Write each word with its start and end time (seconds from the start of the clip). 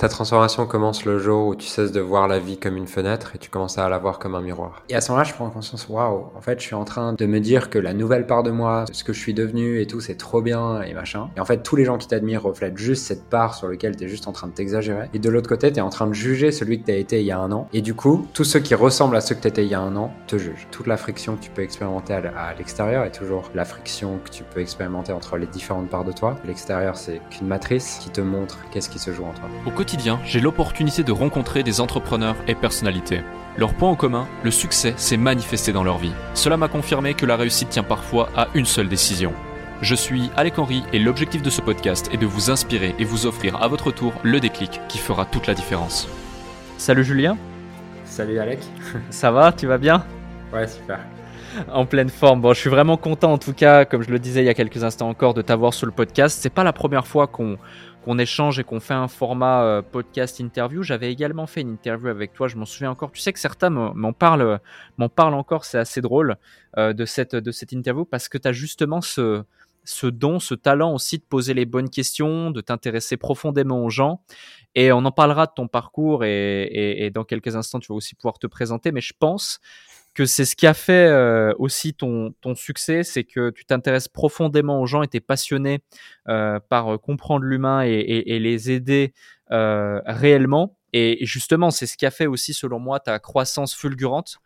Ta 0.00 0.08
transformation 0.08 0.64
commence 0.64 1.04
le 1.04 1.18
jour 1.18 1.48
où 1.48 1.54
tu 1.54 1.66
cesses 1.66 1.92
de 1.92 2.00
voir 2.00 2.26
la 2.26 2.38
vie 2.38 2.56
comme 2.56 2.78
une 2.78 2.86
fenêtre 2.86 3.32
et 3.34 3.38
tu 3.38 3.50
commences 3.50 3.76
à 3.76 3.86
la 3.90 3.98
voir 3.98 4.18
comme 4.18 4.34
un 4.34 4.40
miroir. 4.40 4.82
Et 4.88 4.94
à 4.94 5.02
ce 5.02 5.12
moment-là, 5.12 5.28
je 5.28 5.34
prends 5.34 5.50
conscience, 5.50 5.86
waouh, 5.90 6.24
en 6.34 6.40
fait, 6.40 6.58
je 6.58 6.64
suis 6.64 6.74
en 6.74 6.86
train 6.86 7.12
de 7.12 7.26
me 7.26 7.38
dire 7.38 7.68
que 7.68 7.78
la 7.78 7.92
nouvelle 7.92 8.26
part 8.26 8.42
de 8.42 8.50
moi, 8.50 8.86
ce 8.90 9.04
que 9.04 9.12
je 9.12 9.20
suis 9.20 9.34
devenu 9.34 9.78
et 9.78 9.86
tout, 9.86 10.00
c'est 10.00 10.14
trop 10.14 10.40
bien 10.40 10.80
et 10.80 10.94
machin. 10.94 11.28
Et 11.36 11.40
en 11.40 11.44
fait, 11.44 11.62
tous 11.62 11.76
les 11.76 11.84
gens 11.84 11.98
qui 11.98 12.08
t'admirent 12.08 12.44
reflètent 12.44 12.78
juste 12.78 13.04
cette 13.04 13.24
part 13.24 13.54
sur 13.54 13.68
laquelle 13.68 13.94
tu 13.94 14.04
es 14.04 14.08
juste 14.08 14.26
en 14.26 14.32
train 14.32 14.46
de 14.46 14.54
t'exagérer. 14.54 15.10
Et 15.12 15.18
de 15.18 15.28
l'autre 15.28 15.50
côté, 15.50 15.70
tu 15.70 15.80
es 15.80 15.82
en 15.82 15.90
train 15.90 16.06
de 16.06 16.14
juger 16.14 16.50
celui 16.50 16.80
que 16.80 16.86
tu 16.86 16.92
as 16.92 16.96
été 16.96 17.20
il 17.20 17.26
y 17.26 17.30
a 17.30 17.38
un 17.38 17.52
an. 17.52 17.68
Et 17.74 17.82
du 17.82 17.92
coup, 17.92 18.26
tous 18.32 18.44
ceux 18.44 18.60
qui 18.60 18.74
ressemblent 18.74 19.16
à 19.16 19.20
ceux 19.20 19.34
que 19.34 19.42
tu 19.42 19.48
étais 19.48 19.64
il 19.64 19.70
y 19.70 19.74
a 19.74 19.80
un 19.80 19.96
an 19.96 20.14
te 20.28 20.38
jugent. 20.38 20.66
Toute 20.70 20.86
la 20.86 20.96
friction 20.96 21.36
que 21.36 21.42
tu 21.42 21.50
peux 21.50 21.60
expérimenter 21.60 22.14
à 22.14 22.54
l'extérieur 22.56 23.04
est 23.04 23.12
toujours 23.12 23.50
la 23.54 23.66
friction 23.66 24.18
que 24.24 24.30
tu 24.30 24.44
peux 24.44 24.62
expérimenter 24.62 25.12
entre 25.12 25.36
les 25.36 25.46
différentes 25.46 25.90
parts 25.90 26.04
de 26.04 26.12
toi. 26.12 26.36
L'extérieur, 26.46 26.96
c'est 26.96 27.20
qu'une 27.28 27.48
matrice 27.48 27.98
qui 28.00 28.08
te 28.08 28.22
montre 28.22 28.60
qu'est-ce 28.70 28.88
qui 28.88 28.98
se 28.98 29.12
joue 29.12 29.24
en 29.24 29.34
toi. 29.34 29.44
Quotidien, 29.90 30.20
j'ai 30.24 30.38
l'opportunité 30.38 31.02
de 31.02 31.10
rencontrer 31.10 31.64
des 31.64 31.80
entrepreneurs 31.80 32.36
et 32.46 32.54
personnalités. 32.54 33.22
Leur 33.56 33.74
point 33.74 33.90
en 33.90 33.96
commun, 33.96 34.28
le 34.44 34.52
succès 34.52 34.94
s'est 34.96 35.16
manifesté 35.16 35.72
dans 35.72 35.82
leur 35.82 35.98
vie. 35.98 36.12
Cela 36.32 36.56
m'a 36.56 36.68
confirmé 36.68 37.14
que 37.14 37.26
la 37.26 37.34
réussite 37.34 37.70
tient 37.70 37.82
parfois 37.82 38.28
à 38.36 38.46
une 38.54 38.66
seule 38.66 38.88
décision. 38.88 39.32
Je 39.82 39.96
suis 39.96 40.30
Alec 40.36 40.60
Henry 40.60 40.84
et 40.92 41.00
l'objectif 41.00 41.42
de 41.42 41.50
ce 41.50 41.60
podcast 41.60 42.08
est 42.12 42.18
de 42.18 42.26
vous 42.26 42.52
inspirer 42.52 42.94
et 43.00 43.04
vous 43.04 43.26
offrir 43.26 43.60
à 43.60 43.66
votre 43.66 43.90
tour 43.90 44.12
le 44.22 44.38
déclic 44.38 44.80
qui 44.86 44.98
fera 44.98 45.24
toute 45.24 45.48
la 45.48 45.54
différence. 45.54 46.06
Salut 46.78 47.02
Julien. 47.02 47.36
Salut 48.04 48.38
Alec. 48.38 48.60
Ça 49.10 49.32
va, 49.32 49.50
tu 49.50 49.66
vas 49.66 49.78
bien? 49.78 50.04
Ouais, 50.52 50.68
super. 50.68 51.00
En 51.72 51.84
pleine 51.84 52.10
forme. 52.10 52.40
Bon, 52.40 52.54
je 52.54 52.60
suis 52.60 52.70
vraiment 52.70 52.96
content 52.96 53.32
en 53.32 53.38
tout 53.38 53.54
cas, 53.54 53.84
comme 53.86 54.02
je 54.02 54.10
le 54.10 54.20
disais 54.20 54.40
il 54.40 54.46
y 54.46 54.50
a 54.50 54.54
quelques 54.54 54.84
instants 54.84 55.08
encore, 55.08 55.34
de 55.34 55.42
t'avoir 55.42 55.74
sur 55.74 55.86
le 55.86 55.92
podcast. 55.92 56.38
C'est 56.40 56.48
pas 56.48 56.62
la 56.62 56.72
première 56.72 57.08
fois 57.08 57.26
qu'on 57.26 57.58
qu'on 58.04 58.18
échange 58.18 58.58
et 58.58 58.64
qu'on 58.64 58.80
fait 58.80 58.94
un 58.94 59.08
format 59.08 59.62
euh, 59.62 59.82
podcast 59.82 60.40
interview. 60.40 60.82
J'avais 60.82 61.12
également 61.12 61.46
fait 61.46 61.60
une 61.60 61.70
interview 61.70 62.08
avec 62.08 62.32
toi, 62.32 62.48
je 62.48 62.56
m'en 62.56 62.64
souviens 62.64 62.90
encore. 62.90 63.12
Tu 63.12 63.20
sais 63.20 63.32
que 63.32 63.38
certains 63.38 63.70
m'en 63.70 64.12
parlent, 64.12 64.60
m'en 64.98 65.08
parlent 65.08 65.34
encore, 65.34 65.64
c'est 65.64 65.78
assez 65.78 66.00
drôle 66.00 66.36
euh, 66.78 66.92
de, 66.92 67.04
cette, 67.04 67.34
de 67.36 67.50
cette 67.50 67.72
interview 67.72 68.04
parce 68.04 68.28
que 68.28 68.38
tu 68.38 68.48
as 68.48 68.52
justement 68.52 69.00
ce, 69.00 69.44
ce 69.84 70.06
don, 70.06 70.38
ce 70.38 70.54
talent 70.54 70.94
aussi 70.94 71.18
de 71.18 71.24
poser 71.24 71.54
les 71.54 71.66
bonnes 71.66 71.90
questions, 71.90 72.50
de 72.50 72.60
t'intéresser 72.60 73.16
profondément 73.16 73.84
aux 73.84 73.90
gens. 73.90 74.22
Et 74.74 74.92
on 74.92 75.04
en 75.04 75.12
parlera 75.12 75.46
de 75.46 75.52
ton 75.54 75.66
parcours 75.66 76.24
et, 76.24 77.04
et, 77.04 77.10
dans 77.10 77.24
quelques 77.24 77.56
instants, 77.56 77.80
tu 77.80 77.88
vas 77.88 77.96
aussi 77.96 78.14
pouvoir 78.14 78.38
te 78.38 78.46
présenter. 78.46 78.92
Mais 78.92 79.00
je 79.00 79.14
pense 79.18 79.60
que 80.20 80.26
c'est 80.26 80.44
ce 80.44 80.54
qui 80.54 80.66
a 80.66 80.74
fait 80.74 81.06
euh, 81.06 81.54
aussi 81.58 81.94
ton, 81.94 82.34
ton 82.42 82.54
succès, 82.54 83.04
c'est 83.04 83.24
que 83.24 83.48
tu 83.48 83.64
t'intéresses 83.64 84.06
profondément 84.06 84.82
aux 84.82 84.84
gens 84.84 85.02
et 85.02 85.08
tu 85.08 85.16
es 85.16 85.20
passionné 85.20 85.78
euh, 86.28 86.60
par 86.68 86.92
euh, 86.92 86.98
comprendre 86.98 87.46
l'humain 87.46 87.86
et, 87.86 87.92
et, 87.92 88.34
et, 88.34 88.38
les 88.38 88.70
aider 88.70 89.14
euh, 89.50 90.02
réellement. 90.04 90.76
Et 90.92 91.24
justement, 91.24 91.70
c'est 91.70 91.86
ce 91.86 91.96
qui 91.96 92.04
a 92.04 92.10
fait 92.10 92.26
aussi, 92.26 92.52
selon 92.52 92.78
moi, 92.78 93.00
ta 93.00 93.18
croissance 93.18 93.74
fulgurante. 93.74 94.40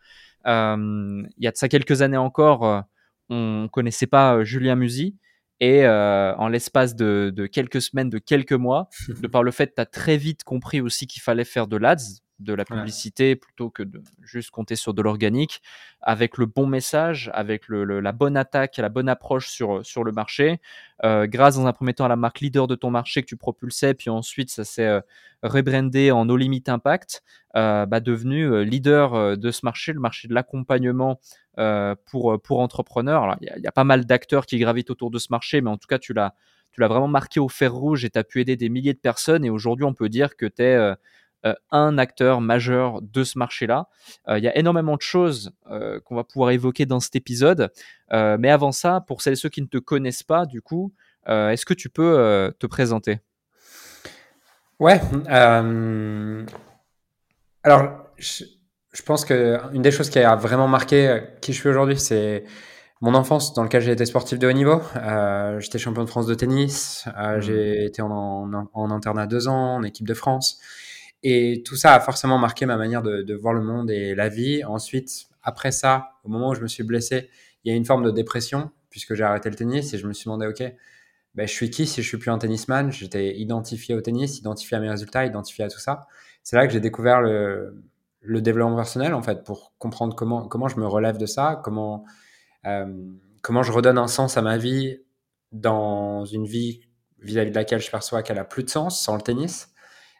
Il 0.45 1.27
y 1.39 1.47
a 1.47 1.51
de 1.51 1.57
ça 1.57 1.67
quelques 1.67 2.01
années 2.01 2.15
encore, 2.15 2.85
on 3.27 3.67
connaissait 3.69 4.07
pas 4.07 4.45
Julien 4.45 4.77
Musi. 4.77 5.17
Et 5.59 5.85
en 5.85 6.47
l'espace 6.47 6.95
de, 6.95 7.33
de, 7.35 7.47
quelques 7.47 7.81
semaines, 7.81 8.09
de 8.09 8.19
quelques 8.19 8.53
mois, 8.53 8.87
de 9.21 9.27
par 9.27 9.43
le 9.43 9.51
fait 9.51 9.67
que 9.67 9.75
tu 9.75 9.81
as 9.81 9.85
très 9.85 10.15
vite 10.15 10.45
compris 10.45 10.79
aussi 10.79 11.05
qu'il 11.05 11.21
fallait 11.21 11.43
faire 11.43 11.67
de 11.67 11.75
l'ADS, 11.75 12.21
de 12.39 12.53
la 12.53 12.65
publicité 12.65 13.35
plutôt 13.35 13.69
que 13.69 13.83
de 13.83 14.01
juste 14.21 14.51
compter 14.51 14.75
sur 14.75 14.93
de 14.93 15.01
l'organique, 15.01 15.61
avec 16.01 16.37
le 16.37 16.45
bon 16.45 16.67
message, 16.67 17.31
avec 17.33 17.67
le, 17.67 17.99
la 17.99 18.11
bonne 18.11 18.35
attaque, 18.35 18.77
la 18.77 18.89
bonne 18.89 19.07
approche 19.07 19.49
sur, 19.49 19.85
sur 19.85 20.03
le 20.03 20.11
marché, 20.11 20.59
euh, 21.03 21.27
grâce 21.27 21.55
dans 21.55 21.65
un 21.65 21.73
premier 21.73 21.93
temps 21.93 22.05
à 22.05 22.09
la 22.09 22.15
marque 22.15 22.41
leader 22.41 22.67
de 22.67 22.75
ton 22.75 22.91
marché 22.91 23.21
que 23.21 23.27
tu 23.27 23.37
propulsais, 23.37 23.93
puis 23.93 24.09
ensuite 24.09 24.49
ça 24.49 24.65
s'est 24.65 24.85
euh, 24.85 25.01
rebrandé 25.43 26.11
en 26.11 26.25
No 26.25 26.35
Limit 26.35 26.63
Impact, 26.67 27.23
euh, 27.55 27.85
bah, 27.85 28.01
devenu 28.01 28.43
euh, 28.43 28.63
leader 28.63 29.13
euh, 29.13 29.35
de 29.37 29.51
ce 29.51 29.61
marché, 29.63 29.93
le 29.93 29.99
marché 30.01 30.27
de 30.27 30.33
l'accompagnement 30.33 31.19
euh, 31.57 31.95
pour, 32.05 32.41
pour 32.41 32.59
entrepreneurs. 32.59 33.37
Il 33.41 33.49
y, 33.57 33.61
y, 33.61 33.67
a 33.67 33.71
pas 33.71 33.85
mal 33.85 34.05
d'acteurs 34.05 34.45
qui 34.45 34.57
gravitent 34.59 34.91
autour 34.91 35.09
de 35.09 35.19
ce 35.19 35.27
marché, 35.31 35.61
mais 35.61 35.69
en 35.69 35.77
tout 35.77 35.87
cas 35.87 35.99
tu 35.99 36.13
l'as 36.13 36.35
tu 36.75 36.81
l'as 36.81 36.89
vraiment 36.89 37.07
marqué 37.07 37.39
au 37.39 37.47
fer 37.47 37.73
rouge 37.73 38.03
et 38.03 38.09
tu 38.09 38.19
as 38.19 38.25
pu 38.25 38.41
aider 38.41 38.57
des 38.57 38.67
milliers 38.67 38.93
de 38.93 38.99
personnes. 38.99 39.45
Et 39.45 39.49
aujourd'hui, 39.49 39.85
on 39.85 39.93
peut 39.93 40.09
dire 40.09 40.35
que 40.35 40.45
tu 40.45 40.61
es 40.61 40.75
euh, 40.75 40.93
un 41.71 41.97
acteur 41.97 42.41
majeur 42.41 43.01
de 43.01 43.23
ce 43.23 43.37
marché-là. 43.37 43.87
Euh, 44.27 44.37
il 44.37 44.43
y 44.43 44.47
a 44.47 44.57
énormément 44.57 44.95
de 44.95 45.01
choses 45.01 45.51
euh, 45.69 45.99
qu'on 46.01 46.15
va 46.15 46.23
pouvoir 46.23 46.51
évoquer 46.51 46.85
dans 46.85 46.99
cet 46.99 47.15
épisode. 47.15 47.71
mais 48.11 48.49
avant 48.49 48.71
ça, 48.71 49.01
pour 49.07 49.21
celles 49.21 49.33
et 49.33 49.37
ceux 49.37 49.49
qui 49.49 49.61
ne 49.61 49.67
te 49.67 49.77
connaissent 49.77 50.23
pas, 50.23 50.45
du 50.45 50.61
coup, 50.61 50.93
est-ce 51.27 51.65
que 51.65 51.73
tu 51.73 51.89
peux 51.89 52.53
te 52.59 52.67
présenter? 52.67 53.19
Ouais. 54.79 55.01
Alors, 57.63 57.89
je, 58.17 58.43
je 58.93 59.01
pense 59.01 59.25
qu'une 59.25 59.81
des 59.81 59.91
choses 59.91 60.09
qui 60.09 60.19
a 60.19 60.35
vraiment 60.35 60.67
marqué 60.67 61.21
qui 61.41 61.51
je 61.53 61.59
suis 61.59 61.69
aujourd'hui, 61.69 61.97
c'est 61.97 62.43
mon 63.01 63.13
enfance 63.13 63.53
dans 63.53 63.63
laquelle 63.63 63.81
j'ai 63.81 63.91
été 63.91 64.05
sportif 64.05 64.39
de 64.39 64.47
haut 64.47 64.51
niveau. 64.53 64.81
Euh, 64.95 65.59
J'étais 65.59 65.77
champion 65.77 66.03
de 66.03 66.09
France 66.09 66.25
de 66.27 66.33
tennis. 66.33 67.05
Euh, 67.17 67.37
mmh. 67.37 67.41
J'ai 67.41 67.85
été 67.85 68.01
en, 68.01 68.09
en, 68.09 68.69
en, 68.73 68.91
internat 68.91 69.27
deux 69.27 69.47
ans, 69.47 69.75
en 69.75 69.83
équipe 69.83 70.07
de 70.07 70.13
France. 70.13 70.59
Et 71.27 71.63
tout 71.65 71.75
ça 71.75 71.95
a 71.95 71.99
forcément 71.99 72.37
marqué 72.37 72.67
ma 72.67 72.77
manière 72.77 73.01
de, 73.01 73.33
voir 73.33 73.55
le 73.55 73.61
monde 73.61 73.89
et 73.89 74.13
la 74.13 74.29
vie. 74.29 74.63
Ensuite, 74.63 75.25
après 75.41 75.71
ça, 75.71 76.11
au 76.23 76.29
moment 76.29 76.51
où 76.51 76.53
je 76.53 76.61
me 76.61 76.67
suis 76.67 76.83
blessé, 76.83 77.31
il 77.63 77.71
y 77.71 77.73
a 77.73 77.75
une 77.75 77.83
forme 77.83 78.03
de 78.03 78.11
dépression 78.11 78.69
puisque 78.91 79.15
j'ai 79.15 79.23
arrêté 79.23 79.49
le 79.49 79.55
tennis 79.55 79.91
et 79.95 79.97
je 79.97 80.05
me 80.05 80.13
suis 80.13 80.25
demandé, 80.25 80.45
OK, 80.45 80.61
ben, 81.33 81.47
je 81.47 81.51
suis 81.51 81.71
qui 81.71 81.87
si 81.87 82.03
je 82.03 82.07
suis 82.07 82.19
plus 82.19 82.29
un 82.29 82.37
tennisman? 82.37 82.91
J'étais 82.91 83.35
identifié 83.39 83.95
au 83.95 84.01
tennis, 84.01 84.37
identifié 84.37 84.77
à 84.77 84.79
mes 84.79 84.87
résultats, 84.87 85.25
identifié 85.25 85.63
à 85.63 85.67
tout 85.67 85.79
ça. 85.79 86.05
C'est 86.43 86.57
là 86.57 86.67
que 86.67 86.73
j'ai 86.73 86.79
découvert 86.79 87.21
le, 87.21 87.83
développement 88.21 88.75
personnel, 88.75 89.15
en 89.15 89.23
fait, 89.23 89.43
pour 89.43 89.73
comprendre 89.79 90.15
comment, 90.15 90.47
comment 90.47 90.67
je 90.67 90.79
me 90.79 90.85
relève 90.85 91.17
de 91.17 91.25
ça, 91.25 91.59
comment, 91.63 92.05
euh, 92.67 92.85
comment 93.41 93.63
je 93.63 93.71
redonne 93.71 93.97
un 93.97 94.07
sens 94.07 94.37
à 94.37 94.43
ma 94.43 94.59
vie 94.59 94.99
dans 95.51 96.23
une 96.23 96.45
vie 96.45 96.81
vis-à-vis 97.17 97.49
-vis 97.49 97.53
de 97.53 97.55
laquelle 97.55 97.81
je 97.81 97.89
perçois 97.89 98.21
qu'elle 98.21 98.37
a 98.37 98.45
plus 98.45 98.63
de 98.63 98.69
sens 98.69 99.01
sans 99.01 99.15
le 99.15 99.21
tennis. 99.23 99.69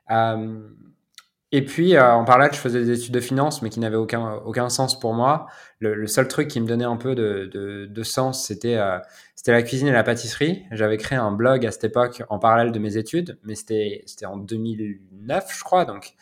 Euh, 0.10 0.68
et 1.56 1.64
puis, 1.64 1.96
euh, 1.96 2.12
en 2.12 2.26
parallèle, 2.26 2.52
je 2.52 2.60
faisais 2.60 2.84
des 2.84 3.00
études 3.00 3.14
de 3.14 3.22
finance, 3.22 3.62
mais 3.62 3.70
qui 3.70 3.80
n'avaient 3.80 3.96
aucun, 3.96 4.42
aucun 4.46 4.68
sens 4.68 5.00
pour 5.00 5.14
moi. 5.14 5.48
Le, 5.80 6.06
seul 6.06 6.28
truc 6.28 6.50
qui 6.50 6.60
me 6.60 6.68
donnait 6.68 6.84
un 6.84 6.98
peu 6.98 7.16
de, 7.16 7.50
de, 7.90 8.04
sens, 8.04 8.46
c'était 8.46 8.76
euh, 8.76 9.00
c'était 9.36 9.54
la 9.54 9.64
cuisine 9.64 9.88
et 9.88 9.94
la 9.94 10.04
pâtisserie. 10.04 10.66
J'avais 10.72 10.98
créé 10.98 11.18
un 11.18 11.32
blog 11.32 11.66
à 11.66 11.72
cette 11.72 11.86
époque 11.86 12.24
en 12.28 12.40
parallèle 12.40 12.74
de 12.74 12.80
mes 12.80 12.98
études, 12.98 13.40
mais 13.44 13.56
c'était 13.56 14.26
en 14.26 14.36
2009, 14.36 15.56
je 15.58 15.64
crois. 15.64 15.86
Donc, 15.86 16.16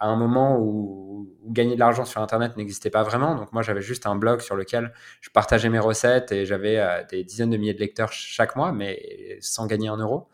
à 0.00 0.08
un 0.08 0.16
moment 0.16 0.58
où, 0.58 1.28
où 1.44 1.52
gagner 1.52 1.76
de 1.76 1.80
l'argent 1.80 2.04
sur 2.04 2.20
Internet 2.20 2.56
n'existait 2.56 2.90
pas 2.90 3.04
vraiment. 3.04 3.36
Donc, 3.36 3.52
moi, 3.52 3.62
j'avais 3.62 3.82
juste 3.82 4.06
un 4.06 4.16
blog 4.16 4.40
sur 4.40 4.56
lequel 4.56 4.92
je 5.20 5.30
partageais 5.30 5.68
mes 5.68 5.78
recettes 5.78 6.32
et 6.32 6.44
j'avais 6.44 6.80
euh, 6.80 7.04
des 7.08 7.22
dizaines 7.22 7.50
de 7.50 7.56
milliers 7.56 7.74
de 7.74 7.78
lecteurs 7.80 8.12
chaque 8.12 8.56
mois, 8.56 8.72
mais 8.72 9.38
sans 9.40 9.68
gagner 9.68 9.86
un 9.86 9.98
euro. 9.98 10.26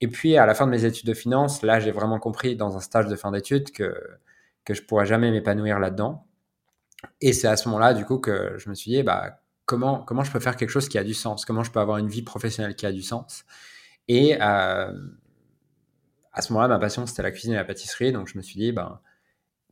Et 0.00 0.08
puis, 0.08 0.36
à 0.36 0.46
la 0.46 0.54
fin 0.54 0.66
de 0.66 0.70
mes 0.70 0.84
études 0.84 1.06
de 1.06 1.14
finance, 1.14 1.62
là, 1.62 1.80
j'ai 1.80 1.90
vraiment 1.90 2.18
compris 2.18 2.56
dans 2.56 2.76
un 2.76 2.80
stage 2.80 3.06
de 3.06 3.16
fin 3.16 3.30
d'études 3.30 3.70
que, 3.72 3.94
que 4.64 4.74
je 4.74 4.82
pourrais 4.82 5.06
jamais 5.06 5.30
m'épanouir 5.30 5.78
là-dedans. 5.78 6.26
Et 7.20 7.32
c'est 7.32 7.48
à 7.48 7.56
ce 7.56 7.68
moment-là, 7.68 7.94
du 7.94 8.04
coup, 8.04 8.18
que 8.18 8.56
je 8.58 8.68
me 8.68 8.74
suis 8.74 8.90
dit, 8.90 9.02
bah, 9.02 9.40
comment, 9.64 10.02
comment 10.02 10.24
je 10.24 10.32
peux 10.32 10.40
faire 10.40 10.56
quelque 10.56 10.70
chose 10.70 10.88
qui 10.88 10.98
a 10.98 11.04
du 11.04 11.14
sens? 11.14 11.44
Comment 11.44 11.62
je 11.62 11.70
peux 11.70 11.80
avoir 11.80 11.98
une 11.98 12.08
vie 12.08 12.22
professionnelle 12.22 12.76
qui 12.76 12.86
a 12.86 12.92
du 12.92 13.02
sens? 13.02 13.44
Et 14.08 14.36
euh, 14.40 14.92
à 16.32 16.42
ce 16.42 16.52
moment-là, 16.52 16.68
ma 16.68 16.78
passion, 16.78 17.06
c'était 17.06 17.22
la 17.22 17.30
cuisine 17.30 17.52
et 17.52 17.56
la 17.56 17.64
pâtisserie. 17.64 18.12
Donc, 18.12 18.28
je 18.28 18.36
me 18.36 18.42
suis 18.42 18.58
dit, 18.58 18.72
ben, 18.72 19.00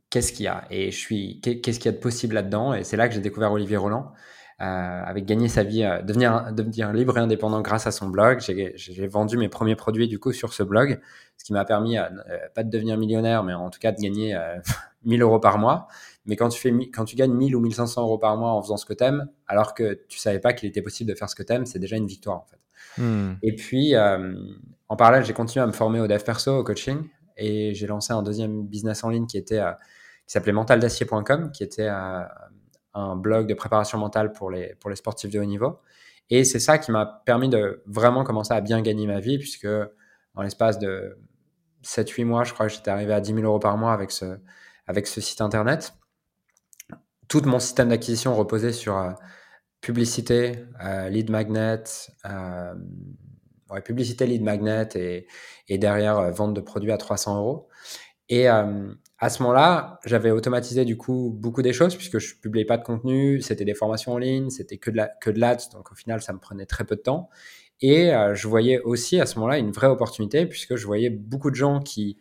qu'est-ce 0.09 0.33
qu'il 0.33 0.45
y 0.45 0.47
a? 0.47 0.65
Et 0.71 0.91
je 0.91 0.97
suis, 0.97 1.39
qu'est-ce 1.41 1.79
qu'il 1.79 1.85
y 1.85 1.93
a 1.93 1.97
de 1.97 2.01
possible 2.01 2.35
là-dedans? 2.35 2.73
Et 2.73 2.83
c'est 2.83 2.97
là 2.97 3.07
que 3.07 3.13
j'ai 3.13 3.21
découvert 3.21 3.51
Olivier 3.51 3.77
Roland. 3.77 4.13
Euh, 4.61 5.03
avec 5.05 5.25
gagner 5.25 5.49
sa 5.49 5.63
vie, 5.63 5.83
euh, 5.83 6.01
devenir, 6.01 6.53
devenir 6.53 6.93
libre 6.93 7.17
et 7.17 7.19
indépendant 7.19 7.59
grâce 7.59 7.87
à 7.87 7.91
son 7.91 8.07
blog. 8.07 8.39
J'ai 8.39 9.07
vendu 9.07 9.37
mes 9.37 9.49
premiers 9.49 9.75
produits 9.75 10.07
du 10.07 10.17
coup 10.17 10.31
sur 10.31 10.53
ce 10.53 10.63
blog, 10.63 11.01
ce 11.35 11.43
qui 11.43 11.51
m'a 11.51 11.65
permis 11.65 11.97
euh, 11.97 12.07
pas 12.53 12.63
de 12.63 12.69
devenir 12.69 12.97
millionnaire, 12.97 13.43
mais 13.43 13.53
en 13.53 13.69
tout 13.69 13.79
cas 13.79 13.91
de 13.91 13.99
gagner 13.99 14.33
1000 15.03 15.21
euros 15.21 15.41
par 15.41 15.57
mois. 15.57 15.87
Mais 16.25 16.37
quand 16.37 16.47
tu 16.47 16.61
fais, 16.61 16.71
quand 16.89 17.03
tu 17.03 17.17
gagnes 17.17 17.33
1000 17.33 17.53
ou 17.53 17.59
1500 17.59 18.03
euros 18.03 18.17
par 18.17 18.37
mois 18.37 18.51
en 18.51 18.61
faisant 18.61 18.77
ce 18.77 18.85
que 18.85 18.93
t'aimes, 18.93 19.27
alors 19.45 19.73
que 19.73 19.99
tu 20.07 20.19
savais 20.19 20.39
pas 20.39 20.53
qu'il 20.53 20.69
était 20.69 20.81
possible 20.81 21.09
de 21.11 21.15
faire 21.17 21.29
ce 21.29 21.35
que 21.35 21.43
t'aimes, 21.43 21.65
c'est 21.65 21.79
déjà 21.79 21.97
une 21.97 22.07
victoire 22.07 22.37
en 22.37 22.45
fait. 22.45 23.01
Hmm. 23.01 23.33
Et 23.43 23.55
puis, 23.55 23.93
en 23.97 24.95
parallèle, 24.95 25.25
j'ai 25.25 25.33
continué 25.33 25.63
à 25.63 25.67
me 25.67 25.73
former 25.73 25.99
au 25.99 26.07
dev 26.07 26.23
perso, 26.23 26.59
au 26.59 26.63
coaching, 26.63 27.03
et 27.35 27.73
j'ai 27.73 27.87
lancé 27.87 28.13
un 28.13 28.23
deuxième 28.23 28.65
business 28.65 29.03
en 29.03 29.09
ligne 29.09 29.27
qui 29.27 29.37
était 29.37 29.61
qui 30.25 30.31
s'appelait 30.31 30.53
mentaldacier.com, 30.53 31.51
qui 31.51 31.63
était 31.63 31.89
un 32.95 33.15
blog 33.15 33.47
de 33.47 33.53
préparation 33.53 33.97
mentale 33.97 34.31
pour 34.31 34.49
les, 34.49 34.75
pour 34.79 34.89
les 34.89 34.95
sportifs 34.95 35.29
de 35.29 35.39
haut 35.39 35.45
niveau. 35.45 35.79
Et 36.29 36.43
c'est 36.43 36.59
ça 36.59 36.79
qui 36.79 36.91
m'a 36.91 37.05
permis 37.25 37.49
de 37.49 37.83
vraiment 37.85 38.23
commencer 38.23 38.53
à 38.53 38.61
bien 38.61 38.81
gagner 38.81 39.05
ma 39.05 39.19
vie, 39.19 39.37
puisque 39.37 39.67
en 40.33 40.41
l'espace 40.41 40.79
de 40.79 41.19
7-8 41.83 42.25
mois, 42.25 42.43
je 42.43 42.53
crois 42.53 42.67
que 42.67 42.73
j'étais 42.73 42.89
arrivé 42.89 43.13
à 43.13 43.21
10 43.21 43.33
000 43.33 43.45
euros 43.45 43.59
par 43.59 43.77
mois 43.77 43.93
avec 43.93 44.11
ce, 44.11 44.39
avec 44.87 45.07
ce 45.07 45.21
site 45.21 45.41
internet. 45.41 45.93
Tout 47.27 47.41
mon 47.45 47.59
système 47.59 47.89
d'acquisition 47.89 48.33
reposait 48.35 48.73
sur 48.73 48.97
euh, 48.97 49.11
publicité, 49.81 50.65
euh, 50.83 51.09
lead 51.09 51.29
magnet, 51.29 51.83
euh, 52.25 52.73
ouais, 53.69 53.81
publicité 53.81 54.25
lead 54.25 54.41
magnet 54.41 54.87
et, 54.95 55.27
et 55.67 55.77
derrière 55.77 56.31
vente 56.31 56.53
de 56.53 56.61
produits 56.61 56.91
à 56.91 56.97
300 56.97 57.37
euros. 57.37 57.69
Et 58.29 58.47
à 59.19 59.29
ce 59.29 59.41
moment-là, 59.43 59.99
j'avais 60.05 60.31
automatisé 60.31 60.85
du 60.85 60.97
coup 60.97 61.31
beaucoup 61.33 61.61
des 61.61 61.73
choses 61.73 61.95
puisque 61.95 62.19
je 62.19 62.35
publiais 62.35 62.65
pas 62.65 62.77
de 62.77 62.83
contenu, 62.83 63.41
c'était 63.41 63.65
des 63.65 63.73
formations 63.73 64.13
en 64.13 64.17
ligne, 64.17 64.49
c'était 64.49 64.77
que 64.77 64.91
de 64.91 64.97
la, 64.97 65.07
que 65.07 65.29
de 65.29 65.39
l'ads, 65.39 65.69
donc 65.73 65.91
au 65.91 65.95
final 65.95 66.21
ça 66.21 66.33
me 66.33 66.39
prenait 66.39 66.65
très 66.65 66.83
peu 66.83 66.95
de 66.95 67.01
temps. 67.01 67.29
Et 67.81 68.11
je 68.33 68.47
voyais 68.47 68.79
aussi 68.79 69.19
à 69.19 69.25
ce 69.25 69.35
moment-là 69.35 69.57
une 69.57 69.71
vraie 69.71 69.87
opportunité 69.87 70.45
puisque 70.45 70.75
je 70.75 70.85
voyais 70.85 71.09
beaucoup 71.09 71.51
de 71.51 71.55
gens 71.55 71.79
qui 71.81 72.17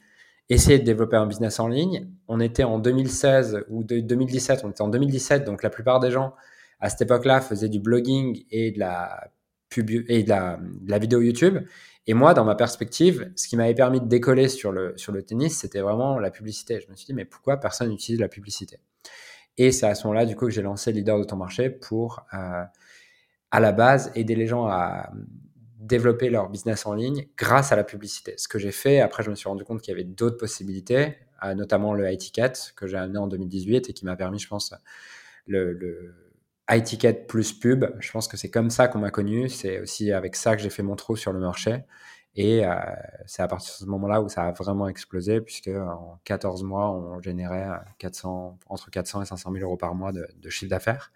essayer 0.48 0.78
de 0.78 0.84
développer 0.84 1.16
un 1.16 1.26
business 1.26 1.58
en 1.60 1.68
ligne. 1.68 2.08
On 2.28 2.40
était 2.40 2.64
en 2.64 2.78
2016 2.78 3.64
ou 3.68 3.84
de 3.84 4.00
2017, 4.00 4.62
on 4.64 4.70
était 4.70 4.82
en 4.82 4.88
2017, 4.88 5.44
donc 5.44 5.62
la 5.62 5.70
plupart 5.70 6.00
des 6.00 6.10
gens 6.10 6.34
à 6.80 6.90
cette 6.90 7.02
époque-là 7.02 7.40
faisaient 7.40 7.68
du 7.68 7.80
blogging 7.80 8.44
et 8.50 8.70
de 8.70 8.78
la 8.78 9.30
pub 9.70 9.90
et 9.90 10.22
de 10.22 10.28
la, 10.28 10.98
vidéo 10.98 11.20
YouTube. 11.20 11.58
Et 12.06 12.14
moi, 12.14 12.34
dans 12.34 12.44
ma 12.44 12.54
perspective, 12.54 13.32
ce 13.34 13.48
qui 13.48 13.56
m'avait 13.56 13.74
permis 13.74 14.00
de 14.00 14.06
décoller 14.06 14.48
sur 14.48 14.72
le, 14.72 14.92
sur 14.96 15.12
le 15.12 15.22
tennis, 15.22 15.58
c'était 15.58 15.80
vraiment 15.80 16.18
la 16.18 16.30
publicité. 16.30 16.80
Je 16.80 16.90
me 16.90 16.96
suis 16.96 17.06
dit, 17.06 17.14
mais 17.14 17.24
pourquoi 17.24 17.58
personne 17.58 17.88
n'utilise 17.88 18.20
la 18.20 18.28
publicité? 18.28 18.78
Et 19.56 19.72
c'est 19.72 19.86
à 19.86 19.94
ce 19.94 20.06
moment-là, 20.06 20.26
du 20.26 20.36
coup, 20.36 20.46
que 20.46 20.52
j'ai 20.52 20.62
lancé 20.62 20.92
Leader 20.92 21.18
de 21.18 21.24
ton 21.24 21.36
marché 21.36 21.70
pour, 21.70 22.26
euh, 22.34 22.64
à 23.50 23.60
la 23.60 23.72
base, 23.72 24.10
aider 24.14 24.34
les 24.34 24.46
gens 24.46 24.66
à 24.66 25.10
développer 25.78 26.28
leur 26.28 26.50
business 26.50 26.86
en 26.86 26.94
ligne 26.94 27.28
grâce 27.36 27.72
à 27.72 27.76
la 27.76 27.84
publicité. 27.84 28.34
Ce 28.36 28.48
que 28.48 28.58
j'ai 28.58 28.72
fait, 28.72 29.00
après, 29.00 29.22
je 29.22 29.30
me 29.30 29.34
suis 29.34 29.48
rendu 29.48 29.64
compte 29.64 29.80
qu'il 29.80 29.92
y 29.92 29.94
avait 29.94 30.04
d'autres 30.04 30.38
possibilités, 30.38 31.14
euh, 31.44 31.54
notamment 31.54 31.94
le 31.94 32.10
high 32.10 32.18
ticket 32.18 32.52
que 32.74 32.86
j'ai 32.86 32.96
amené 32.96 33.18
en 33.18 33.28
2018 33.28 33.90
et 33.90 33.92
qui 33.92 34.04
m'a 34.04 34.16
permis, 34.16 34.38
je 34.38 34.48
pense, 34.48 34.74
le, 35.46 35.72
le 35.72 36.14
high 36.70 36.82
ticket 36.82 37.26
plus 37.26 37.52
pub. 37.52 37.86
Je 38.00 38.10
pense 38.10 38.28
que 38.28 38.36
c'est 38.36 38.50
comme 38.50 38.70
ça 38.70 38.88
qu'on 38.88 38.98
m'a 38.98 39.10
connu. 39.10 39.48
C'est 39.48 39.80
aussi 39.80 40.12
avec 40.12 40.36
ça 40.36 40.56
que 40.56 40.62
j'ai 40.62 40.70
fait 40.70 40.82
mon 40.82 40.96
trou 40.96 41.16
sur 41.16 41.32
le 41.32 41.40
marché. 41.40 41.84
Et 42.36 42.66
euh, 42.66 42.74
c'est 43.26 43.42
à 43.42 43.48
partir 43.48 43.72
de 43.74 43.78
ce 43.84 43.84
moment-là 43.86 44.20
où 44.20 44.28
ça 44.28 44.44
a 44.44 44.52
vraiment 44.52 44.88
explosé, 44.88 45.40
puisque 45.40 45.68
en 45.68 46.20
14 46.24 46.64
mois, 46.64 46.90
on 46.90 47.20
générait 47.20 47.68
400, 47.98 48.58
entre 48.66 48.90
400 48.90 49.22
et 49.22 49.26
500 49.26 49.52
000 49.52 49.64
euros 49.64 49.76
par 49.76 49.94
mois 49.94 50.12
de, 50.12 50.50
chiffre 50.50 50.70
d'affaires. 50.70 51.12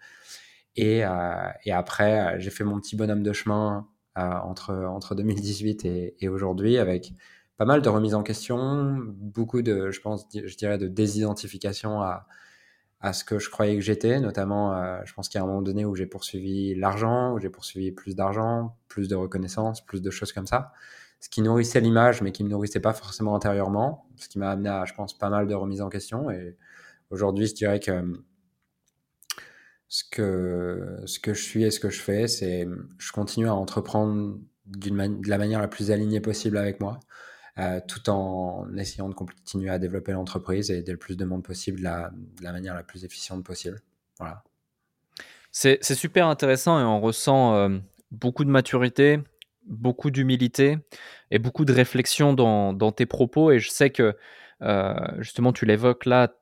Et, 0.75 1.03
euh, 1.03 1.49
et, 1.65 1.73
après, 1.73 2.39
j'ai 2.39 2.51
fait 2.51 2.63
mon 2.63 2.79
petit 2.79 2.95
bonhomme 2.95 3.23
de 3.23 3.33
chemin 3.33 3.87
entre, 4.15 4.73
entre 4.73 5.15
2018 5.15 5.85
et, 5.85 6.15
et 6.19 6.29
aujourd'hui 6.29 6.77
avec 6.77 7.13
pas 7.59 7.65
mal 7.65 7.81
de 7.81 7.89
remises 7.89 8.15
en 8.15 8.23
question, 8.23 8.97
beaucoup 9.17 9.61
de, 9.61 9.91
je 9.91 9.99
pense, 9.99 10.25
je 10.33 10.55
dirais, 10.55 10.77
de 10.77 10.87
désidentification 10.87 12.01
à, 12.01 12.25
à 13.01 13.13
ce 13.13 13.23
que 13.23 13.39
je 13.39 13.49
croyais 13.49 13.75
que 13.75 13.81
j'étais, 13.81 14.19
notamment, 14.19 14.73
euh, 14.75 14.99
je 15.05 15.13
pense 15.13 15.29
qu'il 15.29 15.39
y 15.39 15.41
a 15.41 15.43
un 15.43 15.47
moment 15.47 15.61
donné 15.61 15.85
où 15.85 15.95
j'ai 15.95 16.05
poursuivi 16.05 16.75
l'argent, 16.75 17.33
où 17.33 17.39
j'ai 17.39 17.49
poursuivi 17.49 17.91
plus 17.91 18.15
d'argent, 18.15 18.75
plus 18.87 19.07
de 19.07 19.15
reconnaissance, 19.15 19.85
plus 19.85 20.01
de 20.01 20.09
choses 20.11 20.33
comme 20.33 20.47
ça, 20.47 20.73
ce 21.21 21.29
qui 21.29 21.41
nourrissait 21.41 21.79
l'image, 21.79 22.21
mais 22.21 22.31
qui 22.31 22.43
me 22.43 22.49
nourrissait 22.49 22.81
pas 22.81 22.93
forcément 22.93 23.35
intérieurement, 23.35 24.07
ce 24.17 24.27
qui 24.27 24.37
m'a 24.37 24.51
amené 24.51 24.69
à, 24.69 24.85
je 24.85 24.93
pense, 24.93 25.17
pas 25.17 25.29
mal 25.29 25.47
de 25.47 25.53
remises 25.53 25.81
en 25.81 25.89
question. 25.89 26.29
Et 26.29 26.57
aujourd'hui, 27.09 27.47
je 27.47 27.55
dirais 27.55 27.79
que 27.79 28.21
ce 29.87 30.03
que, 30.09 31.01
ce 31.05 31.19
que 31.19 31.33
je 31.33 31.41
suis 31.41 31.63
et 31.63 31.71
ce 31.71 31.79
que 31.79 31.89
je 31.89 31.99
fais, 32.01 32.27
c'est 32.27 32.67
je 32.97 33.11
continue 33.11 33.47
à 33.47 33.55
entreprendre 33.55 34.37
de 34.65 35.29
la 35.29 35.37
manière 35.37 35.61
la 35.61 35.67
plus 35.67 35.91
alignée 35.91 36.21
possible 36.21 36.57
avec 36.57 36.79
moi, 36.79 36.99
euh, 37.59 37.81
tout 37.85 38.09
en 38.09 38.73
essayant 38.77 39.09
de 39.09 39.13
continuer 39.13 39.69
à 39.69 39.79
développer 39.79 40.13
l'entreprise 40.13 40.71
et 40.71 40.77
aider 40.77 40.93
le 40.93 40.97
plus 40.97 41.17
de 41.17 41.25
monde 41.25 41.43
possible 41.43 41.79
de 41.79 41.83
la, 41.83 42.09
de 42.11 42.43
la 42.43 42.53
manière 42.53 42.73
la 42.73 42.83
plus 42.83 43.03
efficiente 43.03 43.43
possible. 43.43 43.81
Voilà. 44.17 44.43
C'est 45.51 45.83
super 45.83 46.27
intéressant 46.27 46.79
et 46.79 46.83
on 46.83 47.01
ressent 47.01 47.55
euh, 47.55 47.79
beaucoup 48.11 48.45
de 48.45 48.49
maturité, 48.49 49.19
beaucoup 49.65 50.09
d'humilité 50.09 50.77
et 51.31 51.39
beaucoup 51.39 51.65
de 51.65 51.73
réflexion 51.73 52.33
dans, 52.33 52.71
dans, 52.71 52.93
tes 52.93 53.05
propos. 53.05 53.51
Et 53.51 53.59
je 53.59 53.69
sais 53.69 53.89
que 53.89 54.15
euh, 54.61 54.93
justement, 55.17 55.51
tu 55.51 55.65
l'évoques 55.65 56.05
là, 56.05 56.33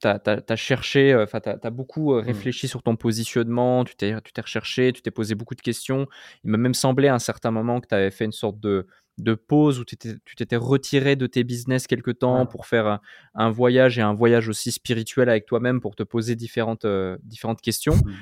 tu 0.00 0.08
as, 0.08 0.56
cherché, 0.56 1.14
enfin, 1.14 1.40
tu 1.40 1.50
as, 1.50 1.70
beaucoup 1.70 2.14
mmh. 2.14 2.20
réfléchi 2.20 2.66
sur 2.66 2.82
ton 2.82 2.96
positionnement, 2.96 3.84
tu 3.84 3.94
t'es 3.94 4.14
recherché, 4.40 4.92
tu 4.92 5.02
t'es 5.02 5.10
posé 5.10 5.34
beaucoup 5.34 5.54
de 5.54 5.60
questions. 5.60 6.06
Il 6.44 6.50
m'a 6.50 6.56
même 6.56 6.74
semblé 6.74 7.08
à 7.08 7.14
un 7.14 7.18
certain 7.18 7.50
moment 7.50 7.80
que 7.80 7.88
tu 7.88 7.94
avais 7.94 8.10
fait 8.10 8.24
une 8.24 8.32
sorte 8.32 8.58
de, 8.58 8.86
de 9.18 9.34
pause 9.34 9.78
où 9.78 9.84
tu 9.84 9.96
t'étais 9.96 10.56
retiré 10.56 11.16
de 11.16 11.26
tes 11.26 11.44
business 11.44 11.86
quelque 11.86 12.10
temps 12.10 12.46
pour 12.46 12.66
faire 12.66 13.00
un, 13.34 13.50
voyage 13.50 13.98
et 13.98 14.02
un 14.02 14.14
voyage 14.14 14.48
aussi 14.48 14.72
spirituel 14.72 15.28
avec 15.28 15.46
toi-même 15.46 15.80
pour 15.80 15.94
te 15.94 16.02
poser 16.02 16.34
différentes, 16.34 16.84
euh, 16.84 17.18
différentes 17.22 17.60
questions. 17.60 17.96
Mmh. 17.96 18.12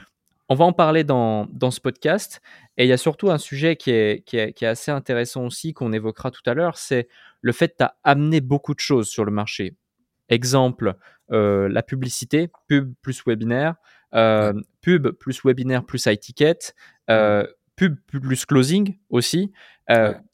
On 0.49 0.57
va 0.57 0.65
en 0.65 0.73
parler 0.73 1.05
dans, 1.05 1.47
dans, 1.47 1.71
ce 1.71 1.81
podcast. 1.81 2.41
Et 2.77 2.85
il 2.85 2.89
y 2.89 2.93
a 2.93 2.97
surtout 2.97 3.31
un 3.31 3.39
sujet 3.39 3.77
qui 3.77 3.93
est, 3.93 4.25
qui 4.27 4.37
est, 4.37 4.53
qui 4.53 4.65
est 4.65 4.69
assez 4.69 4.91
intéressant 4.91 5.47
aussi, 5.47 5.73
qu'on 5.73 5.93
évoquera 5.93 6.33
tout 6.33 6.43
à 6.45 6.55
l'heure, 6.55 6.77
c'est 6.77 7.07
le 7.41 7.53
fait 7.53 7.69
que 7.69 7.77
tu 7.79 7.85
as 7.85 7.95
amené 8.03 8.41
beaucoup 8.41 8.75
de 8.75 8.81
choses 8.81 9.09
sur 9.09 9.25
le 9.25 9.31
marché. 9.31 9.77
Exemple, 10.29 10.97
euh, 11.33 11.69
la 11.69 11.83
publicité, 11.85 12.51
pub 12.67 12.95
plus 13.01 13.23
webinaire, 13.25 13.77
euh, 14.15 14.53
pub 14.81 15.11
plus 15.11 15.45
webinaire 15.45 15.85
plus 15.85 16.05
high 16.07 16.19
ticket, 16.19 16.75
euh, 17.09 17.47
pub 17.89 17.99
plus 18.07 18.45
closing 18.45 18.99
aussi. 19.09 19.53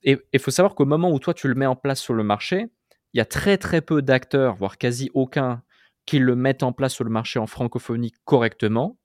Et 0.03 0.19
il 0.33 0.41
faut 0.41 0.51
savoir 0.51 0.75
qu'au 0.75 0.85
moment 0.85 1.13
où 1.13 1.19
toi 1.21 1.33
tu 1.33 1.47
le 1.47 1.55
mets 1.55 1.67
en 1.67 1.77
place 1.77 2.01
sur 2.01 2.15
le 2.15 2.25
marché, 2.25 2.67
il 3.13 3.19
y 3.19 3.21
a 3.21 3.25
très 3.25 3.57
très 3.57 3.81
peu 3.81 4.03
d'acteurs, 4.03 4.57
voire 4.57 4.79
quasi 4.79 5.11
aucun, 5.15 5.63
qui 6.07 6.19
le 6.19 6.35
mettent 6.37 6.63
en 6.63 6.73
place 6.73 6.93
sur 6.95 7.05
le 7.05 7.11
marché 7.11 7.39
en 7.39 7.47
francophonie 7.47 8.13
correctement. 8.25 8.99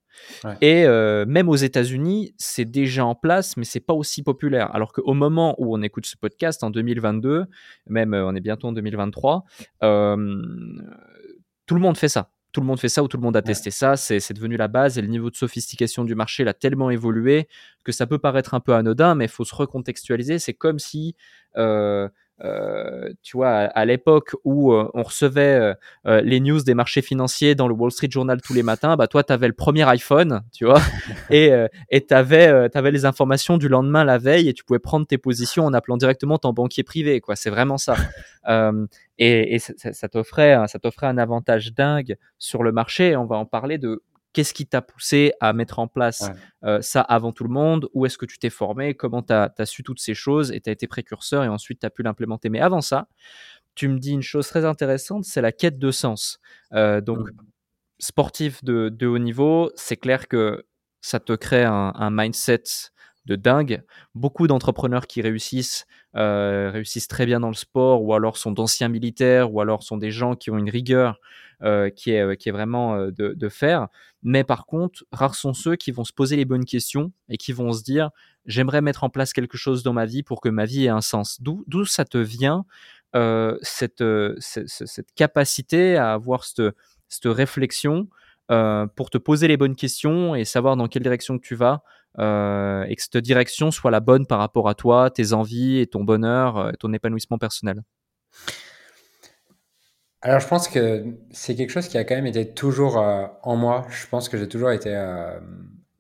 Et 0.62 0.86
même 0.88 1.50
aux 1.50 1.56
États-Unis, 1.56 2.34
c'est 2.38 2.66
déjà 2.66 3.06
en 3.06 3.16
place, 3.16 3.58
mais 3.58 3.64
c'est 3.64 3.80
pas 3.80 3.94
aussi 3.94 4.24
populaire. 4.24 4.74
Alors 4.76 4.92
qu'au 4.92 5.14
moment 5.14 5.56
où 5.60 5.76
on 5.76 5.82
écoute 5.82 6.06
ce 6.06 6.18
podcast, 6.18 6.64
en 6.64 6.72
2022, 6.72 7.46
même 7.88 8.14
on 8.14 8.36
est 8.36 8.42
bientôt 8.42 8.68
en 8.68 8.72
2023, 8.74 9.46
tout 9.80 11.76
le 11.76 11.80
monde 11.80 11.98
fait 11.98 12.10
ça. 12.10 12.32
Tout 12.52 12.62
le 12.62 12.68
monde 12.68 12.80
fait 12.80 12.90
ça 12.90 13.02
ou 13.04 13.08
tout 13.08 13.18
le 13.18 13.24
monde 13.24 13.38
a 13.38 13.42
testé 13.42 13.72
ça. 13.72 13.96
C'est 13.96 14.34
devenu 14.34 14.58
la 14.58 14.68
base 14.68 14.98
et 14.98 15.02
le 15.02 15.08
niveau 15.08 15.30
de 15.30 15.36
sophistication 15.36 16.04
du 16.04 16.16
marché 16.16 16.44
l'a 16.44 16.54
tellement 16.54 16.90
évolué 16.90 17.48
que 17.84 17.92
ça 17.92 18.08
peut 18.08 18.20
paraître 18.20 18.54
un 18.54 18.60
peu 18.60 18.74
anodin, 18.74 19.16
mais 19.16 19.26
il 19.26 19.32
faut 19.32 19.46
se 19.46 19.56
recontextualiser. 19.56 20.40
C'est 20.40 20.54
comme 20.54 20.80
si 20.80 21.16
euh, 21.58 22.10
tu 23.22 23.38
vois, 23.38 23.50
à, 23.50 23.86
l'époque 23.86 24.36
où 24.44 24.74
euh, 24.74 24.90
on 24.94 25.04
recevait 25.04 25.76
euh, 26.08 26.22
les 26.22 26.40
news 26.40 26.62
des 26.62 26.74
marchés 26.74 27.02
financiers 27.02 27.56
dans 27.56 27.68
le 27.68 27.74
Wall 27.74 27.92
Street 27.92 28.10
Journal 28.10 28.42
tous 28.42 28.54
les 28.54 28.64
matins, 28.64 28.96
bah 28.96 29.08
toi, 29.08 29.24
tu 29.24 29.34
avais 29.34 29.48
le 29.48 29.54
premier 29.54 29.88
iPhone, 29.90 30.42
tu 30.54 30.66
vois, 30.66 30.82
et 31.30 31.52
et 31.90 32.06
tu 32.06 32.14
avais, 32.14 32.48
avais 32.74 32.92
les 32.92 33.06
informations 33.06 33.58
du 33.58 33.68
lendemain 33.68 34.04
la 34.04 34.18
veille 34.18 34.50
et 34.50 34.54
tu 34.54 34.64
pouvais 34.64 34.80
prendre 34.80 35.06
tes 35.06 35.18
positions 35.18 35.66
en 35.66 35.74
appelant 35.74 35.98
directement 35.98 36.38
ton 36.38 36.54
banquier 36.54 36.84
privé, 36.84 37.22
quoi. 37.22 37.36
C'est 37.36 37.50
vraiment 37.50 37.78
ça. 37.78 37.96
et, 39.20 39.56
et 39.56 39.60
ça, 39.60 39.74
ça 39.94 40.10
t'offrait 40.10 40.58
ça 40.68 40.80
t'offrait 40.80 41.08
un 41.08 41.18
avantage 41.18 41.74
dingue 41.74 42.18
sur 42.40 42.64
le 42.64 42.72
marché. 42.72 43.16
On 43.16 43.26
va 43.26 43.38
en 43.38 43.46
parler 43.46 43.78
de 43.78 44.02
Qu'est-ce 44.34 44.54
qui 44.54 44.66
t'a 44.66 44.82
poussé 44.82 45.34
à 45.42 45.52
mettre 45.54 45.80
en 45.80 45.88
place 45.88 46.30
euh, 46.64 46.82
ça 46.82 47.02
avant 47.02 47.32
tout 47.32 47.44
le 47.44 47.50
monde? 47.50 47.90
Où 47.94 48.06
est-ce 48.06 48.18
que 48.18 48.26
tu 48.26 48.40
t'es 48.40 48.50
formé? 48.50 48.94
Comment 48.94 49.22
tu 49.22 49.34
as, 49.34 49.52
su 49.66 49.84
toutes 49.84 50.00
ces 50.00 50.14
choses 50.14 50.52
et 50.52 50.62
tu 50.62 50.70
as 50.70 50.74
été 50.74 50.88
précurseur 50.88 51.44
et 51.44 51.48
ensuite 51.48 51.80
tu 51.82 51.86
as 51.86 51.90
pu 51.90 52.04
l'implémenter? 52.04 52.50
Mais 52.50 52.62
avant 52.62 52.82
ça, 52.82 53.08
tu 53.76 53.88
me 53.88 54.00
dis 54.00 54.12
une 54.12 54.22
chose 54.22 54.48
très 54.48 54.66
intéressante, 54.66 55.26
c'est 55.26 55.42
la 55.42 55.52
quête 55.52 55.80
de 55.80 55.92
sens. 55.92 56.40
Euh, 56.74 57.02
donc, 57.02 57.30
sportif 58.00 58.64
de, 58.64 59.06
haut 59.06 59.20
niveau, 59.20 59.72
c'est 59.76 59.98
clair 59.98 60.28
que 60.28 60.66
ça 61.02 61.20
te 61.20 61.34
crée 61.34 61.64
un, 61.64 62.10
mindset 62.12 62.64
de 63.26 63.36
dingue. 63.36 63.84
Beaucoup 64.16 64.48
d'entrepreneurs 64.48 65.08
qui 65.08 65.22
réussissent, 65.22 65.86
euh, 66.16 66.72
réussissent 66.72 67.08
très 67.08 67.26
bien 67.26 67.40
dans 67.40 67.50
le 67.50 67.56
sport, 67.56 68.04
ou 68.04 68.14
alors 68.14 68.38
sont 68.38 68.52
d'anciens 68.52 68.90
militaires, 68.90 69.54
ou 69.54 69.62
alors 69.62 69.84
sont 69.84 69.98
des 69.98 70.12
gens 70.12 70.36
qui 70.36 70.52
ont 70.52 70.58
une 70.58 70.70
rigueur 70.70 71.20
qui, 71.96 72.10
est, 72.10 72.38
qui 72.38 72.50
est 72.50 72.52
vraiment 72.52 72.98
de, 73.12 73.50
faire. 73.50 73.88
Mais 74.24 74.44
par 74.44 74.66
contre, 74.66 75.06
rares 75.12 75.36
sont 75.36 75.54
ceux 75.54 75.76
qui 75.76 75.92
vont 75.92 76.04
se 76.04 76.12
poser 76.12 76.36
les 76.36 76.46
bonnes 76.46 76.66
questions 76.66 77.12
et 77.30 77.38
qui 77.38 77.52
vont 77.52 77.72
se 77.72 77.84
dire 77.84 78.10
j'aimerais 78.48 78.82
mettre 78.82 79.04
en 79.04 79.12
place 79.12 79.32
quelque 79.32 79.58
chose 79.58 79.84
dans 79.84 79.94
ma 79.94 80.06
vie 80.06 80.24
pour 80.24 80.42
que 80.42 80.50
ma 80.50 80.66
vie 80.66 80.86
ait 80.86 80.90
un 80.90 81.02
sens. 81.02 81.40
D'où 81.40 81.86
ça 81.86 82.04
te 82.04 82.18
vient 82.18 82.66
euh, 83.14 83.58
cette, 83.62 84.00
euh, 84.00 84.36
cette, 84.40 85.14
capacité 85.16 85.98
à 85.98 86.14
avoir 86.14 86.46
cette, 86.46 86.74
cette 87.10 87.26
réflexion 87.26 88.08
euh, 88.52 88.88
pour 88.88 89.10
te 89.10 89.18
poser 89.18 89.50
les 89.50 89.58
bonnes 89.58 89.76
questions 89.76 90.34
et 90.34 90.46
savoir 90.46 90.78
dans 90.78 90.88
quelle 90.88 91.04
direction 91.04 91.38
tu 91.38 91.56
vas 91.56 91.84
et 92.18 92.96
que 92.96 93.02
cette 93.02 93.18
direction 93.18 93.72
soit 93.72 93.92
la 93.92 94.00
bonne 94.00 94.26
par 94.26 94.40
rapport 94.40 94.70
à 94.70 94.76
toi, 94.76 95.10
tes 95.10 95.34
envies 95.34 95.80
et 95.80 95.88
ton 95.88 96.04
bonheur, 96.04 96.72
ton 96.80 96.94
épanouissement 96.94 97.38
personnel 97.38 97.82
alors, 100.24 100.40
je 100.40 100.48
pense 100.48 100.68
que 100.68 101.04
c'est 101.32 101.56
quelque 101.56 101.72
chose 101.72 101.88
qui 101.88 101.98
a 101.98 102.04
quand 102.04 102.16
même 102.16 102.28
été 102.28 102.54
toujours 102.54 103.00
euh, 103.00 103.26
en 103.42 103.56
moi. 103.56 103.88
Je 103.90 104.06
pense 104.08 104.30
que 104.30 104.38
j'ai 104.38 104.48
toujours 104.48 104.72
été 104.72 104.96
euh, 104.96 105.40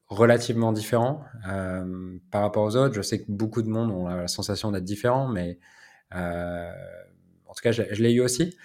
relativement 0.09 0.71
différent 0.73 1.23
euh, 1.49 2.17
par 2.29 2.41
rapport 2.41 2.63
aux 2.63 2.75
autres. 2.75 2.93
Je 2.93 3.01
sais 3.01 3.19
que 3.23 3.25
beaucoup 3.29 3.63
de 3.63 3.69
monde 3.69 3.89
ont 3.89 4.07
la 4.07 4.27
sensation 4.27 4.71
d'être 4.71 4.83
différent, 4.83 5.27
mais 5.27 5.57
en 6.13 7.53
tout 7.53 7.61
cas, 7.63 7.71
je, 7.71 7.83
je 7.91 8.03
l'ai 8.03 8.11
eu 8.11 8.21
aussi. 8.21 8.55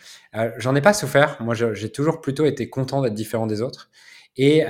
J'en 0.59 0.75
ai 0.77 0.83
pas 0.83 0.93
souffert. 0.93 1.41
Moi, 1.41 1.55
j'ai 1.55 1.91
toujours 1.91 2.21
plutôt 2.21 2.45
été 2.45 2.69
content 2.69 3.01
d'être 3.01 3.15
différent 3.15 3.47
des 3.47 3.63
autres. 3.63 3.91
Et 4.37 4.63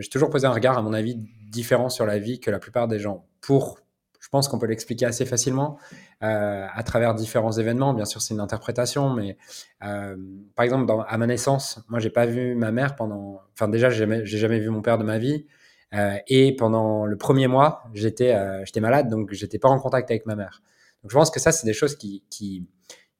j'ai 0.00 0.08
toujours 0.08 0.30
posé 0.30 0.46
un 0.46 0.52
regard, 0.52 0.76
à 0.76 0.82
mon 0.82 0.92
avis, 0.92 1.18
différent 1.52 1.88
sur 1.88 2.06
la 2.06 2.18
vie 2.18 2.40
que 2.40 2.50
la 2.50 2.58
plupart 2.58 2.88
des 2.88 2.98
gens. 2.98 3.26
Pour, 3.40 3.78
je 4.18 4.28
pense 4.28 4.48
qu'on 4.48 4.58
peut 4.58 4.66
l'expliquer 4.66 5.04
assez 5.06 5.26
facilement 5.26 5.78
euh, 6.22 6.66
à 6.72 6.82
travers 6.82 7.14
différents 7.14 7.52
événements. 7.52 7.94
Bien 7.94 8.06
sûr, 8.06 8.20
c'est 8.20 8.34
une 8.34 8.40
interprétation, 8.40 9.10
mais 9.10 9.36
euh, 9.84 10.16
par 10.56 10.64
exemple, 10.64 10.92
à 11.06 11.18
ma 11.18 11.26
naissance, 11.26 11.80
moi, 11.88 12.00
j'ai 12.00 12.10
pas 12.10 12.26
vu 12.26 12.54
ma 12.54 12.72
mère 12.72 12.96
pendant. 12.96 13.40
Enfin, 13.52 13.68
déjà, 13.68 13.90
j'ai 13.90 13.98
jamais, 13.98 14.24
jamais 14.24 14.58
vu 14.58 14.70
mon 14.70 14.82
père 14.82 14.98
de 14.98 15.04
ma 15.04 15.18
vie. 15.18 15.46
Euh, 15.94 16.16
et 16.26 16.56
pendant 16.56 17.04
le 17.04 17.16
premier 17.18 17.48
mois, 17.48 17.84
j'étais 17.92 18.34
j'étais 18.64 18.80
malade, 18.80 19.08
donc 19.08 19.32
j'étais 19.32 19.58
pas 19.58 19.68
en 19.68 19.78
contact 19.78 20.10
avec 20.10 20.24
ma 20.24 20.34
mère. 20.34 20.62
Donc, 21.02 21.10
je 21.10 21.16
pense 21.16 21.30
que 21.30 21.38
ça, 21.40 21.52
c'est 21.52 21.66
des 21.66 21.74
choses 21.74 21.96
qui, 21.96 22.24
qui, 22.30 22.66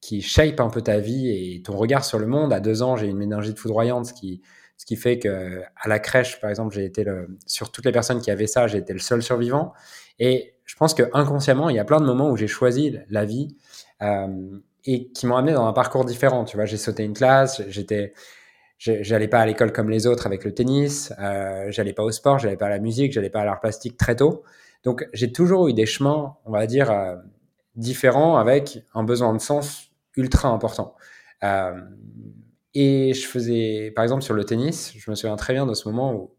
qui 0.01 0.23
shape 0.23 0.61
un 0.61 0.71
peu 0.71 0.81
ta 0.81 0.99
vie 0.99 1.29
et 1.29 1.63
ton 1.63 1.77
regard 1.77 2.05
sur 2.05 2.19
le 2.19 2.27
monde. 2.27 2.53
À 2.53 2.61
deux 2.61 2.83
ans, 2.83 2.97
j'ai 2.97 3.09
une 3.09 3.29
de 3.29 3.59
foudroyante, 3.59 4.13
qui, 4.13 4.41
ce 4.83 4.87
qui 4.87 4.97
fait 4.97 5.21
que 5.21 5.63
à 5.77 5.89
la 5.89 6.01
crèche, 6.01 6.41
par 6.41 6.51
exemple, 6.51 6.75
j'ai 6.75 6.85
été 6.85 7.05
le, 7.05 7.39
sur 7.47 7.71
toutes 7.71 7.85
les 7.85 7.93
personnes 7.93 8.21
qui 8.21 8.33
avaient 8.33 8.49
ça, 8.49 8.67
j'ai 8.67 8.79
été 8.79 8.93
le 8.93 8.99
seul 8.99 9.23
survivant. 9.23 9.73
Et 10.19 10.57
je 10.65 10.75
pense 10.75 10.93
que 10.93 11.05
inconsciemment, 11.13 11.71
il 11.71 11.77
y 11.77 11.79
a 11.79 11.85
plein 11.85 12.01
de 12.01 12.05
moments 12.05 12.29
où 12.29 12.37
j'ai 12.37 12.49
choisi 12.49 12.99
la 13.09 13.25
vie 13.25 13.57
euh, 14.03 14.27
et 14.85 15.13
qui 15.13 15.29
m'ont 15.29 15.37
amené 15.37 15.53
dans 15.53 15.69
un 15.69 15.73
parcours 15.73 16.05
différent. 16.05 16.45
Tu 16.45 16.57
vois, 16.57 16.67
j'ai 16.67 16.79
sauté 16.79 17.05
une 17.05 17.13
classe, 17.13 17.63
j'étais, 17.69 18.13
j'allais 18.79 19.29
pas 19.29 19.39
à 19.39 19.47
l'école 19.47 19.71
comme 19.71 19.89
les 19.89 20.09
autres 20.09 20.27
avec 20.27 20.43
le 20.45 20.53
tennis, 20.53 21.13
euh, 21.21 21.67
j'allais 21.71 21.93
pas 21.93 22.03
au 22.03 22.11
sport, 22.11 22.41
j'allais 22.41 22.57
pas 22.57 22.67
à 22.67 22.71
la 22.71 22.81
musique, 22.81 23.13
j'allais 23.13 23.31
pas 23.31 23.43
à 23.43 23.45
l'art 23.45 23.61
plastique 23.61 23.97
très 23.97 24.17
tôt. 24.17 24.43
Donc 24.83 25.09
j'ai 25.13 25.31
toujours 25.31 25.69
eu 25.69 25.75
des 25.75 25.87
chemins, 25.87 26.35
on 26.45 26.51
va 26.51 26.67
dire, 26.67 26.91
euh, 26.91 27.15
différents 27.77 28.37
avec 28.37 28.85
un 28.95 29.05
besoin 29.05 29.33
de 29.33 29.39
sens 29.41 29.93
ultra 30.17 30.49
important. 30.49 30.97
Euh, 31.45 31.81
et 32.75 33.15
je 33.15 33.27
faisais, 33.27 33.93
par 33.95 34.03
exemple, 34.03 34.23
sur 34.23 34.35
le 34.35 34.45
tennis, 34.45 34.93
je 34.97 35.11
me 35.11 35.15
souviens 35.15 35.37
très 35.37 35.53
bien 35.53 35.67
de 35.67 35.75
ce 35.75 35.89
moment 35.89 36.31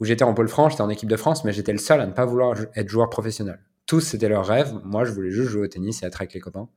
où 0.00 0.04
j'étais 0.04 0.24
en 0.24 0.34
pôle 0.34 0.48
France, 0.48 0.72
j'étais 0.72 0.82
en 0.82 0.90
équipe 0.90 1.08
de 1.08 1.16
France, 1.16 1.44
mais 1.44 1.52
j'étais 1.52 1.72
le 1.72 1.78
seul 1.78 2.00
à 2.00 2.06
ne 2.06 2.12
pas 2.12 2.24
vouloir 2.24 2.56
être 2.74 2.88
joueur 2.88 3.10
professionnel. 3.10 3.60
Tous, 3.86 4.00
c'était 4.00 4.28
leur 4.28 4.46
rêve. 4.46 4.74
Moi, 4.84 5.04
je 5.04 5.12
voulais 5.12 5.30
juste 5.30 5.48
jouer 5.48 5.62
au 5.62 5.68
tennis 5.68 6.02
et 6.02 6.06
être 6.06 6.20
avec 6.20 6.34
les 6.34 6.40
copains. 6.40 6.68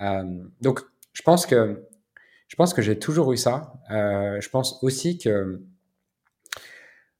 Euh, 0.00 0.22
donc, 0.60 0.80
je 1.12 1.22
pense 1.22 1.46
que 1.46 1.86
je 2.48 2.56
pense 2.56 2.74
que 2.74 2.82
j'ai 2.82 2.98
toujours 2.98 3.32
eu 3.32 3.36
ça. 3.36 3.74
Euh, 3.90 4.40
je 4.40 4.48
pense 4.50 4.78
aussi 4.82 5.18
que, 5.18 5.62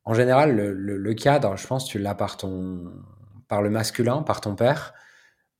en 0.04 0.14
général, 0.14 0.54
le, 0.54 0.72
le, 0.72 1.14
cadre, 1.14 1.56
je 1.56 1.66
pense, 1.66 1.86
tu 1.86 1.98
l'as 1.98 2.14
par 2.14 2.36
ton, 2.36 2.92
par 3.48 3.62
le 3.62 3.70
masculin, 3.70 4.22
par 4.22 4.40
ton 4.40 4.54
père. 4.54 4.92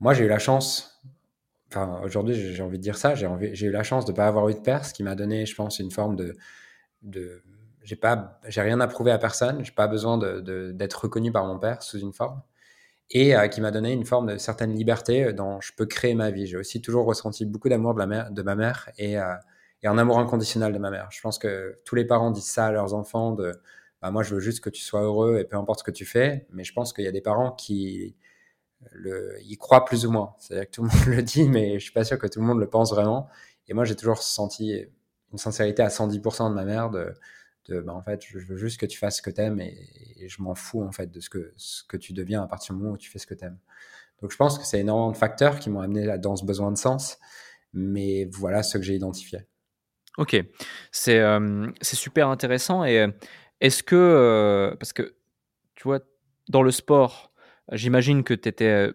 Moi, 0.00 0.12
j'ai 0.14 0.25
eu 0.25 0.28
la 0.28 0.38
chance. 0.38 0.94
Aujourd'hui, 2.02 2.35
j'ai 2.35 2.62
envie 2.62 2.78
de 2.78 2.83
dire 2.83 2.97
ça. 2.97 3.14
J'ai 3.14 3.66
eu 3.66 3.71
la 3.71 3.83
chance 3.83 4.04
de 4.04 4.12
ne 4.12 4.16
pas 4.16 4.26
avoir 4.26 4.49
eu 4.49 4.54
de 4.54 4.61
père, 4.61 4.85
ce 4.85 4.95
qui 4.95 5.02
m'a 5.02 5.14
donné, 5.14 5.47
je 5.47 5.54
pense, 5.54 5.78
une 5.78 5.90
forme 5.90 6.16
de, 6.16 6.35
de 7.02 7.43
j'ai 7.83 7.97
pas, 7.97 8.40
j'ai 8.49 8.62
rien 8.62 8.81
à 8.81 8.87
prouver 8.87 9.11
à 9.11 9.19
personne. 9.19 9.64
J'ai 9.64 9.73
pas 9.73 9.87
besoin 9.88 10.19
d'être 10.19 11.04
reconnu 11.04 11.33
par 11.33 11.47
mon 11.47 11.59
père 11.59 11.83
sous 11.83 11.99
une 11.99 12.12
forme 12.12 12.43
et 13.11 13.37
euh, 13.37 13.49
qui 13.49 13.61
m'a 13.61 13.71
donné 13.71 13.93
une 13.93 14.07
forme 14.07 14.33
de 14.33 14.38
certaine 14.38 14.75
liberté 14.75 15.33
dont 15.33 15.61
je 15.61 15.73
peux 15.76 15.87
créer 15.87 16.14
ma 16.14 16.31
vie. 16.31 16.47
J'ai 16.47 16.57
aussi 16.57 16.81
toujours 16.81 17.07
ressenti 17.07 17.45
beaucoup 17.45 17.69
d'amour 17.69 17.95
de, 17.95 17.99
la 17.99 18.07
mère, 18.07 18.31
de 18.31 18.43
ma 18.43 18.54
mère 18.54 18.90
et, 18.99 19.19
euh, 19.19 19.35
un 19.85 19.99
amour 19.99 20.19
inconditionnel 20.19 20.73
de 20.73 20.78
ma 20.78 20.90
mère. 20.90 21.09
Je 21.11 21.21
pense 21.21 21.38
que 21.38 21.78
tous 21.85 21.95
les 21.95 22.07
parents 22.07 22.31
disent 22.31 22.47
ça 22.47 22.66
à 22.66 22.73
leurs 22.73 22.95
enfants 22.95 23.33
de 23.33 23.52
bah, 24.00 24.11
moi 24.11 24.23
je 24.23 24.35
veux 24.35 24.40
juste 24.40 24.64
que 24.64 24.71
tu 24.71 24.81
sois 24.81 25.02
heureux 25.02 25.38
et 25.38 25.45
peu 25.45 25.59
importe 25.59 25.81
ce 25.81 25.85
que 25.85 25.90
tu 25.90 26.07
fais. 26.07 26.47
Mais 26.52 26.64
je 26.64 26.73
pense 26.73 26.95
qu'il 26.95 27.04
y 27.04 27.09
a 27.09 27.12
des 27.12 27.21
parents 27.21 27.52
qui 27.52 28.16
le, 28.93 29.37
y 29.43 29.57
croient 29.57 29.85
plus 29.85 30.07
ou 30.07 30.11
moins. 30.11 30.35
C'est-à-dire 30.38 30.67
que 30.67 30.73
tout 30.73 30.83
le 30.83 30.88
monde 30.95 31.17
le 31.17 31.23
dit, 31.23 31.49
mais 31.49 31.79
je 31.79 31.85
suis 31.85 31.93
pas 31.93 32.05
sûr 32.05 32.19
que 32.19 32.26
tout 32.26 32.41
le 32.41 32.47
monde 32.47 32.61
le 32.61 32.69
pense 32.69 32.91
vraiment. 32.93 33.29
Et 33.69 33.75
moi 33.75 33.85
j'ai 33.85 33.97
toujours 33.97 34.19
senti 34.19 34.85
une 35.33 35.38
sincérité 35.38 35.83
à 35.83 35.88
110% 35.88 36.50
de 36.50 36.55
ma 36.55 36.64
mère 36.64 36.91
de 36.91 37.14
bah, 37.69 37.95
en 37.95 38.03
fait, 38.03 38.23
je 38.26 38.38
veux 38.38 38.57
juste 38.57 38.79
que 38.79 38.87
tu 38.87 38.99
fasses 38.99 39.19
ce 39.19 39.23
que 39.23 39.31
tu 39.31 39.41
aimes 39.41 39.61
et, 39.61 40.26
je 40.26 40.43
m'en 40.43 40.55
fous 40.55 40.83
en 40.83 40.93
fait 40.93 41.11
de 41.11 41.21
ce 41.21 41.29
que, 41.29 41.97
tu 41.97 42.12
deviens 42.12 42.43
à 42.43 42.47
partir 42.47 42.75
du 42.75 42.81
moment 42.81 42.95
où 42.95 42.99
tu 42.99 43.11
fais 43.11 43.19
ce 43.19 43.26
que 43.26 43.35
tu 43.35 43.45
aimes. 43.45 43.59
Donc 44.23 44.31
je 44.31 44.37
pense 44.37 44.59
que 44.59 44.64
c'est 44.64 44.81
énormément 44.81 45.11
de 45.12 45.17
facteurs 45.17 45.59
qui 45.59 45.69
m'ont 45.69 45.81
amené 45.81 46.17
dans 46.19 46.37
ce 46.37 46.45
besoin 46.45 46.71
de 46.73 46.79
sens, 46.79 47.19
mais 47.73 48.26
voilà 48.33 48.62
ce 48.62 48.79
que 48.79 48.85
j'ai 48.85 48.95
identifié. 48.95 49.41
Ok, 50.17 50.37
c'est 50.93 51.19
euh, 51.19 51.71
super 51.83 52.29
intéressant. 52.29 52.85
Et 52.85 53.00
euh, 53.00 53.09
est-ce 53.61 53.83
que, 53.83 53.97
euh, 53.97 54.76
parce 54.76 54.93
que 54.93 55.14
tu 55.75 55.85
vois, 55.85 56.00
dans 56.49 56.62
le 56.62 56.71
sport, 56.71 57.33
j'imagine 57.73 58.25
que 58.25 58.35
tu 58.35 58.49
étais 58.49 58.90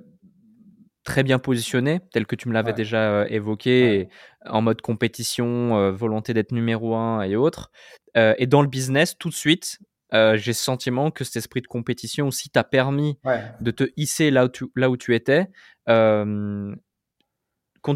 très 1.04 1.24
bien 1.24 1.40
positionné, 1.40 2.02
tel 2.12 2.26
que 2.26 2.36
tu 2.36 2.50
me 2.50 2.54
l'avais 2.54 2.74
déjà 2.74 3.28
évoqué, 3.30 4.10
en 4.46 4.62
mode 4.62 4.82
compétition, 4.82 5.92
volonté 5.92 6.34
d'être 6.34 6.52
numéro 6.52 6.96
un 6.96 7.22
et 7.24 7.36
autres. 7.36 7.72
et 8.16 8.48
dans 8.48 8.62
le 8.62 8.68
business, 8.68 9.18
tout 9.18 9.30
de 9.30 9.34
suite, 9.34 9.80
j'ai 10.12 10.54
ce 10.54 10.64
sentiment 10.64 11.10
que 11.10 11.24
cet 11.24 11.38
esprit 11.38 11.62
de 11.62 11.68
compétition 11.68 12.28
aussi 12.28 12.50
t'a 12.50 12.64
permis 12.64 13.18
de 13.60 13.72
te 13.72 13.86
hisser 13.98 14.30
là 14.30 14.46
où 14.46 14.50
tu, 14.50 14.66
là 14.76 14.90
où 14.90 14.98
tu 14.98 15.16
étais. 15.16 15.48
compte 15.88 16.78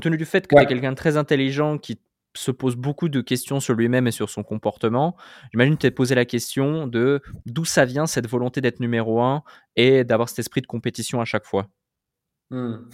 tenu 0.01 0.17
du 0.17 0.25
fait 0.25 0.47
que 0.47 0.55
tu 0.55 0.61
es 0.61 0.65
quelqu'un 0.65 0.91
de 0.91 0.97
très 0.97 1.17
intelligent 1.17 1.77
qui 1.77 1.99
se 2.35 2.51
pose 2.51 2.75
beaucoup 2.75 3.09
de 3.09 3.21
questions 3.21 3.59
sur 3.59 3.73
lui-même 3.75 4.07
et 4.07 4.11
sur 4.11 4.29
son 4.29 4.43
comportement. 4.43 5.15
J'imagine 5.51 5.75
que 5.75 5.81
tu 5.81 5.87
t'es 5.87 5.91
posé 5.91 6.15
la 6.15 6.25
question 6.25 6.87
de 6.87 7.21
d'où 7.45 7.65
ça 7.65 7.85
vient 7.85 8.05
cette 8.05 8.27
volonté 8.27 8.61
d'être 8.61 8.79
numéro 8.79 9.21
un 9.21 9.43
et 9.75 10.03
d'avoir 10.03 10.29
cet 10.29 10.39
esprit 10.39 10.61
de 10.61 10.67
compétition 10.67 11.21
à 11.21 11.25
chaque 11.25 11.45
fois. 11.45 11.67
Hmm. 12.49 12.75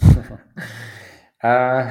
Euh, 1.42 1.84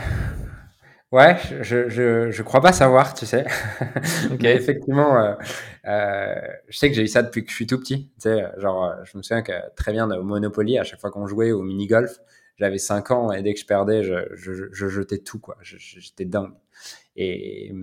ouais, 1.11 1.37
je, 1.61 1.89
je, 1.89 2.29
je, 2.29 2.43
crois 2.43 2.61
pas 2.61 2.71
savoir, 2.71 3.15
tu 3.15 3.25
sais. 3.25 3.45
Mais 4.39 4.53
effectivement, 4.53 5.19
euh, 5.19 5.33
euh, 5.87 6.35
je 6.67 6.77
sais 6.77 6.87
que 6.87 6.95
j'ai 6.95 7.01
eu 7.01 7.07
ça 7.07 7.23
depuis 7.23 7.43
que 7.43 7.49
je 7.49 7.55
suis 7.55 7.65
tout 7.65 7.79
petit. 7.79 8.11
Tu 8.21 8.29
sais, 8.29 8.45
genre, 8.57 8.93
je 9.05 9.17
me 9.17 9.23
souviens 9.23 9.41
que 9.41 9.53
très 9.75 9.91
bien 9.91 10.07
au 10.11 10.21
Monopoly, 10.21 10.77
à 10.77 10.83
chaque 10.83 11.01
fois 11.01 11.09
qu'on 11.09 11.25
jouait 11.25 11.51
au 11.51 11.63
mini-golf, 11.63 12.19
j'avais 12.57 12.77
5 12.77 13.09
ans 13.09 13.31
et 13.31 13.41
dès 13.41 13.55
que 13.55 13.59
je 13.59 13.65
perdais, 13.65 14.03
je, 14.03 14.35
je 14.35 14.87
jetais 14.87 15.17
tout, 15.17 15.39
quoi. 15.39 15.57
J'étais 15.63 16.25
dingue. 16.25 16.53
Et 17.21 17.73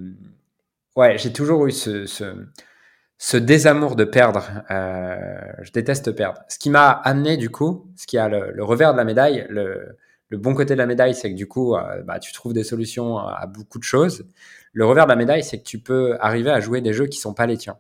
ouais, 0.97 1.19
j'ai 1.19 1.31
toujours 1.31 1.67
eu 1.67 1.71
ce, 1.71 3.37
désamour 3.37 3.95
de 3.95 4.05
perdre. 4.05 4.49
Euh, 4.71 5.53
je 5.61 5.71
déteste 5.73 6.11
perdre. 6.13 6.41
Ce 6.49 6.59
qui 6.59 6.71
m'a 6.71 6.91
amené 6.91 7.37
du 7.37 7.51
coup, 7.51 7.93
ce 7.97 8.07
qui 8.07 8.17
a 8.17 8.31
le, 8.31 8.65
revers 8.65 8.93
de 8.93 8.97
la 8.97 9.05
médaille, 9.05 9.47
le, 9.51 9.95
bon 10.33 10.55
côté 10.55 10.73
de 10.73 10.79
la 10.79 10.87
médaille, 10.87 11.15
c'est 11.15 11.31
que 11.31 11.37
du 11.37 11.47
coup, 11.47 11.77
euh, 11.77 12.03
bah, 12.03 12.19
tu 12.19 12.33
trouves 12.33 12.55
des 12.55 12.65
solutions 12.65 13.19
à 13.19 13.47
beaucoup 13.47 13.79
de 13.79 13.85
choses. 13.85 14.27
Le 14.73 14.87
revers 14.87 15.05
de 15.05 15.11
la 15.11 15.17
médaille, 15.17 15.45
c'est 15.45 15.59
que 15.59 15.65
tu 15.65 15.81
peux 15.81 16.17
arriver 16.19 16.51
à 16.51 16.61
jouer 16.61 16.81
des 16.81 16.95
jeux 16.95 17.07
qui 17.07 17.19
sont 17.19 17.35
pas 17.35 17.45
les 17.45 17.59
tiens. 17.59 17.77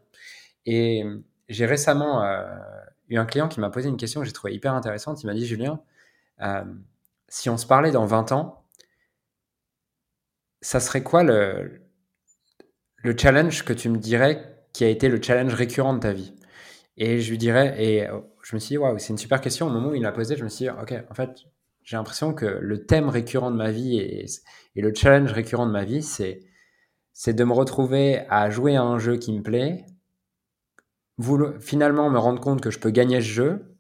Et 0.67 1.05
j'ai 1.49 1.65
récemment 1.65 2.23
euh, 2.23 2.45
eu 3.09 3.17
un 3.17 3.25
client 3.25 3.49
qui 3.49 3.61
m'a 3.61 3.71
posé 3.71 3.89
une 3.89 3.97
question 3.97 4.21
que 4.21 4.27
j'ai 4.27 4.33
trouvé 4.35 4.53
hyper 4.53 4.75
intéressante. 4.75 5.23
Il 5.23 5.27
m'a 5.27 5.35
dit, 5.35 5.47
Julien, 5.47 5.81
si 7.29 7.49
on 7.49 7.57
se 7.57 7.67
parlait 7.67 7.93
dans 7.93 8.05
20 8.05 8.33
ans, 8.33 8.65
ça 10.66 10.80
serait 10.80 11.04
quoi 11.04 11.23
le, 11.23 11.80
le 12.96 13.16
challenge 13.16 13.64
que 13.64 13.73
tu 13.73 13.88
me 13.88 13.99
dirais 13.99 14.64
qui 14.73 14.82
a 14.82 14.88
été 14.88 15.08
le 15.08 15.23
challenge 15.23 15.54
récurrent 15.54 15.94
de 15.94 16.00
ta 16.00 16.12
vie? 16.12 16.35
Et 16.96 17.20
je 17.20 17.30
lui 17.30 17.38
dirais, 17.38 17.76
et 17.78 18.08
euh, 18.08 18.18
je 18.42 18.56
me 18.56 18.58
suis 18.58 18.70
dit, 18.70 18.78
waouh, 18.78 18.99
c'est 18.99 19.11
une 19.11 19.18
super 19.18 19.40
question. 19.40 19.68
Au 19.68 19.70
moment 19.70 19.90
où 19.90 19.94
il 19.94 20.02
l'a 20.02 20.11
posé, 20.11 20.35
je 20.37 20.42
me 20.42 20.49
suis 20.49 20.64
dit, 20.64 20.70
ok, 20.70 20.92
en 21.08 21.14
fait, 21.14 21.44
j'ai 21.85 21.96
l'impression 21.96 22.35
que 22.35 22.46
le 22.46 22.85
thème 22.85 23.08
récurrent 23.08 23.52
de 23.52 23.56
ma 23.56 23.70
vie 23.70 23.99
et, 23.99 24.26
et 24.75 24.82
le 24.82 24.92
challenge 24.92 25.30
récurrent 25.30 25.66
de 25.66 25.70
ma 25.70 25.85
vie, 25.85 26.02
c'est 26.02 26.40
c'est 27.12 27.32
de 27.32 27.44
me 27.44 27.52
retrouver 27.52 28.26
à 28.28 28.50
jouer 28.50 28.75
à 28.75 28.82
un 28.82 28.99
jeu 28.99 29.18
qui 29.18 29.32
me 29.32 29.42
plaît, 29.42 29.87
finalement 31.61 32.11
me 32.11 32.18
rendre 32.18 32.40
compte 32.40 32.61
que 32.61 32.73
je 32.73 32.80
peux 32.80 32.90
gagner 32.90 33.20
ce 33.20 33.28
jeu 33.28 33.76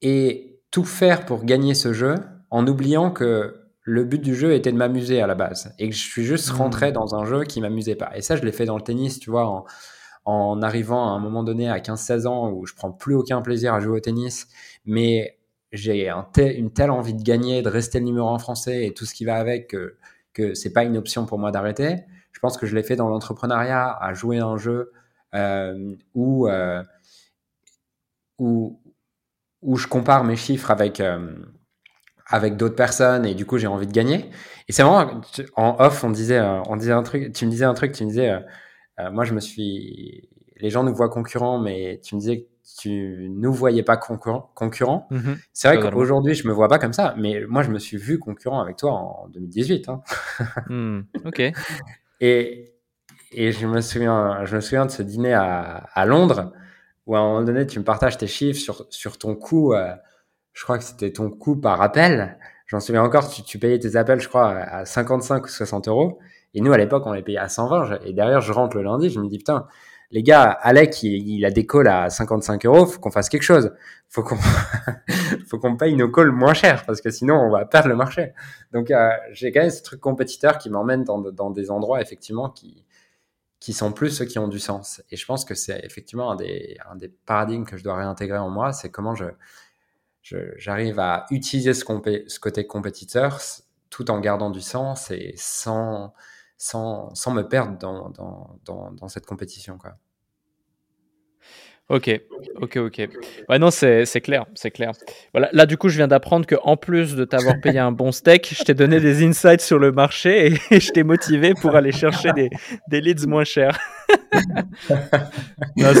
et 0.00 0.62
tout 0.70 0.84
faire 0.84 1.26
pour 1.26 1.44
gagner 1.44 1.74
ce 1.74 1.92
jeu 1.92 2.14
en 2.48 2.66
oubliant 2.66 3.10
que 3.10 3.59
le 3.90 4.04
but 4.04 4.20
du 4.20 4.36
jeu 4.36 4.52
était 4.54 4.70
de 4.70 4.76
m'amuser 4.76 5.20
à 5.20 5.26
la 5.26 5.34
base 5.34 5.74
et 5.80 5.88
que 5.88 5.94
je 5.94 6.00
suis 6.00 6.24
juste 6.24 6.50
rentré 6.50 6.90
mmh. 6.90 6.94
dans 6.94 7.14
un 7.16 7.24
jeu 7.24 7.42
qui 7.42 7.60
m'amusait 7.60 7.96
pas. 7.96 8.16
Et 8.16 8.22
ça, 8.22 8.36
je 8.36 8.44
l'ai 8.44 8.52
fait 8.52 8.64
dans 8.64 8.76
le 8.76 8.82
tennis, 8.82 9.18
tu 9.18 9.30
vois, 9.30 9.46
en, 9.46 9.64
en 10.24 10.62
arrivant 10.62 11.08
à 11.08 11.16
un 11.16 11.18
moment 11.18 11.42
donné 11.42 11.68
à 11.68 11.78
15-16 11.78 12.26
ans 12.28 12.50
où 12.52 12.66
je 12.66 12.74
prends 12.74 12.92
plus 12.92 13.16
aucun 13.16 13.42
plaisir 13.42 13.74
à 13.74 13.80
jouer 13.80 13.96
au 13.96 14.00
tennis, 14.00 14.46
mais 14.84 15.38
j'ai 15.72 16.08
un 16.08 16.24
une 16.36 16.72
telle 16.72 16.92
envie 16.92 17.14
de 17.14 17.22
gagner, 17.22 17.62
de 17.62 17.68
rester 17.68 17.98
le 17.98 18.04
numéro 18.04 18.28
en 18.28 18.38
français 18.38 18.86
et 18.86 18.94
tout 18.94 19.06
ce 19.06 19.14
qui 19.14 19.24
va 19.24 19.36
avec 19.36 19.68
que, 19.68 19.96
que 20.34 20.54
c'est 20.54 20.72
pas 20.72 20.84
une 20.84 20.96
option 20.96 21.26
pour 21.26 21.40
moi 21.40 21.50
d'arrêter. 21.50 22.04
Je 22.30 22.38
pense 22.38 22.56
que 22.56 22.66
je 22.66 22.76
l'ai 22.76 22.84
fait 22.84 22.96
dans 22.96 23.08
l'entrepreneuriat, 23.08 23.96
à 24.00 24.12
jouer 24.14 24.38
un 24.38 24.56
jeu 24.56 24.92
euh, 25.34 25.96
où, 26.14 26.48
euh, 26.48 26.84
où, 28.38 28.80
où 29.62 29.76
je 29.76 29.88
compare 29.88 30.22
mes 30.22 30.36
chiffres 30.36 30.70
avec, 30.70 31.00
euh, 31.00 31.34
avec 32.30 32.56
d'autres 32.56 32.76
personnes 32.76 33.26
et 33.26 33.34
du 33.34 33.44
coup 33.44 33.58
j'ai 33.58 33.66
envie 33.66 33.86
de 33.86 33.92
gagner. 33.92 34.30
Et 34.68 34.72
c'est 34.72 34.82
vraiment 34.82 35.20
en 35.56 35.76
off, 35.80 36.04
on 36.04 36.10
disait, 36.10 36.38
euh, 36.38 36.62
on 36.68 36.76
disait 36.76 36.92
un 36.92 37.02
truc, 37.02 37.32
tu 37.32 37.44
me 37.44 37.50
disais 37.50 37.64
un 37.64 37.74
truc, 37.74 37.92
tu 37.92 38.04
me 38.04 38.08
disais 38.08 38.40
euh, 39.00 39.10
moi, 39.10 39.24
je 39.24 39.34
me 39.34 39.40
suis. 39.40 40.28
Les 40.56 40.70
gens 40.70 40.84
nous 40.84 40.94
voient 40.94 41.08
concurrents, 41.08 41.58
mais 41.58 42.00
tu 42.02 42.14
me 42.14 42.20
disais 42.20 42.42
que 42.42 42.46
tu 42.80 43.28
nous 43.30 43.52
voyais 43.52 43.82
pas 43.82 43.96
concurrents. 43.96 44.50
Concurrent. 44.54 45.06
Mhm. 45.10 45.38
c'est 45.52 45.68
vrai 45.68 45.90
qu'aujourd'hui, 45.90 46.34
je 46.34 46.46
me 46.46 46.52
vois 46.52 46.68
pas 46.68 46.78
comme 46.78 46.92
ça, 46.92 47.14
mais 47.16 47.42
moi, 47.48 47.62
je 47.62 47.70
me 47.70 47.78
suis 47.78 47.96
vu 47.96 48.18
concurrent 48.18 48.60
avec 48.60 48.76
toi 48.76 48.92
en 48.92 49.28
2018. 49.28 49.88
Hein. 49.88 50.02
Hmm, 50.68 51.00
ok. 51.24 51.42
Et, 52.22 52.74
et 53.32 53.50
je 53.50 53.66
me 53.66 53.80
souviens, 53.80 54.44
je 54.44 54.56
me 54.56 54.60
souviens 54.60 54.84
de 54.84 54.90
ce 54.90 55.02
dîner 55.02 55.32
à, 55.32 55.88
à, 55.94 56.04
Londres 56.04 56.52
où 57.06 57.16
à 57.16 57.20
un 57.20 57.22
moment 57.22 57.42
donné, 57.42 57.66
tu 57.66 57.78
me 57.78 57.84
partages 57.84 58.18
tes 58.18 58.26
chiffres 58.26 58.60
sur, 58.60 58.86
sur 58.90 59.16
ton 59.16 59.34
coût. 59.36 59.72
Euh, 59.72 59.94
je 60.52 60.64
crois 60.64 60.78
que 60.78 60.84
c'était 60.84 61.12
ton 61.12 61.30
coût 61.30 61.56
par 61.56 61.80
appel. 61.82 62.38
J'en 62.66 62.80
souviens 62.80 63.02
encore, 63.02 63.28
tu, 63.28 63.58
payais 63.58 63.78
tes 63.78 63.96
appels, 63.96 64.20
je 64.20 64.28
crois, 64.28 64.50
à 64.50 64.84
55 64.84 65.44
ou 65.44 65.48
60 65.48 65.88
euros. 65.88 66.18
Et 66.54 66.60
nous, 66.60 66.72
à 66.72 66.78
l'époque, 66.78 67.04
on 67.06 67.12
les 67.12 67.22
payait 67.22 67.38
à 67.38 67.48
120. 67.48 68.00
Et 68.04 68.12
derrière, 68.12 68.40
je 68.40 68.52
rentre 68.52 68.76
le 68.76 68.82
lundi, 68.82 69.10
je 69.10 69.20
me 69.20 69.28
dis, 69.28 69.38
putain, 69.38 69.66
les 70.12 70.22
gars, 70.22 70.50
Alec, 70.50 71.02
il, 71.02 71.44
a 71.44 71.50
des 71.50 71.66
calls 71.66 71.88
à 71.88 72.10
55 72.10 72.66
euros, 72.66 72.86
faut 72.86 73.00
qu'on 73.00 73.12
fasse 73.12 73.28
quelque 73.28 73.42
chose. 73.42 73.72
Faut 74.08 74.22
qu'on, 74.22 74.36
faut 75.48 75.58
qu'on 75.58 75.76
paye 75.76 75.94
nos 75.94 76.10
calls 76.10 76.32
moins 76.32 76.54
cher 76.54 76.84
parce 76.84 77.00
que 77.00 77.10
sinon 77.10 77.36
on 77.36 77.50
va 77.50 77.64
perdre 77.64 77.88
le 77.88 77.96
marché. 77.96 78.32
Donc, 78.72 78.90
euh, 78.90 79.10
j'ai 79.32 79.52
quand 79.52 79.60
même 79.60 79.70
ce 79.70 79.82
truc 79.82 80.00
compétiteur 80.00 80.58
qui 80.58 80.68
m'emmène 80.68 81.04
dans, 81.04 81.50
des 81.50 81.70
endroits 81.70 82.00
effectivement 82.00 82.50
qui, 82.50 82.84
qui 83.60 83.72
sont 83.72 83.92
plus 83.92 84.10
ceux 84.10 84.24
qui 84.24 84.40
ont 84.40 84.48
du 84.48 84.58
sens. 84.58 85.00
Et 85.10 85.16
je 85.16 85.24
pense 85.26 85.44
que 85.44 85.54
c'est 85.54 85.80
effectivement 85.84 86.32
un 86.32 86.36
des 86.36 87.08
paradigmes 87.24 87.64
que 87.64 87.76
je 87.76 87.84
dois 87.84 87.94
réintégrer 87.94 88.38
en 88.38 88.50
moi, 88.50 88.72
c'est 88.72 88.90
comment 88.90 89.14
je, 89.14 89.26
j'arrive 90.22 90.98
à 90.98 91.26
utiliser 91.30 91.74
ce, 91.74 91.84
ce 92.26 92.40
côté 92.40 92.66
compétiteur 92.66 93.40
tout 93.90 94.10
en 94.10 94.20
gardant 94.20 94.50
du 94.50 94.60
sens 94.60 95.10
et 95.10 95.34
sans, 95.36 96.14
sans, 96.56 97.14
sans 97.14 97.32
me 97.32 97.42
perdre 97.42 97.78
dans, 97.78 98.10
dans, 98.10 98.58
dans, 98.64 98.92
dans 98.92 99.08
cette 99.08 99.26
compétition. 99.26 99.78
Quoi. 99.78 99.96
Ok, 101.90 102.08
ok, 102.60 102.76
ok. 102.76 103.08
Ouais, 103.48 103.58
non, 103.58 103.72
c'est 103.72 104.06
clair, 104.22 104.46
c'est 104.54 104.70
clair. 104.70 104.92
Voilà, 105.32 105.48
là, 105.52 105.66
du 105.66 105.76
coup, 105.76 105.88
je 105.88 105.96
viens 105.96 106.06
d'apprendre 106.06 106.46
qu'en 106.46 106.76
plus 106.76 107.16
de 107.16 107.24
t'avoir 107.24 107.60
payé 107.60 107.80
un 107.80 107.90
bon 107.90 108.12
steak, 108.12 108.54
je 108.56 108.62
t'ai 108.62 108.74
donné 108.74 109.00
des 109.00 109.24
insights 109.26 109.60
sur 109.60 109.80
le 109.80 109.90
marché 109.90 110.54
et, 110.70 110.78
je 110.78 110.92
t'ai 110.92 111.02
motivé 111.02 111.52
pour 111.60 111.74
aller 111.74 111.90
chercher 111.90 112.32
des, 112.32 112.48
des 112.88 113.00
leads 113.00 113.26
moins 113.26 113.42
chers. 113.42 113.76
non, 115.76 115.92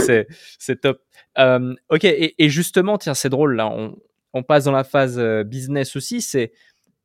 c'est 0.60 0.80
top. 0.80 1.00
Euh, 1.38 1.74
ok, 1.88 2.04
et, 2.04 2.36
et, 2.38 2.48
justement, 2.48 2.96
tiens, 2.96 3.14
c'est 3.14 3.28
drôle, 3.28 3.56
là, 3.56 3.66
on, 3.66 3.96
on, 4.32 4.42
passe 4.42 4.64
dans 4.64 4.72
la 4.72 4.84
phase 4.84 5.18
euh, 5.18 5.44
business 5.44 5.96
aussi. 5.96 6.20
C'est, 6.20 6.52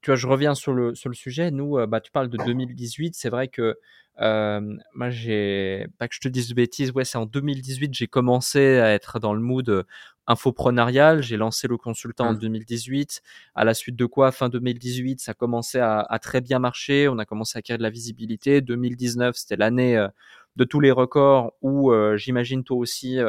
tu 0.01 0.11
vois, 0.11 0.15
je 0.15 0.27
reviens 0.27 0.53
sur 0.53 0.73
le, 0.73 0.93
sur 0.93 1.09
le 1.09 1.15
sujet. 1.15 1.49
Nous, 1.49 1.79
euh, 1.79 1.87
bah, 1.87 1.99
tu 1.99 2.11
parles 2.11 2.29
de 2.29 2.37
2018. 2.37 3.15
C'est 3.15 3.29
vrai 3.29 3.47
que 3.47 3.79
euh, 4.21 4.61
moi, 4.93 5.09
j'ai 5.09 5.87
pas 5.97 6.07
que 6.07 6.13
je 6.15 6.19
te 6.19 6.27
dise 6.27 6.47
de 6.49 6.53
bêtises. 6.53 6.91
Ouais, 6.91 7.05
c'est 7.05 7.17
en 7.17 7.25
2018 7.25 7.91
j'ai 7.93 8.05
commencé 8.05 8.77
à 8.77 8.93
être 8.93 9.19
dans 9.19 9.33
le 9.33 9.41
mood 9.41 9.85
infoprenarial. 10.27 11.23
J'ai 11.23 11.37
lancé 11.37 11.67
le 11.67 11.77
consultant 11.77 12.27
en 12.27 12.33
2018. 12.35 13.21
Mmh. 13.23 13.59
À 13.59 13.63
la 13.63 13.73
suite 13.73 13.95
de 13.95 14.05
quoi, 14.05 14.31
fin 14.31 14.47
2018, 14.47 15.19
ça 15.19 15.33
commençait 15.33 15.79
à, 15.79 16.01
à 16.01 16.19
très 16.19 16.39
bien 16.39 16.59
marcher. 16.59 17.07
On 17.09 17.17
a 17.17 17.25
commencé 17.25 17.57
à 17.57 17.59
acquérir 17.59 17.79
de 17.79 17.83
la 17.83 17.89
visibilité. 17.89 18.61
2019, 18.61 19.35
c'était 19.35 19.55
l'année 19.57 19.97
euh, 19.97 20.07
de 20.55 20.63
tous 20.65 20.79
les 20.79 20.91
records 20.91 21.53
où 21.61 21.91
j'imagine 22.15 22.63
toi 22.63 22.77
aussi, 22.77 23.19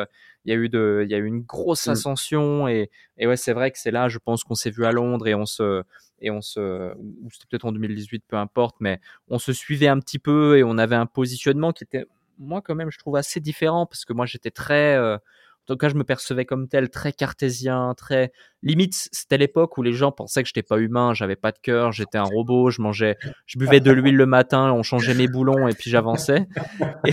il 0.46 0.50
y 0.50 0.52
a 0.52 0.56
eu 0.56 0.68
de, 0.68 1.02
il 1.04 1.10
y 1.10 1.14
a 1.14 1.18
eu 1.18 1.26
une 1.26 1.42
grosse 1.42 1.88
mmh. 1.88 1.90
ascension 1.90 2.68
et, 2.68 2.90
et 3.18 3.26
ouais, 3.26 3.36
c'est 3.36 3.52
vrai 3.52 3.72
que 3.72 3.78
c'est 3.78 3.90
là, 3.90 4.08
je 4.08 4.18
pense 4.18 4.44
qu'on 4.44 4.54
s'est 4.54 4.70
vu 4.70 4.86
à 4.86 4.92
Londres 4.92 5.26
et 5.26 5.34
on 5.34 5.44
se, 5.44 5.82
et 6.20 6.30
on 6.30 6.40
se, 6.40 6.94
ou 6.96 7.28
c'était 7.32 7.46
peut-être 7.50 7.64
en 7.64 7.72
2018, 7.72 8.24
peu 8.28 8.36
importe, 8.36 8.76
mais 8.78 9.00
on 9.28 9.40
se 9.40 9.52
suivait 9.52 9.88
un 9.88 9.98
petit 9.98 10.20
peu 10.20 10.56
et 10.56 10.62
on 10.62 10.78
avait 10.78 10.94
un 10.94 11.06
positionnement 11.06 11.72
qui 11.72 11.82
était, 11.82 12.06
moi 12.38 12.62
quand 12.62 12.76
même, 12.76 12.92
je 12.92 12.98
trouve 12.98 13.16
assez 13.16 13.40
différent 13.40 13.86
parce 13.86 14.04
que 14.04 14.12
moi 14.12 14.24
j'étais 14.24 14.52
très, 14.52 14.96
euh, 14.96 15.18
en 15.68 15.74
tout 15.74 15.78
cas, 15.78 15.88
je 15.88 15.94
me 15.94 16.04
percevais 16.04 16.44
comme 16.44 16.68
tel, 16.68 16.90
très 16.90 17.12
cartésien, 17.12 17.94
très 17.96 18.32
limite. 18.62 19.08
C'était 19.12 19.38
l'époque 19.38 19.78
où 19.78 19.82
les 19.82 19.92
gens 19.92 20.12
pensaient 20.12 20.42
que 20.42 20.48
j'étais 20.48 20.62
pas 20.62 20.78
humain, 20.78 21.14
j'avais 21.14 21.36
pas 21.36 21.52
de 21.52 21.58
cœur, 21.58 21.92
j'étais 21.92 22.18
un 22.18 22.24
robot, 22.24 22.70
je 22.70 22.80
mangeais, 22.82 23.16
je 23.46 23.58
buvais 23.58 23.80
de 23.80 23.90
l'huile 23.90 24.16
le 24.16 24.26
matin, 24.26 24.72
on 24.72 24.82
changeait 24.82 25.14
mes 25.14 25.28
boulons 25.28 25.68
et 25.68 25.74
puis 25.74 25.90
j'avançais. 25.90 26.46
Et, 27.06 27.12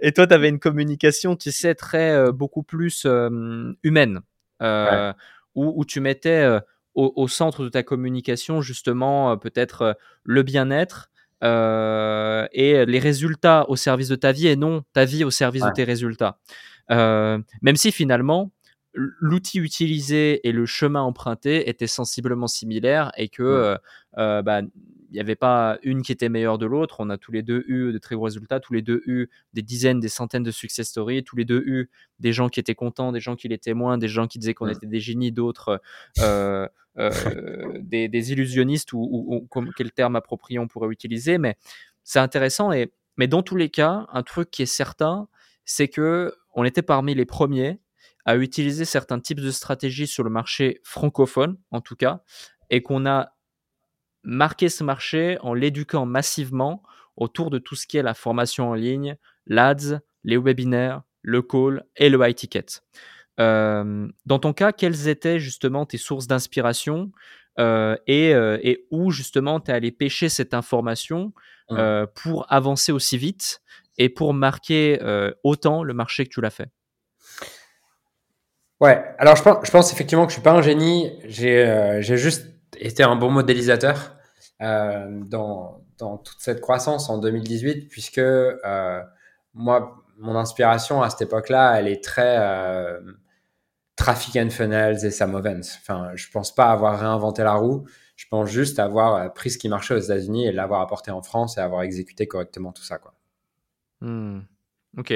et, 0.00 0.12
toi, 0.12 0.26
tu 0.26 0.34
avais 0.34 0.48
une 0.48 0.58
communication, 0.58 1.36
tu 1.36 1.50
sais, 1.50 1.74
très 1.74 2.12
euh, 2.12 2.32
beaucoup 2.32 2.62
plus 2.62 3.04
euh, 3.06 3.72
humaine, 3.82 4.20
euh, 4.62 5.12
où, 5.54 5.72
où, 5.76 5.84
tu 5.84 6.00
mettais 6.00 6.60
au, 6.98 7.28
centre 7.28 7.62
de 7.62 7.68
ta 7.68 7.82
communication 7.82 8.60
justement 8.60 9.32
euh, 9.32 9.36
peut-être 9.36 9.82
euh, 9.82 9.92
le 10.24 10.42
bien-être 10.42 11.10
euh, 11.44 12.46
et 12.52 12.84
les 12.86 12.98
résultats 12.98 13.64
au 13.68 13.76
service 13.76 14.08
de 14.08 14.16
ta 14.16 14.32
vie 14.32 14.48
et 14.48 14.56
non 14.56 14.82
ta 14.92 15.04
vie 15.04 15.22
au 15.22 15.30
service 15.30 15.62
de 15.62 15.70
tes 15.70 15.84
résultats. 15.84 16.38
Même 16.88 17.76
si 17.76 17.92
finalement 17.92 18.50
l'outil 18.94 19.58
utilisé 19.58 20.46
et 20.48 20.52
le 20.52 20.66
chemin 20.66 21.02
emprunté 21.02 21.68
étaient 21.68 21.86
sensiblement 21.86 22.46
similaires 22.46 23.12
et 23.16 23.28
que 23.28 23.76
bah, 24.16 24.62
il 25.10 25.14
n'y 25.14 25.20
avait 25.20 25.36
pas 25.36 25.78
une 25.82 26.02
qui 26.02 26.12
était 26.12 26.28
meilleure 26.28 26.58
de 26.58 26.66
l'autre. 26.66 26.96
On 26.98 27.08
a 27.10 27.16
tous 27.16 27.32
les 27.32 27.42
deux 27.42 27.64
eu 27.66 27.92
de 27.92 27.98
très 27.98 28.14
gros 28.14 28.26
résultats, 28.26 28.60
tous 28.60 28.74
les 28.74 28.82
deux 28.82 29.02
eu 29.06 29.28
des 29.54 29.62
dizaines, 29.62 30.00
des 30.00 30.08
centaines 30.08 30.42
de 30.42 30.50
success 30.50 30.88
stories, 30.88 31.24
tous 31.24 31.36
les 31.36 31.44
deux 31.44 31.62
eu 31.64 31.90
des 32.18 32.32
gens 32.32 32.48
qui 32.48 32.60
étaient 32.60 32.74
contents, 32.74 33.10
des 33.12 33.20
gens 33.20 33.34
qui 33.34 33.48
l'étaient 33.48 33.74
moins, 33.74 33.96
des 33.96 34.08
gens 34.08 34.26
qui 34.26 34.38
disaient 34.38 34.54
qu'on 34.54 34.68
était 34.68 34.86
des 34.86 35.00
génies, 35.00 35.32
d'autres 35.32 35.80
euh, 36.20 36.68
euh, 36.98 37.10
des, 37.80 38.32
illusionnistes 38.32 38.92
ou, 38.92 39.48
quel 39.76 39.92
terme 39.92 40.16
approprié 40.16 40.58
on 40.58 40.68
pourrait 40.68 40.90
utiliser. 40.90 41.38
Mais 41.38 41.56
c'est 42.04 42.20
intéressant. 42.20 42.72
Et, 42.72 42.92
mais 43.16 43.28
dans 43.28 43.42
tous 43.42 43.56
les 43.56 43.70
cas, 43.70 44.06
un 44.12 44.22
truc 44.22 44.50
qui 44.50 44.62
est 44.62 44.66
certain, 44.66 45.28
c'est 45.64 45.88
que 45.88 46.34
on 46.58 46.64
était 46.64 46.82
parmi 46.82 47.14
les 47.14 47.24
premiers 47.24 47.78
à 48.24 48.36
utiliser 48.36 48.84
certains 48.84 49.20
types 49.20 49.40
de 49.40 49.52
stratégies 49.52 50.08
sur 50.08 50.24
le 50.24 50.30
marché 50.30 50.80
francophone, 50.82 51.56
en 51.70 51.80
tout 51.80 51.94
cas, 51.94 52.22
et 52.68 52.82
qu'on 52.82 53.06
a 53.06 53.32
marquer 54.24 54.68
ce 54.68 54.82
marché 54.82 55.38
en 55.40 55.54
l'éduquant 55.54 56.04
massivement 56.04 56.82
autour 57.16 57.50
de 57.50 57.58
tout 57.58 57.76
ce 57.76 57.86
qui 57.86 57.96
est 57.96 58.02
la 58.02 58.14
formation 58.14 58.70
en 58.70 58.74
ligne, 58.74 59.16
l'ADS, 59.46 60.00
les 60.24 60.36
webinaires, 60.36 61.02
le 61.22 61.42
call 61.42 61.84
et 61.96 62.08
le 62.08 62.18
high 62.26 62.34
ticket. 62.34 62.66
Euh, 63.38 64.08
dans 64.26 64.40
ton 64.40 64.52
cas, 64.52 64.72
quelles 64.72 65.06
étaient 65.06 65.38
justement 65.38 65.86
tes 65.86 65.96
sources 65.96 66.26
d'inspiration 66.26 67.12
euh, 67.60 67.96
et, 68.08 68.34
euh, 68.34 68.58
et, 68.62 68.84
où 68.90 69.12
justement 69.12 69.60
tu 69.60 69.70
es 69.70 69.74
allé 69.74 69.92
pêcher 69.92 70.28
cette 70.28 70.54
information 70.54 71.32
mmh. 71.70 72.06
pour 72.16 72.52
avancer 72.52 72.90
aussi 72.90 73.16
vite 73.16 73.62
et 73.98 74.08
pour 74.08 74.32
marquer 74.34 74.98
autant 75.44 75.82
le 75.82 75.92
marché 75.94 76.24
que 76.24 76.30
tu 76.30 76.40
l'as 76.40 76.50
fait 76.50 76.70
Ouais, 78.80 79.04
alors 79.18 79.34
je 79.34 79.70
pense, 79.70 79.92
effectivement 79.92 80.24
que 80.24 80.30
je 80.30 80.34
suis 80.34 80.42
pas 80.42 80.52
un 80.52 80.62
génie, 80.62 81.12
j'ai 81.24 82.00
juste 82.02 82.46
été 82.78 83.02
un 83.02 83.16
bon 83.16 83.30
modélisateur. 83.30 84.18
Euh, 84.60 85.20
dans, 85.24 85.84
toute 85.98 86.38
cette 86.38 86.60
croissance 86.60 87.10
en 87.10 87.18
2018, 87.18 87.88
puisque 87.88 88.18
euh, 88.18 89.02
moi, 89.54 90.04
mon 90.18 90.36
inspiration 90.36 91.02
à 91.02 91.10
cette 91.10 91.22
époque-là, 91.22 91.78
elle 91.78 91.88
est 91.88 92.02
très 92.02 92.36
euh, 92.38 93.00
traffic 93.96 94.36
and 94.36 94.50
funnels 94.50 95.04
et 95.04 95.10
Sam 95.10 95.34
Ovens. 95.34 95.78
Enfin, 95.80 96.12
je 96.14 96.28
pense 96.30 96.54
pas 96.54 96.70
avoir 96.70 97.00
réinventé 97.00 97.42
la 97.42 97.54
roue. 97.54 97.84
Je 98.16 98.26
pense 98.30 98.48
juste 98.48 98.78
avoir 98.78 99.32
pris 99.32 99.50
ce 99.50 99.58
qui 99.58 99.68
marchait 99.68 99.94
aux 99.94 99.98
États-Unis 99.98 100.46
et 100.46 100.52
l'avoir 100.52 100.80
apporté 100.82 101.10
en 101.10 101.22
France 101.22 101.56
et 101.58 101.60
avoir 101.60 101.82
exécuté 101.82 102.26
correctement 102.26 102.72
tout 102.72 102.84
ça, 102.84 102.98
quoi. 102.98 103.14
Hmm. 104.00 104.40
Ok. 104.96 105.12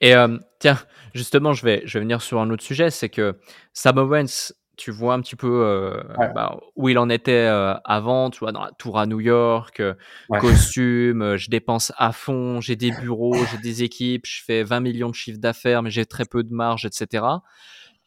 Et 0.00 0.14
tiens, 0.58 0.78
justement, 1.14 1.52
je 1.52 1.64
vais, 1.64 1.82
je 1.84 1.98
vais 1.98 2.02
venir 2.02 2.20
sur 2.20 2.40
un 2.40 2.50
autre 2.50 2.62
sujet, 2.62 2.90
c'est 2.90 3.08
que 3.08 3.38
Sam 3.72 3.98
Owens, 3.98 4.52
tu 4.76 4.90
vois 4.90 5.14
un 5.14 5.20
petit 5.20 5.36
peu 5.36 5.64
euh, 5.64 6.02
bah, 6.34 6.58
où 6.76 6.88
il 6.88 6.98
en 6.98 7.08
était 7.08 7.32
euh, 7.32 7.74
avant, 7.84 8.30
tu 8.30 8.40
vois, 8.40 8.52
dans 8.52 8.62
la 8.62 8.72
tour 8.72 8.98
à 8.98 9.06
New 9.06 9.20
York, 9.20 9.80
euh, 9.80 9.94
costume, 10.38 11.36
je 11.36 11.48
dépense 11.48 11.92
à 11.96 12.12
fond, 12.12 12.60
j'ai 12.60 12.76
des 12.76 12.90
bureaux, 12.90 13.34
j'ai 13.50 13.58
des 13.58 13.82
équipes, 13.82 14.26
je 14.26 14.42
fais 14.44 14.62
20 14.62 14.80
millions 14.80 15.08
de 15.08 15.14
chiffres 15.14 15.40
d'affaires, 15.40 15.82
mais 15.82 15.90
j'ai 15.90 16.04
très 16.04 16.26
peu 16.26 16.42
de 16.42 16.52
marge, 16.52 16.84
etc. 16.84 17.24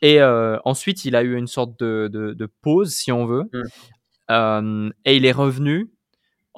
Et 0.01 0.21
ensuite, 0.63 1.05
il 1.05 1.15
a 1.15 1.23
eu 1.23 1.35
une 1.35 1.47
sorte 1.47 1.77
de, 1.79 2.09
de, 2.11 2.33
de 2.33 2.45
pause, 2.61 2.93
si 2.93 3.11
on 3.11 3.25
veut, 3.25 3.49
mmh. 4.29 4.91
et 5.05 5.15
il 5.17 5.25
est 5.25 5.31
revenu 5.31 5.91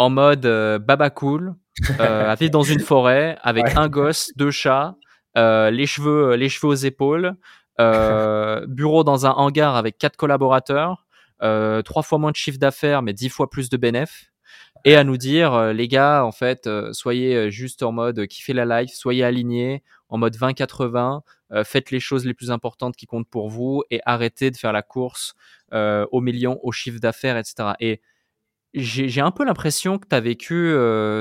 en 0.02 0.10
mode 0.10 0.48
baba 0.86 1.10
cool, 1.10 1.56
à 2.00 2.36
vivre 2.36 2.52
dans 2.52 2.64
une 2.64 2.80
forêt 2.80 3.38
avec 3.42 3.78
un 3.78 3.88
gosse, 3.88 4.32
deux 4.36 4.52
chats, 4.52 4.96
les 5.36 5.86
cheveux, 5.86 6.36
les 6.36 6.50
cheveux 6.50 6.70
aux 6.70 6.76
épaules. 6.76 7.36
Euh, 7.82 8.66
bureau 8.68 9.04
dans 9.04 9.26
un 9.26 9.32
hangar 9.32 9.76
avec 9.76 9.98
quatre 9.98 10.18
collaborateurs, 10.18 11.06
euh, 11.42 11.82
trois 11.82 12.04
fois 12.04 12.18
moins 12.18 12.32
de 12.32 12.36
chiffre 12.36 12.60
d'affaires, 12.60 13.02
mais 13.02 13.14
dix 13.14 13.30
fois 13.30 13.50
plus 13.50 13.70
de 13.70 13.78
bénéfices. 13.78 14.28
Et 14.84 14.96
à 14.96 15.04
nous 15.04 15.18
dire, 15.18 15.54
euh, 15.54 15.74
les 15.74 15.88
gars, 15.88 16.26
en 16.26 16.32
fait, 16.32 16.68
soyez 16.92 17.52
juste 17.52 17.84
en 17.84 17.92
mode 17.92 18.26
kiffez 18.28 18.54
la 18.54 18.82
life, 18.82 18.92
soyez 18.94 19.24
alignés, 19.24 19.84
en 20.10 20.18
mode 20.18 20.36
20-80, 20.36 21.22
faites 21.64 21.92
les 21.92 22.00
choses 22.00 22.26
les 22.26 22.34
plus 22.34 22.50
importantes 22.50 22.96
qui 22.96 23.06
comptent 23.06 23.30
pour 23.30 23.50
vous 23.50 23.84
et 23.92 24.02
arrêtez 24.06 24.52
de 24.52 24.58
faire 24.58 24.74
la 24.74 24.82
course 24.82 25.36
aux 25.72 26.22
millions, 26.22 26.60
au 26.64 26.72
chiffre 26.72 27.00
d'affaires, 27.00 27.38
etc. 27.38 27.74
Et 27.80 28.02
j'ai 28.73 29.21
un 29.21 29.31
peu 29.31 29.43
l'impression 29.43 29.97
que 29.97 30.07
tu 30.07 30.15
as 30.15 30.19
vécu 30.19 30.71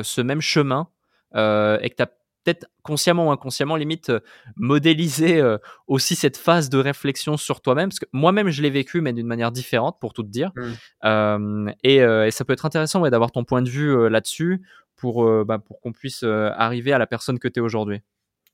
ce 0.05 0.21
même 0.21 0.41
chemin 0.41 0.89
et 1.35 1.91
que 1.91 1.95
tu 1.97 2.03
as 2.03 2.11
peut-être 2.45 2.67
consciemment 2.83 3.29
ou 3.29 3.31
inconsciemment, 3.31 3.77
limite, 3.77 4.11
euh, 4.11 4.21
modéliser 4.57 5.41
euh, 5.41 5.59
aussi 5.87 6.15
cette 6.15 6.37
phase 6.37 6.71
de 6.71 6.79
réflexion 6.79 7.37
sur 7.37 7.61
toi-même. 7.61 7.91
Parce 7.91 8.01
que 8.01 8.07
moi-même, 8.13 8.49
je 8.51 8.63
l'ai 8.63 8.71
vécu, 8.71 9.01
mais 9.01 9.13
d'une 9.13 9.27
manière 9.27 9.53
différente, 9.53 9.99
pour 10.01 10.13
tout 10.13 10.23
te 10.23 10.29
dire. 10.29 10.51
Mmh. 10.57 10.73
Euh, 11.05 11.73
et, 11.85 12.31
ça 12.31 12.45
peut 12.45 12.53
être 12.53 12.67
intéressant 12.67 13.01
d'avoir 13.09 13.33
ton 13.33 13.45
point 13.45 13.63
de 13.63 13.69
vue 13.69 14.09
là-dessus 14.09 14.63
pour, 14.97 15.45
bah, 15.45 15.59
pour 15.59 15.81
qu'on 15.81 15.93
puisse 15.93 16.23
arriver 16.23 16.93
à 16.93 16.99
la 16.99 17.07
personne 17.07 17.39
que 17.39 17.49
tu 17.49 17.61
es 17.61 17.63
aujourd'hui. 17.63 18.01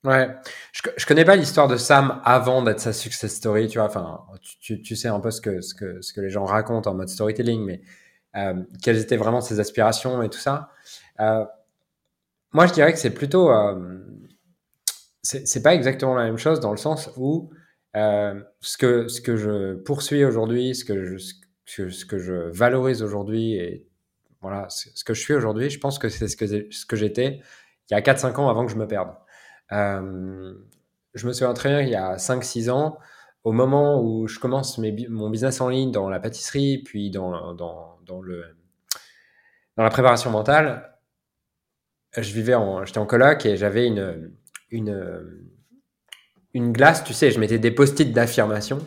Ouais, 0.04 0.30
je, 0.72 0.82
je 0.96 1.06
connais 1.06 1.24
pas 1.24 1.36
l'histoire 1.36 1.68
de 1.68 1.76
Sam 1.76 2.20
avant 2.24 2.62
d'être 2.62 2.80
sa 2.80 2.92
success 2.92 3.34
story, 3.34 3.68
tu 3.68 3.78
vois. 3.78 3.88
Enfin, 3.88 4.20
tu, 4.60 4.80
tu, 4.80 4.96
sais 4.96 5.08
un 5.08 5.20
peu 5.20 5.30
ce 5.30 5.40
que, 5.40 5.60
ce, 5.60 5.74
que, 5.74 6.00
ce 6.00 6.12
que 6.12 6.20
les 6.20 6.30
gens 6.30 6.44
racontent 6.44 6.90
en 6.90 6.94
mode 6.94 7.08
storytelling, 7.08 7.64
mais 7.64 7.80
euh, 7.82 8.05
quelles 8.82 8.98
étaient 8.98 9.16
vraiment 9.16 9.40
ses 9.40 9.60
aspirations 9.60 10.22
et 10.22 10.28
tout 10.28 10.38
ça. 10.38 10.70
Euh, 11.20 11.44
moi, 12.52 12.66
je 12.66 12.72
dirais 12.72 12.92
que 12.92 12.98
c'est 12.98 13.14
plutôt. 13.14 13.50
Euh, 13.50 13.98
c'est 15.22 15.62
pas 15.62 15.74
exactement 15.74 16.14
la 16.14 16.24
même 16.24 16.38
chose 16.38 16.60
dans 16.60 16.70
le 16.70 16.76
sens 16.76 17.10
où 17.16 17.50
euh, 17.96 18.40
ce, 18.60 18.78
que, 18.78 19.08
ce 19.08 19.20
que 19.20 19.36
je 19.36 19.74
poursuis 19.74 20.24
aujourd'hui, 20.24 20.74
ce 20.74 20.84
que 20.84 21.04
je, 21.04 21.88
ce 21.90 22.04
que 22.04 22.18
je 22.18 22.32
valorise 22.50 23.02
aujourd'hui 23.02 23.54
et 23.54 23.88
voilà, 24.40 24.68
ce 24.68 25.02
que 25.02 25.14
je 25.14 25.20
suis 25.20 25.34
aujourd'hui, 25.34 25.68
je 25.68 25.80
pense 25.80 25.98
que 25.98 26.08
c'est 26.08 26.28
ce 26.28 26.36
que, 26.36 26.46
ce 26.46 26.86
que 26.86 26.94
j'étais 26.94 27.40
il 27.90 27.94
y 27.94 27.96
a 27.96 28.00
4-5 28.00 28.36
ans 28.36 28.48
avant 28.48 28.66
que 28.66 28.72
je 28.72 28.76
me 28.76 28.86
perde. 28.86 29.10
Euh, 29.72 30.54
je 31.14 31.26
me 31.26 31.32
souviens 31.32 31.54
très 31.54 31.70
bien, 31.70 31.80
il 31.80 31.88
y 31.88 31.94
a 31.94 32.16
5-6 32.16 32.70
ans, 32.70 32.98
au 33.44 33.52
moment 33.52 34.02
où 34.02 34.26
je 34.26 34.38
commence 34.38 34.78
mon 34.78 35.30
business 35.30 35.60
en 35.60 35.68
ligne 35.68 35.90
dans 35.90 36.08
la 36.08 36.20
pâtisserie, 36.20 36.78
puis 36.84 37.10
dans, 37.10 37.95
dans, 38.06 38.22
le, 38.22 38.44
dans 39.76 39.82
la 39.82 39.90
préparation 39.90 40.30
mentale, 40.30 40.94
je 42.16 42.32
vivais 42.32 42.54
en, 42.54 42.84
j'étais 42.84 42.98
en 42.98 43.06
coloc 43.06 43.44
et 43.44 43.56
j'avais 43.56 43.86
une, 43.86 44.32
une, 44.70 45.50
une 46.54 46.72
glace, 46.72 47.04
tu 47.04 47.12
sais, 47.12 47.30
je 47.30 47.40
mettais 47.40 47.58
des 47.58 47.70
post-it 47.70 48.12
d'affirmation. 48.12 48.78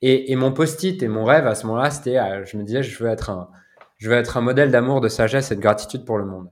Et, 0.00 0.30
et, 0.30 0.36
mon 0.36 0.52
post-it 0.52 1.02
et 1.02 1.08
mon 1.08 1.24
rêve 1.24 1.46
à 1.46 1.56
ce 1.56 1.66
moment-là, 1.66 1.90
c'était, 1.90 2.18
euh, 2.18 2.44
je 2.44 2.56
me 2.56 2.62
disais, 2.62 2.84
je 2.84 3.02
veux 3.02 3.10
être 3.10 3.30
un, 3.30 3.50
je 3.96 4.08
veux 4.08 4.16
être 4.16 4.36
un 4.36 4.40
modèle 4.40 4.70
d'amour, 4.70 5.00
de 5.00 5.08
sagesse 5.08 5.50
et 5.50 5.56
de 5.56 5.60
gratitude 5.60 6.04
pour 6.04 6.18
le 6.18 6.24
monde. 6.24 6.48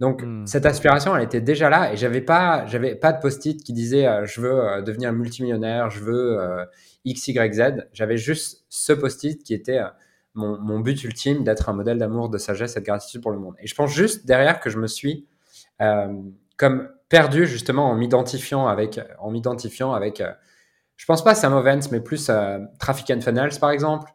Donc 0.00 0.22
hmm. 0.22 0.46
cette 0.46 0.66
aspiration, 0.66 1.16
elle 1.16 1.24
était 1.24 1.40
déjà 1.40 1.68
là 1.68 1.92
et 1.92 1.96
j'avais 1.96 2.20
pas, 2.20 2.66
j'avais 2.66 2.94
pas 2.94 3.12
de 3.12 3.20
post-it 3.20 3.62
qui 3.62 3.72
disait 3.72 4.06
euh, 4.06 4.26
je 4.26 4.40
veux 4.40 4.60
euh, 4.60 4.82
devenir 4.82 5.12
multimillionnaire, 5.12 5.90
je 5.90 6.00
veux 6.00 6.40
euh, 6.40 6.64
x 7.04 7.28
y 7.28 7.54
z. 7.54 7.86
J'avais 7.92 8.16
juste 8.16 8.64
ce 8.68 8.92
post-it 8.92 9.42
qui 9.42 9.54
était 9.54 9.80
mon, 10.34 10.58
mon, 10.58 10.80
but 10.80 11.02
ultime 11.04 11.44
d'être 11.44 11.68
un 11.68 11.72
modèle 11.72 11.98
d'amour, 11.98 12.28
de 12.28 12.38
sagesse 12.38 12.76
et 12.76 12.80
de 12.80 12.84
gratitude 12.84 13.22
pour 13.22 13.30
le 13.30 13.38
monde. 13.38 13.54
Et 13.60 13.66
je 13.66 13.74
pense 13.74 13.90
juste 13.90 14.26
derrière 14.26 14.60
que 14.60 14.70
je 14.70 14.78
me 14.78 14.86
suis 14.86 15.26
comme 16.56 16.88
perdu 17.08 17.46
justement 17.46 17.88
en 17.88 17.94
m'identifiant 17.94 18.66
avec, 18.66 19.00
en 19.20 19.30
m'identifiant 19.30 19.92
avec, 19.92 20.22
je 20.96 21.06
pense 21.06 21.22
pas 21.22 21.34
Sam 21.34 21.54
Ovens, 21.54 21.90
mais 21.92 22.00
plus 22.00 22.30
Traffic 22.80 23.10
and 23.10 23.20
Funnels 23.20 23.58
par 23.60 23.70
exemple, 23.70 24.10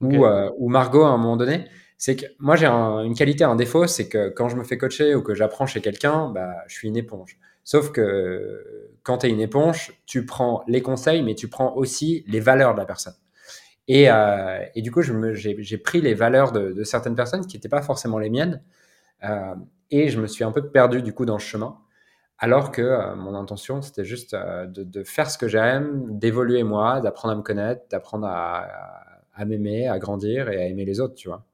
ou, 0.00 0.26
ou 0.26 0.68
Margot 0.68 1.04
à 1.04 1.08
un 1.08 1.16
moment 1.16 1.36
donné 1.36 1.68
c'est 2.04 2.16
que 2.16 2.26
moi 2.38 2.56
j'ai 2.56 2.66
une 2.66 3.14
qualité, 3.14 3.44
un 3.44 3.56
défaut, 3.56 3.86
c'est 3.86 4.08
que 4.08 4.28
quand 4.28 4.48
je 4.48 4.56
me 4.56 4.64
fais 4.64 4.76
coacher 4.76 5.14
ou 5.14 5.22
que 5.22 5.34
j'apprends 5.34 5.66
chez 5.66 5.80
quelqu'un, 5.80 6.28
bah, 6.28 6.56
je 6.66 6.74
suis 6.74 6.88
une 6.88 6.96
éponge. 6.96 7.38
Sauf 7.62 7.92
que 7.92 8.92
quand 9.02 9.18
tu 9.18 9.26
es 9.26 9.30
une 9.30 9.40
éponge, 9.40 10.02
tu 10.04 10.26
prends 10.26 10.64
les 10.68 10.82
conseils, 10.82 11.22
mais 11.22 11.34
tu 11.34 11.48
prends 11.48 11.74
aussi 11.76 12.24
les 12.26 12.40
valeurs 12.40 12.74
de 12.74 12.78
la 12.78 12.84
personne. 12.84 13.14
Et, 13.88 14.10
euh, 14.10 14.64
et 14.74 14.82
du 14.82 14.90
coup, 14.90 15.02
j'ai 15.02 15.78
pris 15.78 16.00
les 16.00 16.14
valeurs 16.14 16.52
de, 16.52 16.72
de 16.72 16.84
certaines 16.84 17.14
personnes 17.14 17.46
qui 17.46 17.56
n'étaient 17.56 17.68
pas 17.68 17.82
forcément 17.82 18.18
les 18.18 18.30
miennes, 18.30 18.62
euh, 19.24 19.54
et 19.90 20.08
je 20.08 20.20
me 20.20 20.26
suis 20.26 20.44
un 20.44 20.52
peu 20.52 20.70
perdu 20.70 21.02
du 21.02 21.12
coup 21.12 21.26
dans 21.26 21.38
ce 21.38 21.46
chemin. 21.46 21.78
Alors 22.38 22.72
que 22.72 22.82
euh, 22.82 23.14
mon 23.14 23.34
intention, 23.34 23.82
c'était 23.82 24.04
juste 24.04 24.34
de, 24.34 24.82
de, 24.82 25.04
faire 25.04 25.30
ce 25.30 25.38
que 25.38 25.48
j'aime, 25.48 26.18
d'évoluer 26.18 26.62
moi, 26.62 27.00
d'apprendre 27.00 27.34
à 27.34 27.36
me 27.36 27.42
connaître, 27.42 27.82
d'apprendre 27.90 28.26
à, 28.26 29.44
m'aimer, 29.46 29.86
à 29.88 29.98
grandir 29.98 30.48
et 30.48 30.62
à 30.62 30.66
aimer 30.66 30.84
les 30.84 31.00
autres, 31.00 31.14
tu 31.14 31.28
vois. 31.28 31.46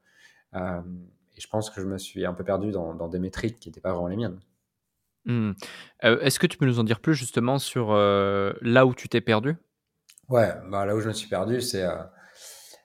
Et 0.55 1.40
je 1.40 1.49
pense 1.49 1.71
que 1.71 1.81
je 1.81 1.87
me 1.87 1.99
suis 1.99 2.25
un 2.25 2.33
peu 2.33 2.45
perdu 2.45 2.71
dans, 2.71 3.09
des 3.09 3.19
métriques 3.19 3.59
qui 3.59 3.69
n'étaient 3.69 3.81
pas 3.81 3.93
vraiment 3.93 4.09
les 4.09 4.16
miennes. 4.16 4.40
Mmh. 5.27 5.53
Est-ce 6.03 6.38
que 6.38 6.47
tu 6.47 6.57
peux 6.57 6.66
nous 6.66 6.81
en 6.81 6.85
dire 6.85 7.01
plus 7.01 7.14
justement 7.14 7.59
sur 7.59 7.93
là 7.95 8.87
où 8.87 8.95
tu 8.95 9.09
t'es 9.09 9.21
perdu? 9.21 9.57
Ouais, 10.29 10.53
bah, 10.71 10.87
là 10.87 10.95
où 10.97 11.01
je 11.01 11.09
me 11.09 11.12
suis 11.12 11.29
perdu, 11.29 11.61
c'est. 11.61 11.85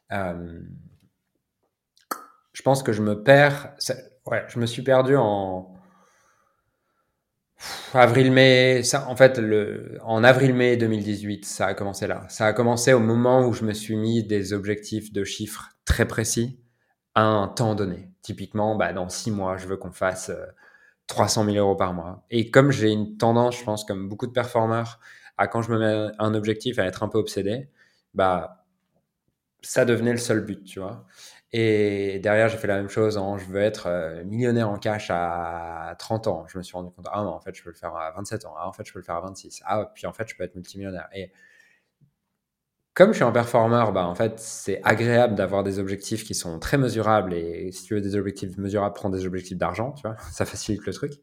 Je 0.09 0.61
pense 2.63 2.83
que 2.83 2.93
je 2.93 3.01
me 3.01 3.23
perds. 3.23 3.75
Ouais, 4.25 4.43
je 4.47 4.59
me 4.59 4.65
suis 4.65 4.81
perdu 4.81 5.15
en. 5.15 5.71
Avril-mai, 7.93 8.81
en 9.07 9.15
fait, 9.15 9.37
le, 9.37 9.97
en 10.03 10.23
avril-mai 10.23 10.75
2018, 10.75 11.45
ça 11.45 11.67
a 11.67 11.73
commencé 11.73 12.05
là. 12.05 12.25
Ça 12.29 12.45
a 12.45 12.53
commencé 12.53 12.91
au 12.93 12.99
moment 12.99 13.47
où 13.47 13.53
je 13.53 13.63
me 13.63 13.73
suis 13.73 13.95
mis 13.95 14.23
des 14.23 14.51
objectifs 14.53 15.13
de 15.13 15.23
chiffres 15.23 15.69
très 15.85 16.05
précis 16.05 16.59
un 17.15 17.47
temps 17.47 17.75
donné. 17.75 18.09
Typiquement, 18.21 18.75
bah, 18.75 18.93
dans 18.93 19.09
six 19.09 19.31
mois, 19.31 19.57
je 19.57 19.67
veux 19.67 19.77
qu'on 19.77 19.91
fasse 19.91 20.31
300 21.07 21.43
euh, 21.47 21.51
000 21.53 21.65
euros 21.65 21.75
par 21.75 21.93
mois. 21.93 22.25
Et 22.29 22.51
comme 22.51 22.71
j'ai 22.71 22.91
une 22.91 23.17
tendance, 23.17 23.57
je 23.57 23.63
pense, 23.63 23.85
comme 23.85 24.09
beaucoup 24.09 24.27
de 24.27 24.33
performeurs, 24.33 24.99
à 25.37 25.47
quand 25.47 25.61
je 25.61 25.71
me 25.71 25.79
mets 25.79 26.11
un 26.19 26.33
objectif 26.33 26.77
à 26.79 26.85
être 26.85 27.03
un 27.03 27.07
peu 27.07 27.17
obsédé, 27.17 27.69
bah, 28.13 28.64
ça 29.65 29.85
devenait 29.85 30.11
le 30.11 30.17
seul 30.17 30.41
but, 30.41 30.63
tu 30.63 30.79
vois. 30.79 31.05
Et 31.51 32.19
derrière, 32.19 32.49
j'ai 32.49 32.57
fait 32.57 32.67
la 32.67 32.75
même 32.77 32.89
chose 32.89 33.17
en 33.17 33.37
je 33.37 33.45
veux 33.45 33.61
être 33.61 33.87
euh, 33.87 34.23
millionnaire 34.25 34.69
en 34.69 34.77
cash 34.77 35.07
à 35.09 35.95
30 35.99 36.27
ans. 36.27 36.45
Je 36.47 36.57
me 36.57 36.63
suis 36.63 36.75
rendu 36.75 36.91
compte, 36.91 37.07
ah 37.11 37.23
non, 37.23 37.29
en 37.29 37.39
fait, 37.39 37.55
je 37.55 37.63
peux 37.63 37.69
le 37.69 37.75
faire 37.75 37.95
à 37.95 38.11
27 38.11 38.45
ans. 38.45 38.53
Ah, 38.57 38.67
en 38.67 38.73
fait, 38.73 38.85
je 38.85 38.91
peux 38.91 38.99
le 38.99 39.05
faire 39.05 39.15
à 39.15 39.21
26. 39.21 39.61
Ah, 39.65 39.91
puis 39.93 40.05
en 40.05 40.13
fait, 40.13 40.27
je 40.27 40.35
peux 40.35 40.43
être 40.43 40.55
multimillionnaire. 40.55 41.07
Et 41.13 41.31
comme 42.93 43.11
je 43.11 43.15
suis 43.15 43.23
un 43.23 43.31
performeur, 43.31 43.91
bah, 43.91 44.05
en 44.05 44.15
fait, 44.15 44.39
c'est 44.39 44.81
agréable 44.83 45.35
d'avoir 45.35 45.63
des 45.63 45.79
objectifs 45.79 46.23
qui 46.23 46.33
sont 46.33 46.59
très 46.59 46.77
mesurables. 46.77 47.33
Et 47.33 47.71
si 47.71 47.83
tu 47.83 47.93
veux 47.95 48.01
des 48.01 48.15
objectifs 48.15 48.57
mesurables, 48.57 48.95
prends 48.95 49.09
des 49.09 49.25
objectifs 49.25 49.57
d'argent, 49.57 49.91
tu 49.93 50.07
vois, 50.07 50.17
ça 50.31 50.45
facilite 50.45 50.85
le 50.85 50.93
truc. 50.93 51.13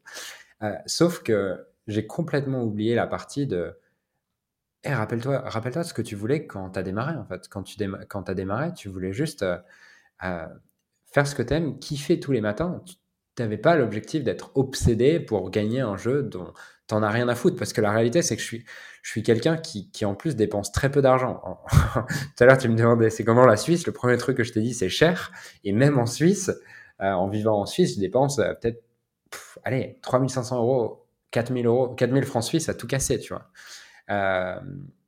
Euh, 0.63 0.73
sauf 0.85 1.23
que 1.23 1.65
j'ai 1.87 2.07
complètement 2.07 2.63
oublié 2.63 2.95
la 2.95 3.07
partie 3.07 3.47
de. 3.47 3.77
Eh, 4.85 4.93
rappelle-toi, 4.93 5.43
rappelle-toi 5.45 5.83
ce 5.83 5.93
que 5.93 6.01
tu 6.01 6.15
voulais 6.15 6.45
quand 6.45 6.71
tu 6.71 6.79
as 6.79 6.83
démarré, 6.83 7.15
en 7.15 7.25
fait. 7.25 7.47
Quand 7.49 7.63
tu 7.63 7.77
quand 8.09 8.29
as 8.29 8.33
démarré, 8.33 8.73
tu 8.73 8.89
voulais 8.89 9.13
juste 9.13 9.43
euh, 9.43 9.57
euh, 10.23 10.45
faire 11.13 11.25
ce 11.27 11.35
que 11.35 11.43
tu 11.43 11.53
aimes, 11.53 11.79
kiffer 11.79 12.19
tous 12.19 12.33
les 12.33 12.41
matins. 12.41 12.81
Tu 12.85 12.95
n'avais 13.41 13.57
pas 13.57 13.75
l'objectif 13.75 14.23
d'être 14.23 14.51
obsédé 14.55 15.19
pour 15.19 15.49
gagner 15.51 15.79
un 15.81 15.95
jeu 15.97 16.23
dont 16.23 16.53
t'en 16.87 17.01
as 17.01 17.09
rien 17.09 17.29
à 17.29 17.35
foutre. 17.35 17.57
Parce 17.57 17.71
que 17.73 17.81
la 17.81 17.91
réalité, 17.91 18.21
c'est 18.21 18.35
que 18.35 18.41
je 18.41 18.47
suis 18.47 18.65
je 19.03 19.11
suis 19.11 19.23
quelqu'un 19.23 19.57
qui, 19.57 19.91
qui, 19.91 20.05
en 20.05 20.15
plus 20.15 20.35
dépense 20.35 20.71
très 20.71 20.89
peu 20.89 21.01
d'argent. 21.01 21.41
Tout 22.37 22.43
à 22.43 22.45
l'heure, 22.45 22.57
tu 22.57 22.69
me 22.69 22.75
demandais 22.75 23.09
c'est 23.09 23.25
comment 23.25 23.45
la 23.45 23.57
Suisse? 23.57 23.85
Le 23.85 23.93
premier 23.93 24.17
truc 24.17 24.37
que 24.37 24.43
je 24.43 24.53
t'ai 24.53 24.61
dit, 24.61 24.73
c'est 24.73 24.89
cher. 24.89 25.31
Et 25.65 25.73
même 25.73 25.99
en 25.99 26.05
Suisse, 26.05 26.51
euh, 27.01 27.11
en 27.11 27.27
vivant 27.27 27.59
en 27.59 27.65
Suisse, 27.65 27.95
je 27.95 27.99
dépense 27.99 28.39
euh, 28.39 28.53
peut-être, 28.53 28.83
allez, 29.63 29.99
3500 30.01 30.57
euros, 30.57 31.05
4000 31.31 31.65
euros, 31.67 31.89
4000 31.89 32.23
francs 32.23 32.43
suisses 32.43 32.69
à 32.69 32.73
tout 32.73 32.87
casser, 32.87 33.19
tu 33.19 33.33
vois. 33.33 33.49
Euh, 34.09 34.59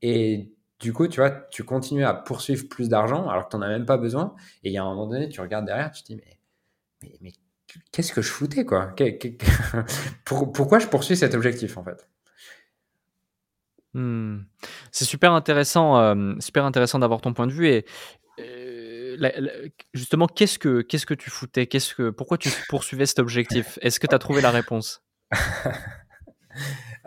et 0.01 0.51
du 0.79 0.93
coup, 0.93 1.07
tu 1.07 1.19
vois, 1.19 1.31
tu 1.31 1.63
continues 1.63 2.05
à 2.05 2.13
poursuivre 2.13 2.67
plus 2.67 2.89
d'argent 2.89 3.27
alors 3.29 3.45
que 3.45 3.51
tu 3.51 3.57
n'en 3.57 3.63
as 3.63 3.69
même 3.69 3.85
pas 3.85 3.97
besoin. 3.97 4.35
Et 4.63 4.69
il 4.69 4.73
y 4.73 4.77
a 4.77 4.83
un 4.83 4.89
moment 4.89 5.07
donné, 5.07 5.29
tu 5.29 5.41
regardes 5.41 5.65
derrière, 5.65 5.91
tu 5.91 6.03
te 6.03 6.07
dis, 6.07 6.15
mais, 6.15 6.39
mais, 7.03 7.17
mais 7.21 7.33
qu'est-ce 7.91 8.13
que 8.13 8.21
je 8.21 8.29
foutais, 8.29 8.65
quoi? 8.65 8.93
Pourquoi 10.25 10.79
je 10.79 10.87
poursuis 10.87 11.17
cet 11.17 11.33
objectif, 11.33 11.77
en 11.77 11.83
fait? 11.83 12.07
Mmh. 13.93 14.39
C'est 14.91 15.05
super 15.05 15.31
intéressant, 15.31 15.97
euh, 15.99 16.33
super 16.39 16.65
intéressant 16.65 16.99
d'avoir 16.99 17.21
ton 17.21 17.33
point 17.33 17.47
de 17.47 17.53
vue 17.53 17.67
et 17.67 17.85
justement, 19.93 20.27
qu'est-ce 20.27 20.59
que 20.59 20.81
qu'est-ce 20.81 21.05
que 21.05 21.13
tu 21.13 21.29
foutais? 21.29 21.67
Qu'est-ce 21.67 21.95
que 21.95 22.09
pourquoi 22.09 22.37
tu 22.37 22.49
poursuivais 22.69 23.05
cet 23.05 23.19
objectif? 23.19 23.79
Est-ce 23.81 23.99
que 23.99 24.07
tu 24.07 24.15
as 24.15 24.19
trouvé 24.19 24.41
la 24.41 24.51
réponse? 24.51 25.03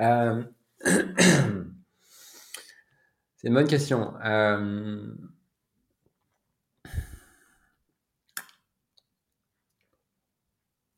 Euh, 0.01 0.45
c'est 3.39 3.49
une 3.49 3.55
bonne 3.55 3.67
question. 3.69 4.15
Euh, 4.25 5.15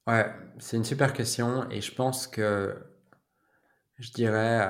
ouais, 0.07 0.27
c'est 0.59 0.77
une 0.77 0.85
super 0.85 1.13
question 1.15 1.69
et 1.71 1.81
je 1.81 1.95
pense 1.95 2.27
que 2.27 2.77
je 3.99 4.11
dirais, 4.13 4.61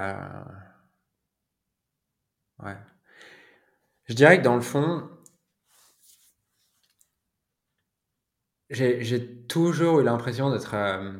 Ouais. 2.62 2.76
Je 4.04 4.12
dirais 4.12 4.36
que 4.36 4.42
dans 4.44 4.56
le 4.56 4.60
fond, 4.60 5.08
j'ai 8.70 9.44
toujours 9.48 10.00
eu 10.00 10.04
l'impression 10.04 10.50
d'être. 10.50 10.74
Euh, 10.74 11.12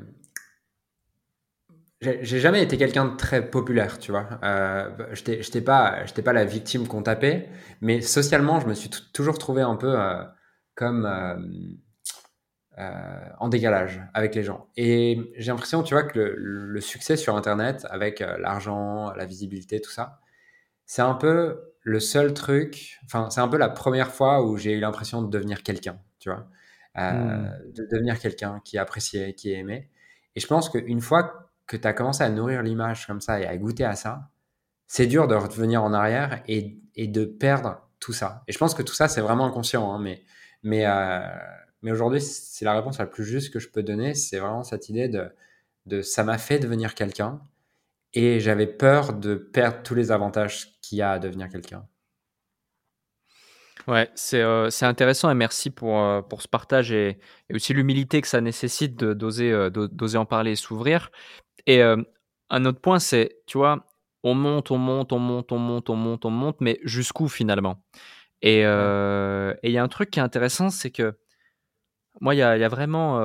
j'ai 2.01 2.41
jamais 2.41 2.63
été 2.63 2.79
quelqu'un 2.79 3.05
de 3.05 3.17
très 3.17 3.51
populaire, 3.51 3.99
tu 3.99 4.11
vois. 4.11 4.27
Euh, 4.43 4.89
J'étais 5.13 5.61
pas, 5.61 6.05
pas 6.25 6.33
la 6.33 6.45
victime 6.47 6.89
qu'on 6.89 7.03
tapait, 7.03 7.49
mais 7.83 8.01
socialement, 8.01 8.59
je 8.59 8.67
me 8.67 8.75
suis 8.75 8.89
toujours 9.13 9.39
trouvé 9.39 9.61
un 9.61 9.77
peu 9.77 10.01
euh, 10.01 10.25
comme 10.75 11.05
euh, 11.05 11.37
euh, 12.79 13.21
en 13.39 13.49
décalage 13.49 14.03
avec 14.15 14.35
les 14.35 14.43
gens. 14.43 14.71
Et 14.79 15.19
j'ai 15.37 15.51
l'impression, 15.51 15.83
tu 15.83 15.93
vois, 15.93 16.05
que 16.05 16.19
le, 16.19 16.35
le, 16.37 16.81
succès 16.81 17.17
sur 17.17 17.37
Internet, 17.37 17.87
avec 17.91 18.21
l'argent, 18.21 19.13
la 19.13 19.27
visibilité, 19.27 19.83
tout 19.83 19.91
ça, 19.91 20.21
c'est 20.87 21.03
un 21.03 21.15
peu 21.15 21.75
le 21.83 22.01
seul 22.01 22.33
truc, 22.33 22.99
enfin, 23.05 23.29
c'est 23.29 23.43
un 23.43 23.49
peu 23.49 23.59
la 23.59 23.69
première 23.69 24.11
fois 24.11 24.43
où 24.43 24.57
j'ai 24.57 24.73
eu 24.73 24.81
l'impression 24.81 25.21
de 25.21 25.31
devenir 25.31 25.63
quelqu'un, 25.63 25.99
tu 26.19 26.31
vois, 26.31 26.47
hmm. 26.95 27.51
de 27.75 27.87
devenir 27.93 28.19
quelqu'un 28.19 28.63
qui 28.65 28.77
est 28.77 28.81
apprécié, 28.81 29.35
qui 29.35 29.53
est 29.53 29.59
aimé. 29.59 29.91
Et 30.35 30.41
je 30.41 30.47
pense 30.47 30.71
qu'une 30.71 31.01
fois 31.01 31.50
que 31.71 31.77
tu 31.77 31.87
as 31.87 31.93
commencé 31.93 32.25
à 32.25 32.29
nourrir 32.31 32.65
l'image 32.65 33.07
comme 33.07 33.21
ça 33.21 33.41
et 33.41 33.47
à 33.47 33.57
goûter 33.57 33.85
à 33.85 33.95
ça, 33.95 34.29
c'est 34.89 35.07
dur 35.07 35.29
de 35.29 35.37
revenir 35.37 35.85
en 35.85 35.93
arrière 35.93 36.43
et, 36.49 36.81
de 36.97 37.25
perdre 37.25 37.81
tout 38.01 38.13
ça. 38.13 38.43
Et 38.49 38.53
je 38.53 38.59
pense 38.59 38.75
que 38.75 38.83
tout 38.83 38.93
ça, 38.93 39.07
c'est 39.07 39.21
vraiment 39.21 39.47
inconscient. 39.47 39.93
Hein, 39.93 40.01
mais 40.01 40.25
mais, 40.65 40.85
euh, 40.85 41.21
mais 41.83 41.93
aujourd'hui, 41.93 42.21
c'est 42.21 42.65
la 42.65 42.75
réponse 42.75 42.99
la 42.99 43.07
plus 43.07 43.25
juste 43.25 43.53
que 43.53 43.61
je 43.61 43.69
peux 43.71 43.85
donner. 43.85 44.15
C'est 44.15 44.41
vraiment 44.41 44.65
cette 44.65 44.89
idée 44.89 45.09
de, 45.09 45.31
de 45.87 46.03
ça 46.03 46.25
m'a 46.25 46.39
fait 46.39 46.59
devenir 46.59 46.95
quelqu'un 46.95 47.41
et 48.15 48.41
j'avais 48.41 48.67
peur 48.67 49.13
de 49.13 49.37
perdre 49.37 49.79
tous 49.85 49.95
les 49.95 50.11
avantages 50.11 50.81
qu'il 50.83 50.99
y 50.99 51.03
a 51.03 51.13
à 51.13 51.19
devenir 51.21 51.49
quelqu'un. 51.49 51.87
Ouais, 53.89 54.11
c'est 54.15 54.41
euh, 54.43 54.69
intéressant 54.83 55.31
et 55.31 55.35
merci 55.35 55.71
pour, 55.71 55.99
euh, 55.99 56.23
pour 56.23 56.43
ce 56.43 56.49
partage 56.49 56.93
et, 56.93 57.19
et 57.49 57.55
aussi 57.55 57.73
l'humilité 57.73 58.21
que 58.21 58.29
ça 58.29 58.41
nécessite 58.41 58.97
d'oser 58.97 59.51
euh, 59.51 59.71
d'oser 59.71 60.19
en 60.19 60.27
parler 60.27 60.53
et 60.53 60.57
s'ouvrir. 60.57 61.11
Et 61.67 61.83
un 61.83 62.65
autre 62.65 62.81
point, 62.81 62.99
c'est, 62.99 63.39
tu 63.47 63.59
vois, 63.59 63.87
on 64.25 64.35
monte, 64.35 64.71
on 64.71 64.79
monte, 64.79 65.13
on 65.13 65.19
monte, 65.19 65.53
on 65.53 65.59
monte, 65.59 65.91
on 65.91 65.97
monte, 65.97 66.25
on 66.25 66.31
monte, 66.31 66.57
mais 66.61 66.81
jusqu'où 66.85 67.29
finalement? 67.29 67.83
Et 68.43 68.61
il 68.63 69.73
y 69.73 69.79
a 69.79 69.83
un 69.83 69.89
truc 69.89 70.11
qui 70.11 70.21
est 70.21 70.23
intéressant, 70.23 70.71
c'est 70.71 70.91
que 70.91 71.19
moi, 72.21 72.35
il 72.35 72.39
y 72.39 72.43
a, 72.43 72.57
y 72.57 72.65
a, 72.65 72.69
vraiment... 72.69 73.19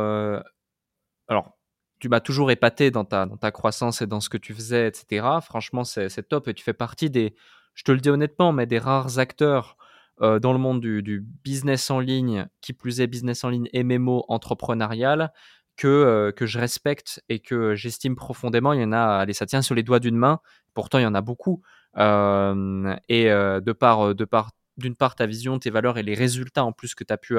alors, 1.27 1.57
tu 1.99 2.09
m'as 2.09 2.19
toujours 2.19 2.51
épaté 2.51 2.91
dans 2.91 3.05
ta, 3.05 3.25
dans 3.25 3.37
ta 3.37 3.51
croissance 3.51 4.01
et 4.01 4.07
dans 4.07 4.19
ce 4.19 4.29
que 4.29 4.37
tu 4.37 4.53
faisais, 4.53 4.87
etc. 4.89 5.41
Franchement, 5.41 5.83
c'est 5.83 6.27
top 6.27 6.47
et 6.47 6.53
tu 6.53 6.63
fais 6.63 6.73
partie 6.73 7.09
des, 7.09 7.35
je 7.73 7.83
te 7.83 7.91
le 7.91 7.99
dis 7.99 8.09
honnêtement, 8.09 8.51
mais 8.51 8.65
des 8.65 8.79
rares 8.79 9.17
acteurs 9.19 9.77
euh, 10.21 10.39
dans 10.39 10.53
le 10.53 10.59
monde 10.59 10.79
du, 10.79 11.25
business 11.43 11.89
en 11.91 11.99
ligne, 11.99 12.47
qui 12.61 12.71
plus 12.71 13.01
est 13.01 13.07
business 13.07 13.43
en 13.43 13.49
ligne 13.49 13.67
MMO 13.73 14.23
entrepreneurial, 14.29 15.33
que, 15.75 15.87
euh, 15.87 16.31
que 16.31 16.45
je 16.45 16.57
respecte 16.57 17.21
et 17.27 17.39
que 17.39 17.75
j'estime 17.75 18.15
profondément. 18.15 18.71
Il 18.71 18.81
y 18.81 18.83
en 18.83 18.93
a, 18.93 19.17
allez, 19.17 19.33
ça 19.33 19.45
tient 19.45 19.61
sur 19.61 19.75
les 19.75 19.83
doigts 19.83 19.99
d'une 19.99 20.15
main. 20.15 20.39
Pourtant, 20.73 20.99
il 20.99 21.03
y 21.03 21.05
en 21.05 21.15
a 21.15 21.21
beaucoup. 21.21 21.61
Euh, 21.97 22.95
et 23.09 23.25
de 23.25 23.71
par, 23.71 24.15
de 24.15 24.25
par 24.25 24.51
d'une 24.77 24.95
part 24.95 25.15
ta 25.15 25.25
vision, 25.25 25.57
tes 25.57 25.69
valeurs 25.69 25.97
et 25.97 26.03
les 26.03 26.15
résultats 26.15 26.65
en 26.65 26.73
plus 26.73 26.95
que 26.95 27.05
tu 27.05 27.13
as 27.13 27.17
pu 27.17 27.37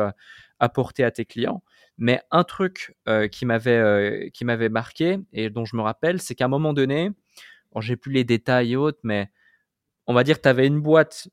apporter 0.58 1.04
à 1.04 1.10
tes 1.10 1.24
clients. 1.26 1.62
Mais 1.98 2.20
un 2.30 2.44
truc 2.44 2.96
qui 3.30 3.44
m'avait 3.44 4.30
qui 4.32 4.44
m'avait 4.46 4.70
marqué 4.70 5.18
et 5.32 5.50
dont 5.50 5.66
je 5.66 5.76
me 5.76 5.82
rappelle, 5.82 6.20
c'est 6.20 6.34
qu'à 6.34 6.46
un 6.46 6.48
moment 6.48 6.72
donné, 6.72 7.10
bon, 7.72 7.80
j'ai 7.80 7.96
plus 7.96 8.12
les 8.12 8.24
détails 8.24 8.72
et 8.72 8.76
autres, 8.76 9.00
mais 9.02 9.30
on 10.06 10.14
va 10.14 10.24
dire 10.24 10.36
que 10.36 10.42
tu 10.42 10.48
avais 10.48 10.66
une 10.66 10.80
boîte, 10.80 11.28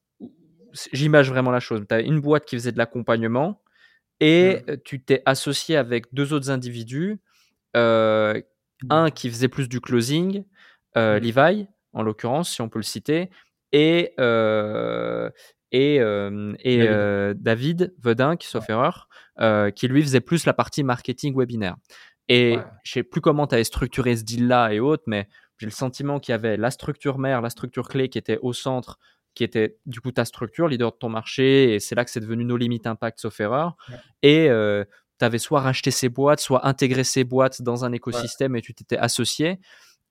j'image 0.92 1.30
vraiment 1.30 1.52
la 1.52 1.60
chose, 1.60 1.82
tu 1.88 1.94
avais 1.94 2.06
une 2.06 2.20
boîte 2.20 2.46
qui 2.46 2.56
faisait 2.56 2.72
de 2.72 2.78
l'accompagnement 2.78 3.62
et 4.20 4.64
mmh. 4.68 4.78
tu 4.84 5.02
t'es 5.02 5.22
associé 5.26 5.78
avec 5.78 6.14
deux 6.14 6.34
autres 6.34 6.50
individus, 6.50 7.20
mmh. 7.76 8.40
un 8.90 9.10
qui 9.12 9.30
faisait 9.30 9.48
plus 9.48 9.70
du 9.70 9.82
closing, 9.82 10.44
mmh. 10.96 11.18
Levi 11.18 11.68
en 11.94 12.02
l'occurrence, 12.02 12.52
si 12.52 12.62
on 12.62 12.70
peut 12.70 12.80
le 12.80 12.84
citer, 12.84 13.30
et, 13.72 14.14
euh, 14.20 15.30
et, 15.72 16.00
euh, 16.00 16.54
et 16.60 16.78
David. 17.36 17.82
Euh, 17.82 17.88
Vedin, 18.02 18.36
qui 18.36 18.48
sauf 18.48 18.70
erreur, 18.70 19.10
euh, 19.40 19.72
qui 19.72 19.88
lui 19.88 20.02
faisait 20.02 20.22
plus 20.22 20.46
la 20.46 20.54
partie 20.54 20.84
marketing 20.84 21.36
webinaire. 21.36 21.76
Et 22.30 22.58
ouais. 22.58 22.64
je 22.84 22.94
sais 22.94 23.04
plus 23.04 23.22
comment 23.22 23.48
tu 23.48 23.56
avais 23.56 23.64
structuré 23.64 24.16
ce 24.16 24.24
deal-là 24.24 24.72
et 24.74 24.80
autres, 24.80 25.04
mais 25.08 25.28
j'ai 25.58 25.66
le 25.66 25.72
sentiment 25.72 26.20
qu'il 26.20 26.32
y 26.32 26.36
avait 26.36 26.58
la 26.58 26.72
structure 26.72 27.20
mère, 27.20 27.42
la 27.42 27.50
structure 27.50 27.90
clé 27.90 28.10
qui 28.10 28.18
était 28.18 28.40
au 28.42 28.54
centre, 28.54 28.98
qui 29.36 29.44
était 29.44 29.78
du 29.86 30.02
coup 30.02 30.12
ta 30.12 30.26
structure, 30.26 30.68
leader 30.68 30.92
de 30.92 30.98
ton 30.98 31.10
marché, 31.10 31.74
et 31.74 31.80
c'est 31.80 31.96
là 31.96 32.06
que 32.06 32.12
c'est 32.12 32.20
devenu 32.20 32.46
nos 32.46 32.58
limites 32.58 32.88
impact 32.88 33.20
sauf 33.20 33.40
erreur. 33.40 33.76
Ouais. 33.90 33.96
Et 34.22 34.50
euh, 34.50 34.84
tu 35.20 35.26
avais 35.26 35.40
soit 35.40 35.62
racheté 35.62 35.92
ces 35.92 36.10
boîtes, 36.10 36.40
soit 36.40 36.68
intégré 36.68 37.04
ces 37.04 37.24
boîtes 37.24 37.62
dans 37.62 37.86
un 37.86 37.92
écosystème 37.92 38.54
ouais. 38.54 38.60
et 38.60 38.62
tu 38.62 38.74
t'étais 38.74 38.98
associé. 38.98 39.60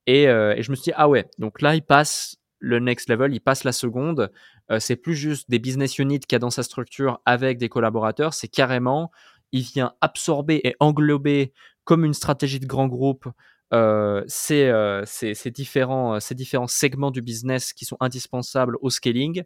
Et, 0.05 0.27
euh, 0.27 0.55
et, 0.55 0.63
je 0.63 0.71
me 0.71 0.75
suis 0.75 0.85
dit, 0.85 0.93
ah 0.95 1.07
ouais, 1.07 1.25
donc 1.37 1.61
là, 1.61 1.75
il 1.75 1.81
passe 1.81 2.37
le 2.59 2.79
next 2.79 3.09
level, 3.09 3.33
il 3.33 3.39
passe 3.39 3.63
la 3.63 3.71
seconde. 3.71 4.31
Euh, 4.71 4.79
c'est 4.79 4.95
plus 4.95 5.15
juste 5.15 5.49
des 5.49 5.59
business 5.59 5.99
units 5.99 6.19
qu'il 6.19 6.33
y 6.33 6.37
a 6.37 6.39
dans 6.39 6.49
sa 6.49 6.63
structure 6.63 7.21
avec 7.25 7.57
des 7.57 7.69
collaborateurs, 7.69 8.33
c'est 8.33 8.47
carrément, 8.47 9.11
il 9.51 9.63
vient 9.63 9.93
absorber 10.01 10.61
et 10.63 10.75
englober 10.79 11.53
comme 11.83 12.05
une 12.05 12.13
stratégie 12.13 12.59
de 12.59 12.65
grand 12.65 12.87
groupe 12.87 13.27
euh, 13.73 14.23
ces, 14.27 14.65
euh, 14.65 15.03
ces, 15.05 15.33
ces, 15.33 15.49
différents, 15.49 16.19
ces 16.19 16.35
différents 16.35 16.67
segments 16.67 17.11
du 17.11 17.21
business 17.21 17.73
qui 17.73 17.85
sont 17.85 17.97
indispensables 17.99 18.77
au 18.81 18.89
scaling 18.89 19.43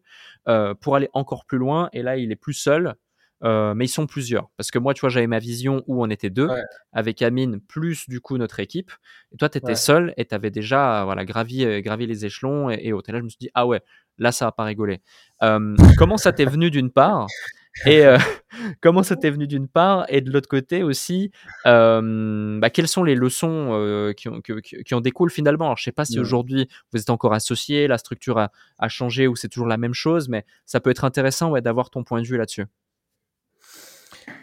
euh, 0.47 0.73
pour 0.73 0.95
aller 0.95 1.09
encore 1.13 1.45
plus 1.45 1.57
loin. 1.57 1.89
Et 1.93 2.01
là, 2.01 2.17
il 2.17 2.31
est 2.31 2.37
plus 2.37 2.53
seul. 2.53 2.95
Mais 3.43 3.85
ils 3.85 3.89
sont 3.89 4.07
plusieurs. 4.07 4.49
Parce 4.57 4.71
que 4.71 4.79
moi, 4.79 4.95
tu 4.95 5.01
vois, 5.01 5.09
j'avais 5.09 5.27
ma 5.27 5.37
vision 5.37 5.83
où 5.85 6.03
on 6.03 6.09
était 6.09 6.31
deux, 6.31 6.47
ouais. 6.47 6.63
avec 6.91 7.21
Amine 7.21 7.61
plus 7.61 8.09
du 8.09 8.19
coup 8.19 8.35
notre 8.37 8.59
équipe. 8.59 8.91
Et 9.31 9.37
toi, 9.37 9.47
tu 9.47 9.59
étais 9.59 9.67
ouais. 9.67 9.75
seul 9.75 10.13
et 10.17 10.25
tu 10.25 10.33
avais 10.33 10.49
déjà 10.49 11.03
voilà, 11.05 11.23
gravi, 11.23 11.81
gravi 11.83 12.07
les 12.07 12.25
échelons 12.25 12.71
et, 12.71 12.79
et, 12.81 12.93
autres. 12.93 13.09
Et 13.09 13.13
là, 13.13 13.19
je 13.19 13.23
me 13.23 13.29
suis 13.29 13.37
dit, 13.39 13.51
ah 13.53 13.67
ouais, 13.67 13.81
là, 14.17 14.31
ça 14.31 14.45
va 14.45 14.51
pas 14.51 14.63
rigoler. 14.63 15.01
Comment 15.39 16.17
ça 16.17 16.33
t'est 16.33 16.45
venu 16.45 16.71
d'une 16.71 16.89
part 16.89 17.27
et 17.85 18.05
euh, 18.05 18.17
comment 18.81 19.03
ça 19.03 19.15
t'est 19.15 19.29
venu 19.29 19.47
d'une 19.47 19.67
part 19.67 20.05
et 20.09 20.21
de 20.21 20.31
l'autre 20.31 20.49
côté 20.49 20.83
aussi 20.83 21.31
euh, 21.65 22.59
bah, 22.59 22.69
quelles 22.69 22.87
sont 22.87 23.03
les 23.03 23.15
leçons 23.15 23.69
euh, 23.71 24.13
qui, 24.13 24.29
ont, 24.29 24.41
qui, 24.41 24.53
qui, 24.83 24.93
en 24.95 25.01
découlent 25.01 25.31
finalement? 25.31 25.65
Alors 25.65 25.77
je 25.77 25.83
sais 25.83 25.91
pas 25.91 26.05
si 26.05 26.17
mmh. 26.17 26.21
aujourd'hui 26.21 26.69
vous 26.91 26.99
êtes 26.99 27.09
encore 27.09 27.33
associé 27.33 27.87
la 27.87 27.97
structure 27.97 28.39
a, 28.39 28.51
a 28.79 28.87
changé 28.87 29.27
ou 29.27 29.35
c'est 29.35 29.49
toujours 29.49 29.67
la 29.67 29.77
même 29.77 29.93
chose 29.93 30.29
mais 30.29 30.45
ça 30.65 30.79
peut 30.79 30.89
être 30.89 31.05
intéressant 31.05 31.51
ouais, 31.51 31.61
d'avoir 31.61 31.89
ton 31.89 32.03
point 32.03 32.21
de 32.21 32.27
vue 32.27 32.37
là-dessus 32.37 32.65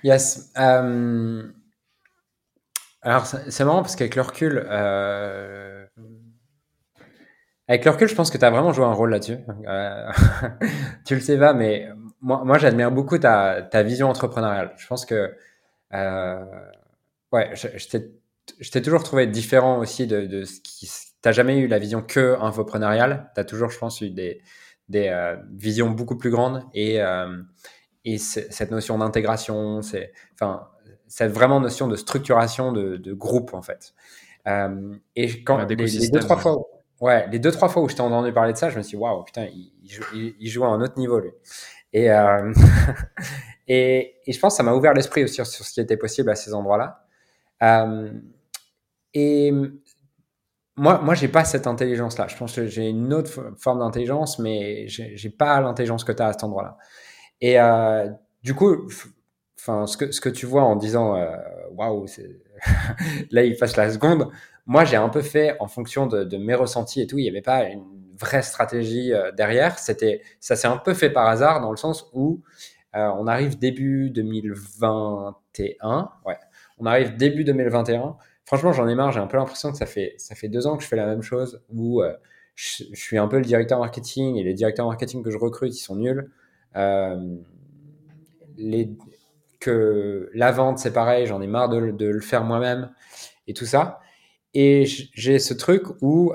Yes. 0.02 0.50
Alors, 3.04 3.26
c'est 3.26 3.64
marrant 3.64 3.82
parce 3.82 3.96
qu'avec 3.96 4.16
le 4.16 4.22
recul, 4.22 4.66
euh... 4.66 5.84
avec 7.68 7.84
le 7.84 7.90
recul, 7.90 8.08
je 8.08 8.14
pense 8.14 8.30
que 8.30 8.38
tu 8.38 8.44
as 8.46 8.50
vraiment 8.50 8.72
joué 8.72 8.86
un 8.86 8.94
rôle 8.94 9.10
là-dessus. 9.10 9.36
Euh... 9.68 10.10
tu 11.06 11.14
le 11.14 11.20
sais 11.20 11.38
pas, 11.38 11.52
mais 11.52 11.86
moi, 12.24 12.42
moi 12.44 12.58
j'admire 12.58 12.90
beaucoup 12.90 13.18
ta, 13.18 13.62
ta, 13.62 13.82
vision 13.82 14.08
entrepreneuriale. 14.08 14.72
Je 14.76 14.86
pense 14.86 15.06
que, 15.06 15.36
euh... 15.92 16.44
ouais, 17.32 17.50
je, 17.54 17.68
je 18.58 18.70
t'ai 18.70 18.82
toujours 18.82 19.02
trouvé 19.02 19.26
différent 19.26 19.78
aussi 19.78 20.06
de, 20.06 20.26
de 20.26 20.44
ce 20.44 20.60
qui. 20.60 20.90
T'as 21.22 21.32
jamais 21.32 21.58
eu 21.58 21.68
la 21.68 21.78
vision 21.78 22.02
que 22.02 22.36
infoprenariale. 22.40 23.30
Tu 23.34 23.40
as 23.40 23.44
toujours, 23.44 23.70
je 23.70 23.78
pense, 23.78 24.00
eu 24.00 24.10
des, 24.10 24.42
des 24.88 25.08
euh, 25.08 25.36
visions 25.52 25.90
beaucoup 25.90 26.16
plus 26.16 26.30
grandes 26.30 26.64
et 26.74 27.00
euh, 27.02 27.38
et 28.06 28.18
cette 28.18 28.70
notion 28.70 28.98
d'intégration, 28.98 29.80
c'est 29.80 30.12
enfin 30.34 30.68
cette 31.08 31.32
vraiment 31.32 31.58
notion 31.60 31.88
de 31.88 31.96
structuration 31.96 32.70
de, 32.72 32.96
de 32.98 33.12
groupe 33.14 33.54
en 33.54 33.62
fait. 33.62 33.94
Et 35.16 35.42
quand 35.42 35.64
les, 35.66 35.74
les, 35.74 36.08
deux 36.10 36.20
trois 36.20 36.36
fois, 36.36 36.58
ouais, 37.00 37.26
les 37.30 37.38
deux 37.38 37.50
trois 37.50 37.70
fois 37.70 37.82
où 37.82 37.88
je 37.88 37.94
t'ai 37.94 38.02
entendu 38.02 38.30
parler 38.30 38.52
de 38.52 38.58
ça, 38.58 38.68
je 38.68 38.76
me 38.76 38.82
suis 38.82 38.98
dit 38.98 39.02
waouh 39.02 39.22
putain, 39.24 39.46
il, 39.46 39.72
il, 40.38 40.62
à 40.62 40.66
un 40.66 40.82
autre 40.82 40.98
niveau 40.98 41.18
lui. 41.18 41.30
Et 41.94 42.10
euh, 42.10 42.52
et, 43.68 44.16
et, 44.26 44.32
je 44.32 44.38
pense 44.38 44.54
que 44.54 44.56
ça 44.58 44.62
m'a 44.62 44.74
ouvert 44.74 44.92
l'esprit 44.92 45.24
aussi 45.24 45.36
sur, 45.36 45.46
ce 45.46 45.72
qui 45.72 45.80
était 45.80 45.96
possible 45.96 46.28
à 46.28 46.34
ces 46.34 46.52
endroits-là. 46.52 47.06
Euh, 47.62 48.12
et 49.14 49.52
moi, 50.76 51.00
moi, 51.00 51.14
j'ai 51.14 51.28
pas 51.28 51.44
cette 51.44 51.68
intelligence-là. 51.68 52.26
Je 52.28 52.36
pense 52.36 52.56
que 52.56 52.66
j'ai 52.66 52.88
une 52.88 53.14
autre 53.14 53.54
forme 53.56 53.78
d'intelligence, 53.78 54.40
mais 54.40 54.88
j'ai 54.88 55.30
pas 55.30 55.60
l'intelligence 55.60 56.02
que 56.02 56.12
tu 56.12 56.20
as 56.20 56.26
à 56.26 56.32
cet 56.32 56.42
endroit-là. 56.42 56.76
Et 57.40 57.60
euh, 57.60 58.10
du 58.42 58.54
coup, 58.54 58.90
ce 59.56 59.96
que, 59.96 60.10
ce 60.10 60.20
que 60.20 60.28
tu 60.28 60.46
vois 60.46 60.64
en 60.64 60.74
disant 60.74 61.16
waouh, 61.70 62.06
là 63.30 63.44
il 63.44 63.56
passe 63.56 63.76
la 63.76 63.90
seconde. 63.92 64.30
Moi, 64.66 64.84
j'ai 64.84 64.96
un 64.96 65.10
peu 65.10 65.22
fait 65.22 65.56
en 65.60 65.68
fonction 65.68 66.06
de, 66.06 66.24
de, 66.24 66.36
mes 66.38 66.54
ressentis 66.54 67.02
et 67.02 67.06
tout. 67.06 67.18
Il 67.18 67.22
n'y 67.22 67.28
avait 67.28 67.42
pas 67.42 67.64
une 67.64 67.93
vraie 68.18 68.42
stratégie 68.42 69.12
euh, 69.12 69.30
derrière. 69.32 69.78
C'était, 69.78 70.22
ça 70.40 70.56
s'est 70.56 70.68
un 70.68 70.78
peu 70.78 70.94
fait 70.94 71.10
par 71.10 71.28
hasard 71.28 71.60
dans 71.60 71.70
le 71.70 71.76
sens 71.76 72.08
où 72.12 72.40
euh, 72.94 73.10
on 73.18 73.26
arrive 73.26 73.58
début 73.58 74.08
2021. 74.10 76.10
Ouais, 76.24 76.38
on 76.78 76.86
arrive 76.86 77.16
début 77.16 77.44
2021. 77.44 78.16
Franchement, 78.44 78.72
j'en 78.72 78.88
ai 78.88 78.94
marre. 78.94 79.12
J'ai 79.12 79.20
un 79.20 79.26
peu 79.26 79.36
l'impression 79.36 79.72
que 79.72 79.78
ça 79.78 79.86
fait 79.86 80.14
ça 80.18 80.34
fait 80.34 80.48
deux 80.48 80.66
ans 80.66 80.76
que 80.76 80.82
je 80.82 80.88
fais 80.88 80.96
la 80.96 81.06
même 81.06 81.22
chose 81.22 81.62
où 81.70 82.02
euh, 82.02 82.12
je, 82.54 82.84
suis 82.94 83.18
un 83.18 83.28
peu 83.28 83.38
le 83.38 83.44
directeur 83.44 83.78
marketing 83.78 84.36
et 84.36 84.44
les 84.44 84.54
directeurs 84.54 84.86
marketing 84.86 85.22
que 85.22 85.30
je 85.30 85.38
recrute, 85.38 85.74
ils 85.74 85.80
sont 85.80 85.96
nuls. 85.96 86.30
Les, 88.56 88.96
que 89.58 90.30
la 90.34 90.52
vente, 90.52 90.78
c'est 90.78 90.92
pareil, 90.92 91.26
j'en 91.26 91.40
ai 91.40 91.48
marre 91.48 91.68
de, 91.68 91.78
le 91.78 92.20
faire 92.20 92.44
moi-même 92.44 92.92
et 93.48 93.54
tout 93.54 93.64
ça. 93.64 93.98
Et 94.52 94.84
j'ai 94.86 95.40
ce 95.40 95.54
truc 95.54 95.82
où 96.00 96.32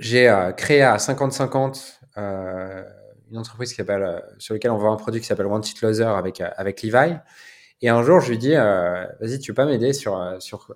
j'ai 0.00 0.28
euh, 0.28 0.50
créé 0.52 0.82
à 0.82 0.96
50-50 0.96 1.98
euh, 2.16 2.82
une 3.30 3.38
entreprise 3.38 3.70
qui 3.70 3.76
s'appelle, 3.76 4.02
euh, 4.02 4.20
sur 4.38 4.54
laquelle 4.54 4.70
on 4.70 4.78
vend 4.78 4.92
un 4.92 4.96
produit 4.96 5.20
qui 5.20 5.26
s'appelle 5.26 5.46
One 5.46 5.62
Sheet 5.62 5.82
Loser 5.82 6.04
avec, 6.04 6.40
avec 6.40 6.82
Levi. 6.82 7.16
Et 7.82 7.90
un 7.90 8.02
jour, 8.02 8.20
je 8.20 8.30
lui 8.30 8.38
dis, 8.38 8.54
vas-y, 8.54 9.38
tu 9.38 9.52
peux 9.52 9.62
pas 9.62 9.66
m'aider 9.66 9.92
sur, 9.94 10.36
sur 10.38 10.74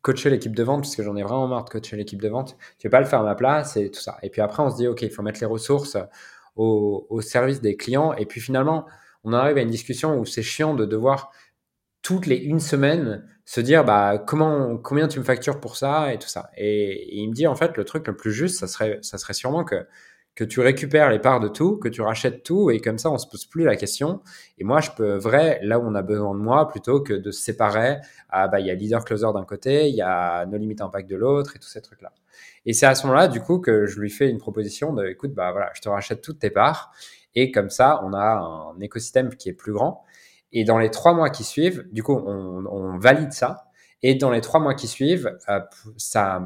coacher 0.00 0.30
l'équipe 0.30 0.54
de 0.54 0.62
vente, 0.62 0.82
parce 0.82 0.96
que 0.96 1.02
j'en 1.02 1.16
ai 1.16 1.22
vraiment 1.22 1.48
marre 1.48 1.64
de 1.64 1.70
coacher 1.70 1.96
l'équipe 1.96 2.22
de 2.22 2.28
vente. 2.28 2.56
Tu 2.78 2.86
veux 2.86 2.90
pas 2.90 3.00
le 3.00 3.06
faire 3.06 3.20
à 3.20 3.24
ma 3.24 3.34
place? 3.34 3.76
Et 3.76 3.90
tout 3.90 4.00
ça. 4.00 4.16
Et 4.22 4.30
puis 4.30 4.40
après, 4.40 4.62
on 4.62 4.70
se 4.70 4.76
dit, 4.76 4.88
OK, 4.88 5.02
il 5.02 5.10
faut 5.10 5.22
mettre 5.22 5.40
les 5.40 5.46
ressources 5.46 5.98
au, 6.56 7.06
au, 7.10 7.20
service 7.20 7.60
des 7.60 7.76
clients. 7.76 8.14
Et 8.14 8.24
puis 8.24 8.40
finalement, 8.40 8.86
on 9.24 9.34
arrive 9.34 9.58
à 9.58 9.60
une 9.60 9.70
discussion 9.70 10.18
où 10.18 10.24
c'est 10.24 10.42
chiant 10.42 10.74
de 10.74 10.86
devoir 10.86 11.30
toutes 12.02 12.26
les 12.26 12.36
une 12.36 12.60
semaine 12.60 13.24
se 13.44 13.60
dire 13.60 13.84
bah 13.84 14.18
comment 14.18 14.76
combien 14.78 15.08
tu 15.08 15.18
me 15.18 15.24
factures 15.24 15.60
pour 15.60 15.76
ça 15.76 16.12
et 16.12 16.18
tout 16.18 16.28
ça. 16.28 16.50
Et, 16.56 17.16
il 17.16 17.28
me 17.28 17.34
dit 17.34 17.46
en 17.46 17.54
fait 17.54 17.76
le 17.76 17.84
truc 17.84 18.06
le 18.06 18.16
plus 18.16 18.32
juste, 18.32 18.58
ça 18.58 18.66
serait 18.66 18.98
ça 19.02 19.18
serait 19.18 19.34
sûrement 19.34 19.64
que 19.64 19.86
que 20.34 20.44
tu 20.44 20.60
récupères 20.60 21.10
les 21.10 21.18
parts 21.18 21.40
de 21.40 21.48
tout, 21.48 21.76
que 21.76 21.88
tu 21.88 22.00
rachètes 22.00 22.42
tout 22.42 22.70
et 22.70 22.80
comme 22.80 22.96
ça 22.96 23.10
on 23.10 23.18
se 23.18 23.26
pose 23.28 23.44
plus 23.44 23.64
la 23.64 23.76
question. 23.76 24.22
Et 24.58 24.64
moi 24.64 24.80
je 24.80 24.90
peux 24.90 25.16
vrai 25.16 25.60
là 25.62 25.78
où 25.78 25.82
on 25.84 25.94
a 25.94 26.02
besoin 26.02 26.34
de 26.34 26.40
moi 26.40 26.68
plutôt 26.68 27.02
que 27.02 27.12
de 27.12 27.30
se 27.30 27.42
séparer. 27.42 27.98
Ah 28.30 28.48
bah 28.48 28.60
il 28.60 28.66
y 28.66 28.70
a 28.70 28.74
leader 28.74 29.04
closer 29.04 29.26
d'un 29.34 29.44
côté, 29.44 29.88
il 29.88 29.94
y 29.94 30.02
a 30.02 30.46
no 30.46 30.56
limit 30.56 30.76
impact 30.80 31.08
de 31.10 31.16
l'autre 31.16 31.56
et 31.56 31.58
tous 31.58 31.68
ces 31.68 31.82
trucs 31.82 32.00
là. 32.02 32.12
Et 32.64 32.72
c'est 32.72 32.86
à 32.86 32.94
ce 32.94 33.06
moment-là 33.06 33.28
du 33.28 33.40
coup 33.40 33.58
que 33.58 33.86
je 33.86 34.00
lui 34.00 34.10
fais 34.10 34.28
une 34.30 34.38
proposition 34.38 34.94
de 34.94 35.06
écoute 35.06 35.34
bah 35.34 35.52
voilà 35.52 35.70
je 35.74 35.82
te 35.82 35.88
rachète 35.88 36.22
toutes 36.22 36.38
tes 36.38 36.50
parts 36.50 36.92
et 37.34 37.50
comme 37.52 37.70
ça 37.70 38.00
on 38.04 38.14
a 38.14 38.72
un 38.74 38.80
écosystème 38.80 39.34
qui 39.36 39.50
est 39.50 39.54
plus 39.54 39.72
grand. 39.72 40.04
Et 40.52 40.64
dans 40.64 40.78
les 40.78 40.90
trois 40.90 41.14
mois 41.14 41.30
qui 41.30 41.44
suivent, 41.44 41.86
du 41.92 42.02
coup, 42.02 42.14
on, 42.14 42.98
valide 42.98 43.32
ça. 43.32 43.64
Et 44.02 44.14
dans 44.14 44.30
les 44.30 44.40
trois 44.40 44.60
mois 44.60 44.74
qui 44.74 44.86
suivent, 44.86 45.38
euh, 45.48 45.60
ça, 45.96 46.42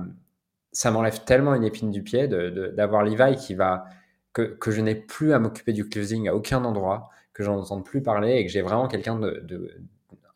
ça 0.73 0.91
m'enlève 0.91 1.25
tellement 1.25 1.55
une 1.55 1.65
épine 1.65 1.91
du 1.91 2.03
pied 2.03 2.29
d'avoir 2.29 3.05
de, 3.05 3.11
Levi 3.11 3.37
qui 3.37 3.55
va 3.55 3.87
que, 4.33 4.43
que 4.43 4.71
je 4.71 4.81
n'ai 4.81 4.95
plus 4.95 5.33
à 5.33 5.39
m'occuper 5.39 5.73
du 5.73 5.89
closing 5.89 6.29
à 6.29 6.35
aucun 6.35 6.65
endroit, 6.65 7.09
que 7.33 7.43
j'en 7.43 7.59
entende 7.59 7.85
plus 7.85 8.03
parler 8.03 8.35
et 8.35 8.47
que 8.47 8.53
j'ai 8.53 8.63
vraiment 8.63 8.87
quelqu'un 8.87 9.19
de, 9.19 9.41
de, 9.45 9.81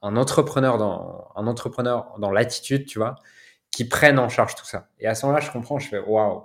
un 0.03 0.17
entrepreneur 0.17 0.79
dans 0.79 1.29
un 1.37 1.47
entrepreneur 1.47 2.15
dans 2.19 2.31
l'attitude, 2.31 2.87
tu 2.87 2.99
vois, 2.99 3.17
qui 3.71 3.87
prenne 3.87 4.19
en 4.19 4.29
charge 4.29 4.55
tout 4.55 4.65
ça. 4.65 4.89
Et 4.99 5.07
à 5.07 5.15
ce 5.15 5.27
moment-là, 5.27 5.45
je 5.45 5.51
comprends, 5.51 5.79
je 5.79 5.89
fais 5.89 5.99
waouh, 5.99 6.45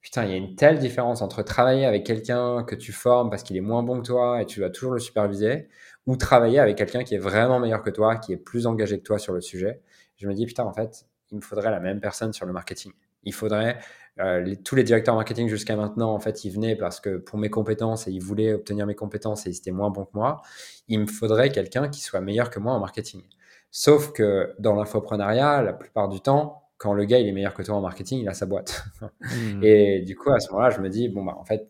putain, 0.00 0.24
il 0.24 0.30
y 0.30 0.34
a 0.34 0.36
une 0.36 0.56
telle 0.56 0.78
différence 0.78 1.22
entre 1.22 1.42
travailler 1.42 1.84
avec 1.84 2.04
quelqu'un 2.04 2.64
que 2.64 2.74
tu 2.74 2.92
formes 2.92 3.30
parce 3.30 3.42
qu'il 3.42 3.56
est 3.56 3.62
moins 3.62 3.82
bon 3.82 4.00
que 4.00 4.06
toi 4.06 4.40
et 4.42 4.46
tu 4.46 4.60
dois 4.60 4.70
toujours 4.70 4.92
le 4.92 5.00
superviser, 5.00 5.68
ou 6.08 6.16
travailler 6.16 6.58
avec 6.58 6.76
quelqu'un 6.76 7.04
qui 7.04 7.14
est 7.14 7.18
vraiment 7.18 7.60
meilleur 7.60 7.82
que 7.82 7.90
toi, 7.90 8.16
qui 8.16 8.32
est 8.32 8.38
plus 8.38 8.66
engagé 8.66 8.98
que 8.98 9.04
toi 9.04 9.18
sur 9.18 9.34
le 9.34 9.42
sujet. 9.42 9.82
Je 10.16 10.26
me 10.26 10.32
dis, 10.32 10.46
putain, 10.46 10.64
en 10.64 10.72
fait, 10.72 11.04
il 11.30 11.36
me 11.36 11.42
faudrait 11.42 11.70
la 11.70 11.80
même 11.80 12.00
personne 12.00 12.32
sur 12.32 12.46
le 12.46 12.52
marketing. 12.54 12.92
Il 13.24 13.34
faudrait 13.34 13.78
euh, 14.18 14.54
tous 14.64 14.74
les 14.74 14.84
directeurs 14.84 15.14
marketing 15.14 15.48
jusqu'à 15.48 15.76
maintenant, 15.76 16.14
en 16.14 16.18
fait, 16.18 16.46
ils 16.46 16.50
venaient 16.50 16.76
parce 16.76 16.98
que 16.98 17.18
pour 17.18 17.38
mes 17.38 17.50
compétences 17.50 18.08
et 18.08 18.10
ils 18.10 18.22
voulaient 18.22 18.54
obtenir 18.54 18.86
mes 18.86 18.94
compétences 18.94 19.46
et 19.46 19.50
ils 19.50 19.58
étaient 19.58 19.70
moins 19.70 19.90
bons 19.90 20.06
que 20.06 20.12
moi. 20.14 20.40
Il 20.88 21.00
me 21.00 21.06
faudrait 21.06 21.50
quelqu'un 21.50 21.88
qui 21.90 22.00
soit 22.00 22.22
meilleur 22.22 22.48
que 22.48 22.58
moi 22.58 22.72
en 22.72 22.80
marketing. 22.80 23.22
Sauf 23.70 24.12
que 24.12 24.54
dans 24.58 24.74
l'infoprenariat, 24.74 25.60
la 25.60 25.74
plupart 25.74 26.08
du 26.08 26.22
temps, 26.22 26.62
quand 26.78 26.94
le 26.94 27.04
gars 27.04 27.18
il 27.18 27.28
est 27.28 27.32
meilleur 27.32 27.52
que 27.52 27.62
toi 27.62 27.74
en 27.74 27.82
marketing, 27.82 28.20
il 28.20 28.28
a 28.30 28.34
sa 28.34 28.46
boîte. 28.46 28.82
Hmm. 29.20 29.60
Et 29.62 30.00
du 30.00 30.16
coup, 30.16 30.30
à 30.30 30.40
ce 30.40 30.48
moment-là, 30.52 30.70
je 30.70 30.80
me 30.80 30.88
dis, 30.88 31.10
bon, 31.10 31.22
bah, 31.22 31.36
en 31.38 31.44
fait, 31.44 31.68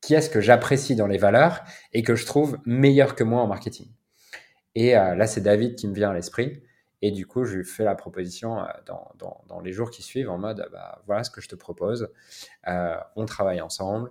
qui 0.00 0.14
est-ce 0.14 0.30
que 0.30 0.40
j'apprécie 0.40 0.96
dans 0.96 1.06
les 1.06 1.18
valeurs 1.18 1.64
et 1.92 2.02
que 2.02 2.14
je 2.14 2.26
trouve 2.26 2.58
meilleur 2.64 3.14
que 3.14 3.24
moi 3.24 3.42
en 3.42 3.46
marketing 3.46 3.88
Et 4.74 4.96
euh, 4.96 5.14
là, 5.14 5.26
c'est 5.26 5.40
David 5.40 5.76
qui 5.76 5.88
me 5.88 5.94
vient 5.94 6.10
à 6.10 6.14
l'esprit. 6.14 6.62
Et 7.02 7.10
du 7.10 7.26
coup, 7.26 7.44
je 7.44 7.56
lui 7.56 7.64
fais 7.64 7.84
la 7.84 7.94
proposition 7.94 8.58
euh, 8.58 8.64
dans, 8.86 9.42
dans, 9.48 9.60
les 9.60 9.72
jours 9.72 9.90
qui 9.90 10.02
suivent 10.02 10.30
en 10.30 10.38
mode, 10.38 10.68
bah, 10.72 11.02
voilà 11.06 11.24
ce 11.24 11.30
que 11.30 11.40
je 11.40 11.48
te 11.48 11.54
propose. 11.54 12.10
Euh, 12.68 12.96
on 13.16 13.26
travaille 13.26 13.60
ensemble. 13.60 14.10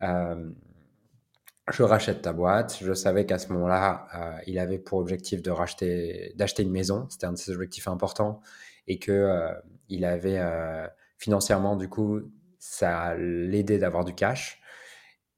je 0.00 1.82
rachète 1.82 2.22
ta 2.22 2.32
boîte. 2.32 2.78
Je 2.80 2.92
savais 2.92 3.26
qu'à 3.26 3.38
ce 3.38 3.52
moment-là, 3.52 4.40
il 4.46 4.58
avait 4.58 4.78
pour 4.78 4.98
objectif 4.98 5.42
de 5.42 5.50
racheter, 5.50 6.32
d'acheter 6.36 6.62
une 6.62 6.72
maison. 6.72 7.06
C'était 7.08 7.26
un 7.26 7.32
de 7.32 7.38
ses 7.38 7.52
objectifs 7.52 7.88
importants 7.88 8.40
et 8.86 8.98
que 8.98 9.48
il 9.88 10.04
avait 10.04 10.40
financièrement, 11.18 11.76
du 11.76 11.88
coup, 11.88 12.20
ça 12.58 13.14
l'aidait 13.16 13.78
d'avoir 13.78 14.04
du 14.04 14.14
cash. 14.14 14.60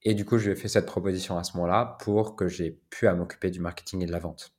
Et 0.03 0.15
du 0.15 0.25
coup, 0.25 0.39
je 0.39 0.47
lui 0.47 0.53
ai 0.53 0.57
fait 0.57 0.69
cette 0.69 0.87
proposition 0.87 1.39
à 1.39 1.45
ce 1.45 1.57
moment-là 1.57 1.97
pour 2.01 2.37
que 2.37 2.49
j'ai 2.49 2.81
pu 2.91 3.07
à 3.07 3.15
m'occuper 3.15 3.51
du 3.51 3.61
marketing 3.61 4.03
et 4.03 4.07
de 4.07 4.13
la 4.13 4.19
vente. 4.19 4.53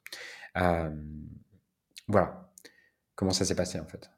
voilà 2.07 2.45
comment 3.15 3.31
ça 3.31 3.43
s'est 3.43 3.55
passé 3.55 3.79
en 3.79 3.85
fait? 3.85 4.09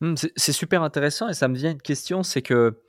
Mmh, 0.00 0.14
c'est 0.36 0.52
super 0.52 0.82
intéressant 0.82 1.28
et 1.28 1.34
ça 1.34 1.48
me 1.48 1.56
vient 1.56 1.72
une 1.72 1.82
question, 1.82 2.22
c'est 2.22 2.42
que 2.42 2.80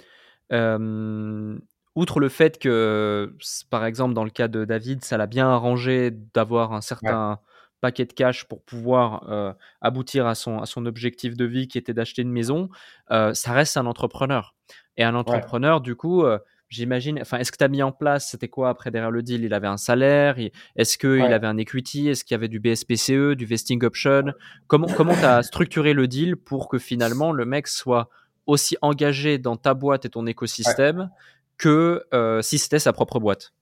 outre 1.95 2.19
le 2.19 2.29
fait 2.29 2.59
que, 2.59 3.35
par 3.69 3.85
exemple, 3.85 4.13
dans 4.13 4.23
le 4.23 4.29
cas 4.29 4.47
de 4.47 4.65
David, 4.65 5.03
ça 5.03 5.17
l'a 5.17 5.27
bien 5.27 5.49
arrangé 5.49 6.11
d'avoir 6.33 6.73
un 6.73 6.81
certain 6.81 7.39
paquet 7.81 8.05
de 8.05 8.13
cash 8.13 8.45
pour 8.45 8.63
pouvoir 8.63 9.29
euh, 9.29 9.53
aboutir 9.81 10.27
à 10.27 10.35
son, 10.35 10.59
à 10.59 10.65
son 10.65 10.85
objectif 10.85 11.35
de 11.35 11.45
vie 11.45 11.67
qui 11.67 11.77
était 11.77 11.93
d'acheter 11.93 12.21
une 12.21 12.31
maison, 12.31 12.69
euh, 13.11 13.33
ça 13.33 13.53
reste 13.53 13.77
un 13.77 13.85
entrepreneur. 13.85 14.55
Et 14.97 15.03
un 15.03 15.15
entrepreneur, 15.15 15.81
du 15.81 15.95
coup, 15.95 16.23
euh, 16.23 16.39
j'imagine, 16.69 17.19
enfin, 17.21 17.37
est-ce 17.37 17.51
que 17.51 17.57
tu 17.57 17.63
as 17.63 17.67
mis 17.67 17.83
en 17.83 17.91
place, 17.91 18.29
c'était 18.29 18.47
quoi 18.47 18.69
après 18.69 18.91
derrière 18.91 19.11
le 19.11 19.21
deal? 19.21 19.43
Il 19.43 19.53
avait 19.53 19.67
un 19.67 19.77
salaire 19.77 20.37
Est-ce 20.75 20.97
qu'il 20.97 21.21
avait 21.21 21.47
un 21.47 21.57
equity? 21.57 22.09
Est-ce 22.09 22.23
qu'il 22.23 22.35
y 22.35 22.37
avait 22.37 22.47
du 22.47 22.59
BSPCE, 22.59 23.35
du 23.35 23.45
vesting 23.45 23.83
option? 23.83 24.33
Comment 24.67 24.87
comment 24.87 25.15
tu 25.15 25.25
as 25.25 25.43
structuré 25.43 25.93
le 25.93 26.07
deal 26.07 26.37
pour 26.37 26.69
que 26.69 26.77
finalement 26.77 27.31
le 27.31 27.45
mec 27.45 27.67
soit 27.67 28.09
aussi 28.45 28.77
engagé 28.81 29.37
dans 29.37 29.57
ta 29.57 29.73
boîte 29.73 30.05
et 30.05 30.09
ton 30.09 30.25
écosystème 30.25 31.09
que 31.57 32.05
si 32.41 32.57
c'était 32.57 32.79
sa 32.79 32.93
propre 32.93 33.19
boîte? 33.19 33.53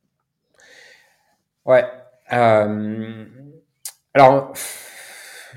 Ouais. 1.65 1.85
Alors, 4.13 4.53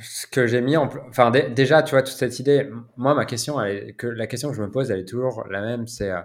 ce 0.02 0.26
que 0.26 0.46
j'ai 0.46 0.60
mis 0.60 0.76
en 0.76 0.88
enfin 1.08 1.30
déjà, 1.30 1.82
tu 1.82 1.92
vois, 1.92 2.02
toute 2.02 2.16
cette 2.16 2.38
idée, 2.38 2.68
moi, 2.96 3.14
ma 3.14 3.24
question, 3.24 3.56
que 3.96 4.06
la 4.06 4.26
question 4.26 4.50
que 4.50 4.56
je 4.56 4.62
me 4.62 4.70
pose, 4.70 4.90
elle 4.90 5.00
est 5.00 5.08
toujours 5.08 5.46
la 5.50 5.60
même, 5.60 5.86
c'est 5.86 6.10
euh, 6.10 6.20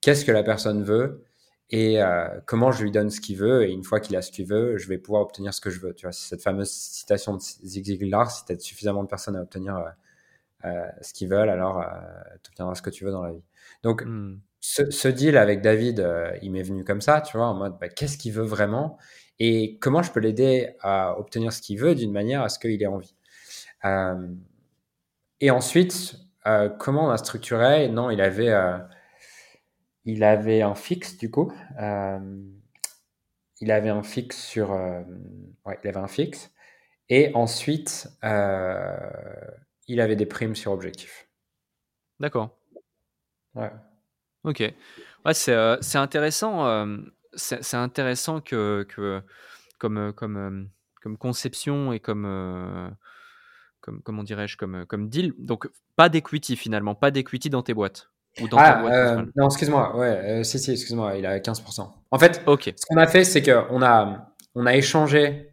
qu'est-ce 0.00 0.24
que 0.24 0.32
la 0.32 0.42
personne 0.42 0.82
veut 0.82 1.24
et 1.70 2.02
euh, 2.02 2.28
comment 2.46 2.72
je 2.72 2.82
lui 2.82 2.90
donne 2.90 3.10
ce 3.10 3.20
qu'il 3.20 3.36
veut 3.36 3.64
et 3.64 3.70
une 3.70 3.84
fois 3.84 4.00
qu'il 4.00 4.16
a 4.16 4.22
ce 4.22 4.32
qu'il 4.32 4.46
veut, 4.46 4.76
je 4.76 4.88
vais 4.88 4.98
pouvoir 4.98 5.22
obtenir 5.22 5.54
ce 5.54 5.60
que 5.60 5.70
je 5.70 5.78
veux. 5.78 5.94
Tu 5.94 6.06
vois, 6.06 6.12
c'est 6.12 6.28
cette 6.28 6.42
fameuse 6.42 6.70
citation 6.70 7.34
de 7.34 7.40
Zig 7.40 7.84
Ziglar, 7.84 8.30
si 8.30 8.44
tu 8.44 8.52
as 8.52 8.58
suffisamment 8.58 9.04
de 9.04 9.08
personnes 9.08 9.36
à 9.36 9.42
obtenir 9.42 9.76
euh, 10.64 10.86
ce 11.00 11.12
qu'ils 11.12 11.28
veulent, 11.28 11.48
alors 11.48 11.84
tu 12.42 12.50
obtiendras 12.50 12.74
ce 12.74 12.82
que 12.82 12.90
tu 12.90 13.04
veux 13.04 13.12
dans 13.12 13.22
la 13.22 13.32
vie. 13.32 13.44
Donc, 13.84 14.02
hmm. 14.04 14.40
ce, 14.60 15.08
deal 15.08 15.36
avec 15.36 15.62
David, 15.62 16.04
il 16.42 16.50
m'est 16.50 16.64
venu 16.64 16.82
comme 16.84 17.00
ça, 17.00 17.20
tu 17.20 17.36
vois, 17.36 17.46
en 17.46 17.54
mode, 17.54 17.78
bah, 17.80 17.88
qu'est-ce 17.88 18.18
qu'il 18.18 18.32
veut 18.32 18.44
vraiment 18.44 18.98
et 19.40 19.78
comment 19.80 20.02
je 20.02 20.12
peux 20.12 20.20
l'aider 20.20 20.76
à 20.80 21.18
obtenir 21.18 21.52
ce 21.52 21.62
qu'il 21.62 21.78
veut 21.78 21.94
d'une 21.94 22.12
manière 22.12 22.42
à 22.42 22.50
ce 22.50 22.58
qu'il 22.58 22.80
ait 22.80 22.86
envie. 22.86 23.14
Euh, 23.86 24.28
et 25.40 25.50
ensuite, 25.50 26.16
euh, 26.46 26.68
comment 26.68 27.06
on 27.06 27.10
a 27.10 27.16
structuré? 27.16 27.88
Non, 27.88 28.10
il 28.10 28.20
avait, 28.20 28.50
euh, 28.50 28.76
il 30.12 30.24
avait 30.24 30.62
un 30.62 30.74
fixe 30.74 31.16
du 31.16 31.30
coup. 31.30 31.52
il 33.60 33.70
avait 33.70 33.90
un 33.90 34.02
fixe 34.02 34.42
sur, 34.42 34.70
ouais, 34.70 35.78
il 35.82 35.88
avait 35.88 35.98
un 35.98 36.08
fixe. 36.08 36.50
Et 37.08 37.32
ensuite, 37.34 38.08
il 38.22 40.00
avait 40.00 40.16
des 40.16 40.26
primes 40.26 40.54
sur 40.54 40.72
objectif. 40.72 41.28
D'accord. 42.18 42.56
Ouais. 43.54 43.70
Ok. 44.44 44.60
Ouais, 45.24 45.34
c'est 45.34 45.96
intéressant 45.96 46.96
c'est 47.34 47.76
intéressant 47.76 48.40
que, 48.40 48.86
que 48.88 49.22
comme, 49.78 49.98
euh, 49.98 50.12
comme, 50.12 50.36
euh, 50.36 50.64
comme 51.02 51.16
conception 51.16 51.92
et 51.92 52.00
comme, 52.00 52.24
euh, 52.26 52.90
comme 53.80 54.02
comment 54.02 54.22
dirais-je, 54.22 54.56
comme, 54.56 54.86
comme 54.86 55.08
deal. 55.08 55.34
Donc, 55.38 55.68
pas 55.96 56.08
d'equity 56.08 56.56
finalement, 56.56 56.94
pas 56.94 57.10
d'equity 57.10 57.50
dans 57.50 57.62
tes 57.62 57.74
boîtes. 57.74 58.10
Ou 58.40 58.48
dans 58.48 58.58
ah, 58.58 58.74
boîte 58.76 59.26
non, 59.36 59.46
excuse-moi, 59.46 59.96
ouais, 59.96 60.44
si, 60.44 60.58
si, 60.58 60.72
excuse-moi, 60.72 61.16
il 61.16 61.26
a 61.26 61.38
15%. 61.38 61.88
En 62.10 62.18
fait, 62.18 62.42
ce 62.46 62.86
qu'on 62.86 62.96
a 62.96 63.06
fait, 63.06 63.24
c'est 63.24 63.42
qu'on 63.42 63.82
a, 63.82 64.32
on 64.54 64.66
a 64.66 64.74
échangé. 64.74 65.52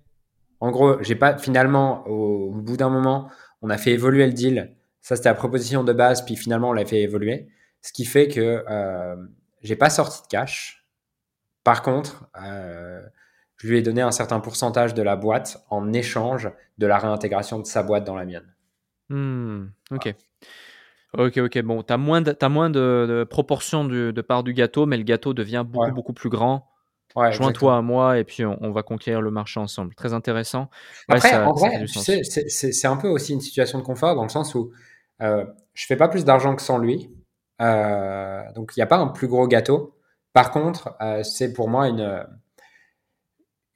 En 0.60 0.72
gros, 0.72 1.02
j'ai 1.02 1.16
pas, 1.16 1.38
finalement, 1.38 2.08
au, 2.08 2.52
bout 2.52 2.78
d'un 2.78 2.90
moment, 2.90 3.30
on 3.62 3.70
a 3.70 3.78
fait 3.78 3.92
évoluer 3.92 4.26
le 4.26 4.34
deal. 4.34 4.76
Ça, 5.02 5.16
c'était 5.16 5.30
la 5.30 5.36
proposition 5.36 5.84
de 5.84 5.94
base, 5.94 6.26
puis 6.26 6.36
finalement, 6.36 6.70
on 6.70 6.74
l'a 6.74 6.86
fait 6.86 7.02
évoluer. 7.02 7.48
Ce 7.82 7.94
qui 7.94 8.06
fait 8.06 8.28
que 8.28 8.64
euh, 8.70 9.16
j'ai 9.62 9.76
pas 9.76 9.90
sorti 9.90 10.22
de 10.24 10.28
cash. 10.28 10.86
Par 11.64 11.82
contre, 11.82 12.30
euh, 12.42 13.02
je 13.58 13.68
lui 13.68 13.78
ai 13.78 13.82
donné 13.82 14.02
un 14.02 14.12
certain 14.12 14.40
pourcentage 14.40 14.94
de 14.94 15.02
la 15.02 15.16
boîte 15.16 15.64
en 15.70 15.94
échange 15.94 16.50
de 16.78 16.88
la 16.88 16.98
réintégration 16.98 17.60
de 17.60 17.66
sa 17.66 17.84
boîte 17.84 18.04
dans 18.04 18.16
la 18.16 18.26
mienne. 18.26 18.54
Hmm, 19.10 19.68
ok. 19.92 20.14
Ok, 21.14 21.38
ok. 21.38 21.62
Bon, 21.62 21.84
tu 21.84 21.94
as 21.94 21.98
moins 21.98 22.22
de, 22.22 22.36
as 22.40 22.50
moins 22.50 22.70
de, 22.70 23.26
proportion 23.30 23.86
de, 23.86 24.22
part 24.22 24.44
du 24.44 24.54
gâteau, 24.54 24.86
mais 24.86 24.98
le 24.98 25.04
gâteau 25.04 25.34
devient 25.34 25.64
beaucoup, 25.68 25.92
beaucoup 25.92 26.14
plus 26.14 26.30
grand. 26.30 26.68
Ouais, 27.16 27.32
Joins-toi 27.32 27.78
à 27.78 27.82
moi 27.82 28.20
et 28.20 28.24
puis 28.24 28.46
on, 28.46 28.72
va 28.72 28.84
conquérir 28.84 29.22
le 29.22 29.32
marché 29.32 29.60
ensemble. 29.60 29.96
Très 29.96 30.14
intéressant. 30.14 30.70
Après, 31.08 31.36
en 31.36 31.54
vrai, 31.54 31.86
c'est 31.88 32.86
un 32.88 32.98
peu 32.98 33.08
aussi 33.08 33.34
une 33.34 33.42
situation 33.42 33.80
de 33.80 33.84
confort 33.84 34.16
dans 34.16 34.24
le 34.24 34.30
sens 34.30 34.54
où 34.54 34.72
euh, 35.22 35.46
je 35.74 35.86
fais 35.88 35.96
pas 35.96 36.10
plus 36.10 36.26
d'argent 36.26 36.56
que 36.56 36.62
sans 36.62 36.78
lui. 36.78 37.10
Euh, 37.60 38.44
donc, 38.54 38.74
il 38.76 38.80
n'y 38.80 38.84
a 38.84 38.88
pas 38.88 38.98
un 38.98 39.08
plus 39.08 39.28
gros 39.28 39.48
gâteau. 39.48 39.96
Par 40.34 40.52
contre, 40.52 40.96
euh, 41.02 41.24
c'est 41.24 41.54
pour 41.54 41.70
moi 41.70 41.88
une, 41.88 42.24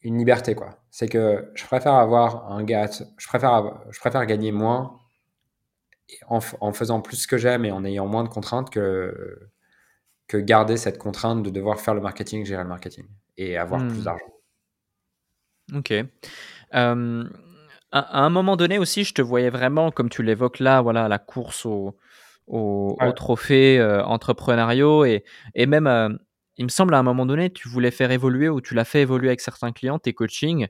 une 0.04 0.20
liberté, 0.20 0.54
quoi. 0.54 0.78
C'est 0.92 1.08
que 1.08 1.52
je 1.56 1.66
préfère 1.66 1.94
avoir 1.94 2.52
un 2.52 2.64
gâteau, 2.64 3.06
je 3.18 3.28
préfère, 3.28 3.82
je 3.90 4.00
préfère 4.00 4.26
gagner 4.28 4.52
moins 4.52 5.01
en, 6.28 6.40
en 6.60 6.74
faisant 6.74 7.02
plus 7.02 7.18
ce 7.18 7.28
que 7.28 7.38
j'aime 7.38 7.66
et 7.66 7.72
en 7.72 7.84
ayant 7.86 8.08
moins 8.08 8.24
de 8.24 8.30
contraintes 8.30 8.70
que, 8.70 9.50
que 10.28 10.38
garder 10.38 10.78
cette 10.78 10.98
contrainte 10.98 11.44
de 11.44 11.50
devoir 11.50 11.80
faire 11.80 11.94
le 11.94 12.02
marketing, 12.02 12.46
gérer 12.46 12.64
le 12.64 12.70
marketing 12.70 13.06
et 13.38 13.58
avoir 13.58 13.82
plus 13.82 14.00
hmm. 14.00 14.04
d'argent. 14.04 14.34
Ok. 15.74 15.94
Euh, 16.74 17.24
à, 17.92 18.24
un 18.24 18.30
moment 18.30 18.56
donné 18.56 18.78
aussi, 18.78 19.04
je 19.04 19.14
te 19.14 19.22
voyais 19.22 19.50
vraiment, 19.50 19.92
comme 19.92 20.10
tu 20.10 20.24
l'évoques 20.24 20.60
là, 20.60 20.82
voilà, 20.82 21.08
la 21.08 21.20
course 21.20 21.66
au, 21.66 21.98
au, 22.48 22.96
trophée 23.16 23.80
euh, 23.80 24.04
entrepreneuriaux 24.04 25.06
et, 25.06 25.24
et 25.56 25.66
même, 25.66 25.88
euh, 25.88 26.10
il 26.58 26.66
me 26.66 26.70
semble 26.70 26.94
à 26.94 27.00
un 27.00 27.04
moment 27.04 27.26
donné, 27.26 27.50
tu 27.50 27.68
voulais 27.68 27.92
faire 27.92 28.12
évoluer 28.12 28.50
ou 28.50 28.62
tu 28.62 28.74
l'as 28.74 28.86
fait 28.86 29.02
évoluer 29.02 29.30
avec 29.30 29.42
certains 29.42 29.72
clients, 29.72 30.00
tes 30.00 30.14
coachings, 30.14 30.68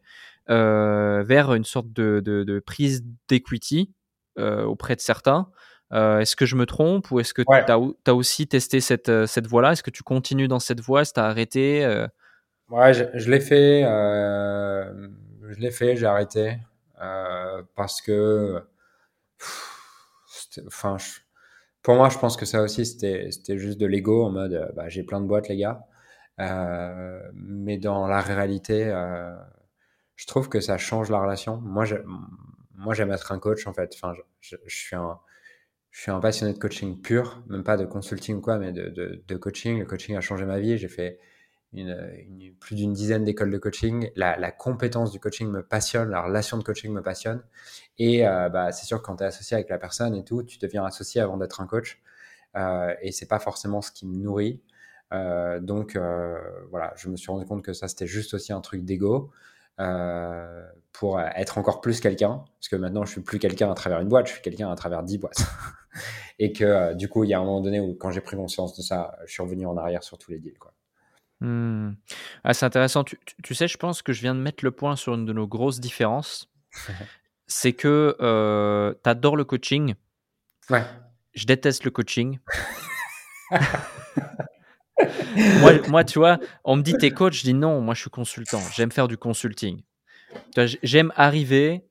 euh, 0.50 1.24
vers 1.24 1.54
une 1.54 1.66
sorte 1.66 1.92
de, 1.94 2.22
de, 2.24 2.44
de 2.44 2.60
prise 2.60 3.04
d'equity 3.28 3.92
auprès 4.38 4.96
de 4.96 5.02
certains. 5.02 5.50
Est-ce 5.92 6.36
que 6.36 6.46
je 6.46 6.56
me 6.56 6.66
trompe 6.66 7.12
ou 7.12 7.20
est-ce 7.20 7.34
que 7.34 7.42
tu 7.42 7.72
as, 8.10 8.16
aussi 8.16 8.48
testé 8.48 8.80
cette, 8.80 9.26
cette 9.26 9.48
voie-là? 9.48 9.74
Est-ce 9.74 9.84
que 9.84 9.92
tu 9.92 10.04
continues 10.04 10.48
dans 10.48 10.60
cette 10.60 10.82
voie? 10.82 11.02
Est-ce 11.02 11.12
que 11.12 11.16
tu 11.16 11.20
as 11.20 11.26
arrêté 11.26 12.06
Ouais, 12.70 12.94
je, 12.94 13.04
je 13.14 13.30
l'ai 13.30 13.42
fait. 13.42 13.82
je 13.84 15.60
l'ai 15.60 15.72
fait, 15.72 15.96
j'ai 15.96 16.06
arrêté. 16.06 16.58
Euh, 17.02 17.64
parce 17.76 18.02
que, 18.02 18.64
enfin, 20.68 20.98
pour 21.82 21.96
moi, 21.96 22.10
je 22.10 22.18
pense 22.20 22.38
que 22.38 22.46
ça 22.46 22.62
aussi, 22.62 22.86
c'était 22.86 23.58
juste 23.58 23.80
de 23.80 23.86
l'ego 23.88 24.26
en 24.26 24.32
mode, 24.32 24.54
euh, 24.54 24.72
bah, 24.76 24.88
j'ai 24.90 25.04
plein 25.04 25.22
de 25.22 25.28
boîtes, 25.28 25.48
les 25.48 25.58
gars. 25.58 25.86
Euh, 26.40 27.22
mais 27.34 27.78
dans 27.78 28.08
la 28.08 28.22
réalité, 28.22 28.86
je 30.16 30.28
trouve 30.28 30.50
que 30.50 30.60
ça 30.60 30.78
change 30.78 31.10
la 31.10 31.20
relation. 31.22 31.58
Moi, 31.58 31.86
moi, 32.82 32.94
j'aime 32.94 33.12
être 33.12 33.32
un 33.32 33.40
coach 33.40 33.68
en 33.68 33.74
fait. 33.74 33.94
Enfin, 33.96 34.14
je, 34.42 34.56
suis 34.68 34.96
un, 34.96 35.20
je 35.92 36.02
suis 36.02 36.12
un 36.12 36.20
passionné 36.20 36.54
de 36.54 36.60
coaching 36.60 37.02
pur, 37.02 37.44
même 37.48 37.64
pas 37.64 37.78
de 37.78 37.86
consulting 37.86 38.38
ou 38.38 38.42
quoi, 38.42 38.58
mais 38.58 38.72
de, 38.72 38.90
de, 39.26 39.38
coaching. 39.38 39.80
Le 39.80 39.86
coaching 39.86 40.16
a 40.16 40.22
changé 40.22 40.46
ma 40.46 40.60
vie. 40.60 40.78
J'ai 40.78 40.88
fait 40.88 41.20
une, 41.74 42.56
plus 42.60 42.76
d'une 42.76 42.94
dizaine 42.94 43.24
d'écoles 43.24 43.52
de 43.52 43.58
coaching. 43.58 44.12
La, 44.16 44.52
compétence 44.52 45.12
du 45.12 45.20
coaching 45.20 45.50
me 45.50 45.64
passionne, 45.64 46.10
la 46.10 46.22
relation 46.22 46.58
de 46.58 46.64
coaching 46.64 46.92
me 46.92 47.02
passionne. 47.02 47.44
Et 47.98 48.28
euh, 48.28 48.50
bah, 48.50 48.72
c'est 48.72 48.86
sûr 48.86 49.02
que 49.02 49.06
quand 49.06 49.18
tu 49.18 49.24
es 49.24 49.28
associé 49.28 49.56
avec 49.56 49.70
la 49.70 49.78
personne 49.78 50.16
et 50.16 50.24
tout, 50.24 50.44
tu 50.44 50.58
deviens 50.60 50.86
associé 50.86 51.22
avant 51.22 51.38
d'être 51.38 51.62
un 51.62 51.68
coach. 51.68 52.02
Euh, 52.56 52.94
et 53.02 53.12
c'est 53.12 53.28
pas 53.28 53.40
forcément 53.40 53.82
ce 53.82 53.92
qui 53.92 54.06
me 54.08 54.16
nourrit. 54.16 54.62
Euh, 55.14 55.60
donc 55.60 55.96
euh, 55.96 56.40
voilà, 56.70 56.94
je 56.96 57.10
me 57.10 57.18
suis 57.18 57.32
rendu 57.32 57.46
compte 57.46 57.64
que 57.64 57.74
ça 57.74 57.88
c'était 57.88 58.08
juste 58.08 58.34
aussi 58.34 58.54
un 58.54 58.62
truc 58.62 58.86
d'ego 58.86 59.32
pour 59.78 61.20
être 61.20 61.58
encore 61.58 61.82
plus 61.82 62.00
quelqu'un. 62.00 62.44
Parce 62.60 62.70
que 62.70 62.76
maintenant 62.76 63.06
je 63.06 63.12
suis 63.12 63.22
plus 63.22 63.40
quelqu'un 63.40 63.72
à 63.72 63.76
travers 63.76 64.00
une 64.00 64.10
boîte, 64.10 64.28
je 64.28 64.34
suis 64.34 64.42
quelqu'un 64.42 64.72
à 64.72 64.76
travers 64.76 65.04
dix 65.04 65.18
boîtes. 65.18 65.46
et 66.40 66.54
que 66.54 66.94
du 66.94 67.10
coup 67.10 67.24
il 67.24 67.30
y 67.30 67.34
a 67.34 67.40
un 67.40 67.44
moment 67.44 67.62
donné 67.62 67.80
où 67.80 67.94
quand 67.96 68.12
j'ai 68.12 68.22
pris 68.22 68.36
conscience 68.36 68.76
de 68.78 68.82
ça, 68.82 69.18
je 69.26 69.32
suis 69.32 69.42
revenu 69.42 69.66
en 69.66 69.78
arrière 69.78 70.04
sur 70.04 70.18
tous 70.18 70.32
les 70.32 70.40
deals. 70.40 70.58
Quoi. 70.60 70.74
Mmh. 71.42 71.96
Ah, 72.44 72.54
c'est 72.54 72.66
intéressant. 72.66 73.04
Tu, 73.04 73.56
sais, 73.56 73.68
je 73.68 73.78
pense 73.78 74.02
que 74.02 74.14
je 74.14 74.22
viens 74.22 74.36
de 74.36 74.40
mettre 74.40 74.64
le 74.64 74.72
point 74.72 74.96
sur 74.96 75.16
une 75.16 75.26
de 75.26 75.34
nos 75.34 75.48
grosses 75.48 75.80
différences. 75.80 76.50
c'est 77.48 77.74
que 77.74 78.16
euh, 78.22 78.94
tu 79.04 79.10
adores 79.10 79.36
le 79.36 79.44
coaching. 79.44 79.96
Ouais. 80.70 80.84
Je 81.34 81.46
déteste 81.46 81.84
le 81.84 81.92
coaching. 81.92 82.40
moi, 85.60 85.74
moi, 85.88 86.04
tu 86.04 86.20
vois, 86.20 86.40
on 86.64 86.76
me 86.76 86.82
dit 86.82 86.94
t'es 86.94 87.12
coach, 87.12 87.40
je 87.40 87.44
dis 87.44 87.54
non, 87.54 87.82
moi 87.82 87.94
je 87.94 88.02
suis 88.02 88.10
consultant. 88.10 88.62
J'aime 88.76 88.92
faire 88.92 89.08
du 89.08 89.18
consulting. 89.18 89.82
J'aime 90.84 91.12
arriver, 91.16 91.84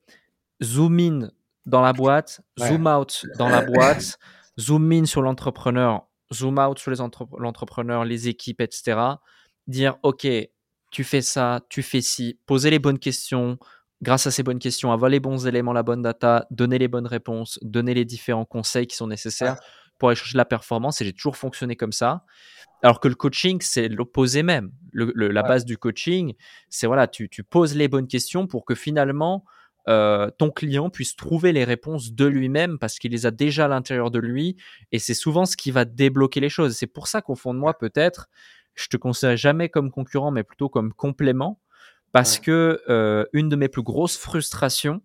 zoom 0.63 0.99
in 0.99 1.31
dans 1.65 1.81
la 1.81 1.93
boîte, 1.93 2.41
zoom 2.59 2.87
out 2.87 3.25
dans 3.37 3.49
la 3.49 3.61
boîte, 3.61 4.17
zoom 4.59 4.91
in 4.91 5.05
sur 5.05 5.21
l'entrepreneur, 5.21 6.07
zoom 6.33 6.57
out 6.57 6.79
sur 6.79 6.91
l'entrepreneur, 7.37 8.05
les 8.05 8.27
équipes, 8.27 8.61
etc 8.61 9.15
dire, 9.67 9.97
OK, 10.03 10.27
tu 10.91 11.03
fais 11.03 11.21
ça, 11.21 11.61
tu 11.69 11.81
fais 11.81 12.01
ci, 12.01 12.39
poser 12.45 12.69
les 12.69 12.79
bonnes 12.79 12.99
questions, 12.99 13.57
grâce 14.01 14.27
à 14.27 14.31
ces 14.31 14.43
bonnes 14.43 14.59
questions, 14.59 14.91
avoir 14.91 15.09
les 15.09 15.19
bons 15.19 15.47
éléments, 15.47 15.73
la 15.73 15.83
bonne 15.83 16.01
data, 16.01 16.45
donner 16.51 16.77
les 16.77 16.87
bonnes 16.87 17.07
réponses, 17.07 17.59
donner 17.61 17.93
les 17.93 18.05
différents 18.05 18.45
conseils 18.45 18.87
qui 18.87 18.95
sont 18.95 19.07
nécessaires 19.07 19.57
pour 19.97 20.09
aller 20.09 20.15
chercher 20.15 20.37
la 20.37 20.45
performance. 20.45 21.01
Et 21.01 21.05
j'ai 21.05 21.13
toujours 21.13 21.37
fonctionné 21.37 21.75
comme 21.75 21.91
ça. 21.91 22.25
Alors 22.83 22.99
que 22.99 23.07
le 23.07 23.15
coaching, 23.15 23.59
c'est 23.61 23.87
l'opposé 23.89 24.43
même. 24.43 24.71
la 24.93 25.43
base 25.43 25.65
du 25.65 25.77
coaching, 25.77 26.33
c'est 26.69 26.87
voilà, 26.87 27.07
tu, 27.07 27.29
poses 27.43 27.75
les 27.75 27.87
bonnes 27.87 28.07
questions 28.07 28.47
pour 28.47 28.65
que 28.65 28.75
finalement, 28.75 29.45
euh, 29.87 30.29
ton 30.37 30.51
client 30.51 30.89
puisse 30.89 31.15
trouver 31.15 31.53
les 31.53 31.63
réponses 31.63 32.13
de 32.13 32.25
lui-même 32.25 32.77
parce 32.79 32.99
qu'il 32.99 33.11
les 33.11 33.25
a 33.25 33.31
déjà 33.31 33.65
à 33.65 33.67
l'intérieur 33.67 34.11
de 34.11 34.19
lui. 34.19 34.57
Et 34.91 34.99
c'est 34.99 35.13
souvent 35.13 35.45
ce 35.45 35.55
qui 35.55 35.71
va 35.71 35.85
débloquer 35.85 36.39
les 36.39 36.49
choses. 36.49 36.75
C'est 36.75 36.87
pour 36.87 37.07
ça 37.07 37.21
qu'au 37.21 37.35
fond 37.35 37.53
de 37.53 37.59
moi, 37.59 37.77
peut-être, 37.77 38.29
je 38.75 38.87
te 38.87 38.97
considère 38.97 39.37
jamais 39.37 39.69
comme 39.69 39.91
concurrent, 39.91 40.31
mais 40.31 40.43
plutôt 40.43 40.69
comme 40.69 40.93
complément, 40.93 41.59
parce 42.11 42.39
que 42.39 42.81
euh, 42.89 43.25
une 43.33 43.49
de 43.49 43.55
mes 43.55 43.69
plus 43.69 43.83
grosses 43.83 44.17
frustrations 44.17 45.01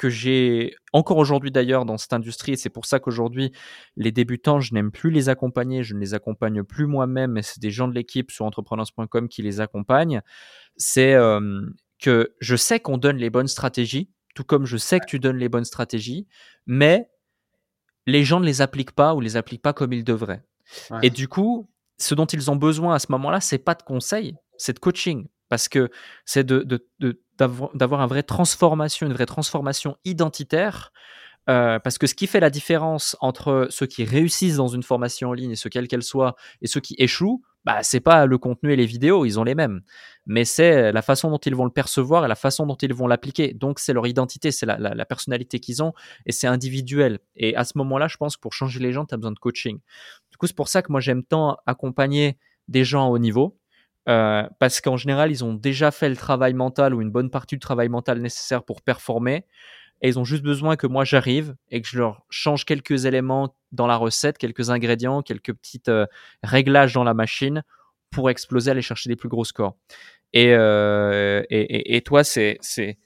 que 0.00 0.08
j'ai 0.08 0.74
encore 0.94 1.18
aujourd'hui 1.18 1.50
d'ailleurs 1.50 1.84
dans 1.84 1.98
cette 1.98 2.14
industrie, 2.14 2.52
et 2.52 2.56
c'est 2.56 2.70
pour 2.70 2.86
ça 2.86 3.00
qu'aujourd'hui 3.00 3.52
les 3.96 4.12
débutants, 4.12 4.58
je 4.58 4.72
n'aime 4.72 4.90
plus 4.90 5.10
les 5.10 5.28
accompagner, 5.28 5.84
je 5.84 5.94
ne 5.94 6.00
les 6.00 6.14
accompagne 6.14 6.62
plus 6.62 6.86
moi-même, 6.86 7.32
mais 7.32 7.42
c'est 7.42 7.60
des 7.60 7.70
gens 7.70 7.86
de 7.86 7.92
l'équipe 7.92 8.30
sur 8.30 8.46
entrepreneurs.com 8.46 9.28
qui 9.28 9.42
les 9.42 9.60
accompagnent, 9.60 10.22
c'est 10.78 11.12
euh, 11.12 11.60
que 11.98 12.34
je 12.40 12.56
sais 12.56 12.80
qu'on 12.80 12.96
donne 12.96 13.18
les 13.18 13.28
bonnes 13.28 13.46
stratégies, 13.46 14.10
tout 14.34 14.42
comme 14.42 14.64
je 14.64 14.78
sais 14.78 15.00
que 15.00 15.04
tu 15.06 15.18
donnes 15.18 15.36
les 15.36 15.50
bonnes 15.50 15.66
stratégies, 15.66 16.26
mais 16.64 17.10
les 18.06 18.24
gens 18.24 18.40
ne 18.40 18.46
les 18.46 18.62
appliquent 18.62 18.92
pas 18.92 19.14
ou 19.14 19.20
les 19.20 19.36
appliquent 19.36 19.60
pas 19.60 19.74
comme 19.74 19.92
ils 19.92 20.04
devraient. 20.04 20.42
Et 21.02 21.10
du 21.10 21.28
coup, 21.28 21.68
ce 21.98 22.14
dont 22.14 22.24
ils 22.24 22.50
ont 22.50 22.56
besoin 22.56 22.94
à 22.94 22.98
ce 22.98 23.08
moment-là, 23.10 23.42
c'est 23.42 23.58
pas 23.58 23.74
de 23.74 23.82
conseils, 23.82 24.34
c'est 24.56 24.72
de 24.72 24.78
coaching. 24.78 25.26
Parce 25.50 25.68
que 25.68 25.90
c'est 26.24 26.46
de, 26.46 26.64
d'avoir 27.34 28.00
une 28.00 28.08
vraie 28.08 28.22
transformation, 28.22 29.06
une 29.06 29.12
vraie 29.12 29.26
transformation 29.26 29.98
identitaire. 30.06 30.92
Euh, 31.48 31.78
parce 31.80 31.98
que 31.98 32.06
ce 32.06 32.14
qui 32.14 32.26
fait 32.26 32.40
la 32.40 32.50
différence 32.50 33.16
entre 33.20 33.66
ceux 33.70 33.86
qui 33.86 34.04
réussissent 34.04 34.56
dans 34.56 34.68
une 34.68 34.82
formation 34.82 35.30
en 35.30 35.32
ligne, 35.32 35.50
et 35.50 35.56
ce 35.56 35.68
quelle 35.68 35.88
qu'elle 35.88 36.02
soit, 36.02 36.36
et 36.62 36.66
ceux 36.66 36.80
qui 36.80 36.94
échouent, 36.98 37.42
bah, 37.64 37.82
c'est 37.82 38.00
pas 38.00 38.24
le 38.26 38.38
contenu 38.38 38.72
et 38.72 38.76
les 38.76 38.86
vidéos, 38.86 39.24
ils 39.24 39.38
ont 39.38 39.44
les 39.44 39.54
mêmes. 39.54 39.80
Mais 40.26 40.44
c'est 40.44 40.92
la 40.92 41.02
façon 41.02 41.30
dont 41.30 41.38
ils 41.38 41.54
vont 41.54 41.64
le 41.64 41.70
percevoir 41.70 42.24
et 42.24 42.28
la 42.28 42.34
façon 42.34 42.66
dont 42.66 42.76
ils 42.76 42.94
vont 42.94 43.06
l'appliquer. 43.06 43.52
Donc, 43.52 43.80
c'est 43.80 43.92
leur 43.92 44.06
identité, 44.06 44.50
c'est 44.50 44.66
la, 44.66 44.78
la, 44.78 45.04
personnalité 45.04 45.60
qu'ils 45.60 45.82
ont 45.82 45.92
et 46.24 46.32
c'est 46.32 46.46
individuel. 46.46 47.18
Et 47.36 47.56
à 47.56 47.64
ce 47.64 47.72
moment-là, 47.78 48.06
je 48.08 48.16
pense 48.16 48.36
que 48.36 48.40
pour 48.40 48.52
changer 48.52 48.80
les 48.80 48.92
gens, 48.92 49.04
tu 49.04 49.14
as 49.14 49.18
besoin 49.18 49.32
de 49.32 49.38
coaching. 49.38 49.78
Du 50.30 50.36
coup, 50.38 50.46
c'est 50.46 50.56
pour 50.56 50.68
ça 50.68 50.82
que 50.82 50.92
moi, 50.92 51.00
j'aime 51.00 51.22
tant 51.24 51.58
accompagner 51.66 52.38
des 52.68 52.84
gens 52.84 53.06
à 53.06 53.08
haut 53.08 53.18
niveau. 53.18 53.58
Euh, 54.08 54.48
parce 54.58 54.80
qu'en 54.80 54.96
général, 54.96 55.30
ils 55.30 55.44
ont 55.44 55.54
déjà 55.54 55.90
fait 55.90 56.08
le 56.08 56.16
travail 56.16 56.54
mental 56.54 56.94
ou 56.94 57.02
une 57.02 57.10
bonne 57.10 57.30
partie 57.30 57.56
du 57.56 57.60
travail 57.60 57.88
mental 57.88 58.18
nécessaire 58.20 58.64
pour 58.64 58.80
performer 58.82 59.44
et 60.02 60.08
ils 60.08 60.18
ont 60.18 60.24
juste 60.24 60.42
besoin 60.42 60.76
que 60.76 60.86
moi 60.86 61.04
j'arrive 61.04 61.54
et 61.70 61.82
que 61.82 61.88
je 61.88 61.98
leur 61.98 62.24
change 62.30 62.64
quelques 62.64 63.04
éléments 63.04 63.54
dans 63.72 63.86
la 63.86 63.96
recette, 63.96 64.38
quelques 64.38 64.70
ingrédients, 64.70 65.22
quelques 65.22 65.52
petites 65.52 65.90
euh, 65.90 66.06
réglages 66.42 66.94
dans 66.94 67.04
la 67.04 67.14
machine 67.14 67.62
pour 68.10 68.30
exploser, 68.30 68.70
aller 68.70 68.82
chercher 68.82 69.10
des 69.10 69.16
plus 69.16 69.28
gros 69.28 69.44
scores. 69.44 69.76
Et, 70.32 70.54
euh, 70.54 71.42
et, 71.50 71.96
et, 71.96 72.00
toi, 72.02 72.24
c'est, 72.24 72.56
c'est, 72.60 72.98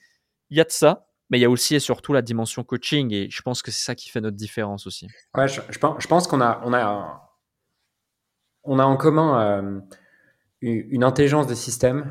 il 0.51 0.57
y 0.57 0.61
a 0.61 0.65
de 0.65 0.71
ça, 0.71 1.09
mais 1.31 1.39
il 1.39 1.43
y 1.43 1.45
a 1.45 1.51
aussi 1.51 1.75
et 1.75 1.81
surtout 1.81 2.13
la 2.13 2.23
dimension 2.23 2.63
coaching 2.63 3.13
et 3.13 3.29
je 3.29 3.43
pense 3.43 3.63
que 3.63 3.71
c'est 3.71 3.85
ça 3.85 3.95
qui 3.95 4.09
fait 4.09 4.21
notre 4.21 4.37
différence 4.37 4.87
aussi. 4.87 5.09
Ouais, 5.35 5.49
je, 5.49 5.79
pense, 5.79 6.03
je 6.03 6.07
pense 6.07 6.29
qu'on 6.29 6.41
a, 6.41 6.61
on 6.65 6.73
a, 6.73 7.29
on 8.63 8.79
a 8.79 8.85
en 8.85 8.97
commun 8.97 9.83
une 10.67 11.05
intelligence 11.05 11.47
des 11.47 11.55
systèmes 11.55 12.11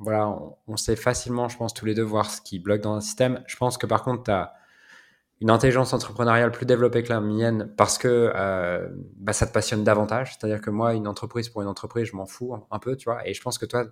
voilà, 0.00 0.34
on, 0.66 0.76
sait 0.76 0.96
facilement, 0.96 1.48
je 1.48 1.58
pense, 1.58 1.74
tous 1.74 1.84
les 1.84 1.94
deux 1.94 2.02
voir 2.02 2.30
ce 2.30 2.40
qui 2.40 2.58
bloque 2.58 2.80
dans 2.80 2.94
un 2.94 3.00
système. 3.02 3.42
Je 3.46 3.56
pense 3.56 3.76
que 3.76 3.86
par 3.86 4.02
contre, 4.02 4.24
tu 4.24 4.30
as 4.30 4.54
une 5.40 5.50
intelligence 5.50 5.92
entrepreneuriale 5.92 6.50
plus 6.52 6.64
développée 6.64 7.02
que 7.02 7.10
la 7.10 7.20
mienne 7.20 7.72
parce 7.76 7.98
que 7.98 8.32
euh, 8.34 8.88
bah, 9.16 9.34
ça 9.34 9.46
te 9.46 9.52
passionne 9.52 9.84
davantage. 9.84 10.34
C'est-à-dire 10.34 10.62
que 10.62 10.70
moi, 10.70 10.94
une 10.94 11.06
entreprise 11.06 11.50
pour 11.50 11.60
une 11.60 11.68
entreprise, 11.68 12.06
je 12.06 12.16
m'en 12.16 12.26
fous 12.26 12.54
un, 12.70 12.78
peu, 12.78 12.96
tu 12.96 13.10
vois. 13.10 13.26
Et 13.28 13.34
je 13.34 13.42
pense 13.42 13.58
que 13.58 13.66
toi, 13.66 13.84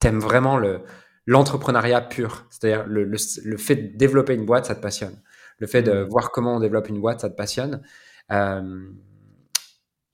t'aimes 0.00 0.20
vraiment 0.20 0.56
le 0.56 0.82
l'entrepreneuriat 1.28 2.00
pur. 2.02 2.46
C'est-à-dire 2.50 2.86
le, 2.86 3.04
le, 3.04 3.56
fait 3.56 3.76
de 3.76 3.96
développer 3.96 4.34
une 4.34 4.46
boîte, 4.46 4.66
ça 4.66 4.76
te 4.76 4.80
passionne. 4.80 5.20
Le 5.58 5.66
fait 5.66 5.82
de 5.82 6.04
mmh. 6.04 6.08
voir 6.08 6.30
comment 6.30 6.56
on 6.56 6.60
développe 6.60 6.88
une 6.88 7.00
boîte, 7.00 7.20
ça 7.20 7.30
te 7.30 7.34
passionne. 7.34 7.82
Euh, 8.30 8.90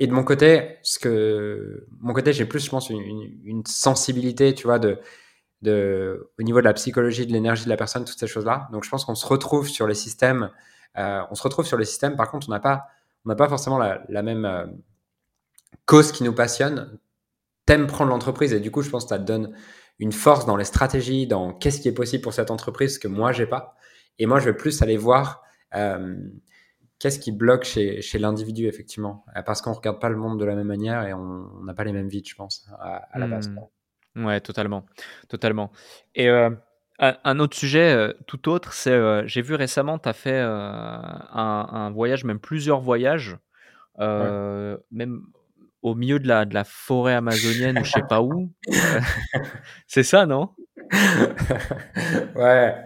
et 0.02 0.08
de 0.08 0.12
mon 0.12 0.24
côté, 0.24 0.78
ce 0.82 0.98
que 0.98 1.86
mon 2.00 2.12
côté, 2.12 2.32
j'ai 2.32 2.44
plus, 2.44 2.64
je 2.64 2.70
pense, 2.70 2.90
une, 2.90 3.62
sensibilité, 3.66 4.52
tu 4.52 4.64
vois, 4.66 4.80
de, 4.80 4.98
au 6.38 6.42
niveau 6.42 6.58
de 6.58 6.64
la 6.64 6.74
psychologie, 6.74 7.24
de 7.24 7.32
l'énergie 7.32 7.64
de 7.64 7.68
la 7.68 7.76
personne, 7.76 8.04
toutes 8.04 8.18
ces 8.18 8.26
choses-là. 8.26 8.68
Donc, 8.72 8.82
je 8.82 8.90
pense 8.90 9.04
qu'on 9.04 9.14
se 9.14 9.24
retrouve 9.24 9.68
sur 9.68 9.86
les 9.86 9.94
systèmes. 9.94 10.50
Euh, 10.98 11.22
on 11.30 11.36
se 11.36 11.42
retrouve 11.44 11.66
sur 11.66 11.78
les 11.78 11.84
systèmes. 11.84 12.16
Par 12.16 12.32
contre, 12.32 12.48
on 12.48 12.50
n'a 12.50 12.58
pas, 12.58 12.86
on 13.24 13.28
n'a 13.28 13.36
pas 13.36 13.48
forcément 13.48 13.78
la, 13.78 14.02
la 14.08 14.22
même 14.22 14.44
euh, 14.44 14.66
cause 15.86 16.10
qui 16.10 16.24
nous 16.24 16.34
passionne. 16.34 16.98
T'aimes 17.64 17.86
prendre 17.86 18.10
l'entreprise 18.10 18.52
et 18.52 18.58
du 18.58 18.72
coup, 18.72 18.82
je 18.82 18.90
pense 18.90 19.04
que 19.04 19.10
ça 19.10 19.20
te 19.20 19.24
donne 19.24 19.54
une 20.00 20.10
force 20.10 20.46
dans 20.46 20.56
les 20.56 20.64
stratégies, 20.64 21.28
dans 21.28 21.52
qu'est-ce 21.52 21.80
qui 21.80 21.86
est 21.86 21.92
possible 21.92 22.24
pour 22.24 22.34
cette 22.34 22.50
entreprise 22.50 22.98
que 22.98 23.06
moi 23.06 23.30
j'ai 23.30 23.46
pas. 23.46 23.76
Et 24.18 24.26
moi, 24.26 24.40
je 24.40 24.46
vais 24.46 24.56
plus 24.56 24.82
aller 24.82 24.96
voir. 24.96 25.44
Euh, 25.76 26.16
Qu'est-ce 27.02 27.18
qui 27.18 27.32
bloque 27.32 27.64
chez, 27.64 28.00
chez 28.00 28.20
l'individu, 28.20 28.68
effectivement? 28.68 29.24
Euh, 29.36 29.42
Parce 29.42 29.60
qu'on 29.60 29.70
ne 29.70 29.74
regarde 29.74 29.98
pas 29.98 30.08
le 30.08 30.14
monde 30.14 30.38
de 30.38 30.44
la 30.44 30.54
même 30.54 30.68
manière 30.68 31.04
et 31.04 31.12
on 31.12 31.64
n'a 31.64 31.74
pas 31.74 31.82
les 31.82 31.92
mêmes 31.92 32.06
vies, 32.06 32.22
je 32.24 32.36
pense, 32.36 32.64
à, 32.78 33.18
la 33.18 33.26
base. 33.26 33.52
Mmh. 34.14 34.24
Ouais, 34.24 34.40
totalement. 34.40 34.86
Totalement. 35.28 35.72
Et 36.14 36.28
euh, 36.28 36.50
Un, 37.00 37.40
autre 37.40 37.56
sujet 37.56 38.14
tout 38.28 38.48
autre, 38.48 38.72
c'est 38.72 39.26
j'ai 39.26 39.42
vu 39.42 39.56
récemment, 39.56 39.98
tu 39.98 40.08
as 40.08 40.12
fait 40.12 40.38
un, 40.38 41.90
voyage, 41.92 42.22
même 42.22 42.38
plusieurs 42.38 42.80
voyages, 42.80 43.36
même 43.98 45.24
au 45.82 45.96
milieu 45.96 46.20
de 46.20 46.28
la, 46.28 46.44
de 46.44 46.54
la 46.54 46.62
forêt 46.62 47.14
amazonienne 47.14 47.80
ou 47.80 47.84
je 47.84 47.90
sais 47.90 48.06
pas 48.08 48.22
où. 48.22 48.52
c'est 49.88 50.04
ça, 50.04 50.24
non? 50.24 50.50
Ouais. 52.36 52.76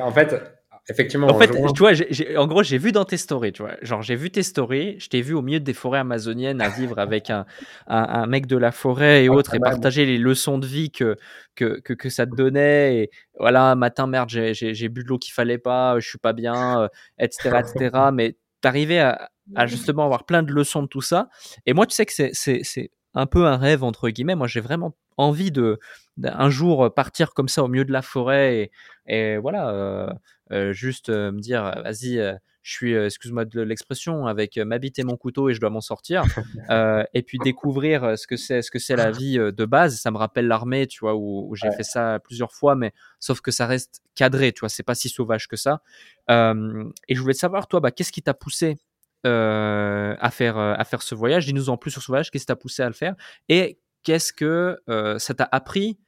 En 0.00 0.10
fait, 0.10 0.61
effectivement. 0.88 1.28
En 1.28 1.38
fait, 1.38 1.48
tu 1.48 1.78
vois, 1.78 1.92
en 2.36 2.46
gros, 2.46 2.62
j'ai 2.62 2.78
vu 2.78 2.92
dans 2.92 3.04
tes 3.04 3.16
stories, 3.16 3.52
tu 3.52 3.62
vois. 3.62 3.76
Genre, 3.82 4.02
j'ai 4.02 4.16
vu 4.16 4.30
tes 4.30 4.42
stories, 4.42 4.98
je 4.98 5.08
t'ai 5.08 5.22
vu 5.22 5.34
au 5.34 5.42
milieu 5.42 5.60
des 5.60 5.72
forêts 5.72 6.00
amazoniennes 6.00 6.60
à 6.60 6.68
vivre 6.68 6.98
avec 6.98 7.30
un, 7.30 7.46
un, 7.86 8.26
mec 8.26 8.46
de 8.46 8.56
la 8.56 8.72
forêt 8.72 9.24
et 9.24 9.28
autres 9.28 9.54
et 9.54 9.60
partager 9.60 10.06
les 10.06 10.18
leçons 10.18 10.58
de 10.58 10.66
vie 10.66 10.90
que, 10.90 11.16
que, 11.54 11.80
que, 11.80 12.08
ça 12.08 12.26
te 12.26 12.34
donnait. 12.34 12.96
Et 12.96 13.10
voilà, 13.38 13.74
matin, 13.74 14.06
merde, 14.06 14.28
j'ai 14.30 14.88
bu 14.88 15.04
de 15.04 15.08
l'eau 15.08 15.18
qu'il 15.18 15.32
fallait 15.32 15.58
pas, 15.58 15.98
je 16.00 16.08
suis 16.08 16.18
pas 16.18 16.32
bien, 16.32 16.88
etc., 17.18 17.50
euh, 17.54 17.60
etc. 17.60 17.90
Mais 18.12 18.36
t'arrivais 18.60 19.00
à, 19.00 19.30
à 19.54 19.66
justement 19.66 20.04
avoir 20.04 20.24
plein 20.24 20.42
de 20.42 20.52
leçons 20.52 20.82
de 20.82 20.88
tout 20.88 21.02
ça. 21.02 21.28
Et 21.66 21.74
moi, 21.74 21.86
tu 21.86 21.94
sais 21.94 22.06
que 22.06 22.12
c'est 22.12 22.90
un 23.14 23.26
peu 23.26 23.46
un 23.46 23.56
rêve, 23.56 23.84
entre 23.84 24.08
guillemets. 24.08 24.34
Moi, 24.34 24.46
j'ai 24.46 24.60
vraiment 24.60 24.94
envie 25.16 25.50
de, 25.50 25.78
un 26.22 26.50
jour 26.50 26.92
partir 26.94 27.34
comme 27.34 27.48
ça 27.48 27.62
au 27.62 27.68
milieu 27.68 27.84
de 27.84 27.92
la 27.92 28.02
forêt 28.02 28.56
et, 28.56 28.70
et 29.06 29.38
voilà, 29.38 29.70
euh, 29.70 30.12
euh, 30.52 30.72
juste 30.72 31.08
euh, 31.08 31.32
me 31.32 31.40
dire, 31.40 31.62
vas-y, 31.82 32.38
je 32.62 32.72
suis, 32.72 32.94
excuse-moi 32.94 33.44
de 33.44 33.60
l'expression, 33.60 34.26
avec 34.26 34.56
ma 34.56 34.78
bite 34.78 34.98
et 34.98 35.04
mon 35.04 35.16
couteau 35.16 35.48
et 35.48 35.54
je 35.54 35.60
dois 35.60 35.70
m'en 35.70 35.80
sortir. 35.80 36.22
et 37.14 37.22
puis 37.22 37.38
découvrir 37.38 38.16
ce 38.16 38.26
que 38.26 38.36
c'est, 38.36 38.62
ce 38.62 38.70
que 38.70 38.78
c'est 38.78 38.94
la 38.94 39.10
vie 39.10 39.36
de 39.36 39.64
base. 39.64 39.96
Ça 39.96 40.10
me 40.10 40.18
rappelle 40.18 40.46
l'armée, 40.46 40.86
tu 40.86 41.00
vois, 41.00 41.16
où, 41.16 41.54
j'ai 41.56 41.70
fait 41.72 41.82
ça 41.82 42.20
plusieurs 42.20 42.52
fois, 42.52 42.76
mais 42.76 42.92
sauf 43.18 43.40
que 43.40 43.50
ça 43.50 43.66
reste 43.66 44.00
cadré, 44.14 44.52
tu 44.52 44.60
vois, 44.60 44.68
c'est 44.68 44.82
pas 44.84 44.94
si 44.94 45.08
sauvage 45.08 45.48
que 45.48 45.56
ça. 45.56 45.82
et 46.28 47.14
je 47.14 47.20
voulais 47.20 47.34
savoir, 47.34 47.66
toi, 47.66 47.80
bah, 47.80 47.90
qu'est-ce 47.90 48.12
qui 48.12 48.22
t'a 48.22 48.34
poussé 48.34 48.76
euh, 49.24 50.16
à, 50.18 50.32
faire, 50.32 50.58
euh, 50.58 50.74
à 50.76 50.84
faire 50.84 51.00
ce 51.00 51.14
voyage? 51.14 51.46
Dis-nous 51.46 51.70
en 51.70 51.76
plus 51.76 51.92
sur 51.92 52.02
ce 52.02 52.08
voyage, 52.08 52.30
qu'est-ce 52.32 52.42
qui 52.42 52.46
t'a 52.46 52.56
poussé 52.56 52.82
à 52.82 52.88
le 52.88 52.92
faire? 52.92 53.14
Et 53.48 53.78
qu'est-ce 54.02 54.32
que 54.32 54.80
euh, 54.88 55.18
ça 55.18 55.34
t'a 55.34 55.48
appris 55.50 55.98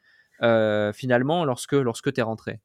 finalement 0.93 1.47
lorsque, 1.47 1.73
lorsque 1.73 2.13
tu 2.13 2.21
es 2.21 2.23
rentré? 2.23 2.61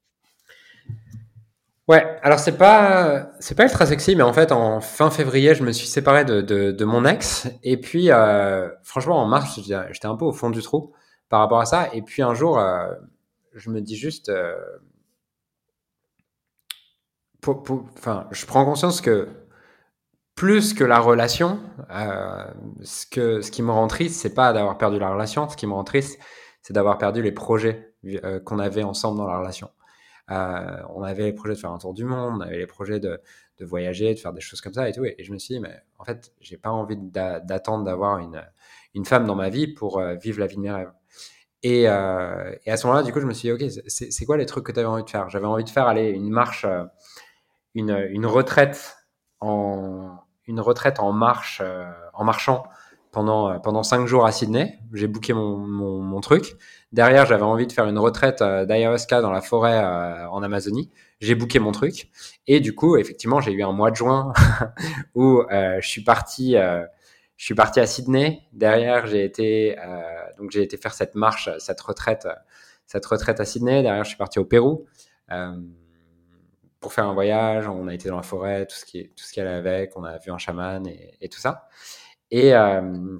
Ouais, 1.87 2.19
alors 2.21 2.37
c'est 2.37 2.57
pas 2.57 3.31
c'est 3.39 3.55
pas 3.55 3.63
ultra 3.63 3.85
sexy, 3.85 4.17
mais 4.17 4.23
en 4.23 4.33
fait 4.33 4.51
en 4.51 4.81
fin 4.81 5.09
février, 5.09 5.55
je 5.55 5.63
me 5.63 5.71
suis 5.71 5.87
séparé 5.87 6.25
de, 6.25 6.41
de, 6.41 6.85
mon 6.85 7.05
ex 7.05 7.47
et 7.63 7.77
puis 7.77 8.09
franchement 8.83 9.21
en 9.21 9.25
mars, 9.25 9.57
j'étais 9.61 10.05
un 10.05 10.15
peu 10.17 10.25
au 10.25 10.33
fond 10.33 10.49
du 10.49 10.61
trou 10.61 10.93
par 11.29 11.39
rapport 11.39 11.61
à 11.61 11.65
ça. 11.65 11.87
Et 11.93 12.01
puis 12.01 12.21
un 12.21 12.33
jour, 12.33 12.61
je 13.53 13.69
me 13.69 13.79
dis 13.79 13.95
juste, 13.95 14.29
enfin, 17.47 18.27
je 18.31 18.45
prends 18.45 18.65
conscience 18.65 18.99
que 19.01 19.29
plus 20.39 20.73
que 20.73 20.85
la 20.85 20.99
relation, 20.99 21.59
euh, 21.91 22.45
ce, 22.81 23.05
que, 23.05 23.41
ce 23.41 23.51
qui 23.51 23.61
me 23.61 23.71
rend 23.71 23.87
triste, 23.87 24.21
c'est 24.21 24.33
pas 24.33 24.53
d'avoir 24.53 24.77
perdu 24.77 24.97
la 24.97 25.11
relation. 25.11 25.49
Ce 25.49 25.57
qui 25.57 25.67
me 25.67 25.73
rend 25.73 25.83
triste, 25.83 26.17
c'est 26.61 26.71
d'avoir 26.71 26.97
perdu 26.97 27.21
les 27.21 27.33
projets 27.33 27.93
euh, 28.05 28.39
qu'on 28.39 28.57
avait 28.57 28.83
ensemble 28.83 29.17
dans 29.17 29.27
la 29.27 29.37
relation. 29.37 29.69
Euh, 30.31 30.81
on 30.95 31.03
avait 31.03 31.23
les 31.23 31.33
projets 31.33 31.55
de 31.55 31.59
faire 31.59 31.71
un 31.73 31.77
tour 31.77 31.93
du 31.93 32.05
monde, 32.05 32.35
on 32.37 32.39
avait 32.39 32.57
les 32.57 32.67
projets 32.67 33.01
de, 33.01 33.19
de, 33.57 33.65
voyager, 33.65 34.13
de 34.13 34.17
faire 34.17 34.31
des 34.31 34.39
choses 34.39 34.61
comme 34.61 34.73
ça 34.73 34.87
et 34.87 34.93
tout. 34.93 35.03
Et, 35.03 35.17
je 35.19 35.33
me 35.33 35.37
suis 35.37 35.55
dit, 35.55 35.59
mais 35.59 35.75
en 35.97 36.05
fait, 36.05 36.31
j'ai 36.39 36.55
pas 36.55 36.71
envie 36.71 36.95
d'attendre 36.95 37.83
d'avoir 37.83 38.19
une, 38.19 38.41
une 38.95 39.03
femme 39.03 39.25
dans 39.25 39.35
ma 39.35 39.49
vie 39.49 39.67
pour 39.67 40.01
vivre 40.21 40.39
la 40.39 40.47
vie 40.47 40.55
de 40.55 40.61
mes 40.61 40.71
rêves. 40.71 40.93
Et, 41.63 41.81
et 41.81 41.87
à 41.87 42.77
ce 42.77 42.87
moment-là, 42.87 43.03
du 43.03 43.11
coup, 43.11 43.19
je 43.19 43.25
me 43.25 43.33
suis 43.33 43.53
dit, 43.53 43.65
ok, 43.65 43.69
c'est 43.87 44.25
quoi 44.25 44.37
les 44.37 44.45
trucs 44.45 44.65
que 44.65 44.71
tu 44.71 44.79
avais 44.79 44.87
envie 44.87 45.03
de 45.03 45.09
faire? 45.09 45.27
J'avais 45.29 45.47
envie 45.47 45.65
de 45.65 45.69
faire 45.69 45.87
aller 45.87 46.11
une 46.11 46.29
marche, 46.29 46.65
une, 47.75 48.07
une 48.09 48.25
retraite 48.25 48.95
en, 49.41 50.17
une 50.49 50.59
retraite 50.59 50.99
en 50.99 51.13
marche, 51.13 51.61
euh, 51.63 51.85
en 52.13 52.23
marchant 52.23 52.63
pendant, 53.11 53.49
euh, 53.49 53.59
pendant 53.59 53.83
cinq 53.83 54.07
jours 54.07 54.25
à 54.25 54.31
Sydney. 54.31 54.79
J'ai 54.93 55.07
booké 55.07 55.33
mon, 55.33 55.57
mon, 55.57 56.21
truc. 56.21 56.55
Derrière, 56.91 57.27
j'avais 57.27 57.43
envie 57.43 57.67
de 57.67 57.71
faire 57.71 57.87
une 57.87 57.99
retraite 57.99 58.41
euh, 58.41 58.65
d'ayahuasca 58.65 59.21
dans 59.21 59.31
la 59.31 59.41
forêt 59.41 59.79
en 59.79 60.41
Amazonie. 60.41 60.89
J'ai 61.21 61.35
booké 61.35 61.59
mon 61.59 61.71
truc. 61.71 62.09
Et 62.47 62.59
du 62.59 62.73
coup, 62.73 62.97
effectivement, 62.97 63.39
j'ai 63.41 63.51
eu 63.51 63.61
un 63.61 63.71
mois 63.71 63.91
de 63.91 63.95
juin 63.95 64.33
où 65.15 65.43
je 65.51 65.87
suis 65.87 66.03
parti. 66.03 66.53
je 66.53 67.45
suis 67.45 67.55
parti 67.55 67.79
à 67.79 67.85
Sydney. 67.85 68.41
Derrière, 68.53 69.05
j'ai 69.05 69.23
été 69.23 69.75
donc 70.37 70.51
j'ai 70.51 70.63
été 70.63 70.77
faire 70.77 70.93
cette 70.93 71.15
marche, 71.15 71.49
cette 71.59 71.81
retraite, 71.81 72.27
cette 72.85 73.05
retraite 73.05 73.39
à 73.39 73.45
Sydney. 73.45 73.83
Derrière, 73.83 74.03
je 74.03 74.09
suis 74.09 74.17
parti 74.17 74.39
au 74.39 74.45
Pérou 74.45 74.85
pour 76.79 76.93
faire 76.93 77.07
un 77.07 77.13
voyage, 77.13 77.67
on 77.67 77.87
a 77.87 77.93
été 77.93 78.09
dans 78.09 78.17
la 78.17 78.23
forêt, 78.23 78.65
tout 78.65 78.75
ce 78.75 78.85
qui, 78.85 79.09
tout 79.09 79.23
ce 79.23 79.33
qui 79.33 79.41
allait 79.41 79.49
avec, 79.49 79.97
on 79.97 80.03
a 80.03 80.17
vu 80.17 80.31
un 80.31 80.37
chaman 80.37 80.87
et, 80.87 81.29
tout 81.29 81.39
ça. 81.39 81.67
Et 82.31 82.55
euh, 82.55 83.19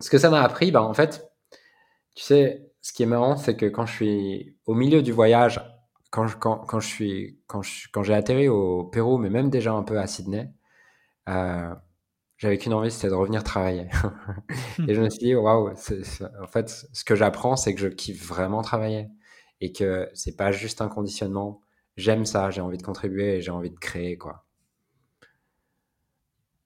ce 0.00 0.10
que 0.10 0.18
ça 0.18 0.30
m'a 0.30 0.42
appris, 0.42 0.70
bah, 0.70 0.82
en 0.82 0.94
fait, 0.94 1.30
tu 2.14 2.22
sais, 2.24 2.70
ce 2.82 2.92
qui 2.92 3.02
est 3.02 3.06
marrant, 3.06 3.36
c'est 3.36 3.56
que 3.56 3.66
quand 3.66 3.86
je 3.86 3.92
suis 3.94 4.56
au 4.66 4.74
milieu 4.74 5.02
du 5.02 5.12
voyage, 5.12 5.60
quand, 6.10 6.26
je, 6.26 6.36
quand, 6.36 6.58
quand 6.58 6.80
je 6.80 6.86
suis, 6.88 7.40
quand, 7.46 7.62
quand 7.92 8.02
j'ai 8.02 8.14
atterri 8.14 8.48
au 8.48 8.84
Pérou, 8.84 9.18
mais 9.18 9.30
même 9.30 9.50
déjà 9.50 9.72
un 9.72 9.82
peu 9.82 9.98
à 9.98 10.06
Sydney, 10.06 10.50
euh, 11.28 11.74
j'avais 12.36 12.58
qu'une 12.58 12.74
envie, 12.74 12.90
c'était 12.90 13.08
de 13.08 13.14
revenir 13.14 13.44
travailler. 13.44 13.88
et 14.88 14.94
je 14.94 15.00
me 15.00 15.08
suis 15.08 15.20
dit, 15.20 15.34
waouh, 15.34 15.70
en 15.70 16.46
fait, 16.46 16.68
ce 16.92 17.04
que 17.04 17.14
j'apprends, 17.14 17.56
c'est 17.56 17.74
que 17.74 17.80
je 17.80 17.88
kiffe 17.88 18.26
vraiment 18.26 18.62
travailler 18.62 19.08
et 19.62 19.72
que 19.72 20.10
c'est 20.12 20.36
pas 20.36 20.52
juste 20.52 20.82
un 20.82 20.88
conditionnement 20.88 21.61
j'aime 21.96 22.24
ça, 22.24 22.50
j'ai 22.50 22.60
envie 22.60 22.78
de 22.78 22.82
contribuer 22.82 23.36
et 23.36 23.40
j'ai 23.40 23.50
envie 23.50 23.70
de 23.70 23.78
créer, 23.78 24.16
quoi. 24.16 24.44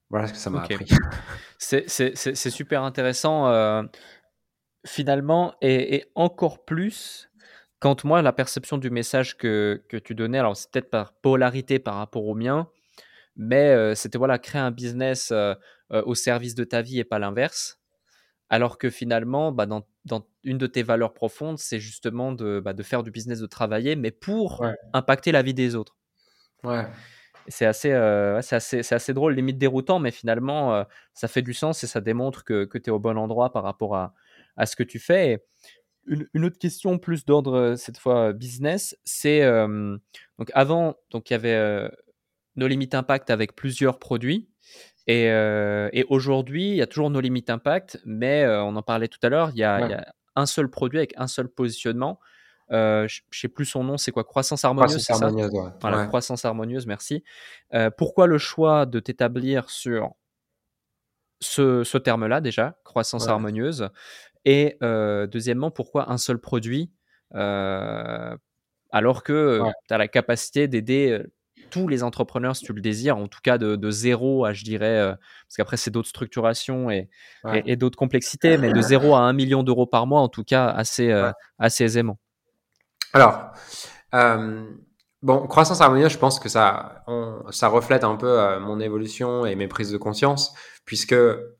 Voilà 0.09 0.27
ce 0.27 0.33
que 0.33 0.39
ça 0.39 0.49
m'a 0.49 0.61
appris. 0.63 0.87
C'est 1.57 2.49
super 2.49 2.83
intéressant, 2.83 3.47
euh, 3.47 3.83
finalement, 4.85 5.55
et, 5.61 6.05
encore 6.15 6.63
plus 6.63 7.29
quand 7.79 8.03
moi, 8.05 8.23
la 8.23 8.33
perception 8.33 8.77
du 8.79 8.89
message 8.89 9.37
que, 9.37 9.83
que 9.87 9.97
tu 9.97 10.15
donnais, 10.15 10.39
alors 10.39 10.57
c'est 10.57 10.71
peut-être 10.71 10.89
par 10.89 11.13
polarité 11.13 11.77
par 11.77 11.95
rapport 11.95 12.25
au 12.25 12.33
mien, 12.33 12.67
mais 13.35 13.69
euh, 13.69 13.93
c'était 13.93 14.17
voilà, 14.17 14.39
créer 14.39 14.61
un 14.61 14.71
business 14.71 15.29
euh, 15.31 15.53
au 15.91 16.15
service 16.15 16.55
de 16.55 16.63
ta 16.63 16.81
vie 16.81 16.99
et 16.99 17.03
pas 17.03 17.19
l'inverse. 17.19 17.79
Alors 18.49 18.77
que 18.77 18.89
finalement, 18.89 19.51
bah, 19.51 19.67
dans, 19.67 19.85
une 20.43 20.57
de 20.57 20.67
tes 20.67 20.83
valeurs 20.83 21.13
profondes, 21.13 21.57
c'est 21.57 21.79
justement 21.79 22.31
de, 22.31 22.59
bah, 22.59 22.73
faire 22.83 23.03
du 23.03 23.11
business, 23.11 23.39
de 23.39 23.45
travailler, 23.47 23.95
mais 23.95 24.11
pour 24.11 24.65
impacter 24.93 25.31
la 25.31 25.41
vie 25.41 25.53
des 25.53 25.75
autres. 25.75 25.97
Ouais. 26.63 26.85
C'est 27.49 27.65
assez, 27.65 27.91
euh, 27.91 28.37
assez, 28.37 28.79
assez, 28.93 29.13
drôle, 29.13 29.33
limite 29.33 29.57
déroutant, 29.57 29.99
mais 29.99 30.11
finalement, 30.11 30.75
euh, 30.75 30.83
ça 31.13 31.29
fait 31.29 31.41
du 31.41 31.53
sens 31.53 31.81
et 31.83 31.87
ça 31.87 32.01
démontre 32.01 32.43
que, 32.43 32.65
tu 32.65 32.89
es 32.89 32.89
au 32.89 32.99
bon 32.99 33.17
endroit 33.17 33.51
par 33.51 33.63
rapport 33.63 33.95
à, 33.95 34.65
ce 34.65 34.75
que 34.75 34.83
tu 34.83 34.99
fais. 34.99 35.45
une, 36.07 36.45
autre 36.45 36.57
question 36.57 36.97
plus 36.97 37.25
d'ordre, 37.25 37.53
euh, 37.55 37.75
cette 37.77 37.99
fois 37.99 38.33
business, 38.33 38.97
c'est 39.05 39.41
donc 40.37 40.51
avant, 40.53 40.95
donc 41.11 41.29
il 41.29 41.33
y 41.33 41.35
avait 41.35 41.89
nos 42.57 42.67
limites 42.67 42.95
impact 42.95 43.29
avec 43.29 43.55
plusieurs 43.55 43.97
produits. 43.99 44.49
Euh, 45.09 45.89
et, 45.93 46.05
aujourd'hui, 46.09 46.69
il 46.69 46.75
y 46.75 46.81
a 46.81 46.87
toujours 46.87 47.09
nos 47.09 47.19
limites 47.19 47.49
impact, 47.49 47.99
mais 48.05 48.43
euh, 48.43 48.63
on 48.63 48.75
en 48.75 48.81
parlait 48.81 49.07
tout 49.07 49.19
à 49.23 49.29
l'heure, 49.29 49.51
il, 49.53 49.59
y 49.59 49.63
a 49.63 50.13
un 50.35 50.45
seul 50.45 50.69
produit 50.69 50.99
avec 50.99 51.13
un 51.17 51.27
seul 51.27 51.47
positionnement. 51.47 52.19
Euh, 52.71 53.07
je 53.07 53.21
ne 53.21 53.35
sais 53.35 53.47
plus 53.47 53.65
son 53.65 53.85
nom, 53.85 53.97
c'est 53.97 54.11
quoi? 54.11 54.25
Croissance 54.25 54.65
harmonieuse 54.65 55.05
Croissance 55.05 55.21
harmonieuse, 55.21 55.71
Voilà, 55.79 56.05
croissance 56.07 56.43
harmonieuse, 56.43 56.85
merci. 56.85 57.23
pourquoi 57.97 58.27
le 58.27 58.37
choix 58.37 58.85
de 58.85 58.99
t'établir 58.99 59.69
sur 59.69 60.11
ce, 61.39 61.97
terme-là 61.97 62.41
déjà, 62.41 62.77
croissance 62.83 63.27
harmonieuse? 63.27 63.89
Et 64.43 64.77
deuxièmement, 64.81 65.71
pourquoi 65.71 66.11
un 66.11 66.17
seul 66.17 66.39
produit 66.39 66.91
alors 67.31 69.23
que 69.23 69.61
tu 69.87 69.93
as 69.93 69.97
la 69.97 70.07
capacité 70.09 70.67
d'aider 70.67 71.23
tous 71.69 71.87
les 71.87 72.03
entrepreneurs, 72.03 72.55
si 72.55 72.65
tu 72.65 72.73
le 72.73 72.81
désires, 72.81 73.17
en 73.17 73.27
tout 73.27 73.39
cas 73.41 73.57
de, 73.57 73.91
zéro 73.91 74.45
à, 74.45 74.53
je 74.53 74.63
dirais, 74.63 74.99
euh, 74.99 75.13
parce 75.13 75.57
qu'après 75.57 75.77
c'est 75.77 75.91
d'autres 75.91 76.09
structurations 76.09 76.89
et, 76.89 77.09
et, 77.65 77.75
d'autres 77.75 77.97
complexités, 77.97 78.57
mais 78.57 78.73
de 78.73 78.81
zéro 78.81 79.15
à 79.15 79.19
un 79.19 79.33
million 79.33 79.63
d'euros 79.63 79.85
par 79.85 80.07
mois, 80.07 80.21
en 80.21 80.29
tout 80.29 80.43
cas 80.43 80.67
assez, 80.67 81.11
euh, 81.11 81.31
assez 81.59 81.83
aisément. 81.83 82.17
Alors, 83.13 83.51
euh, 84.13 84.65
bon, 85.21 85.47
croissance 85.47 85.81
harmonieuse, 85.81 86.11
je 86.11 86.17
pense 86.17 86.39
que 86.39 86.49
ça, 86.49 87.05
ça 87.51 87.67
reflète 87.67 88.03
un 88.03 88.15
peu 88.15 88.59
mon 88.59 88.79
évolution 88.79 89.45
et 89.45 89.55
mes 89.55 89.67
prises 89.67 89.91
de 89.91 89.97
conscience, 89.97 90.53
puisque 90.85 91.15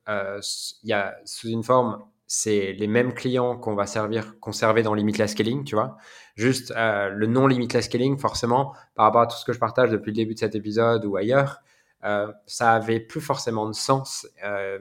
il 0.08 0.90
y 0.90 0.94
a 0.94 1.16
sous 1.26 1.50
une 1.50 1.64
forme 1.64 2.04
c'est 2.28 2.74
les 2.74 2.88
mêmes 2.88 3.14
clients 3.14 3.58
qu'on 3.58 3.74
va 3.74 3.88
servir, 3.88 4.38
conserver 4.42 4.84
dans 4.84 4.94
Limitless 4.94 5.32
Scaling, 5.32 5.64
tu 5.64 5.76
vois. 5.76 5.98
Juste 6.36 6.72
euh, 6.76 7.08
le 7.08 7.26
non 7.26 7.48
Limitless 7.48 7.86
Scaling, 7.86 8.18
forcément, 8.18 8.74
par 8.96 9.06
rapport 9.06 9.22
à 9.22 9.28
tout 9.28 9.38
ce 9.38 9.46
que 9.46 9.54
je 9.54 9.60
partage 9.60 9.90
depuis 9.90 10.12
le 10.12 10.18
début 10.18 10.34
de 10.34 10.40
cet 10.40 10.54
épisode 10.54 11.06
ou 11.06 11.16
ailleurs, 11.16 11.62
euh, 12.04 12.32
ça 12.46 12.74
avait 12.74 13.00
plus 13.00 13.22
forcément 13.22 13.66
de 13.66 13.74
sens. 13.74 14.28
Euh, 14.44 14.78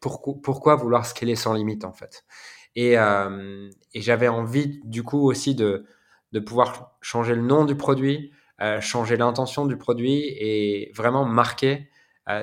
pourquoi, 0.00 0.74
vouloir 0.74 1.06
scaler 1.06 1.36
sans 1.36 1.54
limite, 1.54 1.84
en 1.84 1.92
fait 1.92 2.24
et, 2.76 2.94
et 2.94 4.00
j'avais 4.00 4.28
envie, 4.28 4.80
du 4.84 5.02
coup, 5.02 5.28
aussi 5.28 5.56
de, 5.56 5.84
de 6.32 6.40
pouvoir 6.40 6.96
changer 7.02 7.34
le 7.34 7.42
nom 7.42 7.64
du 7.64 7.76
produit, 7.76 8.32
changer 8.80 9.16
l'intention 9.16 9.66
du 9.66 9.76
produit 9.76 10.24
et 10.38 10.90
vraiment 10.94 11.24
marquer 11.26 11.90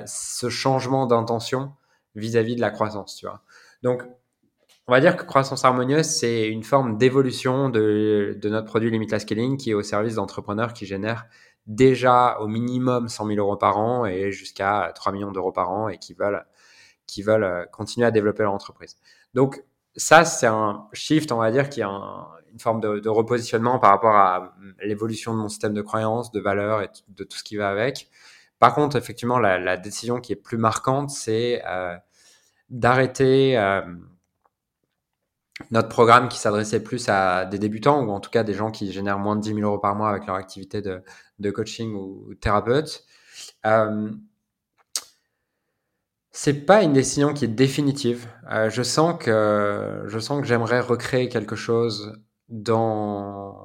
ce 0.06 0.50
changement 0.50 1.06
d'intention 1.06 1.72
vis-à-vis 2.14 2.56
de 2.56 2.60
la 2.60 2.70
croissance, 2.70 3.16
tu 3.16 3.26
vois. 3.26 3.42
Donc, 3.82 4.02
on 4.88 4.92
va 4.92 5.00
dire 5.00 5.16
que 5.16 5.24
croissance 5.24 5.64
harmonieuse, 5.64 6.06
c'est 6.06 6.48
une 6.48 6.64
forme 6.64 6.96
d'évolution 6.96 7.68
de, 7.68 8.36
de, 8.40 8.48
notre 8.48 8.66
produit 8.66 8.90
Limitless 8.90 9.22
Scaling 9.22 9.58
qui 9.58 9.70
est 9.70 9.74
au 9.74 9.82
service 9.82 10.14
d'entrepreneurs 10.14 10.72
qui 10.72 10.86
génèrent 10.86 11.26
déjà 11.66 12.38
au 12.40 12.48
minimum 12.48 13.08
100 13.08 13.26
000 13.26 13.38
euros 13.38 13.58
par 13.58 13.76
an 13.78 14.06
et 14.06 14.32
jusqu'à 14.32 14.90
3 14.94 15.12
millions 15.12 15.30
d'euros 15.30 15.52
par 15.52 15.70
an 15.70 15.88
et 15.88 15.98
qui 15.98 16.14
veulent, 16.14 16.44
qui 17.06 17.22
veulent 17.22 17.44
euh, 17.44 17.66
continuer 17.66 18.06
à 18.06 18.10
développer 18.10 18.42
leur 18.42 18.54
entreprise. 18.54 18.96
Donc, 19.34 19.62
ça, 19.94 20.24
c'est 20.24 20.46
un 20.46 20.88
shift, 20.94 21.32
on 21.32 21.38
va 21.38 21.50
dire, 21.50 21.68
qui 21.68 21.80
est 21.80 21.84
une 21.84 22.58
forme 22.58 22.80
de, 22.80 23.08
repositionnement 23.08 23.78
par 23.78 23.90
rapport 23.90 24.14
à 24.16 24.54
l'évolution 24.82 25.34
de 25.34 25.38
mon 25.38 25.48
système 25.48 25.74
de 25.74 25.82
croyances, 25.82 26.30
de 26.30 26.40
valeurs 26.40 26.82
et 26.82 26.88
de 27.08 27.24
tout 27.24 27.36
ce 27.36 27.44
qui 27.44 27.56
va 27.56 27.68
avec. 27.68 28.08
Par 28.58 28.74
contre, 28.74 28.96
effectivement, 28.96 29.38
la, 29.38 29.76
décision 29.76 30.20
qui 30.20 30.32
est 30.32 30.36
plus 30.36 30.56
marquante, 30.56 31.10
c'est 31.10 31.62
euh, 31.66 31.96
d'arrêter 32.70 33.58
euh, 33.58 33.82
notre 35.70 35.88
programme 35.88 36.28
qui 36.28 36.38
s'adressait 36.38 36.82
plus 36.82 37.08
à 37.08 37.44
des 37.44 37.58
débutants 37.58 38.02
ou 38.04 38.10
en 38.10 38.20
tout 38.20 38.30
cas 38.30 38.44
des 38.44 38.54
gens 38.54 38.70
qui 38.70 38.92
génèrent 38.92 39.18
moins 39.18 39.36
de 39.36 39.40
10 39.40 39.54
000 39.54 39.60
euros 39.60 39.78
par 39.78 39.94
mois 39.94 40.10
avec 40.10 40.26
leur 40.26 40.36
activité 40.36 40.82
de, 40.82 41.50
coaching 41.50 41.94
ou, 41.94 42.34
thérapeute. 42.40 43.04
Euh, 43.66 44.10
c'est 46.30 46.66
pas 46.66 46.82
une 46.82 46.92
décision 46.92 47.34
qui 47.34 47.44
est 47.46 47.48
définitive. 47.48 48.28
Euh, 48.50 48.70
je 48.70 48.82
sens 48.82 49.16
que 49.18 50.04
je 50.06 50.18
sens 50.18 50.40
que 50.40 50.46
j'aimerais 50.46 50.80
recréer 50.80 51.28
quelque 51.28 51.56
chose 51.56 52.16
dans 52.48 53.56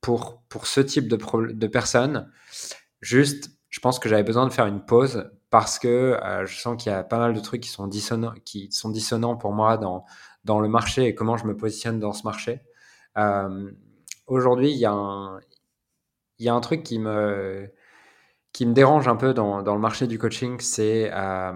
pour 0.00 0.42
pour 0.48 0.66
ce 0.66 0.80
type 0.80 1.08
de 1.08 1.16
de 1.52 1.66
personnes. 1.66 2.30
Juste, 3.00 3.49
je 3.80 3.82
pense 3.82 3.98
que 3.98 4.10
j'avais 4.10 4.22
besoin 4.22 4.46
de 4.46 4.52
faire 4.52 4.66
une 4.66 4.84
pause 4.84 5.30
parce 5.48 5.78
que 5.78 5.88
euh, 6.22 6.44
je 6.44 6.54
sens 6.60 6.76
qu'il 6.76 6.92
y 6.92 6.94
a 6.94 7.02
pas 7.02 7.16
mal 7.16 7.32
de 7.32 7.40
trucs 7.40 7.62
qui 7.62 7.70
sont 7.70 7.86
dissonants 7.86 8.34
qui 8.44 8.70
sont 8.72 8.90
dissonants 8.90 9.36
pour 9.38 9.54
moi 9.54 9.78
dans 9.78 10.04
dans 10.44 10.60
le 10.60 10.68
marché 10.68 11.06
et 11.06 11.14
comment 11.14 11.38
je 11.38 11.46
me 11.46 11.56
positionne 11.56 11.98
dans 11.98 12.12
ce 12.12 12.24
marché. 12.24 12.60
Euh, 13.16 13.70
Aujourd'hui, 14.26 14.70
il 14.70 14.76
y 14.76 14.84
a 14.84 14.92
un 14.92 15.40
y 16.38 16.50
a 16.50 16.54
un 16.54 16.60
truc 16.60 16.82
qui 16.82 16.98
me 16.98 17.72
qui 18.52 18.66
me 18.66 18.74
dérange 18.74 19.08
un 19.08 19.16
peu 19.16 19.32
dans, 19.32 19.62
dans 19.62 19.74
le 19.74 19.80
marché 19.80 20.06
du 20.06 20.18
coaching, 20.18 20.60
c'est 20.60 21.10
euh, 21.14 21.52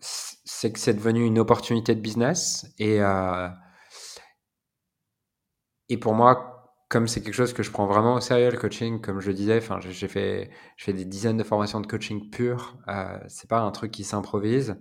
que 0.00 0.78
c'est 0.78 0.94
devenu 0.94 1.24
une 1.24 1.40
opportunité 1.40 1.96
de 1.96 2.00
business 2.00 2.72
et 2.78 3.02
euh, 3.02 3.48
et 5.88 5.98
pour 5.98 6.14
moi, 6.14 6.51
comme 6.92 7.08
c'est 7.08 7.22
quelque 7.22 7.32
chose 7.32 7.54
que 7.54 7.62
je 7.62 7.70
prends 7.70 7.86
vraiment 7.86 8.16
au 8.16 8.20
sérieux 8.20 8.50
le 8.50 8.58
coaching, 8.58 9.00
comme 9.00 9.18
je 9.18 9.28
le 9.28 9.34
disais, 9.34 9.62
j'ai 9.88 10.08
fait 10.08 10.50
des 10.88 11.06
dizaines 11.06 11.38
de 11.38 11.42
formations 11.42 11.80
de 11.80 11.86
coaching 11.86 12.28
pur, 12.28 12.76
euh, 12.86 13.18
c'est 13.28 13.48
pas 13.48 13.60
un 13.60 13.70
truc 13.70 13.90
qui 13.92 14.04
s'improvise. 14.04 14.76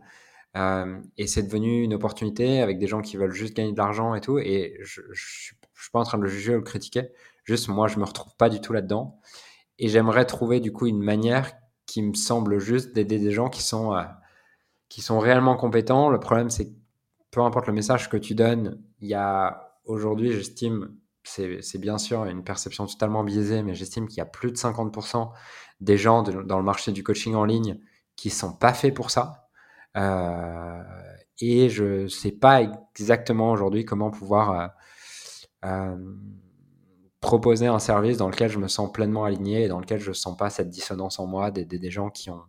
Euh, 0.57 0.99
et 1.17 1.25
c'est 1.25 1.43
devenu 1.43 1.83
une 1.83 1.93
opportunité 1.93 2.61
avec 2.61 2.79
des 2.79 2.87
gens 2.87 3.01
qui 3.01 3.15
veulent 3.15 3.31
juste 3.31 3.55
gagner 3.55 3.71
de 3.71 3.77
l'argent 3.77 4.13
et 4.13 4.19
tout. 4.19 4.39
Et 4.39 4.77
je, 4.81 5.01
je, 5.13 5.55
je, 5.73 5.83
suis 5.83 5.91
pas 5.93 6.01
en 6.01 6.03
train 6.03 6.17
de 6.17 6.23
le 6.23 6.29
juger 6.29 6.53
ou 6.53 6.57
le 6.57 6.63
critiquer. 6.63 7.11
Juste, 7.45 7.69
moi, 7.69 7.87
je 7.87 7.97
me 7.97 8.03
retrouve 8.03 8.35
pas 8.35 8.49
du 8.49 8.59
tout 8.59 8.73
là-dedans. 8.73 9.17
Et 9.79 9.87
j'aimerais 9.87 10.25
trouver 10.25 10.59
du 10.59 10.73
coup 10.73 10.87
une 10.87 11.01
manière 11.01 11.53
qui 11.85 12.01
me 12.01 12.13
semble 12.13 12.59
juste 12.59 12.93
d'aider 12.93 13.19
des 13.19 13.31
gens 13.31 13.47
qui 13.47 13.63
sont, 13.63 13.95
euh, 13.95 14.03
qui 14.89 14.99
sont 15.01 15.19
réellement 15.19 15.55
compétents. 15.55 16.09
Le 16.09 16.19
problème, 16.19 16.49
c'est 16.49 16.65
que 16.65 16.75
peu 17.31 17.39
importe 17.39 17.67
le 17.67 17.73
message 17.73 18.09
que 18.09 18.17
tu 18.17 18.35
donnes, 18.35 18.83
il 18.99 19.07
y 19.07 19.13
a 19.13 19.79
aujourd'hui, 19.85 20.33
j'estime, 20.33 20.97
c'est 21.23 21.77
bien 21.77 21.97
sûr 21.97 22.25
une 22.25 22.43
perception 22.43 22.85
totalement 22.85 23.23
biaisée, 23.23 23.63
mais 23.63 23.75
j'estime 23.75 24.07
qu'il 24.07 24.17
y 24.17 24.21
a 24.21 24.25
plus 24.25 24.51
de 24.51 24.57
50% 24.57 25.31
des 25.79 25.97
gens 25.97 26.23
dans 26.23 26.57
le 26.57 26.63
marché 26.63 26.91
du 26.91 27.03
coaching 27.03 27.35
en 27.35 27.45
ligne 27.45 27.79
qui 28.15 28.29
sont 28.29 28.53
pas 28.53 28.73
faits 28.73 28.93
pour 28.93 29.11
ça. 29.11 29.49
Euh, 29.97 30.83
et 31.39 31.69
je 31.69 32.07
sais 32.07 32.31
pas 32.31 32.61
exactement 32.61 33.51
aujourd'hui 33.51 33.83
comment 33.85 34.11
pouvoir 34.11 34.51
euh, 34.51 34.67
euh 35.65 36.15
proposer 37.21 37.67
un 37.67 37.77
service 37.77 38.17
dans 38.17 38.29
lequel 38.29 38.49
je 38.49 38.57
me 38.57 38.67
sens 38.67 38.91
pleinement 38.91 39.25
aligné 39.25 39.63
et 39.63 39.67
dans 39.67 39.79
lequel 39.79 39.99
je 39.99 40.11
sens 40.11 40.35
pas 40.35 40.49
cette 40.49 40.69
dissonance 40.69 41.19
en 41.19 41.27
moi 41.27 41.51
des 41.51 41.91
gens 41.91 42.09
qui 42.09 42.31
ont 42.31 42.41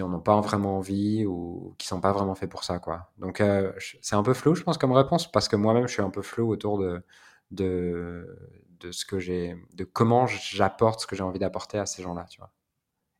en 0.00 0.12
ont 0.12 0.20
pas 0.20 0.38
vraiment 0.40 0.76
envie 0.76 1.24
ou 1.24 1.74
qui 1.78 1.86
sont 1.86 2.00
pas 2.00 2.12
vraiment 2.12 2.34
faits 2.34 2.50
pour 2.50 2.64
ça. 2.64 2.80
Donc 3.18 3.42
c'est 4.02 4.14
un 4.14 4.22
peu 4.22 4.34
flou 4.34 4.54
je 4.54 4.62
pense 4.62 4.78
comme 4.78 4.92
réponse 4.92 5.30
parce 5.30 5.48
que 5.48 5.56
moi-même 5.56 5.88
je 5.88 5.92
suis 5.94 6.02
un 6.02 6.10
peu 6.10 6.22
flou 6.22 6.50
autour 6.50 6.78
de 6.78 7.02
de, 7.50 8.36
de 8.80 8.92
ce 8.92 9.04
que 9.04 9.18
j'ai 9.18 9.56
de 9.74 9.84
comment 9.84 10.26
j'apporte 10.26 11.00
ce 11.00 11.06
que 11.06 11.16
j'ai 11.16 11.22
envie 11.22 11.38
d'apporter 11.38 11.78
à 11.78 11.86
ces 11.86 12.02
gens-là, 12.02 12.26
tu 12.30 12.38
vois. 12.38 12.52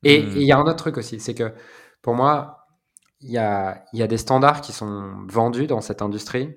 Et 0.03 0.23
mmh. 0.23 0.37
il 0.37 0.43
y 0.43 0.51
a 0.51 0.57
un 0.57 0.63
autre 0.63 0.75
truc 0.75 0.97
aussi, 0.97 1.19
c'est 1.19 1.35
que 1.35 1.53
pour 2.01 2.15
moi, 2.15 2.67
il 3.19 3.31
y 3.31 3.37
a, 3.37 3.85
y 3.93 4.01
a 4.01 4.07
des 4.07 4.17
standards 4.17 4.61
qui 4.61 4.73
sont 4.73 5.25
vendus 5.27 5.67
dans 5.67 5.81
cette 5.81 6.01
industrie 6.01 6.55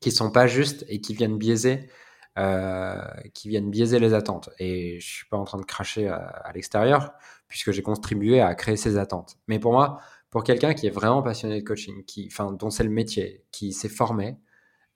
qui 0.00 0.12
sont 0.12 0.30
pas 0.30 0.46
justes 0.46 0.84
et 0.88 1.00
qui 1.00 1.14
viennent 1.14 1.38
biaiser 1.38 1.88
euh, 2.36 3.00
qui 3.32 3.48
viennent 3.48 3.70
biaiser 3.70 4.00
les 4.00 4.12
attentes. 4.12 4.50
Et 4.58 4.98
je 4.98 5.06
suis 5.06 5.26
pas 5.26 5.36
en 5.36 5.44
train 5.44 5.58
de 5.58 5.64
cracher 5.64 6.08
à, 6.08 6.50
l'extérieur, 6.52 7.12
puisque 7.46 7.70
j'ai 7.70 7.82
contribué 7.82 8.40
à 8.40 8.56
créer 8.56 8.76
ces 8.76 8.98
attentes. 8.98 9.36
Mais 9.46 9.60
pour 9.60 9.70
moi, 9.70 10.00
pour 10.30 10.42
quelqu'un 10.42 10.74
qui 10.74 10.88
est 10.88 10.90
vraiment 10.90 11.22
passionné 11.22 11.60
de 11.60 11.64
coaching, 11.64 12.04
qui, 12.04 12.28
enfin, 12.32 12.50
dont 12.50 12.70
c'est 12.70 12.82
le 12.82 12.90
métier, 12.90 13.44
qui 13.52 13.72
s'est 13.72 13.88
formé, 13.88 14.36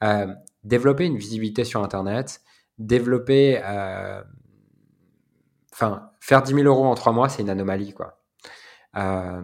euh, 0.03 0.26
développer 0.69 1.07
une 1.07 1.16
visibilité 1.16 1.64
sur 1.64 1.83
Internet, 1.83 2.41
développer, 2.79 3.61
euh, 3.64 4.23
enfin, 5.73 6.11
faire 6.21 6.43
10 6.43 6.55
000 6.55 6.66
euros 6.66 6.87
en 6.87 6.95
trois 6.95 7.12
mois, 7.12 7.29
c'est 7.29 7.43
une 7.43 7.51
anomalie, 7.51 7.93
quoi. 7.93 8.23
Euh, 8.97 9.43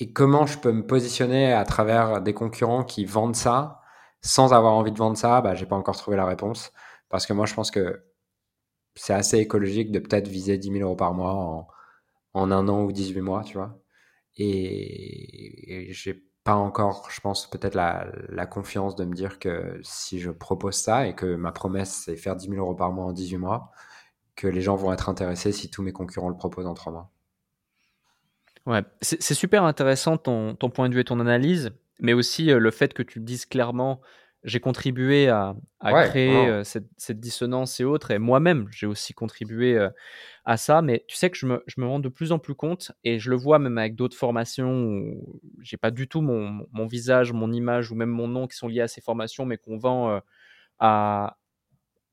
et 0.00 0.12
comment 0.12 0.46
je 0.46 0.58
peux 0.58 0.72
me 0.72 0.86
positionner 0.86 1.52
à 1.52 1.64
travers 1.64 2.20
des 2.22 2.34
concurrents 2.34 2.84
qui 2.84 3.04
vendent 3.04 3.36
ça 3.36 3.80
sans 4.20 4.52
avoir 4.52 4.74
envie 4.74 4.92
de 4.92 4.98
vendre 4.98 5.16
ça, 5.16 5.40
bah, 5.40 5.54
j'ai 5.54 5.66
pas 5.66 5.76
encore 5.76 5.96
trouvé 5.96 6.16
la 6.16 6.26
réponse. 6.26 6.72
Parce 7.08 7.26
que 7.26 7.32
moi, 7.32 7.46
je 7.46 7.54
pense 7.54 7.70
que 7.70 8.04
c'est 8.94 9.14
assez 9.14 9.38
écologique 9.38 9.92
de 9.92 9.98
peut-être 10.00 10.28
viser 10.28 10.58
10 10.58 10.72
000 10.72 10.80
euros 10.80 10.96
par 10.96 11.14
mois 11.14 11.34
en, 12.34 12.50
un 12.50 12.68
an 12.68 12.82
ou 12.84 12.92
18 12.92 13.20
mois, 13.20 13.42
tu 13.44 13.56
vois. 13.56 13.80
Et, 14.36 15.88
j'ai 15.92 16.27
pas 16.44 16.54
encore, 16.54 17.08
je 17.10 17.20
pense, 17.20 17.48
peut-être 17.48 17.74
la, 17.74 18.46
confiance 18.46 18.96
de 18.96 19.04
me 19.04 19.14
dire 19.14 19.38
que 19.38 19.78
si 19.82 20.20
je 20.20 20.30
propose 20.30 20.76
ça 20.76 21.06
et 21.06 21.14
que 21.14 21.34
ma 21.34 21.52
promesse, 21.52 22.02
c'est 22.04 22.16
faire 22.16 22.36
10 22.36 22.48
000 22.48 22.56
euros 22.58 22.74
par 22.74 22.92
mois 22.92 23.04
en 23.06 23.12
18 23.12 23.36
mois, 23.36 23.70
que 24.34 24.46
les 24.46 24.60
gens 24.60 24.76
vont 24.76 24.92
être 24.92 25.08
intéressés 25.08 25.52
si 25.52 25.70
tous 25.70 25.82
mes 25.82 25.92
concurrents 25.92 26.30
le 26.30 26.36
proposent 26.36 26.66
en 26.66 26.74
3 26.74 26.92
mois. 26.92 27.10
Ouais, 28.66 28.82
c'est 29.00 29.34
super 29.34 29.64
intéressant 29.64 30.18
ton, 30.18 30.54
point 30.56 30.88
de 30.88 30.94
vue 30.94 31.00
et 31.00 31.04
ton 31.04 31.20
analyse 31.20 31.72
mais 32.00 32.12
aussi 32.12 32.46
le 32.46 32.70
fait 32.70 32.94
que 32.94 33.02
tu 33.02 33.20
dises 33.20 33.46
clairement, 33.46 34.00
j'ai 34.44 34.60
contribué 34.60 35.28
à, 35.28 35.54
créer 35.82 36.62
cette, 36.64 37.20
dissonance 37.20 37.80
et 37.80 37.84
autres, 37.84 38.10
et 38.10 38.18
moi-même, 38.18 38.66
j'ai 38.70 38.86
aussi 38.86 39.12
contribué 39.12 39.88
à 40.44 40.56
ça, 40.56 40.80
mais 40.80 41.04
tu 41.08 41.16
sais 41.16 41.30
que 41.30 41.36
je 41.36 41.46
me, 41.46 41.62
je 41.66 41.80
me, 41.80 41.86
rends 41.86 41.98
de 41.98 42.08
plus 42.08 42.32
en 42.32 42.38
plus 42.38 42.54
compte, 42.54 42.92
et 43.04 43.18
je 43.18 43.30
le 43.30 43.36
vois 43.36 43.58
même 43.58 43.78
avec 43.78 43.94
d'autres 43.94 44.16
formations 44.16 44.72
où 44.82 45.40
j'ai 45.60 45.76
pas 45.76 45.90
du 45.90 46.08
tout 46.08 46.20
mon, 46.20 46.66
mon, 46.72 46.86
visage, 46.86 47.32
mon 47.32 47.52
image 47.52 47.90
ou 47.90 47.94
même 47.94 48.10
mon 48.10 48.28
nom 48.28 48.46
qui 48.46 48.56
sont 48.56 48.68
liés 48.68 48.80
à 48.80 48.88
ces 48.88 49.00
formations, 49.00 49.44
mais 49.44 49.58
qu'on 49.58 49.76
vend 49.76 50.20
à, 50.78 51.36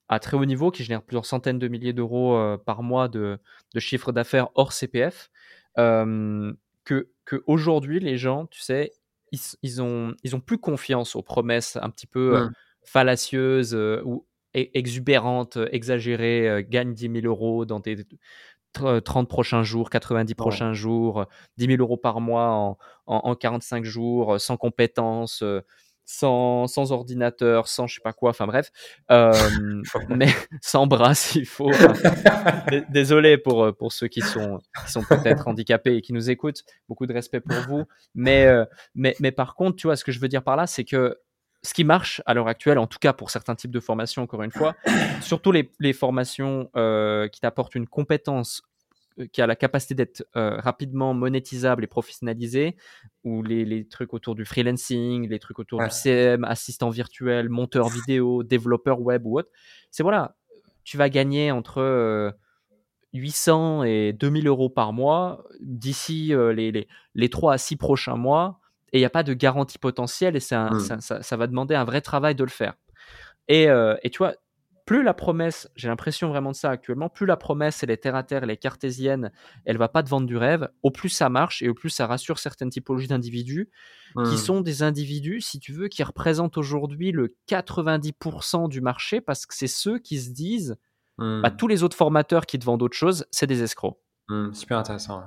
à 0.09 0.19
très 0.19 0.35
haut 0.37 0.45
niveau, 0.45 0.71
qui 0.71 0.83
génèrent 0.83 1.03
plusieurs 1.03 1.25
centaines 1.25 1.59
de 1.59 1.67
milliers 1.67 1.93
d'euros 1.93 2.57
par 2.65 2.81
mois 2.83 3.07
de, 3.07 3.39
de 3.73 3.79
chiffre 3.79 4.11
d'affaires 4.11 4.49
hors 4.55 4.73
CPF, 4.73 5.29
que, 5.75 7.09
que 7.25 7.43
aujourd'hui, 7.47 7.99
les 7.99 8.17
gens, 8.17 8.45
tu 8.47 8.61
sais, 8.61 8.91
ils, 9.31 9.81
ont, 9.81 10.13
ils 10.23 10.35
ont 10.35 10.39
plus 10.39 10.57
confiance 10.57 11.15
aux 11.15 11.21
promesses 11.21 11.77
un 11.81 11.89
petit 11.89 12.07
peu 12.07 12.37
euh, 12.37 12.49
fallacieuses 12.83 13.73
ou 13.73 14.25
e, 14.55 14.65
exubérantes, 14.73 15.57
exagérées, 15.71 16.65
gagne 16.69 16.93
10 16.93 17.21
000 17.21 17.25
euros 17.25 17.65
dans 17.65 17.81
tes 17.81 17.97
30 18.73 19.29
prochains 19.29 19.63
jours, 19.63 19.89
90 19.89 20.35
prochains 20.35 20.73
jours, 20.73 21.25
10 21.57 21.67
000 21.67 21.81
euros 21.81 21.97
par 21.97 22.19
mois 22.19 22.51
en, 22.51 22.77
en 23.05 23.35
45 23.35 23.83
jours, 23.85 24.39
sans 24.39 24.57
compétences, 24.57 25.43
sans, 26.05 26.67
sans, 26.67 26.91
ordinateur, 26.91 27.67
sans 27.67 27.87
je 27.87 27.95
sais 27.95 28.01
pas 28.01 28.13
quoi, 28.13 28.29
enfin 28.29 28.47
bref, 28.47 28.71
euh, 29.11 29.33
mais 30.09 30.27
sans 30.61 30.87
bras 30.87 31.15
s'il 31.15 31.45
faut. 31.45 31.71
désolé 32.89 33.37
pour, 33.37 33.63
euh, 33.63 33.71
pour 33.71 33.91
ceux 33.91 34.07
qui 34.07 34.21
sont, 34.21 34.59
qui 34.85 34.91
sont 34.91 35.03
peut-être 35.03 35.47
handicapés 35.47 35.97
et 35.97 36.01
qui 36.01 36.13
nous 36.13 36.29
écoutent, 36.29 36.63
beaucoup 36.87 37.05
de 37.05 37.13
respect 37.13 37.39
pour 37.39 37.57
vous. 37.67 37.83
Mais, 38.13 38.45
euh, 38.45 38.65
mais, 38.93 39.15
mais 39.19 39.31
par 39.31 39.55
contre, 39.55 39.77
tu 39.77 39.87
vois, 39.87 39.95
ce 39.95 40.03
que 40.03 40.11
je 40.11 40.19
veux 40.19 40.27
dire 40.27 40.43
par 40.43 40.55
là, 40.55 40.67
c'est 40.67 40.83
que 40.83 41.19
ce 41.63 41.73
qui 41.73 41.83
marche 41.83 42.21
à 42.27 42.35
l'heure 42.35 42.47
actuelle, 42.47 42.77
en 42.77 42.85
tout 42.85 42.99
cas 42.99 43.11
pour 43.11 43.31
certains 43.31 43.55
types 43.55 43.71
de 43.71 43.79
formations, 43.79 44.21
encore 44.21 44.43
une 44.43 44.51
fois, 44.51 44.75
surtout 45.21 45.51
les, 45.51 45.71
les 45.79 45.93
formations 45.93 46.65
qui 47.31 47.41
t'apportent 47.41 47.73
une 47.73 47.87
compétence 47.87 48.61
qui 49.31 49.41
a 49.41 49.47
la 49.47 49.55
capacité 49.55 49.95
d'être 49.95 50.25
rapidement 50.33 51.13
monétisable 51.13 51.83
et 51.83 51.87
professionnalisé, 51.87 52.75
ou 53.23 53.43
les, 53.43 53.87
trucs 53.87 54.13
autour 54.13 54.35
du 54.35 54.45
freelancing, 54.45 55.29
les 55.29 55.39
trucs 55.39 55.59
autour 55.59 55.81
du 55.81 55.89
CM, 55.89 56.43
assistant 56.43 56.89
virtuel, 56.89 57.49
monteur 57.49 57.89
vidéo, 57.89 58.43
développeur 58.43 59.01
web 59.01 59.25
ou 59.25 59.39
autre, 59.39 59.49
c'est 59.91 60.03
voilà, 60.03 60.35
tu 60.83 60.97
vas 60.97 61.09
gagner 61.09 61.51
entre 61.51 62.33
800 63.13 63.83
et 63.83 64.13
2000 64.13 64.47
euros 64.47 64.69
par 64.69 64.93
mois 64.93 65.43
d'ici 65.61 66.33
les, 66.53 66.71
les, 66.71 66.87
les 67.13 67.29
3 67.29 67.53
à 67.53 67.57
6 67.57 67.77
prochains 67.77 68.17
mois 68.17 68.59
et 68.91 68.97
il 68.97 69.01
n'y 69.01 69.05
a 69.05 69.09
pas 69.09 69.23
de 69.23 69.33
garantie 69.33 69.79
potentielle 69.79 70.35
et 70.35 70.39
mmh. 70.39 70.99
ça, 70.99 71.21
ça, 71.21 71.37
va 71.37 71.47
demander 71.47 71.75
un 71.75 71.83
vrai 71.83 72.01
travail 72.01 72.35
de 72.35 72.43
le 72.43 72.49
faire. 72.49 72.73
Et, 73.47 73.67
et 74.03 74.09
tu 74.09 74.17
vois, 74.19 74.35
plus 74.85 75.03
la 75.03 75.13
promesse, 75.13 75.69
j'ai 75.75 75.87
l'impression 75.87 76.29
vraiment 76.29 76.51
de 76.51 76.55
ça 76.55 76.69
actuellement, 76.69 77.09
plus 77.09 77.25
la 77.25 77.37
promesse 77.37 77.83
elle 77.83 77.89
est 77.89 77.97
terre 77.97 78.15
à 78.15 78.23
terre, 78.23 78.43
elle 78.43 78.51
est 78.51 78.57
cartésienne, 78.57 79.31
elle 79.65 79.77
va 79.77 79.89
pas 79.89 80.03
te 80.03 80.09
vendre 80.09 80.27
du 80.27 80.37
rêve, 80.37 80.69
au 80.83 80.91
plus 80.91 81.09
ça 81.09 81.29
marche 81.29 81.63
et 81.63 81.69
au 81.69 81.73
plus 81.73 81.89
ça 81.89 82.05
rassure 82.05 82.37
certaines 82.37 82.69
typologies 82.69 83.07
d'individus 83.07 83.69
qui 84.15 84.35
mmh. 84.35 84.37
sont 84.37 84.61
des 84.61 84.83
individus, 84.83 85.41
si 85.41 85.59
tu 85.59 85.73
veux, 85.73 85.89
qui 85.89 86.03
représentent 86.03 86.57
aujourd'hui 86.57 87.11
le 87.11 87.35
90% 87.49 88.69
du 88.69 88.79
marché 88.79 89.19
parce 89.19 89.45
que 89.45 89.53
c'est 89.53 89.67
ceux 89.67 89.99
qui 89.99 90.19
se 90.19 90.29
disent 90.29 90.77
bah, 91.17 91.49
mmh. 91.49 91.57
tous 91.57 91.67
les 91.67 91.83
autres 91.83 91.97
formateurs 91.97 92.45
qui 92.45 92.59
te 92.59 92.65
vendent 92.65 92.83
autre 92.83 92.95
chose, 92.95 93.25
c'est 93.31 93.47
des 93.47 93.63
escrocs. 93.63 93.97
Mmh, 94.29 94.53
super 94.53 94.77
intéressant. 94.77 95.23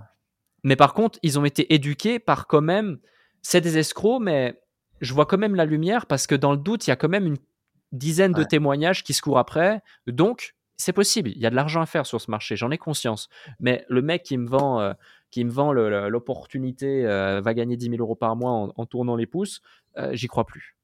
Mais 0.65 0.77
par 0.77 0.95
contre, 0.95 1.19
ils 1.23 1.39
ont 1.39 1.45
été 1.45 1.75
éduqués 1.75 2.19
par 2.19 2.47
quand 2.47 2.63
même, 2.63 2.99
c'est 3.43 3.61
des 3.61 3.79
escrocs, 3.79 4.23
mais 4.23 4.61
je 5.01 5.15
vois 5.15 5.27
quand 5.27 5.39
même 5.39 5.55
la 5.55 5.65
lumière 5.65 6.07
parce 6.07 6.27
que 6.27 6.35
dans 6.35 6.53
le 6.53 6.59
doute, 6.59 6.87
il 6.87 6.91
y 6.91 6.93
a 6.93 6.97
quand 6.97 7.09
même 7.09 7.27
une 7.27 7.39
dizaine 7.93 8.33
de 8.33 8.45
témoignages 8.45 9.03
qui 9.03 9.15
se 9.15 9.23
courent 9.23 9.39
après. 9.39 9.83
Donc, 10.07 10.55
c'est 10.77 10.93
possible. 10.93 11.31
Il 11.31 11.39
y 11.39 11.47
a 11.47 11.51
de 11.51 11.57
l'argent 11.57 11.81
à 11.81 11.87
faire 11.87 12.07
sur 12.07 12.21
ce 12.21 12.31
marché, 12.31 12.57
j'en 12.57 12.71
ai 12.71 12.79
conscience. 12.79 13.29
Mais 13.61 13.85
le 13.89 14.01
mec 14.01 14.23
qui 14.23 14.39
me 14.39 14.49
vend, 14.49 14.81
euh, 14.81 14.93
qui 15.31 15.45
me 15.45 15.51
vend 15.51 15.73
l'opportunité, 15.73 17.05
euh, 17.05 17.41
va 17.41 17.53
gagner 17.53 17.77
10 17.77 17.91
000 17.91 17.97
euros 18.01 18.15
par 18.15 18.37
mois 18.37 18.73
en, 18.75 18.87
tournant 18.87 19.17
les 19.17 19.27
pouces, 19.27 19.61
euh, 19.99 20.11
j'y 20.15 20.29
crois 20.29 20.47
plus. 20.47 20.77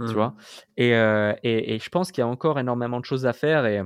Tu 0.00 0.06
mmh. 0.06 0.12
vois? 0.12 0.34
Et, 0.76 0.90
et, 0.90 1.74
et, 1.74 1.78
je 1.78 1.88
pense 1.88 2.12
qu'il 2.12 2.20
y 2.20 2.24
a 2.24 2.28
encore 2.28 2.58
énormément 2.58 3.00
de 3.00 3.04
choses 3.04 3.24
à 3.24 3.32
faire. 3.32 3.64
Et, 3.66 3.82